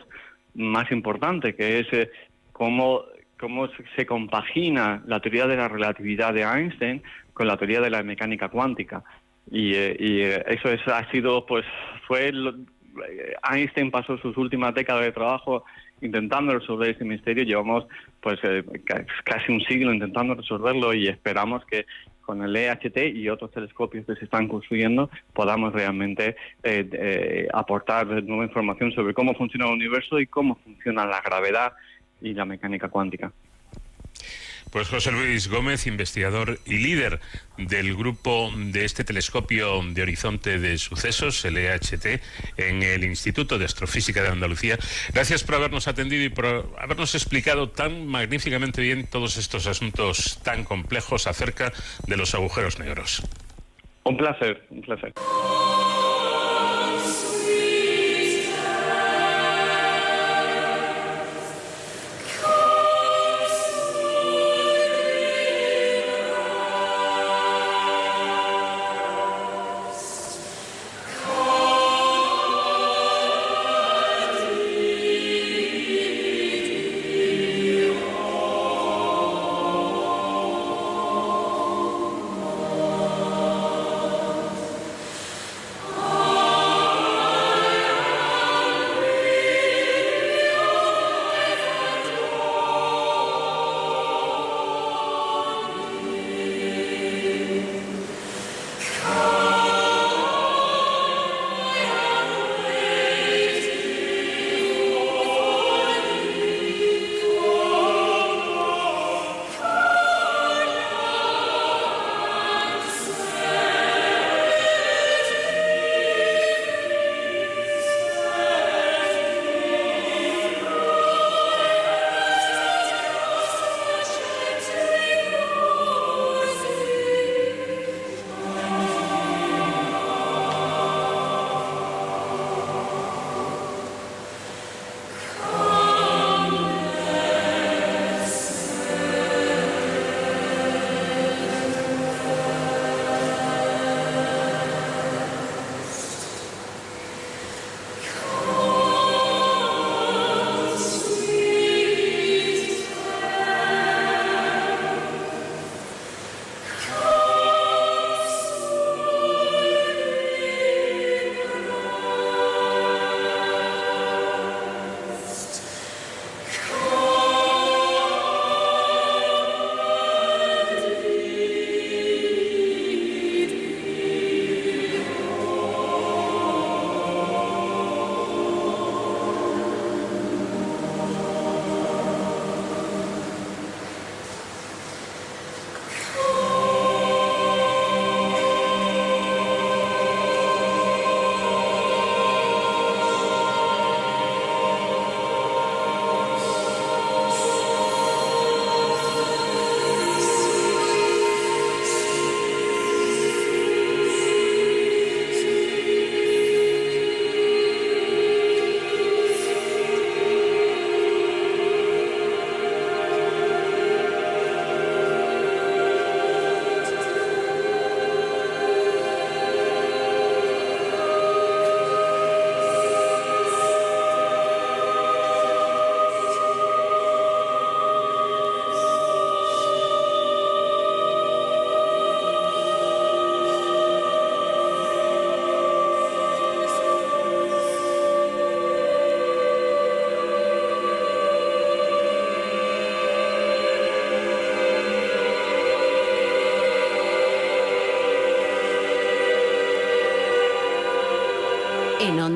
más 0.55 0.89
importantes, 0.91 1.55
que 1.55 1.79
es 1.79 1.87
eh, 1.91 2.09
cómo, 2.53 3.03
cómo 3.37 3.67
se 3.95 4.05
compagina 4.05 5.01
la 5.07 5.19
teoría 5.19 5.47
de 5.47 5.57
la 5.57 5.67
relatividad 5.67 6.33
de 6.33 6.43
Einstein 6.43 7.01
con 7.33 7.47
la 7.47 7.57
teoría 7.57 7.81
de 7.81 7.89
la 7.89 8.01
mecánica 8.03 8.47
cuántica. 8.47 9.03
Y, 9.51 9.73
eh, 9.75 9.95
y, 9.99 10.21
eso 10.53 10.69
es, 10.71 10.79
ha 10.87 11.09
sido, 11.11 11.45
pues, 11.45 11.65
fue 12.07 12.31
lo- 12.31 12.55
Einstein 13.49 13.91
pasó 13.91 14.17
sus 14.17 14.35
últimas 14.37 14.73
décadas 14.73 15.03
de 15.05 15.11
trabajo 15.11 15.63
intentando 16.01 16.57
resolver 16.57 16.89
ese 16.89 17.05
misterio. 17.05 17.43
Llevamos 17.43 17.85
pues 18.21 18.39
eh, 18.43 18.63
ca- 18.85 19.05
casi 19.23 19.51
un 19.51 19.61
siglo 19.61 19.93
intentando 19.93 20.33
resolverlo 20.35 20.93
y 20.93 21.07
esperamos 21.07 21.63
que 21.65 21.85
con 22.21 22.43
el 22.43 22.55
EHT 22.55 22.97
y 23.15 23.29
otros 23.29 23.51
telescopios 23.51 24.05
que 24.05 24.15
se 24.15 24.25
están 24.25 24.47
construyendo 24.47 25.09
podamos 25.33 25.73
realmente 25.73 26.35
eh, 26.63 26.87
eh, 26.91 27.47
aportar 27.53 28.07
nueva 28.23 28.45
información 28.45 28.91
sobre 28.91 29.13
cómo 29.13 29.33
funciona 29.35 29.67
el 29.67 29.73
universo 29.73 30.19
y 30.19 30.27
cómo 30.27 30.55
funciona 30.55 31.05
la 31.05 31.21
gravedad 31.21 31.73
y 32.21 32.33
la 32.33 32.45
mecánica 32.45 32.89
cuántica. 32.89 33.31
Pues 34.71 34.87
José 34.87 35.11
Luis 35.11 35.49
Gómez, 35.49 35.85
investigador 35.85 36.59
y 36.65 36.77
líder 36.77 37.19
del 37.57 37.93
grupo 37.93 38.49
de 38.55 38.85
este 38.85 39.03
telescopio 39.03 39.81
de 39.83 40.01
horizonte 40.01 40.59
de 40.59 40.77
sucesos, 40.77 41.43
el 41.43 41.57
EHT, 41.57 42.21
en 42.55 42.81
el 42.81 43.03
Instituto 43.03 43.59
de 43.59 43.65
Astrofísica 43.65 44.21
de 44.21 44.29
Andalucía. 44.29 44.77
Gracias 45.13 45.43
por 45.43 45.55
habernos 45.55 45.89
atendido 45.89 46.23
y 46.23 46.29
por 46.29 46.71
habernos 46.79 47.15
explicado 47.15 47.69
tan 47.69 48.07
magníficamente 48.07 48.81
bien 48.81 49.07
todos 49.07 49.35
estos 49.35 49.67
asuntos 49.67 50.39
tan 50.41 50.63
complejos 50.63 51.27
acerca 51.27 51.73
de 52.07 52.15
los 52.15 52.33
agujeros 52.33 52.79
negros. 52.79 53.23
Un 54.03 54.15
placer, 54.15 54.65
un 54.69 54.81
placer. 54.81 55.13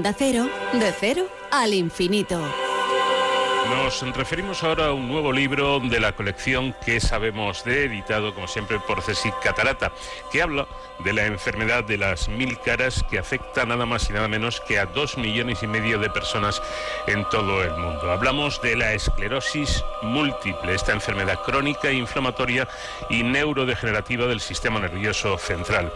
Onda 0.05 0.15
Cero, 0.19 0.47
de 0.73 0.91
cero 0.91 1.27
al 1.49 1.73
infinito. 1.73 2.64
Nos 3.69 4.01
referimos 4.15 4.63
ahora 4.63 4.87
a 4.87 4.93
un 4.93 5.07
nuevo 5.07 5.31
libro 5.31 5.79
de 5.79 5.99
la 5.99 6.11
colección 6.11 6.75
que 6.85 6.99
sabemos 6.99 7.63
de, 7.63 7.85
editado 7.85 8.33
como 8.35 8.47
siempre 8.47 8.79
por 8.79 9.01
Ceci 9.01 9.31
Catarata, 9.43 9.91
que 10.31 10.41
habla 10.41 10.67
de 10.99 11.13
la 11.13 11.25
enfermedad 11.25 11.83
de 11.83 11.97
las 11.97 12.29
mil 12.29 12.59
caras 12.59 13.03
que 13.09 13.19
afecta 13.19 13.65
nada 13.65 13.85
más 13.85 14.09
y 14.09 14.13
nada 14.13 14.27
menos 14.27 14.61
que 14.61 14.79
a 14.79 14.85
dos 14.85 15.17
millones 15.17 15.63
y 15.63 15.67
medio 15.67 15.99
de 15.99 16.09
personas 16.09 16.61
en 17.07 17.27
todo 17.29 17.63
el 17.63 17.71
mundo. 17.71 18.11
Hablamos 18.11 18.61
de 18.61 18.75
la 18.75 18.93
esclerosis 18.93 19.83
múltiple, 20.01 20.73
esta 20.73 20.93
enfermedad 20.93 21.41
crónica, 21.43 21.91
inflamatoria 21.91 22.67
y 23.09 23.23
neurodegenerativa 23.23 24.25
del 24.27 24.39
sistema 24.39 24.79
nervioso 24.79 25.37
central. 25.37 25.91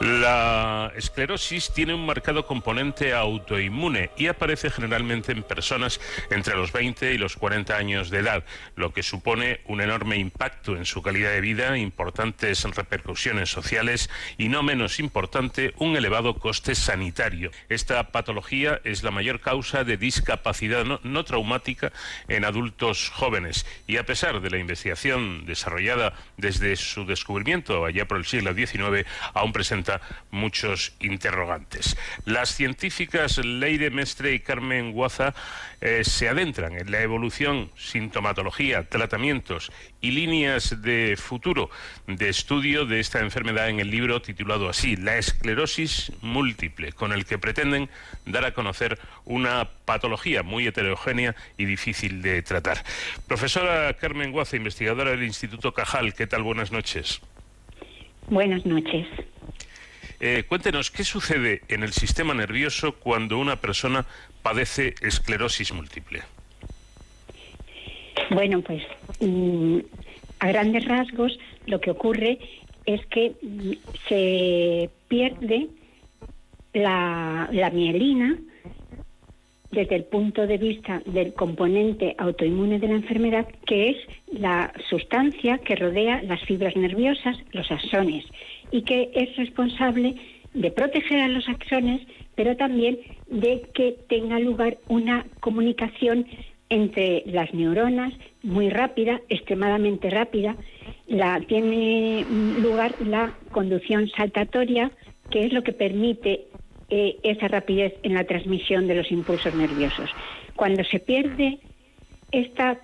La 0.00 0.92
esclerosis 0.96 1.70
tiene 1.70 1.94
un 1.94 2.06
marcado 2.06 2.46
componente 2.46 3.14
autoinmune 3.14 4.10
y 4.16 4.26
aparece 4.26 4.70
generalmente 4.70 5.32
en 5.32 5.42
personas 5.42 6.00
entre 6.30 6.56
los 6.56 6.72
20 6.72 7.12
y 7.12 7.18
los 7.20 7.36
40 7.36 7.76
años 7.76 8.10
de 8.10 8.18
edad, 8.18 8.44
lo 8.74 8.92
que 8.92 9.02
supone 9.02 9.60
un 9.66 9.80
enorme 9.80 10.16
impacto 10.16 10.76
en 10.76 10.84
su 10.84 11.02
calidad 11.02 11.30
de 11.30 11.40
vida, 11.40 11.78
importantes 11.78 12.64
repercusiones 12.64 13.50
sociales 13.50 14.10
y 14.38 14.48
no 14.48 14.62
menos 14.62 14.98
importante, 14.98 15.74
un 15.78 15.96
elevado 15.96 16.38
coste 16.38 16.74
sanitario. 16.74 17.50
Esta 17.68 18.10
patología 18.10 18.80
es 18.84 19.02
la 19.02 19.10
mayor 19.10 19.40
causa 19.40 19.84
de 19.84 19.96
discapacidad 19.96 20.84
no, 20.84 21.24
traumática 21.24 21.92
en 22.28 22.44
adultos 22.44 23.10
jóvenes 23.10 23.66
y 23.86 23.98
a 23.98 24.06
pesar 24.06 24.40
de 24.40 24.50
la 24.50 24.58
investigación 24.58 25.44
desarrollada 25.46 26.14
desde 26.36 26.76
su 26.76 27.04
descubrimiento 27.04 27.84
allá 27.84 28.06
por 28.06 28.16
el 28.16 28.24
siglo 28.24 28.54
XIX, 28.54 29.06
aún 29.34 29.52
presenta 29.52 30.00
muchos 30.30 30.94
interrogantes. 31.00 31.96
Las 32.24 32.54
científicas 32.54 33.38
Leire 33.38 33.90
Mestre 33.90 34.32
y 34.32 34.40
Carmen 34.40 34.92
Guaza 34.92 35.34
eh, 35.80 36.02
se 36.04 36.28
adentran 36.28 36.74
en 36.74 36.90
la 36.90 36.99
evolución, 37.02 37.70
sintomatología, 37.76 38.88
tratamientos 38.88 39.72
y 40.00 40.10
líneas 40.12 40.82
de 40.82 41.16
futuro 41.16 41.70
de 42.06 42.28
estudio 42.28 42.86
de 42.86 43.00
esta 43.00 43.20
enfermedad 43.20 43.68
en 43.68 43.80
el 43.80 43.90
libro 43.90 44.22
titulado 44.22 44.68
así, 44.68 44.96
La 44.96 45.18
esclerosis 45.18 46.12
múltiple, 46.22 46.92
con 46.92 47.12
el 47.12 47.24
que 47.24 47.38
pretenden 47.38 47.88
dar 48.26 48.44
a 48.44 48.54
conocer 48.54 48.98
una 49.24 49.68
patología 49.84 50.42
muy 50.42 50.66
heterogénea 50.66 51.34
y 51.56 51.64
difícil 51.64 52.22
de 52.22 52.42
tratar. 52.42 52.84
Profesora 53.26 53.92
Carmen 53.94 54.32
Guaza, 54.32 54.56
investigadora 54.56 55.10
del 55.10 55.24
Instituto 55.24 55.74
Cajal, 55.74 56.14
¿qué 56.14 56.26
tal? 56.26 56.42
Buenas 56.42 56.72
noches. 56.72 57.20
Buenas 58.28 58.64
noches. 58.64 59.06
Eh, 60.20 60.44
cuéntenos, 60.46 60.90
¿qué 60.90 61.02
sucede 61.02 61.62
en 61.68 61.82
el 61.82 61.92
sistema 61.92 62.34
nervioso 62.34 62.92
cuando 62.92 63.38
una 63.38 63.56
persona 63.56 64.04
padece 64.42 64.94
esclerosis 65.00 65.72
múltiple? 65.72 66.22
Bueno, 68.30 68.60
pues 68.60 68.82
mm, 69.20 69.78
a 70.40 70.48
grandes 70.48 70.84
rasgos 70.84 71.38
lo 71.66 71.80
que 71.80 71.90
ocurre 71.90 72.38
es 72.86 73.04
que 73.06 73.32
se 74.08 74.90
pierde 75.08 75.68
la, 76.72 77.48
mielina 77.72 78.38
desde 79.70 79.96
el 79.96 80.04
punto 80.04 80.46
de 80.46 80.58
vista 80.58 81.00
del 81.06 81.32
componente 81.34 82.16
autoinmune 82.18 82.80
de 82.80 82.88
la 82.88 82.94
enfermedad, 82.94 83.46
que 83.66 83.90
es 83.90 83.96
la 84.32 84.72
sustancia 84.88 85.58
que 85.58 85.76
rodea 85.76 86.22
las 86.22 86.42
fibras 86.42 86.74
nerviosas, 86.76 87.36
los 87.52 87.70
axones, 87.70 88.24
y 88.72 88.82
que 88.82 89.10
es 89.14 89.36
responsable 89.36 90.16
de 90.54 90.70
proteger 90.72 91.20
a 91.20 91.28
los 91.28 91.48
axones, 91.48 92.02
pero 92.34 92.56
también 92.56 92.98
de 93.28 93.68
que 93.72 93.96
tenga 94.08 94.40
lugar 94.40 94.78
una 94.88 95.24
comunicación 95.38 96.26
entre 96.70 97.24
las 97.26 97.52
neuronas 97.52 98.14
muy 98.42 98.70
rápida, 98.70 99.20
extremadamente 99.28 100.08
rápida, 100.08 100.56
la, 101.06 101.40
tiene 101.40 102.24
lugar 102.62 102.94
la 103.04 103.34
conducción 103.50 104.08
saltatoria, 104.08 104.90
que 105.30 105.44
es 105.44 105.52
lo 105.52 105.62
que 105.62 105.72
permite 105.72 106.46
eh, 106.88 107.18
esa 107.22 107.48
rapidez 107.48 107.94
en 108.04 108.14
la 108.14 108.24
transmisión 108.24 108.86
de 108.86 108.94
los 108.94 109.10
impulsos 109.10 109.54
nerviosos. 109.54 110.10
Cuando 110.54 110.84
se 110.84 111.00
pierde 111.00 111.58
esta 112.30 112.78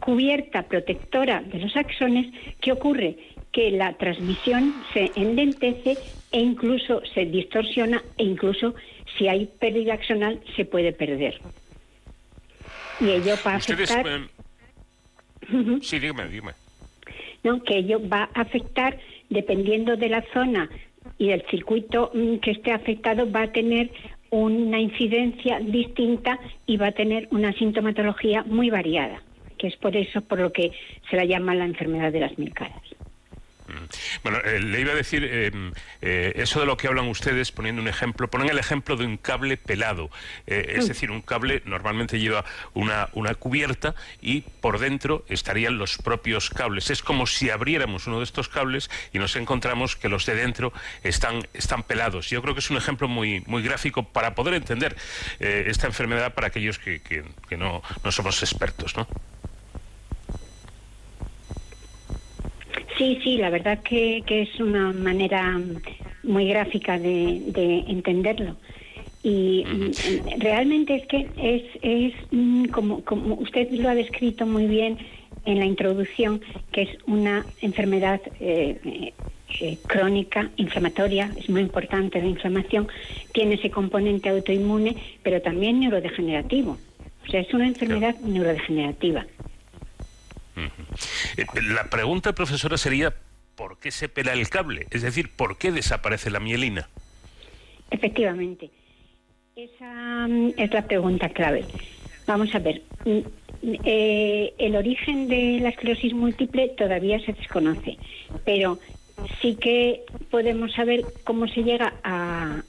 cubierta 0.00 0.62
protectora 0.62 1.42
de 1.42 1.58
los 1.58 1.76
axones, 1.76 2.26
¿qué 2.60 2.72
ocurre? 2.72 3.16
Que 3.52 3.70
la 3.70 3.92
transmisión 3.94 4.74
se 4.92 5.10
enlentece 5.16 5.98
e 6.32 6.40
incluso 6.40 7.02
se 7.14 7.26
distorsiona 7.26 8.02
e 8.16 8.24
incluso 8.24 8.74
si 9.16 9.28
hay 9.28 9.46
pérdida 9.58 9.94
axonal 9.94 10.40
se 10.56 10.64
puede 10.64 10.92
perder. 10.92 11.40
Y 13.00 13.10
ello 13.10 13.34
va 13.46 13.52
a 13.52 13.56
afectar... 13.56 14.06
Sí, 15.80 15.98
dime, 15.98 16.28
dime. 16.28 16.52
¿no? 17.42 17.62
que 17.62 17.78
ello 17.78 18.00
va 18.08 18.28
a 18.34 18.42
afectar, 18.42 18.98
dependiendo 19.30 19.96
de 19.96 20.08
la 20.08 20.24
zona 20.32 20.68
y 21.16 21.28
del 21.28 21.44
circuito 21.50 22.10
mm, 22.14 22.36
que 22.38 22.52
esté 22.52 22.72
afectado, 22.72 23.30
va 23.30 23.42
a 23.42 23.52
tener 23.52 23.90
una 24.30 24.78
incidencia 24.78 25.58
distinta 25.60 26.38
y 26.66 26.76
va 26.76 26.88
a 26.88 26.92
tener 26.92 27.28
una 27.30 27.52
sintomatología 27.54 28.42
muy 28.44 28.70
variada, 28.70 29.22
que 29.56 29.68
es 29.68 29.76
por 29.76 29.96
eso 29.96 30.20
por 30.20 30.38
lo 30.40 30.52
que 30.52 30.72
se 31.08 31.16
la 31.16 31.24
llama 31.24 31.54
la 31.54 31.64
enfermedad 31.64 32.12
de 32.12 32.20
las 32.20 32.38
mil 32.38 32.52
caras. 32.52 32.82
Bueno, 34.22 34.38
eh, 34.44 34.60
le 34.60 34.80
iba 34.80 34.92
a 34.92 34.96
decir 34.96 35.24
eh, 35.24 35.50
eh, 36.02 36.32
eso 36.36 36.60
de 36.60 36.66
lo 36.66 36.76
que 36.76 36.88
hablan 36.88 37.08
ustedes, 37.08 37.52
poniendo 37.52 37.82
un 37.82 37.88
ejemplo, 37.88 38.28
ponen 38.28 38.48
el 38.48 38.58
ejemplo 38.58 38.96
de 38.96 39.06
un 39.06 39.16
cable 39.16 39.56
pelado. 39.56 40.10
es 40.46 40.84
mm. 40.84 40.88
decir, 40.88 41.10
un 41.10 41.22
cable 41.22 41.62
normalmente 41.64 42.18
lleva 42.18 42.44
una, 42.74 43.08
una 43.12 43.34
cubierta 43.34 43.94
y 44.20 44.42
por 44.42 44.78
dentro 44.78 45.24
estarían 45.28 45.78
los 45.78 45.98
propios 45.98 46.50
cables. 46.50 46.90
Es 46.90 47.02
como 47.02 47.26
si 47.26 47.50
abriéramos 47.50 48.06
uno 48.06 48.18
de 48.18 48.24
estos 48.24 48.48
cables 48.48 48.90
y 49.12 49.18
nos 49.18 49.36
encontramos 49.36 49.96
que 49.96 50.08
los 50.08 50.26
de 50.26 50.34
dentro 50.34 50.72
están, 51.02 51.46
están 51.54 51.82
pelados. 51.82 52.30
Yo 52.30 52.42
creo 52.42 52.54
que 52.54 52.60
es 52.60 52.70
un 52.70 52.76
ejemplo 52.76 53.08
muy, 53.08 53.42
muy 53.46 53.62
gráfico 53.62 54.04
para 54.04 54.34
poder 54.34 54.54
entender 54.54 54.96
esta 55.38 55.86
enfermedad 55.86 56.34
para 56.34 56.48
aquellos 56.48 56.78
que, 56.78 57.00
que, 57.00 57.24
que 57.48 57.56
no, 57.56 57.82
no 58.04 58.12
somos 58.12 58.42
expertos, 58.42 58.96
¿no? 58.96 59.06
Sí, 62.98 63.20
sí, 63.22 63.36
la 63.36 63.48
verdad 63.48 63.78
que, 63.84 64.24
es 64.26 64.58
una 64.58 64.92
manera 64.92 65.60
muy 66.24 66.48
gráfica 66.48 66.98
de, 66.98 67.84
entenderlo. 67.86 68.56
Y 69.22 69.64
realmente 70.38 70.96
es 70.96 71.06
que 71.06 71.30
es, 71.36 71.62
es 71.82 72.14
mm, 72.32 72.66
como, 72.66 73.04
como 73.04 73.36
usted 73.36 73.70
lo 73.70 73.88
ha 73.88 73.94
descrito 73.94 74.46
muy 74.46 74.66
bien 74.66 74.98
en 75.44 75.60
la 75.60 75.64
introducción, 75.64 76.40
que 76.72 76.82
es 76.82 76.88
una 77.06 77.46
enfermedad 77.60 78.20
eh, 78.40 79.12
eh, 79.60 79.78
crónica, 79.86 80.50
inflamatoria, 80.56 81.32
es 81.36 81.48
muy 81.48 81.62
importante 81.62 82.20
la 82.20 82.28
inflamación, 82.28 82.88
tiene 83.32 83.54
ese 83.54 83.70
componente 83.70 84.28
autoinmune, 84.28 84.96
pero 85.22 85.40
también 85.40 85.80
neurodegenerativo. 85.80 86.76
O 87.26 87.30
sea, 87.30 87.40
es 87.40 87.54
una 87.54 87.68
enfermedad 87.68 88.16
neurodegenerativa. 88.20 89.26
Eh, 91.36 91.46
la 91.62 91.84
pregunta, 91.90 92.34
profesora, 92.34 92.76
sería 92.76 93.14
¿por 93.58 93.78
qué 93.78 93.90
se 93.90 94.08
pela 94.08 94.32
el 94.32 94.48
cable? 94.48 94.86
Es 94.90 95.02
decir, 95.02 95.30
¿por 95.34 95.58
qué 95.58 95.72
desaparece 95.72 96.30
la 96.30 96.40
mielina? 96.40 96.88
Efectivamente. 97.90 98.70
Esa 99.56 100.28
mm, 100.28 100.52
es 100.56 100.72
la 100.72 100.86
pregunta 100.86 101.28
clave. 101.30 101.64
Vamos 102.26 102.54
a 102.54 102.60
ver. 102.60 102.82
Mm, 103.04 103.18
eh, 103.84 104.54
el 104.58 104.76
origen 104.76 105.26
de 105.26 105.58
la 105.60 105.70
esclerosis 105.70 106.14
múltiple 106.14 106.68
todavía 106.78 107.18
se 107.18 107.32
desconoce, 107.32 107.98
pero 108.44 108.78
sí 109.42 109.56
que 109.56 110.02
podemos 110.30 110.72
saber 110.72 111.04
cómo 111.24 111.48
se 111.48 111.64
llega 111.64 111.94
a, 112.04 112.62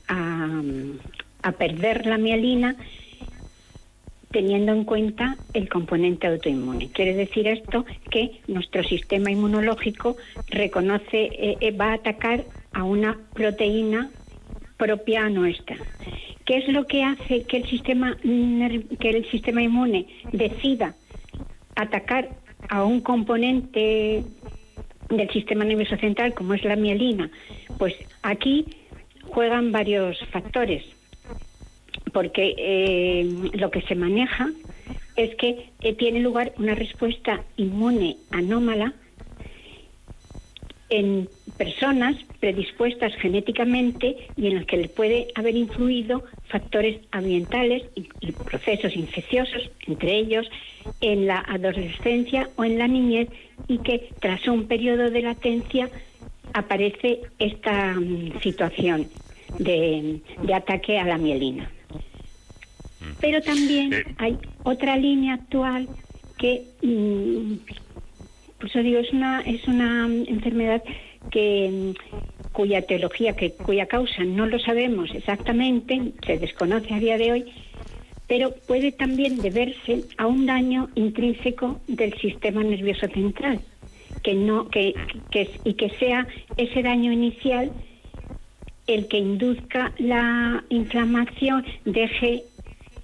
a 1.43 1.51
perder 1.51 2.07
la 2.07 2.17
mielina 2.17 2.75
teniendo 4.31 4.71
en 4.71 4.83
cuenta 4.83 5.37
el 5.53 5.69
componente 5.69 6.27
autoinmune. 6.27 6.91
Quiere 6.91 7.13
decir 7.13 7.47
esto 7.47 7.85
que 8.09 8.41
nuestro 8.47 8.83
sistema 8.83 9.31
inmunológico 9.31 10.17
reconoce, 10.47 11.23
eh, 11.23 11.57
eh, 11.59 11.71
va 11.71 11.91
a 11.91 11.93
atacar 11.93 12.45
a 12.73 12.83
una 12.83 13.17
proteína 13.33 14.11
propia 14.77 15.29
nuestra. 15.29 15.77
¿Qué 16.45 16.57
es 16.57 16.67
lo 16.69 16.85
que 16.85 17.03
hace 17.03 17.43
que 17.43 17.57
el 17.57 17.69
sistema 17.69 18.17
que 18.21 19.09
el 19.09 19.29
sistema 19.29 19.61
inmune 19.61 20.07
decida 20.31 20.95
atacar 21.75 22.29
a 22.69 22.83
un 22.83 23.01
componente 23.01 24.23
del 25.09 25.29
sistema 25.31 25.63
nervioso 25.63 25.97
central 25.97 26.33
como 26.33 26.53
es 26.53 26.63
la 26.63 26.75
mielina? 26.75 27.29
Pues 27.77 27.93
aquí 28.23 28.65
juegan 29.27 29.71
varios 29.71 30.19
factores 30.31 30.83
porque 32.11 32.55
eh, 32.57 33.49
lo 33.53 33.71
que 33.71 33.81
se 33.81 33.95
maneja 33.95 34.49
es 35.15 35.35
que 35.35 35.69
eh, 35.81 35.93
tiene 35.93 36.19
lugar 36.21 36.53
una 36.57 36.75
respuesta 36.75 37.43
inmune 37.57 38.17
anómala 38.31 38.93
en 40.89 41.29
personas 41.57 42.15
predispuestas 42.39 43.13
genéticamente 43.17 44.31
y 44.35 44.47
en 44.47 44.55
las 44.55 44.65
que 44.65 44.77
le 44.77 44.89
puede 44.89 45.27
haber 45.35 45.55
influido 45.55 46.23
factores 46.47 47.01
ambientales 47.11 47.83
y, 47.95 48.31
procesos 48.31 48.95
infecciosos, 48.95 49.69
entre 49.87 50.17
ellos 50.17 50.49
en 51.01 51.27
la 51.27 51.39
adolescencia 51.47 52.49
o 52.55 52.63
en 52.63 52.79
la 52.79 52.87
niñez, 52.87 53.29
y 53.67 53.79
que 53.79 54.13
tras 54.19 54.47
un 54.47 54.67
periodo 54.67 55.11
de 55.11 55.21
latencia 55.21 55.89
aparece 56.53 57.21
esta 57.37 57.93
mm, 57.93 58.41
situación 58.41 59.09
de 59.59 60.21
ataque 60.53 60.97
a 60.97 61.05
la 61.05 61.17
mielina. 61.17 61.69
Pero 63.21 63.41
también 63.41 63.91
hay 64.17 64.37
otra 64.63 64.97
línea 64.97 65.35
actual 65.35 65.87
que, 66.37 66.63
mm, 66.81 67.53
por 68.57 68.69
eso 68.69 68.79
digo, 68.79 68.99
es 68.99 69.11
una, 69.13 69.41
es 69.41 69.67
una 69.67 70.05
enfermedad 70.05 70.83
que 71.31 71.93
mm, 71.95 72.49
cuya 72.51 72.81
teología, 72.81 73.35
que, 73.35 73.51
cuya 73.51 73.85
causa 73.85 74.23
no 74.23 74.45
lo 74.45 74.59
sabemos 74.59 75.09
exactamente, 75.13 76.13
se 76.25 76.37
desconoce 76.37 76.93
a 76.93 76.99
día 76.99 77.17
de 77.17 77.31
hoy, 77.31 77.45
pero 78.27 78.53
puede 78.67 78.91
también 78.91 79.37
deberse 79.41 80.03
a 80.17 80.27
un 80.27 80.45
daño 80.45 80.89
intrínseco 80.95 81.79
del 81.87 82.13
sistema 82.19 82.63
nervioso 82.63 83.07
central, 83.07 83.61
que 84.23 84.33
no, 84.33 84.69
que, 84.69 84.93
que, 85.31 85.49
y 85.63 85.73
que 85.75 85.89
sea 85.91 86.27
ese 86.57 86.83
daño 86.83 87.11
inicial 87.11 87.71
el 88.87 89.07
que 89.07 89.17
induzca 89.19 89.93
la 89.99 90.63
inflamación, 90.69 91.63
deje 91.85 92.43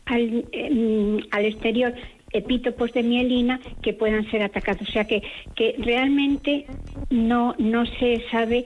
al, 0.05 0.45
em, 0.51 1.19
al 1.31 1.45
exterior 1.45 1.93
epítopos 2.31 2.91
de 2.93 3.01
mielina 3.03 3.59
que 3.81 3.93
puedan 3.93 4.29
ser 4.29 4.43
atacados. 4.43 4.87
O 4.87 4.91
sea 4.91 5.05
que, 5.05 5.21
que 5.55 5.75
realmente 5.79 6.65
no, 7.09 7.55
no 7.57 7.85
se 7.85 8.23
sabe 8.29 8.65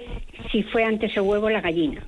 si 0.51 0.63
fue 0.63 0.83
antes 0.83 1.15
el 1.15 1.21
huevo 1.21 1.47
o 1.47 1.49
la 1.49 1.61
gallina. 1.61 2.03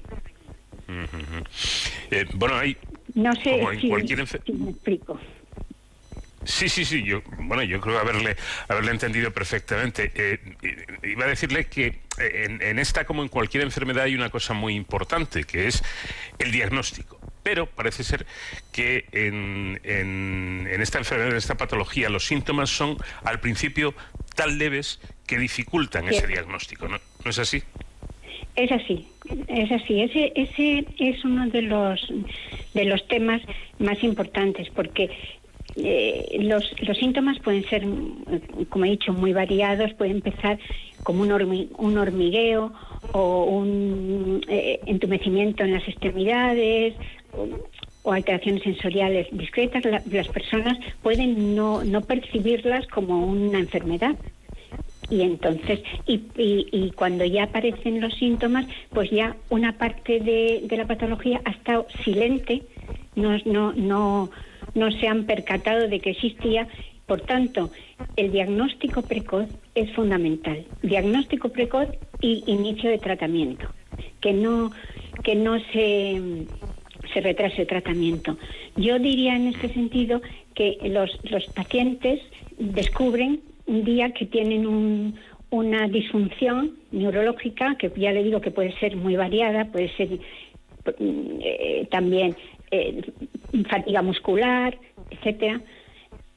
Eh, 2.09 2.25
bueno, 2.33 2.55
hay... 2.55 2.75
No 3.13 3.33
sé 3.35 3.51
Como 3.51 3.71
en 3.71 3.81
si, 3.81 3.87
cualquier 3.89 4.27
si 4.27 4.51
me 4.53 4.71
explico. 4.71 5.19
Sí, 6.43 6.67
sí, 6.69 6.83
sí. 6.85 7.03
Yo, 7.03 7.21
bueno, 7.39 7.61
yo 7.63 7.79
creo 7.79 7.99
haberle, 7.99 8.35
haberle 8.67 8.91
entendido 8.91 9.31
perfectamente. 9.31 10.11
Eh, 10.15 10.39
i- 11.03 11.09
iba 11.11 11.25
a 11.25 11.27
decirle 11.29 11.65
que 11.67 11.87
eh, 11.87 12.45
en, 12.45 12.61
en 12.61 12.79
esta, 12.79 13.05
como 13.05 13.21
en 13.21 13.29
cualquier 13.29 13.63
enfermedad, 13.63 14.05
hay 14.05 14.15
una 14.15 14.29
cosa 14.29 14.53
muy 14.53 14.75
importante, 14.75 15.43
que 15.43 15.67
es 15.67 15.83
el 16.39 16.51
diagnóstico. 16.51 17.20
Pero 17.43 17.65
parece 17.65 18.03
ser 18.03 18.25
que 18.71 19.05
en, 19.11 19.79
en- 19.83 20.67
en 20.71 20.81
esta 20.81 20.99
enfermedad, 20.99 21.31
en 21.31 21.37
esta 21.37 21.55
patología, 21.55 22.09
los 22.09 22.25
síntomas 22.25 22.69
son 22.69 22.97
al 23.23 23.39
principio 23.39 23.93
tan 24.35 24.57
leves 24.57 24.99
que 25.27 25.37
dificultan 25.37 26.07
ese 26.07 26.27
diagnóstico. 26.27 26.87
¿No, 26.87 26.97
¿No 27.23 27.29
es 27.31 27.39
así? 27.39 27.63
Es 28.55 28.71
así, 28.71 29.07
es 29.47 29.71
así. 29.71 30.01
Ese, 30.01 30.33
ese 30.35 30.85
es 30.99 31.23
uno 31.25 31.47
de 31.49 31.61
los 31.63 32.11
de 32.73 32.85
los 32.85 33.05
temas 33.07 33.41
más 33.79 34.01
importantes 34.03 34.69
porque 34.69 35.09
eh, 35.75 36.37
los, 36.41 36.63
los 36.81 36.97
síntomas 36.97 37.37
pueden 37.39 37.63
ser, 37.69 37.83
como 38.69 38.85
he 38.85 38.91
dicho, 38.91 39.13
muy 39.13 39.33
variados. 39.33 39.93
Puede 39.93 40.11
empezar 40.11 40.59
como 41.03 41.21
un, 41.23 41.29
hormi- 41.31 41.69
un 41.77 41.97
hormigueo 41.97 42.73
o 43.13 43.43
un 43.45 44.45
eh, 44.47 44.81
entumecimiento 44.85 45.63
en 45.63 45.73
las 45.73 45.87
extremidades 45.87 46.93
o, 47.33 48.11
alteraciones 48.11 48.63
sensoriales 48.63 49.27
discretas. 49.31 49.83
La- 49.85 50.01
las 50.11 50.27
personas 50.29 50.77
pueden 51.03 51.55
no, 51.55 51.83
no 51.83 52.01
percibirlas 52.01 52.87
como 52.87 53.25
una 53.25 53.59
enfermedad. 53.59 54.15
Y 55.09 55.21
entonces 55.23 55.81
y, 56.07 56.21
y- 56.37 56.67
y 56.71 56.91
cuando 56.91 57.25
ya 57.25 57.43
aparecen 57.43 57.99
los 57.99 58.13
síntomas 58.13 58.65
pues 58.93 59.09
ya 59.09 59.35
una 59.49 59.77
parte 59.77 60.19
de, 60.21 60.61
de 60.63 60.77
la 60.77 60.87
patología 60.87 61.41
ha 61.43 61.49
estado 61.51 61.85
silente 62.05 62.63
no, 63.15 63.37
no, 63.45 63.73
no, 63.73 64.29
no 64.73 64.91
se 64.91 65.07
han 65.09 65.25
percatado 65.25 65.87
de 65.89 65.99
que 65.99 66.11
existía. 66.11 66.67
Por 67.07 67.21
tanto 67.21 67.71
el 68.15 68.31
diagnóstico 68.31 69.01
precoz 69.01 69.49
es 69.75 69.91
fundamental. 69.91 70.63
Diagnóstico 70.81 71.49
precoz 71.49 71.89
y 72.21 72.43
inicio 72.47 72.89
de 72.89 72.97
tratamiento. 72.99 73.67
Que 74.21 74.31
no 74.31 74.71
que 75.23 75.35
no 75.35 75.59
se 75.73 76.45
se 77.13 77.21
retrase 77.21 77.61
el 77.61 77.67
tratamiento. 77.67 78.37
Yo 78.75 78.99
diría 78.99 79.35
en 79.35 79.47
este 79.47 79.69
sentido 79.73 80.21
que 80.55 80.77
los, 80.83 81.09
los 81.23 81.45
pacientes 81.49 82.19
descubren 82.57 83.41
un 83.65 83.83
día 83.83 84.11
que 84.11 84.25
tienen 84.25 84.65
un- 84.67 85.15
una 85.49 85.87
disfunción 85.87 86.77
neurológica, 86.91 87.75
que 87.77 87.91
ya 87.95 88.11
le 88.13 88.23
digo 88.23 88.39
que 88.41 88.51
puede 88.51 88.71
ser 88.79 88.95
muy 88.95 89.15
variada, 89.15 89.65
puede 89.65 89.89
ser 89.97 90.19
eh, 90.99 91.87
también 91.91 92.35
eh, 92.71 93.01
fatiga 93.69 94.01
muscular, 94.01 94.77
etcétera. 95.09 95.61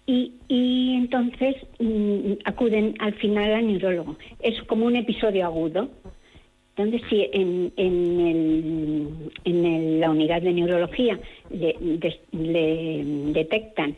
Y, 0.07 0.33
y 0.49 0.95
entonces 0.97 1.57
mm, 1.79 2.33
acuden 2.45 2.95
al 2.99 3.15
final 3.15 3.55
al 3.55 3.67
neurólogo. 3.67 4.17
Es 4.41 4.61
como 4.65 4.87
un 4.87 4.97
episodio 4.97 5.47
agudo. 5.47 5.89
Entonces, 6.77 7.03
si 7.09 7.29
en, 7.33 7.73
en, 7.77 9.31
la 10.01 10.11
unidad 10.11 10.43
de 10.43 10.53
neurología 10.53 11.21
le 11.51 11.77
detectan 13.33 13.95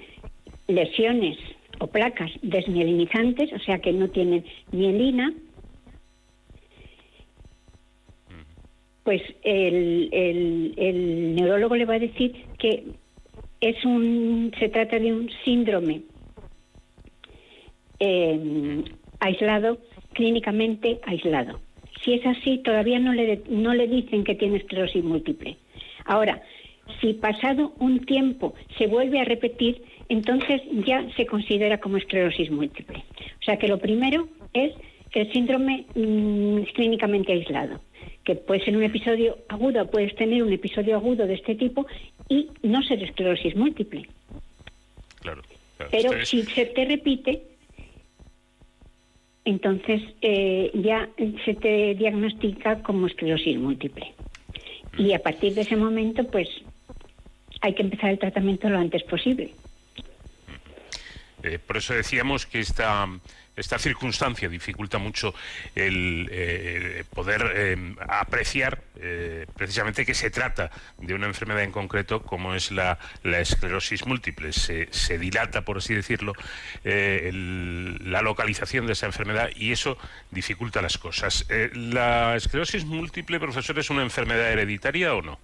lesiones 0.68 1.38
o 1.80 1.86
placas 1.86 2.30
desmielinizantes, 2.42 3.50
o 3.54 3.58
sea 3.60 3.78
que 3.78 3.92
no 3.92 4.08
tienen 4.10 4.44
mielina, 4.72 5.32
pues 9.04 9.22
el, 9.42 10.08
el- 10.12 10.74
el 10.76 11.34
neurólogo 11.34 11.76
le 11.76 11.84
va 11.86 11.94
a 11.94 11.98
decir 11.98 12.34
que 12.58 12.82
es 13.60 13.82
un, 13.86 14.52
se 14.58 14.68
trata 14.68 14.98
de 14.98 15.12
un 15.14 15.30
síndrome 15.44 16.02
eh, 18.00 18.82
aislado, 19.20 19.78
clínicamente 20.12 20.98
aislado. 21.04 21.58
Si 22.02 22.14
es 22.14 22.27
así, 22.27 22.59
todavía 22.59 22.98
no 22.98 23.12
le, 23.12 23.43
no 23.48 23.74
le 23.74 23.86
dicen 23.86 24.24
que 24.24 24.35
tiene 24.35 24.59
esclerosis 24.59 25.02
múltiple. 25.02 25.56
Ahora, 26.05 26.43
si 27.01 27.14
pasado 27.14 27.73
un 27.78 28.05
tiempo 28.05 28.55
se 28.78 28.86
vuelve 28.86 29.20
a 29.20 29.24
repetir, 29.24 29.82
entonces 30.09 30.62
ya 30.86 31.05
se 31.16 31.27
considera 31.27 31.78
como 31.78 31.97
esclerosis 31.97 32.51
múltiple. 32.51 33.02
O 33.40 33.44
sea 33.44 33.56
que 33.56 33.68
lo 33.68 33.78
primero 33.78 34.28
es 34.52 34.73
que 35.10 35.23
el 35.23 35.32
síndrome 35.32 35.86
mm, 35.94 36.59
es 36.59 36.73
clínicamente 36.73 37.32
aislado, 37.32 37.81
que 38.24 38.35
puede 38.35 38.64
ser 38.64 38.77
un 38.77 38.82
episodio 38.82 39.39
agudo, 39.48 39.90
puedes 39.90 40.14
tener 40.14 40.43
un 40.43 40.52
episodio 40.52 40.97
agudo 40.97 41.27
de 41.27 41.35
este 41.35 41.55
tipo 41.55 41.86
y 42.28 42.48
no 42.62 42.82
ser 42.82 43.02
esclerosis 43.02 43.56
múltiple. 43.56 44.06
Claro. 45.20 45.43
claro. 45.77 45.90
Pero 45.90 46.24
si 46.24 46.43
se 46.43 46.66
te 46.66 46.85
repite, 46.85 47.43
entonces 49.47 50.02
eh, 50.20 50.70
ya 50.74 51.09
se 51.44 51.55
te 51.55 51.94
diagnostica 51.94 52.82
como 52.82 53.06
esclerosis 53.06 53.59
múltiple. 53.59 54.12
Y 54.98 55.12
a 55.12 55.20
partir 55.20 55.55
de 55.55 55.60
ese 55.60 55.77
momento, 55.77 56.24
pues 56.24 56.48
hay 57.60 57.74
que 57.74 57.82
empezar 57.82 58.10
el 58.10 58.18
tratamiento 58.18 58.68
lo 58.68 58.78
antes 58.78 59.02
posible. 59.05 59.52
Eh, 61.43 61.60
por 61.64 61.77
eso 61.77 61.94
decíamos 61.94 62.44
que 62.44 62.59
esta, 62.59 63.06
esta 63.56 63.78
circunstancia 63.78 64.48
dificulta 64.48 64.98
mucho 64.98 65.34
el 65.74 66.28
eh, 66.30 67.04
poder 67.14 67.52
eh, 67.54 67.94
apreciar 68.06 68.82
eh, 69.00 69.46
precisamente 69.56 70.04
que 70.04 70.14
se 70.14 70.30
trata 70.30 70.70
de 70.98 71.14
una 71.14 71.26
enfermedad 71.26 71.62
en 71.62 71.72
concreto 71.72 72.22
como 72.22 72.54
es 72.54 72.70
la, 72.70 72.98
la 73.22 73.40
esclerosis 73.40 74.06
múltiple. 74.06 74.52
Se, 74.52 74.88
se 74.92 75.18
dilata, 75.18 75.62
por 75.62 75.78
así 75.78 75.94
decirlo, 75.94 76.34
la 76.84 78.22
localización 78.22 78.86
de 78.86 78.92
esa 78.92 79.06
enfermedad 79.06 79.50
y 79.56 79.72
eso 79.72 79.96
dificulta 80.30 80.82
las 80.82 80.98
cosas. 80.98 81.46
¿La 81.74 82.36
esclerosis 82.36 82.84
múltiple, 82.84 83.40
profesor, 83.40 83.78
es 83.78 83.90
una 83.90 84.02
enfermedad 84.02 84.52
hereditaria 84.52 85.14
o 85.14 85.22
no? 85.22 85.38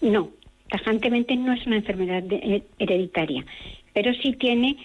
No, 0.00 0.30
tajantemente 0.68 1.36
no 1.36 1.52
es 1.52 1.66
una 1.66 1.76
enfermedad 1.76 2.22
hereditaria, 2.78 3.44
pero 3.92 4.12
sí 4.14 4.32
tiene 4.34 4.76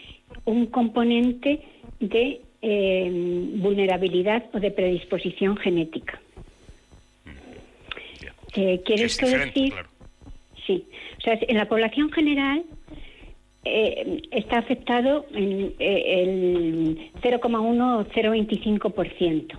un 0.46 0.68
componente 0.68 1.62
de 2.00 2.42
eh, 2.62 3.10
vulnerabilidad 3.56 4.46
o 4.54 4.60
de 4.60 4.72
predisposición 4.72 5.58
genética. 5.58 6.20
Eh, 8.56 8.82
¿Quiere 8.84 9.06
Es 9.06 9.14
esto 9.14 9.26
diferente, 9.26 9.60
decir? 9.60 9.74
claro. 9.74 9.90
Sí, 10.66 10.86
o 11.18 11.22
sea, 11.22 11.40
en 11.42 11.58
la 11.58 11.68
población 11.68 12.12
general 12.12 12.64
eh, 13.66 14.22
está 14.32 14.60
afectado 14.60 15.26
en, 15.34 15.74
eh, 15.80 16.22
el 16.24 17.12
0,1 17.22 18.00
o 18.00 18.06
0,25%. 18.06 19.58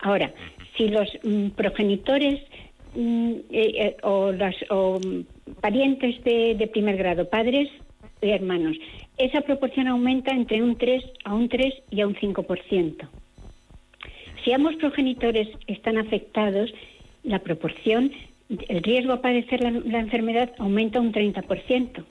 Ahora, 0.00 0.32
si 0.76 0.88
los 0.88 1.08
mm, 1.24 1.48
progenitores 1.50 2.40
mm, 2.94 3.32
eh, 3.32 3.42
eh, 3.50 3.96
o, 4.02 4.32
las, 4.32 4.54
o 4.70 4.98
mm, 5.00 5.54
parientes 5.60 6.22
de, 6.24 6.54
de 6.54 6.66
primer 6.68 6.96
grado, 6.96 7.28
padres 7.28 7.68
y 8.22 8.30
hermanos, 8.30 8.76
esa 9.18 9.40
proporción 9.40 9.88
aumenta 9.88 10.32
entre 10.32 10.62
un 10.62 10.76
3 10.76 11.02
a 11.24 11.34
un 11.34 11.48
3 11.48 11.74
y 11.90 12.00
a 12.00 12.06
un 12.06 12.14
5%. 12.14 13.08
si 14.44 14.52
ambos 14.52 14.76
progenitores 14.76 15.48
están 15.66 15.98
afectados, 15.98 16.72
la 17.24 17.40
proporción, 17.40 18.12
el 18.68 18.82
riesgo 18.82 19.12
a 19.12 19.22
padecer 19.22 19.60
la, 19.60 19.98
enfermedad 19.98 20.52
aumenta 20.58 21.00
un 21.00 21.12
30%. 21.12 22.04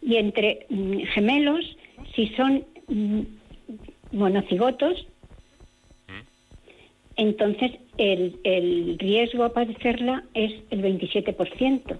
Y 0.00 0.16
entre 0.16 0.66
mm, 0.68 0.98
gemelos, 1.14 1.76
si 2.16 2.26
son 2.30 2.64
mm, 2.88 3.20
monocigotos, 4.12 5.06
entonces 7.16 7.72
el, 7.98 8.40
el 8.42 8.98
riesgo 8.98 9.44
a 9.44 9.52
padecerla 9.52 10.24
es 10.34 10.52
el 10.70 10.82
27%, 10.82 11.98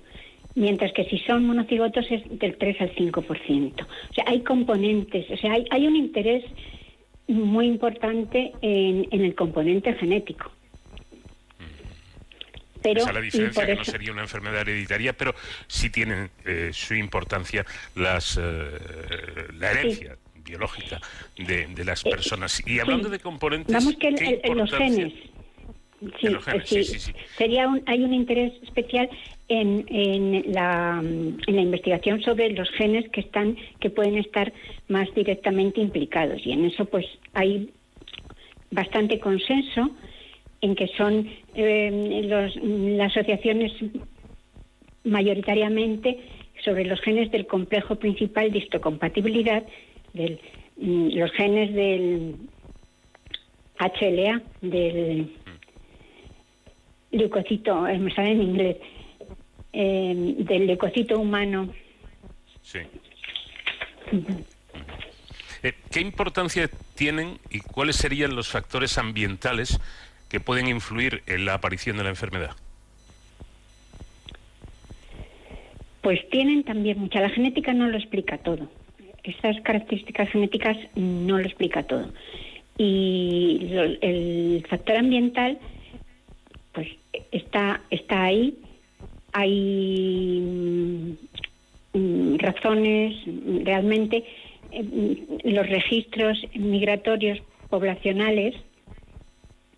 mientras 0.54 0.92
que 0.92 1.04
si 1.04 1.18
son 1.20 1.44
monocigotos 1.46 2.04
es 2.10 2.22
del 2.38 2.56
3 2.56 2.80
al 2.80 2.94
5%. 2.94 3.82
O 3.82 4.14
sea, 4.14 4.24
hay 4.26 4.40
componentes, 4.42 5.30
o 5.30 5.36
sea, 5.36 5.52
hay, 5.52 5.64
hay 5.70 5.86
un 5.86 5.96
interés 5.96 6.44
muy 7.28 7.66
importante 7.66 8.52
en, 8.60 9.06
en 9.10 9.24
el 9.24 9.34
componente 9.34 9.94
genético. 9.94 10.50
Pero, 12.82 13.00
Esa 13.00 13.10
es 13.10 13.14
la 13.14 13.20
diferencia, 13.20 13.66
que 13.66 13.74
no 13.76 13.82
eso- 13.82 13.92
sería 13.92 14.12
una 14.12 14.22
enfermedad 14.22 14.62
hereditaria, 14.62 15.12
pero 15.12 15.34
sí 15.68 15.88
tienen 15.90 16.30
eh, 16.44 16.70
su 16.72 16.94
importancia 16.94 17.64
las 17.94 18.36
eh, 18.42 18.42
la 19.56 19.70
herencia 19.70 20.16
biológica 20.44 21.00
de, 21.36 21.68
de 21.68 21.84
las 21.84 22.02
personas. 22.02 22.60
Y 22.66 22.80
hablando 22.80 23.04
sí. 23.06 23.12
de 23.12 23.18
componentes, 23.20 23.72
Vamos 23.72 23.94
que 23.96 24.08
el- 24.08 24.14
¿qué 24.16 24.40
el- 24.42 24.50
en 24.50 24.58
los 24.58 24.72
genes. 24.74 25.12
Sí, 26.64 26.82
sí, 26.82 26.98
sí. 26.98 27.12
Sería 27.38 27.68
un, 27.68 27.80
hay 27.86 28.02
un 28.02 28.12
interés 28.12 28.52
especial 28.64 29.08
en, 29.52 29.84
en, 29.88 30.52
la, 30.52 31.00
mm, 31.02 31.38
en 31.46 31.56
la 31.56 31.62
investigación 31.62 32.20
sobre 32.22 32.50
los 32.50 32.70
genes 32.70 33.08
que 33.10 33.20
están 33.20 33.56
que 33.80 33.90
pueden 33.90 34.18
estar 34.18 34.52
más 34.88 35.12
directamente 35.14 35.80
implicados. 35.80 36.44
Y 36.46 36.52
en 36.52 36.64
eso 36.64 36.84
pues 36.84 37.06
hay 37.34 37.70
bastante 38.70 39.18
consenso 39.18 39.90
en 40.60 40.74
que 40.74 40.88
son 40.96 41.28
eh, 41.54 42.22
los, 42.24 42.56
las 42.62 43.16
asociaciones 43.16 43.72
mayoritariamente 45.04 46.18
sobre 46.64 46.84
los 46.84 47.00
genes 47.00 47.30
del 47.30 47.46
complejo 47.46 47.96
principal 47.96 48.52
de 48.52 48.58
histocompatibilidad, 48.58 49.64
del, 50.14 50.38
mm, 50.76 51.08
los 51.16 51.30
genes 51.32 51.74
del 51.74 52.36
HLA, 53.78 54.42
del 54.60 55.32
leucocito, 57.10 57.86
eh, 57.86 57.98
me 57.98 58.14
sale 58.14 58.30
en 58.30 58.42
inglés, 58.42 58.76
eh, 59.72 60.34
del 60.38 60.66
leucocito 60.66 61.18
humano. 61.18 61.68
Sí. 62.62 62.78
Eh, 65.62 65.72
¿Qué 65.90 66.00
importancia 66.00 66.68
tienen 66.94 67.38
y 67.50 67.60
cuáles 67.60 67.96
serían 67.96 68.34
los 68.36 68.48
factores 68.48 68.98
ambientales 68.98 69.80
que 70.28 70.40
pueden 70.40 70.66
influir 70.68 71.22
en 71.26 71.44
la 71.44 71.54
aparición 71.54 71.96
de 71.96 72.04
la 72.04 72.10
enfermedad? 72.10 72.56
Pues 76.02 76.28
tienen 76.30 76.64
también 76.64 76.98
mucha. 76.98 77.20
La 77.20 77.30
genética 77.30 77.72
no 77.72 77.88
lo 77.88 77.96
explica 77.96 78.38
todo. 78.38 78.68
Estas 79.22 79.60
características 79.60 80.28
genéticas 80.30 80.76
no 80.96 81.38
lo 81.38 81.44
explica 81.44 81.84
todo. 81.84 82.12
Y 82.76 83.68
lo- 83.70 83.82
el 83.84 84.66
factor 84.68 84.96
ambiental, 84.96 85.58
pues 86.72 86.88
está, 87.30 87.82
está 87.90 88.24
ahí. 88.24 88.56
Hay 89.32 90.40
mm, 90.40 91.98
mm, 91.98 92.38
razones, 92.38 93.16
realmente, 93.64 94.24
mm, 94.72 95.48
los 95.50 95.68
registros 95.68 96.38
migratorios 96.54 97.40
poblacionales 97.70 98.54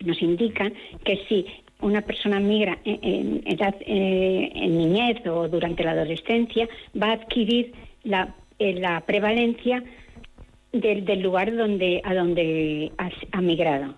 nos 0.03 0.21
indican 0.21 0.73
que 1.03 1.21
si 1.27 1.45
una 1.81 2.01
persona 2.01 2.39
migra 2.39 2.77
en, 2.85 3.41
edad, 3.45 3.75
eh, 3.81 4.51
en 4.53 4.77
niñez 4.77 5.25
o 5.27 5.47
durante 5.47 5.83
la 5.83 5.91
adolescencia, 5.91 6.67
va 7.01 7.09
a 7.09 7.13
adquirir 7.13 7.73
la, 8.03 8.35
eh, 8.59 8.73
la 8.73 9.01
prevalencia 9.01 9.83
del, 10.71 11.05
del 11.05 11.21
lugar 11.21 11.55
donde, 11.55 12.01
a 12.03 12.13
donde 12.13 12.91
ha 13.31 13.41
migrado. 13.41 13.95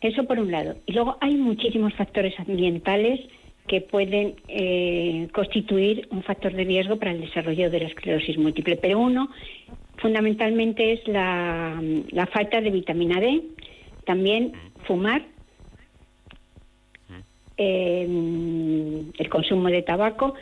Eso 0.00 0.24
por 0.24 0.38
un 0.38 0.50
lado. 0.50 0.76
Y 0.86 0.92
luego 0.92 1.16
hay 1.20 1.34
muchísimos 1.34 1.94
factores 1.94 2.38
ambientales 2.38 3.20
que 3.66 3.80
pueden 3.80 4.34
eh, 4.48 5.28
constituir 5.32 6.06
un 6.10 6.22
factor 6.22 6.52
de 6.52 6.64
riesgo 6.64 6.96
para 6.98 7.12
el 7.12 7.20
desarrollo 7.22 7.70
de 7.70 7.80
la 7.80 7.86
esclerosis 7.88 8.36
múltiple. 8.38 8.76
Pero 8.76 8.98
uno, 8.98 9.30
fundamentalmente, 9.96 10.92
es 10.92 11.08
la, 11.08 11.80
la 12.10 12.26
falta 12.26 12.60
de 12.60 12.70
vitamina 12.70 13.20
D, 13.20 13.42
también 14.04 14.52
fumar, 14.86 15.24
eh, 17.56 18.06
el 19.18 19.28
consumo 19.30 19.68
de 19.68 19.82
tabaco, 19.82 20.34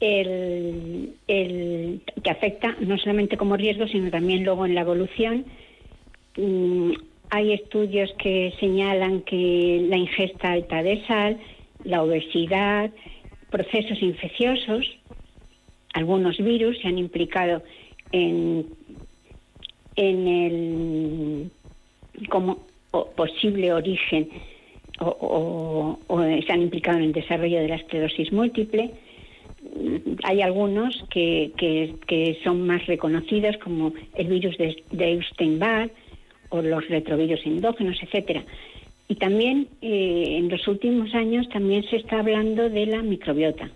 el, 0.00 1.14
el- 1.26 2.00
que 2.22 2.30
afecta 2.30 2.76
no 2.80 2.96
solamente 2.98 3.36
como 3.36 3.56
riesgo, 3.56 3.86
sino 3.88 4.10
también 4.10 4.44
luego 4.44 4.64
en 4.66 4.74
la 4.74 4.82
evolución. 4.82 5.44
Mm, 6.36 6.92
hay 7.30 7.52
estudios 7.52 8.12
que 8.18 8.54
señalan 8.60 9.22
que 9.22 9.86
la 9.88 9.96
ingesta 9.96 10.52
alta 10.52 10.82
de 10.82 11.04
sal, 11.06 11.38
la 11.84 12.02
obesidad, 12.02 12.90
procesos 13.50 14.02
infecciosos, 14.02 14.84
algunos 15.92 16.36
virus 16.38 16.78
se 16.80 16.88
han 16.88 16.98
implicado 16.98 17.62
en, 18.12 18.66
en 19.96 20.28
el 20.28 21.50
como 22.28 22.58
posible 23.16 23.72
origen 23.72 24.28
o 25.00 25.98
se 26.46 26.52
han 26.52 26.62
implicado 26.62 26.98
en 26.98 27.04
el 27.04 27.12
desarrollo 27.12 27.60
de 27.60 27.68
la 27.68 27.76
esclerosis 27.76 28.32
múltiple. 28.32 28.90
Mm, 29.62 29.96
Hay 30.24 30.40
algunos 30.42 31.04
que, 31.10 31.52
que- 31.56 31.94
que 32.06 32.38
son 32.44 32.66
más 32.66 32.86
reconocidos 32.86 33.56
como 33.58 33.92
el 34.14 34.26
virus 34.28 34.56
de, 34.58 34.82
de 34.90 35.12
Epstein-Barr 35.14 35.90
o 36.50 36.62
los 36.62 36.86
retrovirus 36.88 37.44
endógenos, 37.44 38.00
etcétera. 38.02 38.44
Y 39.08 39.16
también 39.16 39.68
eh, 39.82 40.36
en 40.38 40.48
los 40.48 40.66
últimos 40.66 41.14
años 41.14 41.48
también 41.50 41.84
se 41.90 41.96
está 41.96 42.20
hablando 42.20 42.68
de 42.70 42.86
la 42.86 43.02
microbiota 43.02 43.70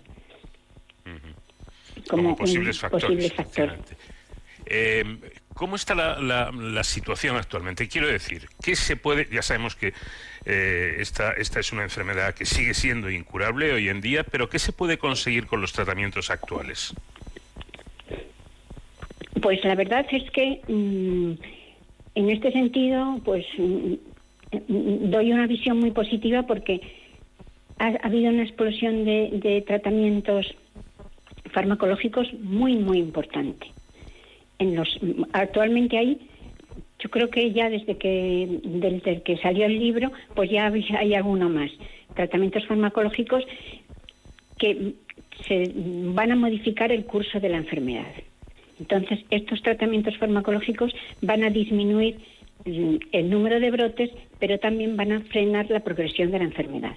como, 2.09 2.35
posibles 2.35 2.77
un 2.77 2.89
factores, 2.89 3.05
posible 3.05 3.29
factor. 3.29 3.77
Eh, 4.65 5.03
¿Cómo 5.53 5.75
está 5.75 5.93
la, 5.93 6.19
la- 6.19 6.51
la 6.51 6.83
situación 6.83 7.35
actualmente? 7.35 7.87
Quiero 7.87 8.07
decir, 8.07 8.47
¿qué 8.63 8.75
se 8.75 8.95
puede? 8.95 9.27
Ya 9.31 9.41
sabemos 9.43 9.75
que 9.75 9.93
eh, 10.45 10.95
esta, 10.99 11.33
esta 11.33 11.59
es 11.59 11.71
una 11.73 11.83
enfermedad 11.83 12.33
que 12.33 12.45
sigue 12.45 12.73
siendo 12.73 13.09
incurable 13.11 13.71
hoy 13.73 13.89
en 13.89 13.99
día, 14.01 14.23
pero 14.23 14.49
¿qué 14.49 14.57
se 14.57 14.71
puede 14.71 14.97
conseguir 14.97 15.45
con 15.47 15.61
los 15.61 15.73
tratamientos 15.73 16.29
actuales? 16.31 16.93
Pues 19.41 19.63
la 19.63 19.75
verdad 19.75 20.05
es 20.11 20.29
que 20.31 20.61
mm, 20.67 21.31
en 22.15 22.29
este 22.29 22.51
sentido, 22.51 23.19
pues 23.23 23.45
mm, 23.57 23.93
doy 24.67 25.31
una 25.31 25.47
visión 25.47 25.79
muy 25.79 25.91
positiva 25.91 26.43
porque 26.43 26.81
ha, 27.77 27.87
ha 27.87 28.07
habido 28.07 28.31
una 28.31 28.43
explosión 28.43 29.05
de, 29.05 29.29
de 29.33 29.61
tratamientos 29.61 30.55
farmacológicos 31.51 32.33
muy, 32.33 32.75
muy 32.75 32.99
importante. 32.99 33.67
En 34.59 34.75
los, 34.75 34.99
actualmente 35.33 35.97
hay, 35.97 36.19
yo 36.99 37.09
creo 37.09 37.29
que 37.29 37.51
ya 37.51 37.69
desde 37.69 37.97
que, 37.97 38.59
desde 38.63 39.21
que 39.21 39.37
salió 39.37 39.65
el 39.65 39.79
libro, 39.79 40.11
pues 40.35 40.49
ya 40.49 40.71
hay, 40.97 41.13
alguno 41.13 41.49
más. 41.49 41.71
Tratamientos 42.13 42.65
farmacológicos 42.67 43.43
que 44.57 44.93
se 45.47 45.71
van 45.75 46.31
a 46.31 46.35
modificar 46.35 46.91
el 46.91 47.05
curso 47.05 47.39
de 47.39 47.49
la 47.49 47.57
enfermedad. 47.57 48.11
Entonces, 48.79 49.19
estos 49.29 49.61
tratamientos 49.61 50.17
farmacológicos 50.17 50.93
van 51.21 51.43
a 51.43 51.49
disminuir 51.49 52.17
el 52.65 53.29
número 53.29 53.59
de 53.59 53.71
brotes, 53.71 54.11
pero 54.39 54.59
también 54.59 54.97
van 54.97 55.11
a 55.11 55.21
frenar 55.21 55.69
la 55.69 55.79
progresión 55.81 56.31
de 56.31 56.39
la 56.39 56.45
enfermedad. 56.45 56.95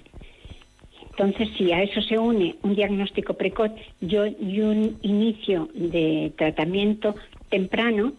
Entonces, 1.11 1.49
si 1.57 1.71
a 1.71 1.83
eso 1.83 2.01
se 2.01 2.17
une 2.17 2.55
un 2.63 2.75
diagnóstico 2.75 3.35
precoz 3.35 3.71
y 4.01 4.15
un- 4.15 4.97
inicio 5.03 5.69
de 5.73 6.31
tratamiento 6.37 7.15
temprano, 7.49 8.13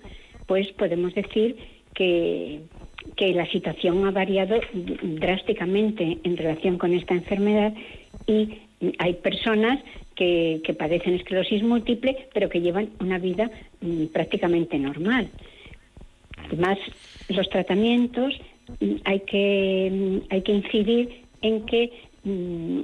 pues 0.47 0.71
podemos 0.73 1.13
decir 1.15 1.57
que, 1.93 2.61
que 3.17 3.35
la 3.35 3.47
situación 3.51 4.07
ha 4.07 4.11
variado 4.11 4.61
drásticamente 5.03 6.19
en 6.23 6.37
relación 6.37 6.79
con 6.79 6.95
esta 6.95 7.15
enfermedad 7.15 7.75
y 8.27 8.59
hay 8.99 9.15
personas 9.15 9.81
que, 10.15 10.61
que 10.65 10.75
padecen 10.75 11.15
esclerosis 11.15 11.63
múltiple, 11.65 12.29
pero 12.33 12.49
que 12.49 12.61
llevan 12.61 12.91
una 13.01 13.19
vida 13.19 13.51
mm, 13.81 14.07
prácticamente 14.07 14.79
normal. 14.79 15.29
Además, 16.47 16.79
los 17.29 17.49
tratamientos 17.49 18.35
mm, 18.81 18.95
hay 19.05 19.21
que, 19.21 19.91
mm, 19.93 20.33
hay 20.33 20.43
que 20.43 20.53
incidir 20.53 21.25
en 21.43 21.67
que 21.67 21.93
mm, 22.25 22.81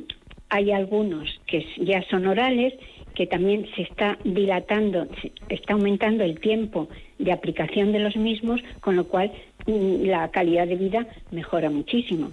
hay 0.49 0.73
algunos 0.73 1.29
que 1.47 1.65
ya 1.79 2.03
son 2.11 2.27
orales, 2.27 2.75
que 3.15 3.27
también 3.27 3.67
se 3.77 3.83
está 3.83 4.19
dilatando, 4.25 5.07
se 5.21 5.33
está 5.55 5.75
aumentando 5.75 6.25
el 6.25 6.41
tiempo 6.41 6.89
de 7.19 7.33
aplicación 7.33 7.93
de 7.93 8.01
los 8.01 8.17
mismos, 8.17 8.61
con 8.81 8.97
lo 8.97 9.05
cual 9.05 9.33
la 9.67 10.29
calidad 10.31 10.67
de 10.67 10.77
vida 10.77 11.07
mejora 11.31 11.71
muchísimo. 11.71 12.31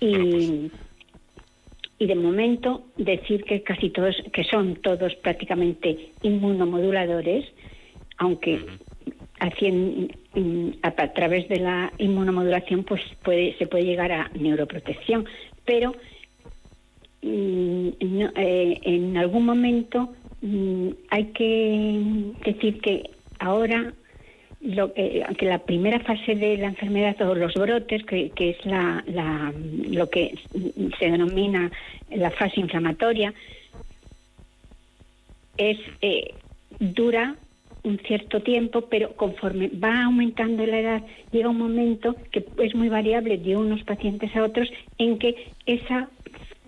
Y, 0.00 0.70
y 1.98 2.06
de 2.06 2.14
momento 2.14 2.86
decir 2.96 3.44
que 3.44 3.62
casi 3.62 3.90
todos, 3.90 4.16
que 4.32 4.44
son 4.44 4.76
todos 4.76 5.14
prácticamente 5.16 6.10
inmunomoduladores, 6.22 7.46
aunque 8.18 8.60
hacien- 9.40 10.16
mm, 10.34 10.68
a, 10.82 10.90
través 11.12 11.48
de 11.48 11.58
la 11.58 11.92
inmunomodulación 11.98 12.84
pues 12.84 13.02
puede, 13.22 13.56
se 13.58 13.66
puede 13.66 13.84
llegar 13.84 14.12
a 14.12 14.30
neuroprotección, 14.34 15.26
pero 15.64 15.94
mm, 17.22 17.88
no- 18.00 18.32
eh, 18.36 18.80
en 18.84 19.16
algún 19.16 19.44
momento 19.46 20.12
mm, 20.42 20.88
hay 21.10 21.24
que 21.26 22.32
decir 22.44 22.80
que 22.80 23.10
ahora 23.38 23.92
lo 24.60 24.94
que, 24.94 25.22
la 25.40 25.58
primera 25.58 26.00
fase 26.00 26.34
de 26.34 26.56
la 26.56 26.68
enfermedad 26.68 27.20
o 27.22 27.34
los 27.34 27.52
brotes, 27.54 28.02
que, 28.04 28.30
que 28.30 28.50
es 28.50 28.64
la, 28.64 29.04
la- 29.06 29.52
lo 29.90 30.08
que 30.08 30.34
se 30.98 31.10
denomina 31.10 31.70
la 32.10 32.30
fase 32.30 32.60
inflamatoria, 32.60 33.34
es 35.56 35.78
eh, 36.00 36.34
dura 36.80 37.36
un 37.84 37.98
cierto 37.98 38.40
tiempo, 38.40 38.82
pero 38.88 39.14
conforme 39.14 39.68
va 39.68 40.04
aumentando 40.04 40.66
la 40.66 40.80
edad, 40.80 41.02
llega 41.30 41.50
un 41.50 41.58
momento 41.58 42.16
que 42.32 42.44
es 42.58 42.74
muy 42.74 42.88
variable 42.88 43.36
de 43.38 43.56
unos 43.56 43.82
pacientes 43.84 44.34
a 44.34 44.42
otros, 44.44 44.68
en 44.98 45.18
que 45.18 45.52
esa 45.66 46.08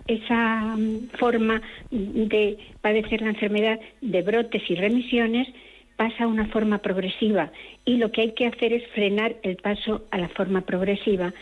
esa 0.07 0.75
mm, 0.77 1.09
forma 1.19 1.61
de 1.91 2.57
padecer 2.79 3.21
la 3.21 3.29
enfermedad 3.31 3.77
de 3.99 4.21
brotes 4.21 4.61
y 4.69 4.75
remisiones 4.75 5.49
pasa 5.97 6.23
a 6.23 6.27
una 6.27 6.45
forma 6.47 6.77
progresiva 6.77 7.51
y 7.83 7.97
lo 7.97 8.09
que 8.11 8.21
hay 8.21 8.31
que 8.31 8.45
hacer 8.45 8.71
es 8.71 8.87
frenar 8.93 9.35
el 9.43 9.57
paso 9.57 10.05
a 10.11 10.17
la 10.17 10.29
forma 10.29 10.61
progresiva 10.61 11.33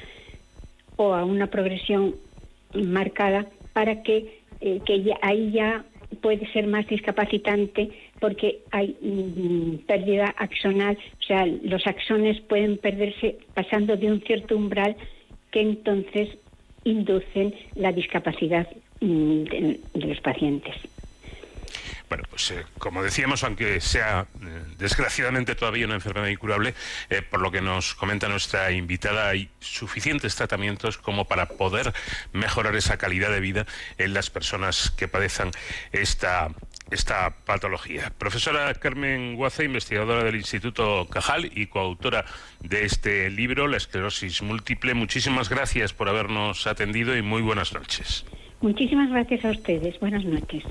o 0.95 1.13
a 1.13 1.25
una 1.25 1.47
progresión 1.47 2.15
marcada 2.73 3.45
para 3.73 4.01
que, 4.01 4.39
eh, 4.61 4.81
que 4.83 5.03
ya- 5.03 5.19
ahí 5.21 5.51
ya 5.51 5.85
puede 6.21 6.51
ser 6.51 6.65
más 6.65 6.87
discapacitante 6.87 7.91
porque 8.19 8.59
hay 8.71 8.95
mm, 9.01 9.85
pérdida 9.85 10.33
axonal, 10.37 10.97
o 11.19 11.23
sea, 11.23 11.45
los 11.45 11.85
axones 11.87 12.39
pueden 12.41 12.77
perderse 12.77 13.37
pasando 13.53 13.97
de 13.97 14.11
un 14.11 14.21
cierto 14.21 14.55
umbral 14.55 14.95
que 15.51 15.61
entonces 15.61 16.29
inducen 16.83 17.53
la 17.75 17.91
discapacidad 17.91 18.67
mm, 19.01 19.43
de- 19.43 19.79
los 19.95 20.19
pacientes. 20.21 20.75
Bueno, 22.07 22.23
pues 22.29 22.51
eh, 22.51 22.63
como 22.77 23.01
decíamos, 23.01 23.43
aunque 23.43 23.81
sea 23.81 24.27
eh, 24.35 24.45
desgraciadamente 24.77 25.55
todavía 25.55 25.87
una 25.87 25.95
enfermedad 25.95 26.27
incurable, 26.27 26.75
eh, 27.09 27.23
por 27.23 27.41
lo 27.41 27.49
que 27.51 27.61
nos 27.61 27.95
comenta 27.95 28.29
nuestra 28.29 28.71
invitada, 28.71 29.29
hay 29.29 29.49
suficientes 29.59 30.35
tratamientos 30.35 30.99
como 30.99 31.25
para 31.25 31.47
poder 31.47 31.93
mejorar 32.31 32.75
esa 32.75 32.97
calidad 32.97 33.31
de 33.31 33.39
vida 33.39 33.65
en 33.97 34.13
las 34.13 34.29
personas 34.29 34.91
que 34.91 35.07
padezcan 35.07 35.49
esta 35.91 36.49
esta 36.91 37.31
patología. 37.45 38.11
Profesora 38.17 38.73
Carmen 38.75 39.35
Guaza, 39.35 39.63
investigadora 39.63 40.23
del 40.23 40.35
Instituto 40.35 41.07
Cajal 41.09 41.51
y 41.53 41.67
coautora 41.67 42.25
de 42.61 42.85
este 42.85 43.29
libro, 43.29 43.67
La 43.67 43.77
esclerosis 43.77 44.41
múltiple, 44.41 44.93
muchísimas 44.93 45.49
gracias 45.49 45.93
por 45.93 46.09
habernos 46.09 46.67
atendido 46.67 47.15
y 47.15 47.21
muy 47.21 47.41
buenas 47.41 47.73
noches. 47.73 48.25
Muchísimas 48.61 49.09
gracias 49.09 49.45
a 49.45 49.51
ustedes. 49.51 49.99
Buenas 49.99 50.23
noches. 50.25 50.63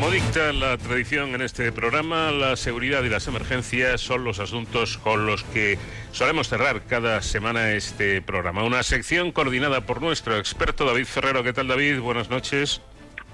Como 0.00 0.12
dicta 0.12 0.50
la 0.54 0.78
tradición 0.78 1.34
en 1.34 1.42
este 1.42 1.72
programa, 1.72 2.30
la 2.30 2.56
seguridad 2.56 3.04
y 3.04 3.10
las 3.10 3.28
emergencias 3.28 4.00
son 4.00 4.24
los 4.24 4.38
asuntos 4.40 4.96
con 4.96 5.26
los 5.26 5.44
que 5.44 5.76
solemos 6.12 6.48
cerrar 6.48 6.80
cada 6.88 7.20
semana 7.20 7.72
este 7.72 8.22
programa. 8.22 8.64
Una 8.64 8.82
sección 8.82 9.30
coordinada 9.30 9.82
por 9.82 10.00
nuestro 10.00 10.38
experto 10.38 10.86
David 10.86 11.04
Ferrero. 11.04 11.44
¿Qué 11.44 11.52
tal 11.52 11.68
David? 11.68 12.00
Buenas 12.00 12.30
noches. 12.30 12.80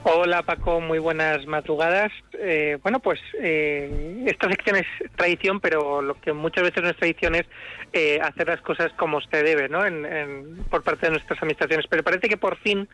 Hola 0.03 0.43
Paco, 0.43 0.81
muy 0.81 0.99
buenas 0.99 1.47
madrugadas. 1.47 2.11
Eh, 2.37 2.79
bueno, 2.83 2.99
pues 2.99 3.21
eh, 3.41 4.25
esta 4.27 4.49
sección 4.49 4.75
es 4.77 4.87
tradición, 5.15 5.61
pero 5.61 6.03
lo 6.03 6.21
que 6.21 6.33
muchas 6.33 6.65
veces 6.65 6.83
no 6.83 6.91
es 6.91 6.97
tradición 6.97 7.37
es 7.37 7.47
eh, 7.93 8.19
hacer 8.21 8.49
las 8.49 8.61
cosas 8.61 8.93
como 8.97 9.21
se 9.21 9.43
debe, 9.45 9.69
¿no? 9.69 9.87
En- 9.87 10.05
en- 10.05 10.65
por 10.71 10.83
parte 10.83 11.07
de 11.07 11.13
nuestras 11.13 11.39
administraciones. 11.39 11.87
Pero 11.89 12.03
parece 12.03 12.29
que 12.29 12.37
por 12.37 12.57
fin 12.59 12.89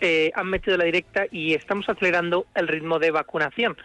eh, 0.00 0.30
han 0.34 0.48
metido 0.48 0.76
la 0.76 0.84
directa 0.84 1.26
y 1.30 1.54
estamos 1.54 1.88
acelerando 1.88 2.46
el 2.54 2.68
ritmo 2.68 2.98
de 2.98 3.10
vacunación. 3.10 3.76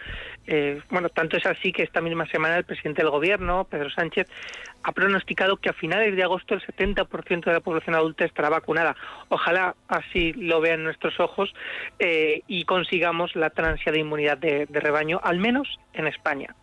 Eh, 0.46 0.82
bueno, 0.90 1.10
tanto 1.10 1.38
es 1.38 1.46
así 1.46 1.72
que 1.72 1.84
esta 1.84 2.02
misma 2.02 2.28
semana 2.28 2.58
el 2.58 2.66
presidente 2.66 3.02
del 3.02 3.12
gobierno, 3.12 3.66
Pedro 3.70 3.90
Sánchez, 3.90 4.28
ha 4.84 4.92
pronosticado 4.92 5.58
que 5.58 5.70
a 5.70 5.74
finales 5.74 6.16
de 6.16 6.24
agosto 6.24 6.54
el 6.54 6.62
70% 6.62 7.46
de 7.46 7.54
la 7.54 7.62
población 7.62 7.96
adulta 7.96 8.26
estará 8.26 8.50
vacunada. 8.50 8.96
Ojalá 9.30 9.76
así 9.88 10.34
lo 10.34 10.60
vean 10.60 10.84
nuestros 10.84 11.20
ojos 11.20 11.54
eh, 12.00 12.42
y 12.48 12.66
consigamos 12.66 13.36
la 13.36 13.50
tan 13.50 13.66
ansiada 13.66 13.98
inmunidad 13.98 14.38
de, 14.38 14.66
de 14.66 14.80
rebaño, 14.80 15.22
al 15.24 15.40
menos 15.40 15.80
en 15.94 16.08
España. 16.08 16.54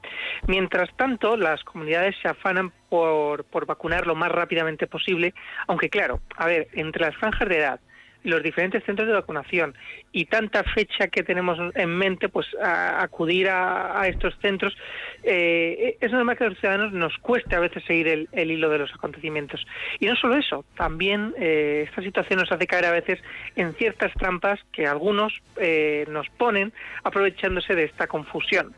Mientras 0.46 0.94
tanto, 0.96 1.36
las 1.36 1.64
comunidades 1.64 2.14
se 2.20 2.28
afanan 2.28 2.72
por, 2.90 3.44
por 3.44 3.64
vacunar 3.64 4.06
lo 4.06 4.14
más 4.14 4.30
rápidamente 4.30 4.86
posible, 4.86 5.32
aunque 5.66 5.88
claro, 5.88 6.20
a 6.36 6.46
ver, 6.46 6.68
entre 6.72 7.06
las 7.06 7.16
franjas 7.16 7.48
de 7.48 7.58
edad, 7.58 7.80
los 8.24 8.42
diferentes 8.42 8.84
centros 8.84 9.08
de 9.08 9.14
vacunación 9.14 9.74
y 10.12 10.24
tanta 10.26 10.64
fecha 10.64 11.08
que 11.08 11.22
tenemos 11.22 11.58
en 11.74 11.90
mente, 11.96 12.28
pues 12.28 12.46
acudir 12.60 13.48
a, 13.48 14.06
estos 14.08 14.34
centros, 14.40 14.76
eh, 15.22 15.96
es 16.00 16.12
normal 16.12 16.36
que 16.36 16.44
a 16.44 16.48
los 16.48 16.58
ciudadanos 16.58 16.92
nos 16.92 17.16
cueste 17.18 17.54
a 17.54 17.60
veces 17.60 17.84
seguir 17.84 18.08
el, 18.08 18.28
el 18.32 18.50
hilo 18.50 18.70
de 18.70 18.78
los 18.78 18.92
acontecimientos. 18.92 19.64
Y 19.98 20.06
no 20.06 20.16
solo 20.16 20.36
eso, 20.36 20.64
también 20.76 21.34
eh, 21.38 21.86
esta 21.88 22.02
situación 22.02 22.40
nos 22.40 22.50
hace 22.50 22.66
caer 22.66 22.86
a 22.86 22.92
veces 22.92 23.20
en 23.56 23.74
ciertas 23.74 24.12
trampas 24.14 24.58
que 24.72 24.86
algunos 24.86 25.32
eh, 25.56 26.06
nos 26.08 26.28
ponen 26.30 26.72
aprovechándose 27.04 27.74
de 27.74 27.84
esta 27.84 28.06
confusión. 28.06 28.74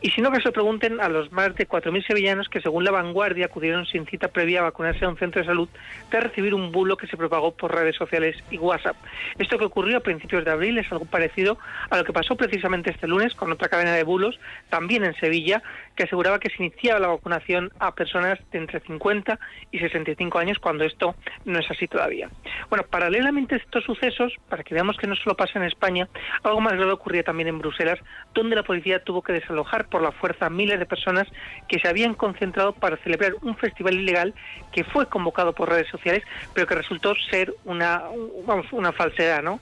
Y 0.00 0.10
si 0.10 0.20
no, 0.20 0.30
que 0.30 0.38
se 0.38 0.44
lo 0.44 0.52
pregunten 0.52 1.00
a 1.00 1.08
los 1.08 1.30
más 1.32 1.54
de 1.54 1.68
4.000 1.68 2.06
sevillanos 2.06 2.48
que, 2.48 2.60
según 2.60 2.84
la 2.84 2.90
vanguardia, 2.90 3.46
acudieron 3.46 3.86
sin 3.86 4.06
cita 4.06 4.28
previa 4.28 4.60
a 4.60 4.64
vacunarse 4.64 5.04
a 5.04 5.08
un 5.08 5.16
centro 5.16 5.40
de 5.40 5.46
salud 5.46 5.68
tras 6.10 6.24
recibir 6.24 6.54
un 6.54 6.72
bulo 6.72 6.96
que 6.96 7.06
se 7.06 7.16
propagó 7.16 7.52
por 7.52 7.74
redes 7.74 7.96
sociales 7.96 8.36
y 8.50 8.56
WhatsApp. 8.72 8.96
Esto 9.38 9.58
que 9.58 9.64
ocurrió 9.64 9.98
a 9.98 10.00
principios 10.00 10.44
de 10.44 10.50
abril 10.50 10.78
es 10.78 10.90
algo 10.92 11.04
parecido 11.04 11.58
a 11.90 11.96
lo 11.98 12.04
que 12.04 12.12
pasó 12.12 12.36
precisamente 12.36 12.90
este 12.90 13.06
lunes 13.06 13.34
con 13.34 13.52
otra 13.52 13.68
cadena 13.68 13.92
de 13.94 14.02
bulos, 14.04 14.38
también 14.68 15.04
en 15.04 15.14
Sevilla, 15.16 15.62
que 15.96 16.04
aseguraba 16.04 16.38
que 16.38 16.48
se 16.50 16.62
iniciaba 16.62 16.98
la 17.00 17.08
vacunación 17.08 17.70
a 17.78 17.94
personas 17.94 18.38
de 18.50 18.58
entre 18.58 18.80
50 18.80 19.38
y 19.70 19.78
65 19.78 20.38
años, 20.38 20.58
cuando 20.58 20.84
esto 20.84 21.14
no 21.44 21.58
es 21.58 21.70
así 21.70 21.86
todavía. 21.86 22.28
Bueno, 22.70 22.84
paralelamente 22.88 23.54
a 23.54 23.58
estos 23.58 23.84
sucesos, 23.84 24.32
para 24.48 24.62
que 24.64 24.74
veamos 24.74 24.96
que 24.96 25.06
no 25.06 25.14
solo 25.16 25.36
pasa 25.36 25.58
en 25.58 25.64
España, 25.64 26.08
algo 26.42 26.60
más 26.60 26.74
grave 26.74 26.92
ocurría 26.92 27.22
también 27.22 27.48
en 27.48 27.58
Bruselas, 27.58 27.98
donde 28.34 28.56
la 28.56 28.62
policía 28.62 29.02
tuvo 29.04 29.22
que 29.22 29.32
desalojar 29.32 29.88
por 29.88 30.02
la 30.02 30.12
fuerza 30.12 30.48
miles 30.50 30.78
de 30.78 30.86
personas 30.86 31.28
que 31.68 31.78
se 31.78 31.88
habían 31.88 32.14
concentrado 32.14 32.72
para 32.72 32.96
celebrar 32.98 33.32
un 33.42 33.56
festival 33.56 33.94
ilegal 33.94 34.34
que 34.72 34.84
fue 34.84 35.06
convocado 35.08 35.52
por 35.52 35.68
redes 35.68 35.88
sociales, 35.88 36.22
pero 36.54 36.66
que 36.66 36.74
resultó 36.74 37.14
ser 37.30 37.52
una, 37.64 38.08
un- 38.08 38.30
una 38.72 38.92
falsedad, 38.92 39.42
¿no? 39.42 39.60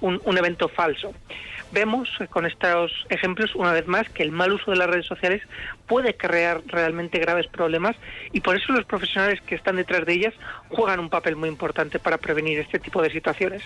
Un, 0.00 0.20
un- 0.24 0.38
evento 0.38 0.68
falso. 0.68 1.12
Vemos 1.70 2.08
con 2.30 2.46
estos 2.46 3.06
ejemplos, 3.10 3.54
una 3.54 3.72
vez 3.72 3.86
más, 3.86 4.08
que 4.08 4.22
el 4.22 4.30
mal 4.32 4.52
uso 4.52 4.70
de 4.70 4.78
las 4.78 4.88
redes 4.88 5.04
sociales 5.04 5.42
puede 5.86 6.16
crear 6.16 6.62
realmente 6.66 7.18
graves 7.18 7.46
problemas 7.48 7.94
y 8.32 8.40
por 8.40 8.56
eso 8.56 8.72
los 8.72 8.86
profesionales 8.86 9.40
que 9.42 9.54
están 9.54 9.76
detrás 9.76 10.06
de 10.06 10.14
ellas 10.14 10.34
juegan 10.70 10.98
un 10.98 11.10
papel 11.10 11.36
muy 11.36 11.48
importante 11.50 11.98
para 11.98 12.16
prevenir 12.16 12.58
este 12.58 12.78
tipo 12.78 13.02
de 13.02 13.10
situaciones. 13.10 13.62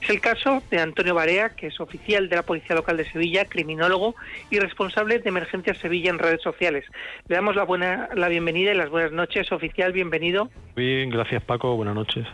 Es 0.00 0.10
el 0.10 0.20
caso 0.20 0.62
de 0.70 0.80
Antonio 0.80 1.14
Barea, 1.14 1.50
que 1.50 1.68
es 1.68 1.78
oficial 1.78 2.28
de 2.28 2.36
la 2.36 2.42
Policía 2.42 2.74
Local 2.74 2.96
de 2.96 3.08
Sevilla, 3.08 3.44
criminólogo 3.44 4.16
y 4.50 4.58
responsable 4.58 5.20
de 5.20 5.28
Emergencias 5.28 5.78
Sevilla 5.78 6.10
en 6.10 6.18
redes 6.18 6.42
sociales. 6.42 6.84
Le 7.28 7.36
damos 7.36 7.54
la, 7.54 7.62
buena, 7.62 8.08
la 8.14 8.28
bienvenida 8.28 8.72
y 8.72 8.76
las 8.76 8.90
buenas 8.90 9.12
noches, 9.12 9.52
oficial, 9.52 9.92
bienvenido. 9.92 10.50
Bien, 10.74 11.08
gracias 11.10 11.42
Paco, 11.44 11.76
buenas 11.76 11.94
noches. 11.94 12.26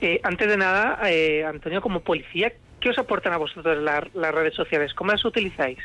Eh, 0.00 0.20
antes 0.22 0.48
de 0.48 0.56
nada, 0.56 0.98
eh, 1.08 1.44
Antonio, 1.44 1.80
como 1.80 2.00
policía, 2.00 2.52
¿qué 2.80 2.90
os 2.90 2.98
aportan 2.98 3.32
a 3.32 3.36
vosotros 3.38 3.78
la- 3.82 4.06
las 4.14 4.34
redes 4.34 4.54
sociales? 4.54 4.92
¿Cómo 4.94 5.12
las 5.12 5.24
utilizáis? 5.24 5.78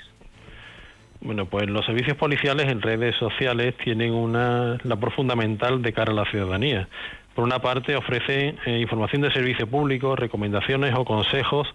Bueno, 1.22 1.46
pues 1.48 1.70
los 1.70 1.86
servicios 1.86 2.16
policiales 2.16 2.68
en 2.68 2.82
redes 2.82 3.16
sociales 3.18 3.76
tienen 3.84 4.14
una 4.14 4.78
labor 4.84 5.12
fundamental 5.12 5.82
de 5.82 5.92
cara 5.94 6.12
a 6.14 6.16
la 6.16 6.26
ciudadanía. 6.26 6.88
Por 7.36 7.44
una 7.44 7.60
parte, 7.60 7.96
ofrecen 7.96 8.58
eh, 8.66 8.80
información 8.80 9.22
de 9.22 9.32
servicio 9.32 9.68
público, 9.68 10.16
recomendaciones 10.16 10.94
o 10.96 11.06
consejos 11.06 11.68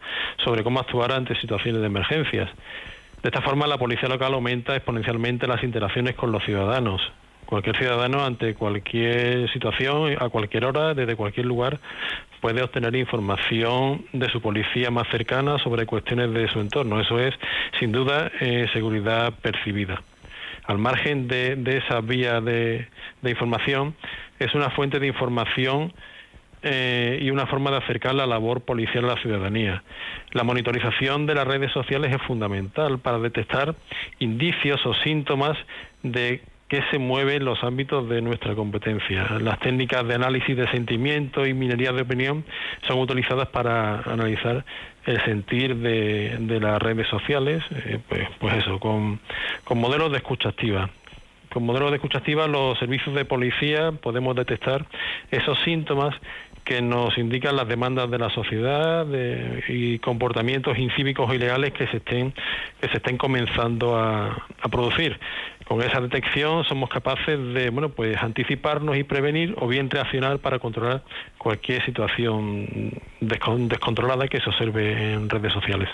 sobre 0.44 0.64
cómo 0.64 0.80
actuar 0.80 1.12
ante 1.12 1.34
situaciones 1.36 1.80
de 1.80 1.86
emergencias. 1.86 2.50
De 3.22 3.28
esta 3.28 3.40
forma, 3.42 3.66
la 3.66 3.78
policía 3.78 4.08
local 4.08 4.34
aumenta 4.34 4.74
exponencialmente 4.76 5.46
las 5.46 5.62
interacciones 5.62 6.14
con 6.14 6.32
los 6.32 6.42
ciudadanos. 6.44 7.00
Cualquier 7.46 7.76
ciudadano 7.76 8.24
ante 8.24 8.54
cualquier 8.54 9.50
situación, 9.52 10.16
a 10.18 10.28
cualquier 10.28 10.64
hora, 10.64 10.94
desde 10.94 11.16
cualquier 11.16 11.46
lugar, 11.46 11.78
puede 12.40 12.62
obtener 12.62 12.94
información 12.96 14.04
de 14.12 14.28
su 14.28 14.40
policía 14.40 14.90
más 14.90 15.08
cercana 15.08 15.58
sobre 15.58 15.86
cuestiones 15.86 16.32
de 16.32 16.48
su 16.48 16.60
entorno. 16.60 17.00
Eso 17.00 17.18
es, 17.18 17.34
sin 17.78 17.92
duda, 17.92 18.30
eh, 18.40 18.66
seguridad 18.72 19.32
percibida. 19.40 20.02
Al 20.64 20.78
margen 20.78 21.28
de, 21.28 21.62
esa 21.66 22.00
vía 22.00 22.40
de, 22.40 22.86
información, 23.22 23.94
es 24.38 24.54
una 24.54 24.70
fuente 24.70 24.98
de 24.98 25.06
información 25.06 25.92
eh, 26.62 27.18
y 27.20 27.30
una 27.30 27.46
forma 27.46 27.70
de 27.70 27.78
acercar 27.78 28.14
la 28.14 28.26
labor 28.26 28.62
policial 28.62 29.04
a 29.04 29.14
la 29.14 29.22
ciudadanía. 29.22 29.82
La 30.32 30.42
monitorización 30.42 31.26
de 31.26 31.34
las 31.34 31.46
redes 31.46 31.72
sociales 31.72 32.14
es 32.14 32.22
fundamental 32.22 32.98
para 32.98 33.18
detectar 33.18 33.74
indicios 34.18 34.84
o 34.86 34.94
síntomas 34.94 35.56
de 36.02 36.42
que 36.74 36.82
se 36.90 36.98
mueve 36.98 37.36
en 37.36 37.44
los 37.44 37.62
ámbitos 37.62 38.08
de 38.08 38.20
nuestra 38.20 38.56
competencia. 38.56 39.38
Las 39.40 39.60
técnicas 39.60 40.04
de 40.08 40.16
análisis 40.16 40.56
de 40.56 40.68
sentimiento 40.72 41.46
y 41.46 41.54
minería 41.54 41.92
de 41.92 42.02
opinión 42.02 42.44
son 42.88 42.98
utilizadas 42.98 43.46
para 43.50 44.00
analizar 44.00 44.64
el 45.06 45.24
sentir 45.24 45.76
de, 45.76 46.58
las 46.60 46.82
redes 46.82 47.06
sociales, 47.06 47.62
eh, 47.70 48.00
pues, 48.08 48.26
pues, 48.40 48.56
eso, 48.56 48.80
con, 48.80 49.20
con 49.62 49.78
modelos 49.78 50.10
de 50.10 50.16
escucha 50.16 50.48
activa. 50.48 50.90
Con 51.52 51.64
modelos 51.64 51.92
de 51.92 51.98
escucha 51.98 52.18
activa 52.18 52.48
los 52.48 52.76
servicios 52.80 53.14
de 53.14 53.24
policía 53.24 53.92
podemos 53.92 54.34
detectar 54.34 54.84
esos 55.30 55.56
síntomas 55.60 56.16
que 56.64 56.80
nos 56.80 57.16
indican 57.18 57.56
las 57.56 57.68
demandas 57.68 58.10
de 58.10 58.18
la 58.18 58.30
sociedad 58.30 59.06
y 59.68 59.98
comportamientos 59.98 60.78
incívicos 60.78 61.28
o 61.28 61.34
ilegales 61.34 61.72
que 61.72 61.86
se 61.88 61.98
estén 61.98 62.32
que 62.80 62.88
se 62.88 62.96
estén 62.96 63.18
comenzando 63.18 63.96
a, 63.96 64.46
producir. 64.70 65.18
Con 65.64 65.82
esa 65.82 66.00
detección 66.00 66.64
somos 66.64 66.90
capaces 66.90 67.38
de 67.54 67.70
bueno 67.70 67.88
pues 67.88 68.16
anticiparnos 68.18 68.96
y 68.96 69.04
prevenir 69.04 69.54
o 69.58 69.66
bien 69.66 69.88
reaccionar 69.88 70.38
para 70.38 70.58
controlar 70.58 71.02
cualquier 71.38 71.84
situación 71.84 72.92
descontrolada 73.20 74.28
que 74.28 74.40
se 74.40 74.50
observe 74.50 75.14
en 75.14 75.30
redes 75.30 75.52
sociales. 75.52 75.88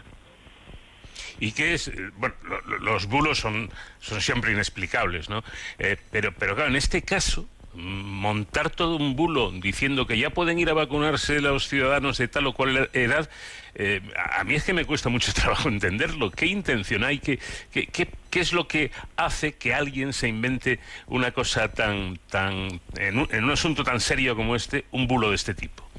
¿Y 1.38 1.52
qué 1.52 1.74
es? 1.74 1.90
Bueno, 2.18 2.34
los 2.80 3.06
bulos 3.06 3.38
son, 3.38 3.70
son 3.98 4.20
siempre 4.20 4.52
inexplicables, 4.52 5.30
¿no? 5.30 5.42
Eh, 5.78 5.96
pero, 6.10 6.32
pero 6.38 6.54
claro, 6.54 6.68
en 6.70 6.76
este 6.76 7.02
caso, 7.02 7.48
montar 7.74 8.70
todo 8.70 8.96
un 8.96 9.14
bulo 9.14 9.52
diciendo 9.52 10.06
que 10.06 10.18
ya 10.18 10.30
pueden 10.30 10.58
ir 10.58 10.70
a 10.70 10.74
vacunarse 10.74 11.40
los 11.40 11.68
ciudadanos 11.68 12.18
de 12.18 12.28
tal 12.28 12.46
o 12.48 12.52
cual 12.52 12.90
edad, 12.92 13.30
eh, 13.74 14.00
a 14.16 14.42
mí 14.44 14.54
es 14.54 14.64
que 14.64 14.72
me 14.72 14.84
cuesta 14.84 15.08
mucho 15.08 15.32
trabajo 15.34 15.68
entenderlo. 15.68 16.30
¿Qué 16.30 16.46
intención 16.46 17.04
hay? 17.04 17.18
¿Qué, 17.18 17.38
qué, 17.70 17.86
qué, 17.86 18.40
es 18.40 18.52
lo 18.52 18.66
que 18.66 18.90
hace 19.16 19.54
que 19.54 19.74
alguien 19.74 20.12
se 20.12 20.28
invente 20.28 20.80
una 21.06 21.30
cosa 21.30 21.68
tan, 21.68 22.18
tan 22.28 22.80
en 22.98 23.18
un 23.18 23.50
asunto 23.50 23.84
tan 23.84 24.00
serio 24.00 24.34
como 24.34 24.56
este, 24.56 24.84
un 24.90 25.06
bulo 25.06 25.30
de 25.30 25.36
este 25.36 25.54
tipo? 25.54 25.89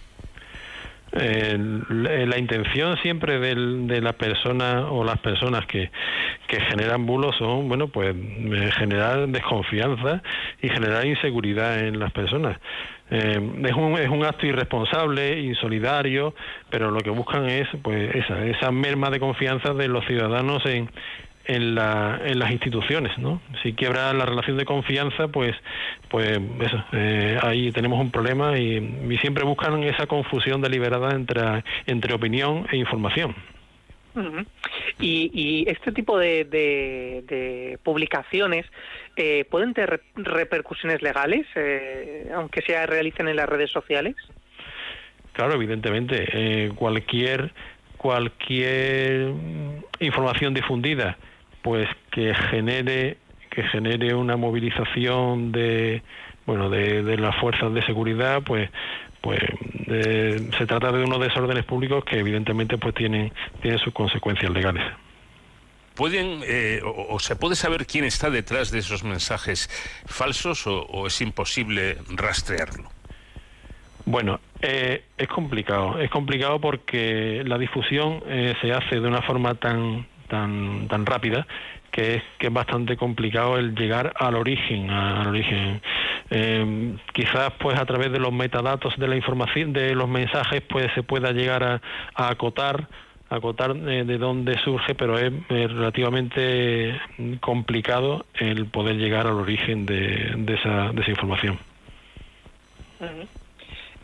La 1.13 2.37
intención 2.37 2.97
siempre 2.97 3.39
de 3.39 4.01
la 4.01 4.13
persona 4.13 4.89
o 4.89 5.03
las 5.03 5.19
personas 5.19 5.65
que, 5.65 5.91
que 6.47 6.59
generan 6.61 7.05
bulos 7.05 7.35
son, 7.37 7.67
bueno, 7.67 7.87
pues 7.87 8.15
eh, 8.15 8.69
generar 8.77 9.27
desconfianza 9.27 10.21
y 10.61 10.69
generar 10.69 11.05
inseguridad 11.05 11.79
en 11.79 11.99
las 11.99 12.11
personas. 12.11 12.57
Eh, 13.09 13.41
es, 13.65 13.73
un, 13.73 13.99
es 13.99 14.09
un 14.09 14.23
acto 14.23 14.45
irresponsable, 14.45 15.41
insolidario, 15.41 16.33
pero 16.69 16.91
lo 16.91 16.99
que 16.99 17.09
buscan 17.09 17.45
es 17.45 17.67
pues 17.81 18.15
esa, 18.15 18.45
esa 18.45 18.71
merma 18.71 19.09
de 19.09 19.19
confianza 19.19 19.73
de 19.73 19.89
los 19.89 20.05
ciudadanos 20.05 20.65
en, 20.65 20.89
en, 21.45 21.75
la, 21.75 22.21
en 22.23 22.39
las 22.39 22.51
instituciones, 22.51 23.17
¿no? 23.17 23.41
Si 23.63 23.73
quiebra 23.73 24.13
la 24.13 24.25
relación 24.25 24.57
de 24.57 24.65
confianza, 24.65 25.27
pues, 25.27 25.55
pues 26.09 26.39
eso, 26.61 26.83
eh, 26.93 27.37
ahí 27.41 27.71
tenemos 27.71 27.99
un 27.99 28.11
problema 28.11 28.57
y, 28.57 29.17
siempre 29.21 29.43
buscan 29.43 29.83
esa 29.83 30.07
confusión 30.07 30.61
deliberada 30.61 31.11
entre, 31.11 31.63
entre 31.85 32.13
opinión 32.13 32.65
e 32.71 32.77
información. 32.77 33.35
y, 34.99 35.63
este 35.67 35.91
tipo 35.91 36.17
de, 36.17 36.43
de, 36.45 37.77
publicaciones 37.83 38.65
eh, 39.15 39.45
pueden 39.49 39.73
tener 39.73 40.01
repercusiones 40.15 41.01
legales, 41.01 41.45
eh, 41.55 42.31
aunque 42.33 42.61
se 42.61 42.85
realicen 42.85 43.27
en 43.27 43.35
las 43.35 43.47
redes 43.47 43.69
sociales. 43.69 44.15
Claro, 45.33 45.53
evidentemente, 45.53 46.71
cualquier 46.75 47.53
cualquier 48.01 49.31
información 49.99 50.55
difundida 50.55 51.19
pues 51.61 51.87
que 52.11 52.33
genere 52.33 53.17
que 53.49 53.63
genere 53.63 54.15
una 54.15 54.37
movilización 54.37 55.51
de 55.51 56.01
bueno 56.45 56.69
de, 56.69 57.03
de 57.03 57.17
las 57.17 57.35
fuerzas 57.37 57.73
de 57.73 57.83
seguridad 57.85 58.41
pues 58.43 58.69
pues 59.21 59.39
se 60.57 60.65
trata 60.65 60.91
de 60.91 61.03
unos 61.03 61.19
desórdenes 61.19 61.63
públicos 61.65 62.03
que 62.03 62.19
evidentemente 62.19 62.77
pues 62.77 62.95
tienen 62.95 63.31
tienen 63.61 63.79
sus 63.79 63.93
consecuencias 63.93 64.51
legales. 64.51 64.83
Pueden 65.95 66.41
eh, 66.43 66.81
o, 66.83 67.19
se 67.19 67.35
puede 67.35 67.55
saber 67.55 67.85
quién 67.85 68.05
está 68.05 68.29
detrás 68.29 68.71
de 68.71 68.79
esos 68.79 69.03
mensajes 69.03 69.69
falsos 70.05 70.65
o, 70.65 71.05
es 71.05 71.21
imposible 71.21 71.97
rastrearlo 72.09 72.89
bueno 74.05 74.39
eh, 74.61 75.03
es 75.17 75.27
complicado 75.27 75.99
es 75.99 76.09
complicado 76.09 76.59
porque 76.59 77.43
la 77.45 77.57
difusión 77.57 78.23
eh, 78.25 78.55
se 78.61 78.71
hace 78.71 78.99
de 78.99 79.07
una 79.07 79.21
forma 79.21 79.55
tan 79.55 80.07
tan, 80.31 80.87
tan 80.87 81.05
rápida 81.05 81.45
que 81.91 82.15
es, 82.15 82.23
que 82.39 82.47
es 82.47 82.53
bastante 82.53 82.95
complicado 82.97 83.57
el 83.57 83.75
llegar 83.75 84.13
al 84.15 84.35
origen, 84.35 84.89
al 84.89 85.27
origen. 85.27 85.81
Eh, 86.29 86.95
quizás 87.13 87.51
pues 87.59 87.77
a 87.77 87.85
través 87.85 88.11
de 88.11 88.19
los 88.19 88.31
metadatos 88.31 88.97
de 88.97 89.07
la 89.07 89.15
información, 89.15 89.73
de 89.73 89.93
los 89.93 90.07
mensajes, 90.07 90.61
pues 90.61 90.87
se 90.95 91.03
pueda 91.03 91.31
llegar 91.33 91.63
a, 91.63 91.81
acotar 92.15 92.87
acotar 93.29 93.71
eh, 93.71 94.03
de 94.03 94.17
dónde 94.17 94.57
surge, 94.59 94.93
pero 94.93 95.17
es, 95.17 95.31
relativamente 95.47 96.99
complicado 97.39 98.25
el 98.33 98.65
poder 98.65 98.97
llegar 98.97 99.25
al 99.25 99.35
origen 99.35 99.85
de, 99.85 100.35
esa, 100.53 100.91
de 100.91 101.01
esa 101.01 101.11
información. 101.11 101.57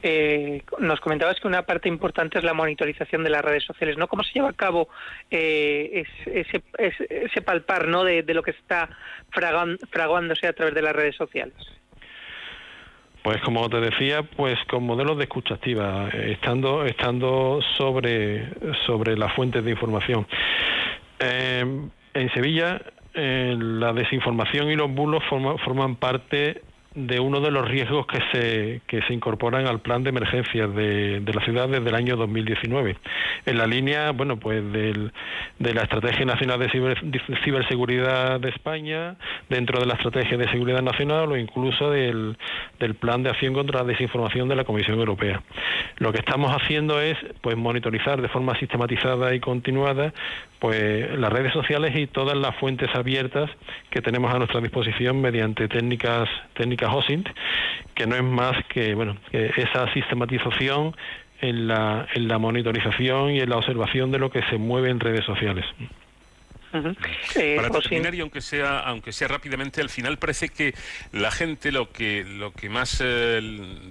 Eh, 0.03 0.61
nos 0.79 0.99
comentabas 0.99 1.39
que 1.39 1.47
una 1.47 1.63
parte 1.63 1.89
importante 1.89 2.37
es 2.37 2.43
la 2.43 2.53
monitorización 2.53 3.23
de 3.23 3.31
las 3.31 3.43
redes 3.43 3.63
sociales, 3.63 3.97
¿no? 3.97 4.07
¿Cómo 4.07 4.23
se 4.23 4.33
lleva 4.33 4.49
a 4.49 4.53
cabo 4.53 4.89
eh, 5.31 6.05
ese, 6.25 6.63
ese, 7.09 7.41
palpar, 7.41 7.87
¿no? 7.87 8.03
De, 8.03 8.23
lo 8.33 8.43
que 8.43 8.51
está 8.51 8.89
fraguándose 9.31 10.47
a 10.47 10.53
través 10.53 10.75
de 10.75 10.81
las 10.83 10.95
redes 10.95 11.15
sociales. 11.15 11.55
Pues 13.23 13.41
como 13.41 13.67
te 13.69 13.81
decía, 13.81 14.21
pues 14.23 14.57
con 14.69 14.83
modelos 14.83 15.17
de 15.17 15.23
escucha 15.23 15.55
activa, 15.55 16.09
estando, 16.09 16.85
estando 16.85 17.59
sobre, 17.75 18.49
sobre 18.85 19.17
las 19.17 19.33
fuentes 19.33 19.65
de 19.65 19.71
información. 19.71 20.27
Eh, 21.19 21.65
en 22.13 22.33
Sevilla, 22.33 22.81
la 23.15 23.93
desinformación 23.93 24.69
y 24.69 24.75
los 24.75 24.91
bulos 24.91 25.23
forman 25.27 25.95
parte 25.95 26.61
de 26.97 27.19
uno 27.19 27.41
de 27.41 27.51
los 27.51 27.67
riesgos 27.67 28.07
que 28.07 28.19
se, 28.31 28.81
que 28.87 29.03
se 29.03 29.13
incorporan 29.13 29.67
al 29.67 29.81
plan 29.81 30.01
de 30.01 30.09
emergencias 30.09 30.73
de, 30.73 31.19
de 31.19 31.33
la 31.33 31.45
ciudad 31.45 31.69
desde 31.69 31.87
el 31.89 31.93
año 31.93 32.15
2019. 32.15 32.97
En 33.45 33.57
la 33.59 33.67
línea, 33.67 34.11
bueno, 34.13 34.37
pues 34.37 34.63
del, 34.73 35.11
de 35.59 35.73
la 35.75 35.83
Estrategia 35.83 36.25
Nacional 36.25 36.59
de, 36.59 37.19
Ciberseguridad 37.43 38.39
de 38.39 38.49
España, 38.49 39.15
dentro 39.47 39.79
de 39.79 39.85
la 39.85 39.93
Estrategia 39.93 40.37
de 40.37 40.49
Seguridad 40.49 40.81
Nacional 40.81 41.31
o 41.31 41.37
incluso 41.37 41.91
del, 41.91 42.35
del 42.79 42.95
Plan 42.95 43.21
de 43.21 43.29
Acción 43.29 43.53
contra 43.53 43.81
la 43.81 43.85
Desinformación 43.85 44.49
de 44.49 44.55
la 44.55 44.63
Comisión 44.63 44.97
Europea. 44.97 45.43
Lo 45.99 46.11
que 46.11 46.17
estamos 46.17 46.51
haciendo 46.51 46.99
es 46.99 47.15
pues 47.41 47.55
monitorizar 47.55 48.23
de 48.23 48.27
forma 48.27 48.57
sistematizada 48.57 49.35
y 49.35 49.39
continuada 49.39 50.13
pues 50.59 51.17
las 51.17 51.31
redes 51.31 51.53
sociales 51.53 51.95
y 51.95 52.07
todas 52.07 52.37
las 52.37 52.55
fuentes 52.55 52.89
abiertas 52.95 53.49
que 53.89 54.01
tenemos 54.01 54.33
a 54.33 54.37
nuestra 54.37 54.61
disposición 54.61 55.21
mediante 55.21 55.67
técnicas 55.67 56.27
técnicas 56.53 56.93
OSINT, 56.93 57.27
que 57.93 58.07
no 58.07 58.15
es 58.15 58.23
más 58.23 58.53
que 58.69 58.95
bueno 58.95 59.17
esa 59.31 59.91
sistematización 59.93 60.95
en 61.41 61.67
la, 61.67 62.07
en 62.13 62.27
la 62.27 62.37
monitorización 62.37 63.31
y 63.31 63.39
en 63.39 63.49
la 63.49 63.57
observación 63.57 64.11
de 64.11 64.19
lo 64.19 64.29
que 64.29 64.41
se 64.49 64.57
mueve 64.57 64.89
en 64.89 64.99
redes 64.99 65.25
sociales. 65.25 65.65
Eh, 67.35 67.55
Para 67.57 67.69
terminar 67.79 68.15
y 68.15 68.21
aunque 68.21 68.41
sea 68.41 68.79
aunque 68.79 69.11
sea 69.11 69.27
rápidamente 69.27 69.81
al 69.81 69.89
final 69.89 70.17
parece 70.17 70.49
que 70.49 70.73
la 71.11 71.31
gente 71.31 71.71
lo 71.71 71.91
que 71.91 72.23
lo 72.23 72.53
que 72.53 72.69
más 72.69 73.01
eh, 73.03 73.39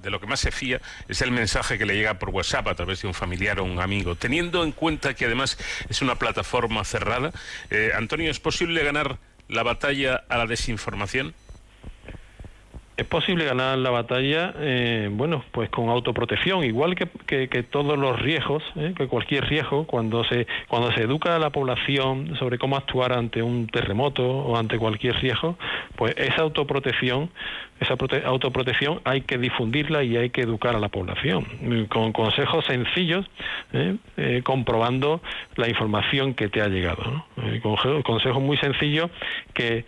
de 0.03 0.11
lo 0.11 0.21
que 0.21 0.27
más 0.27 0.41
se 0.41 0.51
fía 0.51 0.81
es 1.09 1.23
el 1.23 1.31
mensaje 1.31 1.79
que 1.79 1.87
le 1.87 1.95
llega 1.95 2.19
por 2.19 2.31
WhatsApp 2.31 2.69
a 2.69 2.75
través 2.75 3.03
de 3.03 3.09
un 3.09 3.15
familiar 3.15 3.61
o 3.61 3.65
un 3.65 3.81
amigo. 3.81 4.15
Teniendo 4.15 4.65
en 4.65 4.73
cuenta 4.73 5.15
que 5.15 5.27
además 5.27 5.59
es 5.89 6.03
una 6.03 6.17
plataforma 6.17 6.85
cerrada 6.85 7.33
eh, 7.71 7.93
Antonio 7.95 8.31
es 8.31 8.41
posible 8.41 8.83
ganar 8.85 9.19
la 9.49 9.63
batalla 9.63 10.25
a 10.29 10.39
la 10.39 10.47
desinformación 10.47 11.35
es 12.97 13.05
posible 13.07 13.45
ganar 13.45 13.77
la 13.77 13.91
batalla, 13.91 14.55
eh, 14.59 15.11
bueno, 15.13 15.45
pues 15.53 15.69
con 15.69 15.91
autoprotección, 15.91 16.65
igual 16.65 16.95
que, 16.95 17.63
todos 17.65 17.99
los 17.99 18.19
riesgos, 18.21 18.63
eh, 18.75 18.95
que 18.97 19.07
cualquier 19.07 19.47
riesgo, 19.47 19.87
cuando 19.87 20.25
se 20.25 20.47
cuando 20.67 20.91
se 20.93 21.03
educa 21.03 21.37
a 21.37 21.39
la 21.39 21.51
población 21.51 22.37
sobre 22.39 22.59
cómo 22.59 22.77
actuar 22.77 23.13
ante 23.13 23.43
un 23.43 23.67
terremoto 23.67 24.27
o 24.27 24.57
ante 24.57 24.79
cualquier 24.79 25.17
riesgo, 25.17 25.59
pues 25.95 26.15
esa 26.17 26.41
autoprotección, 26.41 27.29
esa 27.81 27.97
autoprotección 28.25 29.01
hay 29.05 29.21
que 29.21 29.37
difundirla 29.37 30.03
y 30.03 30.17
hay 30.17 30.31
que 30.31 30.41
educar 30.41 30.75
a 30.75 30.79
la 30.79 30.89
población 30.89 31.45
con 31.91 32.13
consejos 32.13 32.65
sencillos, 32.65 33.27
eh, 33.75 34.41
comprobando 34.43 35.21
la 35.57 35.69
información 35.69 36.33
que 36.33 36.49
te 36.49 36.63
ha 36.63 36.69
llegado, 36.69 37.03
¿no? 37.05 37.27
consejos 38.03 38.43
muy 38.43 38.57
sencillos 38.57 39.11
que 39.53 39.85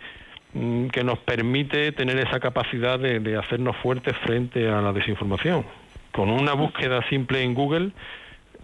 que 0.53 1.03
nos 1.03 1.19
permite 1.19 1.91
tener 1.91 2.17
esa 2.19 2.39
capacidad 2.39 2.99
de, 2.99 3.37
hacernos 3.37 3.75
fuertes 3.77 4.15
frente 4.25 4.67
a 4.67 4.81
la 4.81 4.91
desinformación. 4.91 5.65
Con 6.11 6.29
una 6.29 6.53
búsqueda 6.53 7.07
simple 7.09 7.43
en 7.43 7.53
Google 7.53 7.91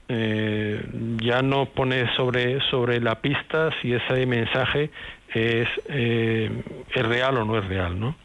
eh, 0.07 0.84
ya 1.22 1.41
nos 1.41 1.70
pone 1.70 2.14
sobre, 2.16 2.60
sobre 2.70 2.99
la 2.99 3.22
pista 3.22 3.70
si 3.82 3.94
ese 3.94 4.26
mensaje 4.26 4.90
es, 5.34 5.68
eh, 5.90 6.49
es 6.94 7.06
real 7.06 7.38
o 7.38 7.45
no 7.45 7.57
es 7.57 7.66
real, 7.66 7.99
¿no? 7.99 8.16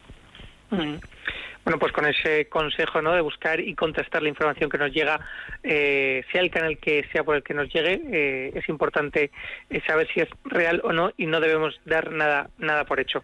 Mm. 0.71 0.95
Bueno, 1.63 1.77
pues 1.77 1.91
con 1.91 2.05
ese 2.05 2.47
consejo 2.49 3.01
¿no? 3.01 3.13
de 3.13 3.21
buscar 3.21 3.59
y 3.59 3.75
contrastar 3.75 4.23
la 4.23 4.29
información 4.29 4.69
que 4.69 4.79
nos 4.79 4.91
llega, 4.91 5.19
eh, 5.61 6.23
sea 6.31 6.41
el 6.41 6.49
canal 6.49 6.77
que 6.79 7.05
sea 7.11 7.23
por 7.23 7.35
el 7.35 7.43
que 7.43 7.53
nos 7.53 7.71
llegue, 7.71 8.01
eh, 8.11 8.51
es 8.55 8.67
importante 8.67 9.29
eh, 9.69 9.81
saber 9.85 10.07
si 10.11 10.21
es 10.21 10.29
real 10.45 10.81
o 10.83 10.91
no 10.91 11.11
y 11.17 11.27
no 11.27 11.39
debemos 11.39 11.79
dar 11.85 12.11
nada, 12.11 12.49
nada 12.57 12.85
por 12.85 12.99
hecho. 12.99 13.23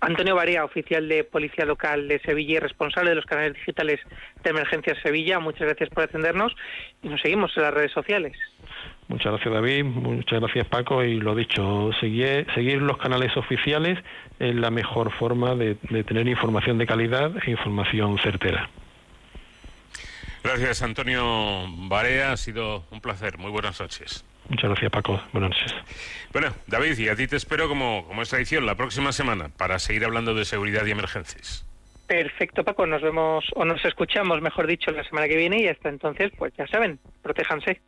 Antonio 0.00 0.34
Barea, 0.34 0.64
oficial 0.64 1.08
de 1.08 1.24
Policía 1.24 1.64
Local 1.64 2.08
de 2.08 2.20
Sevilla 2.20 2.56
y 2.56 2.60
responsable 2.60 3.10
de 3.10 3.16
los 3.16 3.24
canales 3.24 3.54
digitales 3.54 4.00
de 4.44 4.50
Emergencia 4.50 4.94
Sevilla, 5.02 5.38
muchas 5.38 5.66
gracias 5.66 5.88
por 5.88 6.04
atendernos 6.04 6.54
y 7.02 7.08
nos 7.08 7.20
seguimos 7.22 7.56
en 7.56 7.62
las 7.62 7.74
redes 7.74 7.92
sociales. 7.92 8.36
Muchas 9.08 9.32
gracias 9.32 9.54
David, 9.54 9.84
muchas 9.84 10.40
gracias 10.40 10.66
Paco 10.66 11.02
y 11.02 11.18
lo 11.18 11.34
dicho, 11.34 11.90
seguir, 11.98 12.46
seguir 12.54 12.82
los 12.82 12.98
canales 12.98 13.36
oficiales 13.36 13.98
es 14.38 14.54
la 14.54 14.70
mejor 14.70 15.10
forma 15.12 15.54
de, 15.54 15.76
tener 16.04 16.28
información 16.28 16.76
de 16.76 16.86
calidad 16.86 17.32
e 17.46 17.50
información 17.50 18.18
certera. 18.18 18.68
Gracias 20.44 20.82
Antonio 20.82 21.64
Barea, 21.88 22.32
ha 22.32 22.36
sido 22.36 22.84
un 22.90 23.00
placer, 23.00 23.38
muy 23.38 23.50
buenas 23.50 23.80
noches. 23.80 24.24
Muchas 24.50 24.70
gracias 24.70 24.90
Paco, 24.90 25.20
buenas 25.32 25.50
noches. 25.50 25.74
Bueno, 26.32 26.48
David, 26.66 26.98
y 26.98 27.08
a 27.08 27.16
ti 27.16 27.26
te 27.26 27.36
espero 27.36 27.68
como, 27.68 28.04
como 28.06 28.20
es 28.20 28.28
tradición 28.28 28.66
la 28.66 28.74
próxima 28.74 29.12
semana 29.12 29.48
para 29.56 29.78
seguir 29.78 30.04
hablando 30.04 30.34
de 30.34 30.44
seguridad 30.44 30.84
y 30.84 30.90
emergencias. 30.90 31.66
Perfecto, 32.08 32.64
Paco. 32.64 32.86
Nos 32.86 33.02
vemos 33.02 33.44
o 33.54 33.66
nos 33.66 33.84
escuchamos, 33.84 34.40
mejor 34.40 34.66
dicho, 34.66 34.90
la 34.90 35.04
semana 35.04 35.28
que 35.28 35.36
viene 35.36 35.60
y 35.60 35.68
hasta 35.68 35.90
entonces, 35.90 36.32
pues 36.38 36.54
ya 36.56 36.66
saben, 36.66 36.98
protéjanse. 37.22 37.82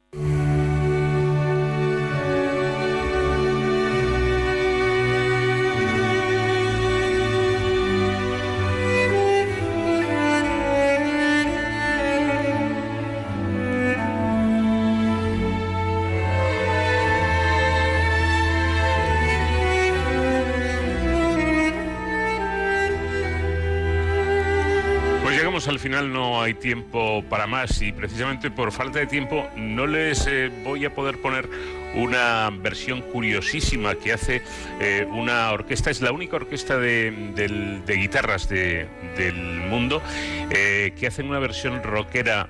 No 26.02 26.42
hay 26.42 26.54
tiempo 26.54 27.22
para 27.28 27.46
más 27.46 27.82
y 27.82 27.92
precisamente 27.92 28.50
por 28.50 28.72
falta 28.72 28.98
de 28.98 29.06
tiempo 29.06 29.48
no 29.56 29.86
les 29.86 30.26
eh, 30.26 30.50
voy 30.64 30.84
a 30.84 30.94
poder 30.94 31.20
poner 31.20 31.48
una 31.94 32.50
versión 32.50 33.02
curiosísima 33.02 33.94
que 33.96 34.12
hace 34.12 34.42
eh, 34.80 35.06
una 35.10 35.50
orquesta, 35.50 35.90
es 35.90 36.00
la 36.00 36.12
única 36.12 36.36
orquesta 36.36 36.78
de, 36.78 37.82
guitarras 37.86 38.48
del 38.48 39.34
mundo 39.68 40.02
eh, 40.50 40.92
que 40.98 41.06
hacen 41.06 41.28
una 41.28 41.38
versión 41.38 41.82
rockera 41.82 42.48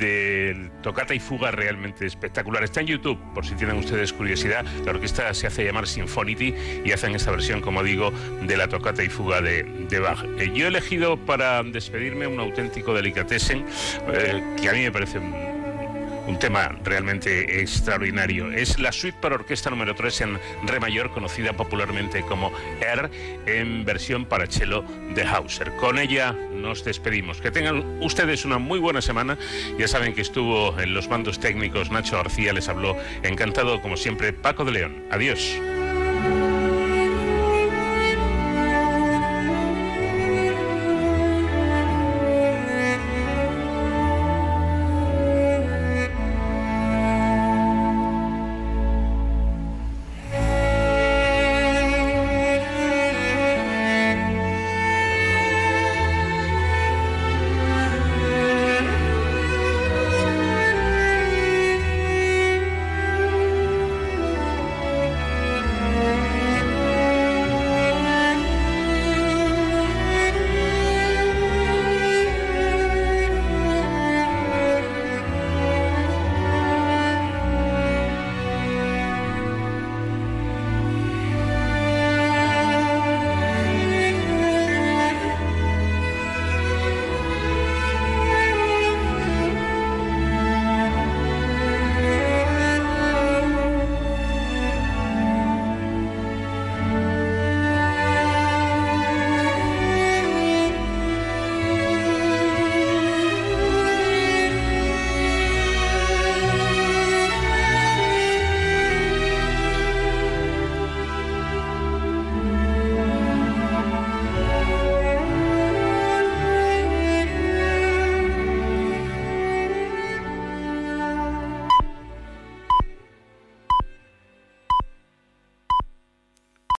del 0.00 0.70
tocata 0.82 1.14
y 1.14 1.20
fuga 1.20 1.50
realmente 1.50 2.06
espectacular. 2.06 2.64
Está 2.64 2.80
en 2.80 2.88
YouTube, 2.88 3.18
por 3.34 3.46
si 3.46 3.54
tienen 3.54 3.76
ustedes 3.76 4.12
curiosidad. 4.12 4.64
La 4.84 4.92
orquesta 4.92 5.32
se 5.34 5.46
hace 5.46 5.64
llamar 5.64 5.86
Symphonity 5.86 6.54
y 6.84 6.92
hacen 6.92 7.14
esta 7.14 7.30
versión, 7.30 7.60
como 7.60 7.82
digo, 7.82 8.10
de 8.42 8.56
la 8.56 8.66
tocata 8.68 9.04
y 9.04 9.08
fuga 9.08 9.40
de, 9.40 10.00
Bach. 10.00 10.24
Eh, 10.38 10.50
yo 10.54 10.64
he 10.64 10.68
elegido 10.68 11.18
para 11.18 11.62
despedirme 11.62 12.26
un 12.26 12.40
auténtico 12.40 12.94
delicatessen 12.94 13.66
eh, 14.12 14.42
que 14.60 14.68
a 14.68 14.72
mí 14.72 14.80
me 14.80 14.90
parece 14.90 15.20
tema 16.38 16.76
realmente 16.84 17.60
extraordinario. 17.60 18.52
Es 18.52 18.78
la 18.78 18.92
suite 18.92 19.18
para 19.20 19.34
orquesta 19.34 19.70
número 19.70 19.94
3 19.94 20.20
en 20.22 20.38
re 20.66 20.80
mayor, 20.80 21.10
conocida 21.12 21.52
popularmente 21.52 22.22
como 22.22 22.52
R, 22.80 23.10
en 23.46 23.84
versión 23.84 24.24
para 24.24 24.46
cello 24.46 24.84
de 25.14 25.24
Hauser. 25.24 25.72
Con 25.76 25.98
ella 25.98 26.32
nos 26.32 26.84
despedimos. 26.84 27.40
Que 27.40 27.50
tengan 27.50 28.02
ustedes 28.02 28.44
una 28.44 28.58
muy 28.58 28.78
buena 28.78 29.02
semana. 29.02 29.38
Ya 29.78 29.88
saben 29.88 30.14
que 30.14 30.22
estuvo 30.22 30.78
en 30.78 30.94
los 30.94 31.08
mandos 31.08 31.40
técnicos 31.40 31.90
Nacho 31.90 32.16
García, 32.16 32.52
les 32.52 32.68
habló 32.68 32.96
encantado 33.22 33.80
como 33.80 33.96
siempre 33.96 34.32
Paco 34.32 34.64
de 34.64 34.72
León. 34.72 35.04
Adiós. 35.10 35.60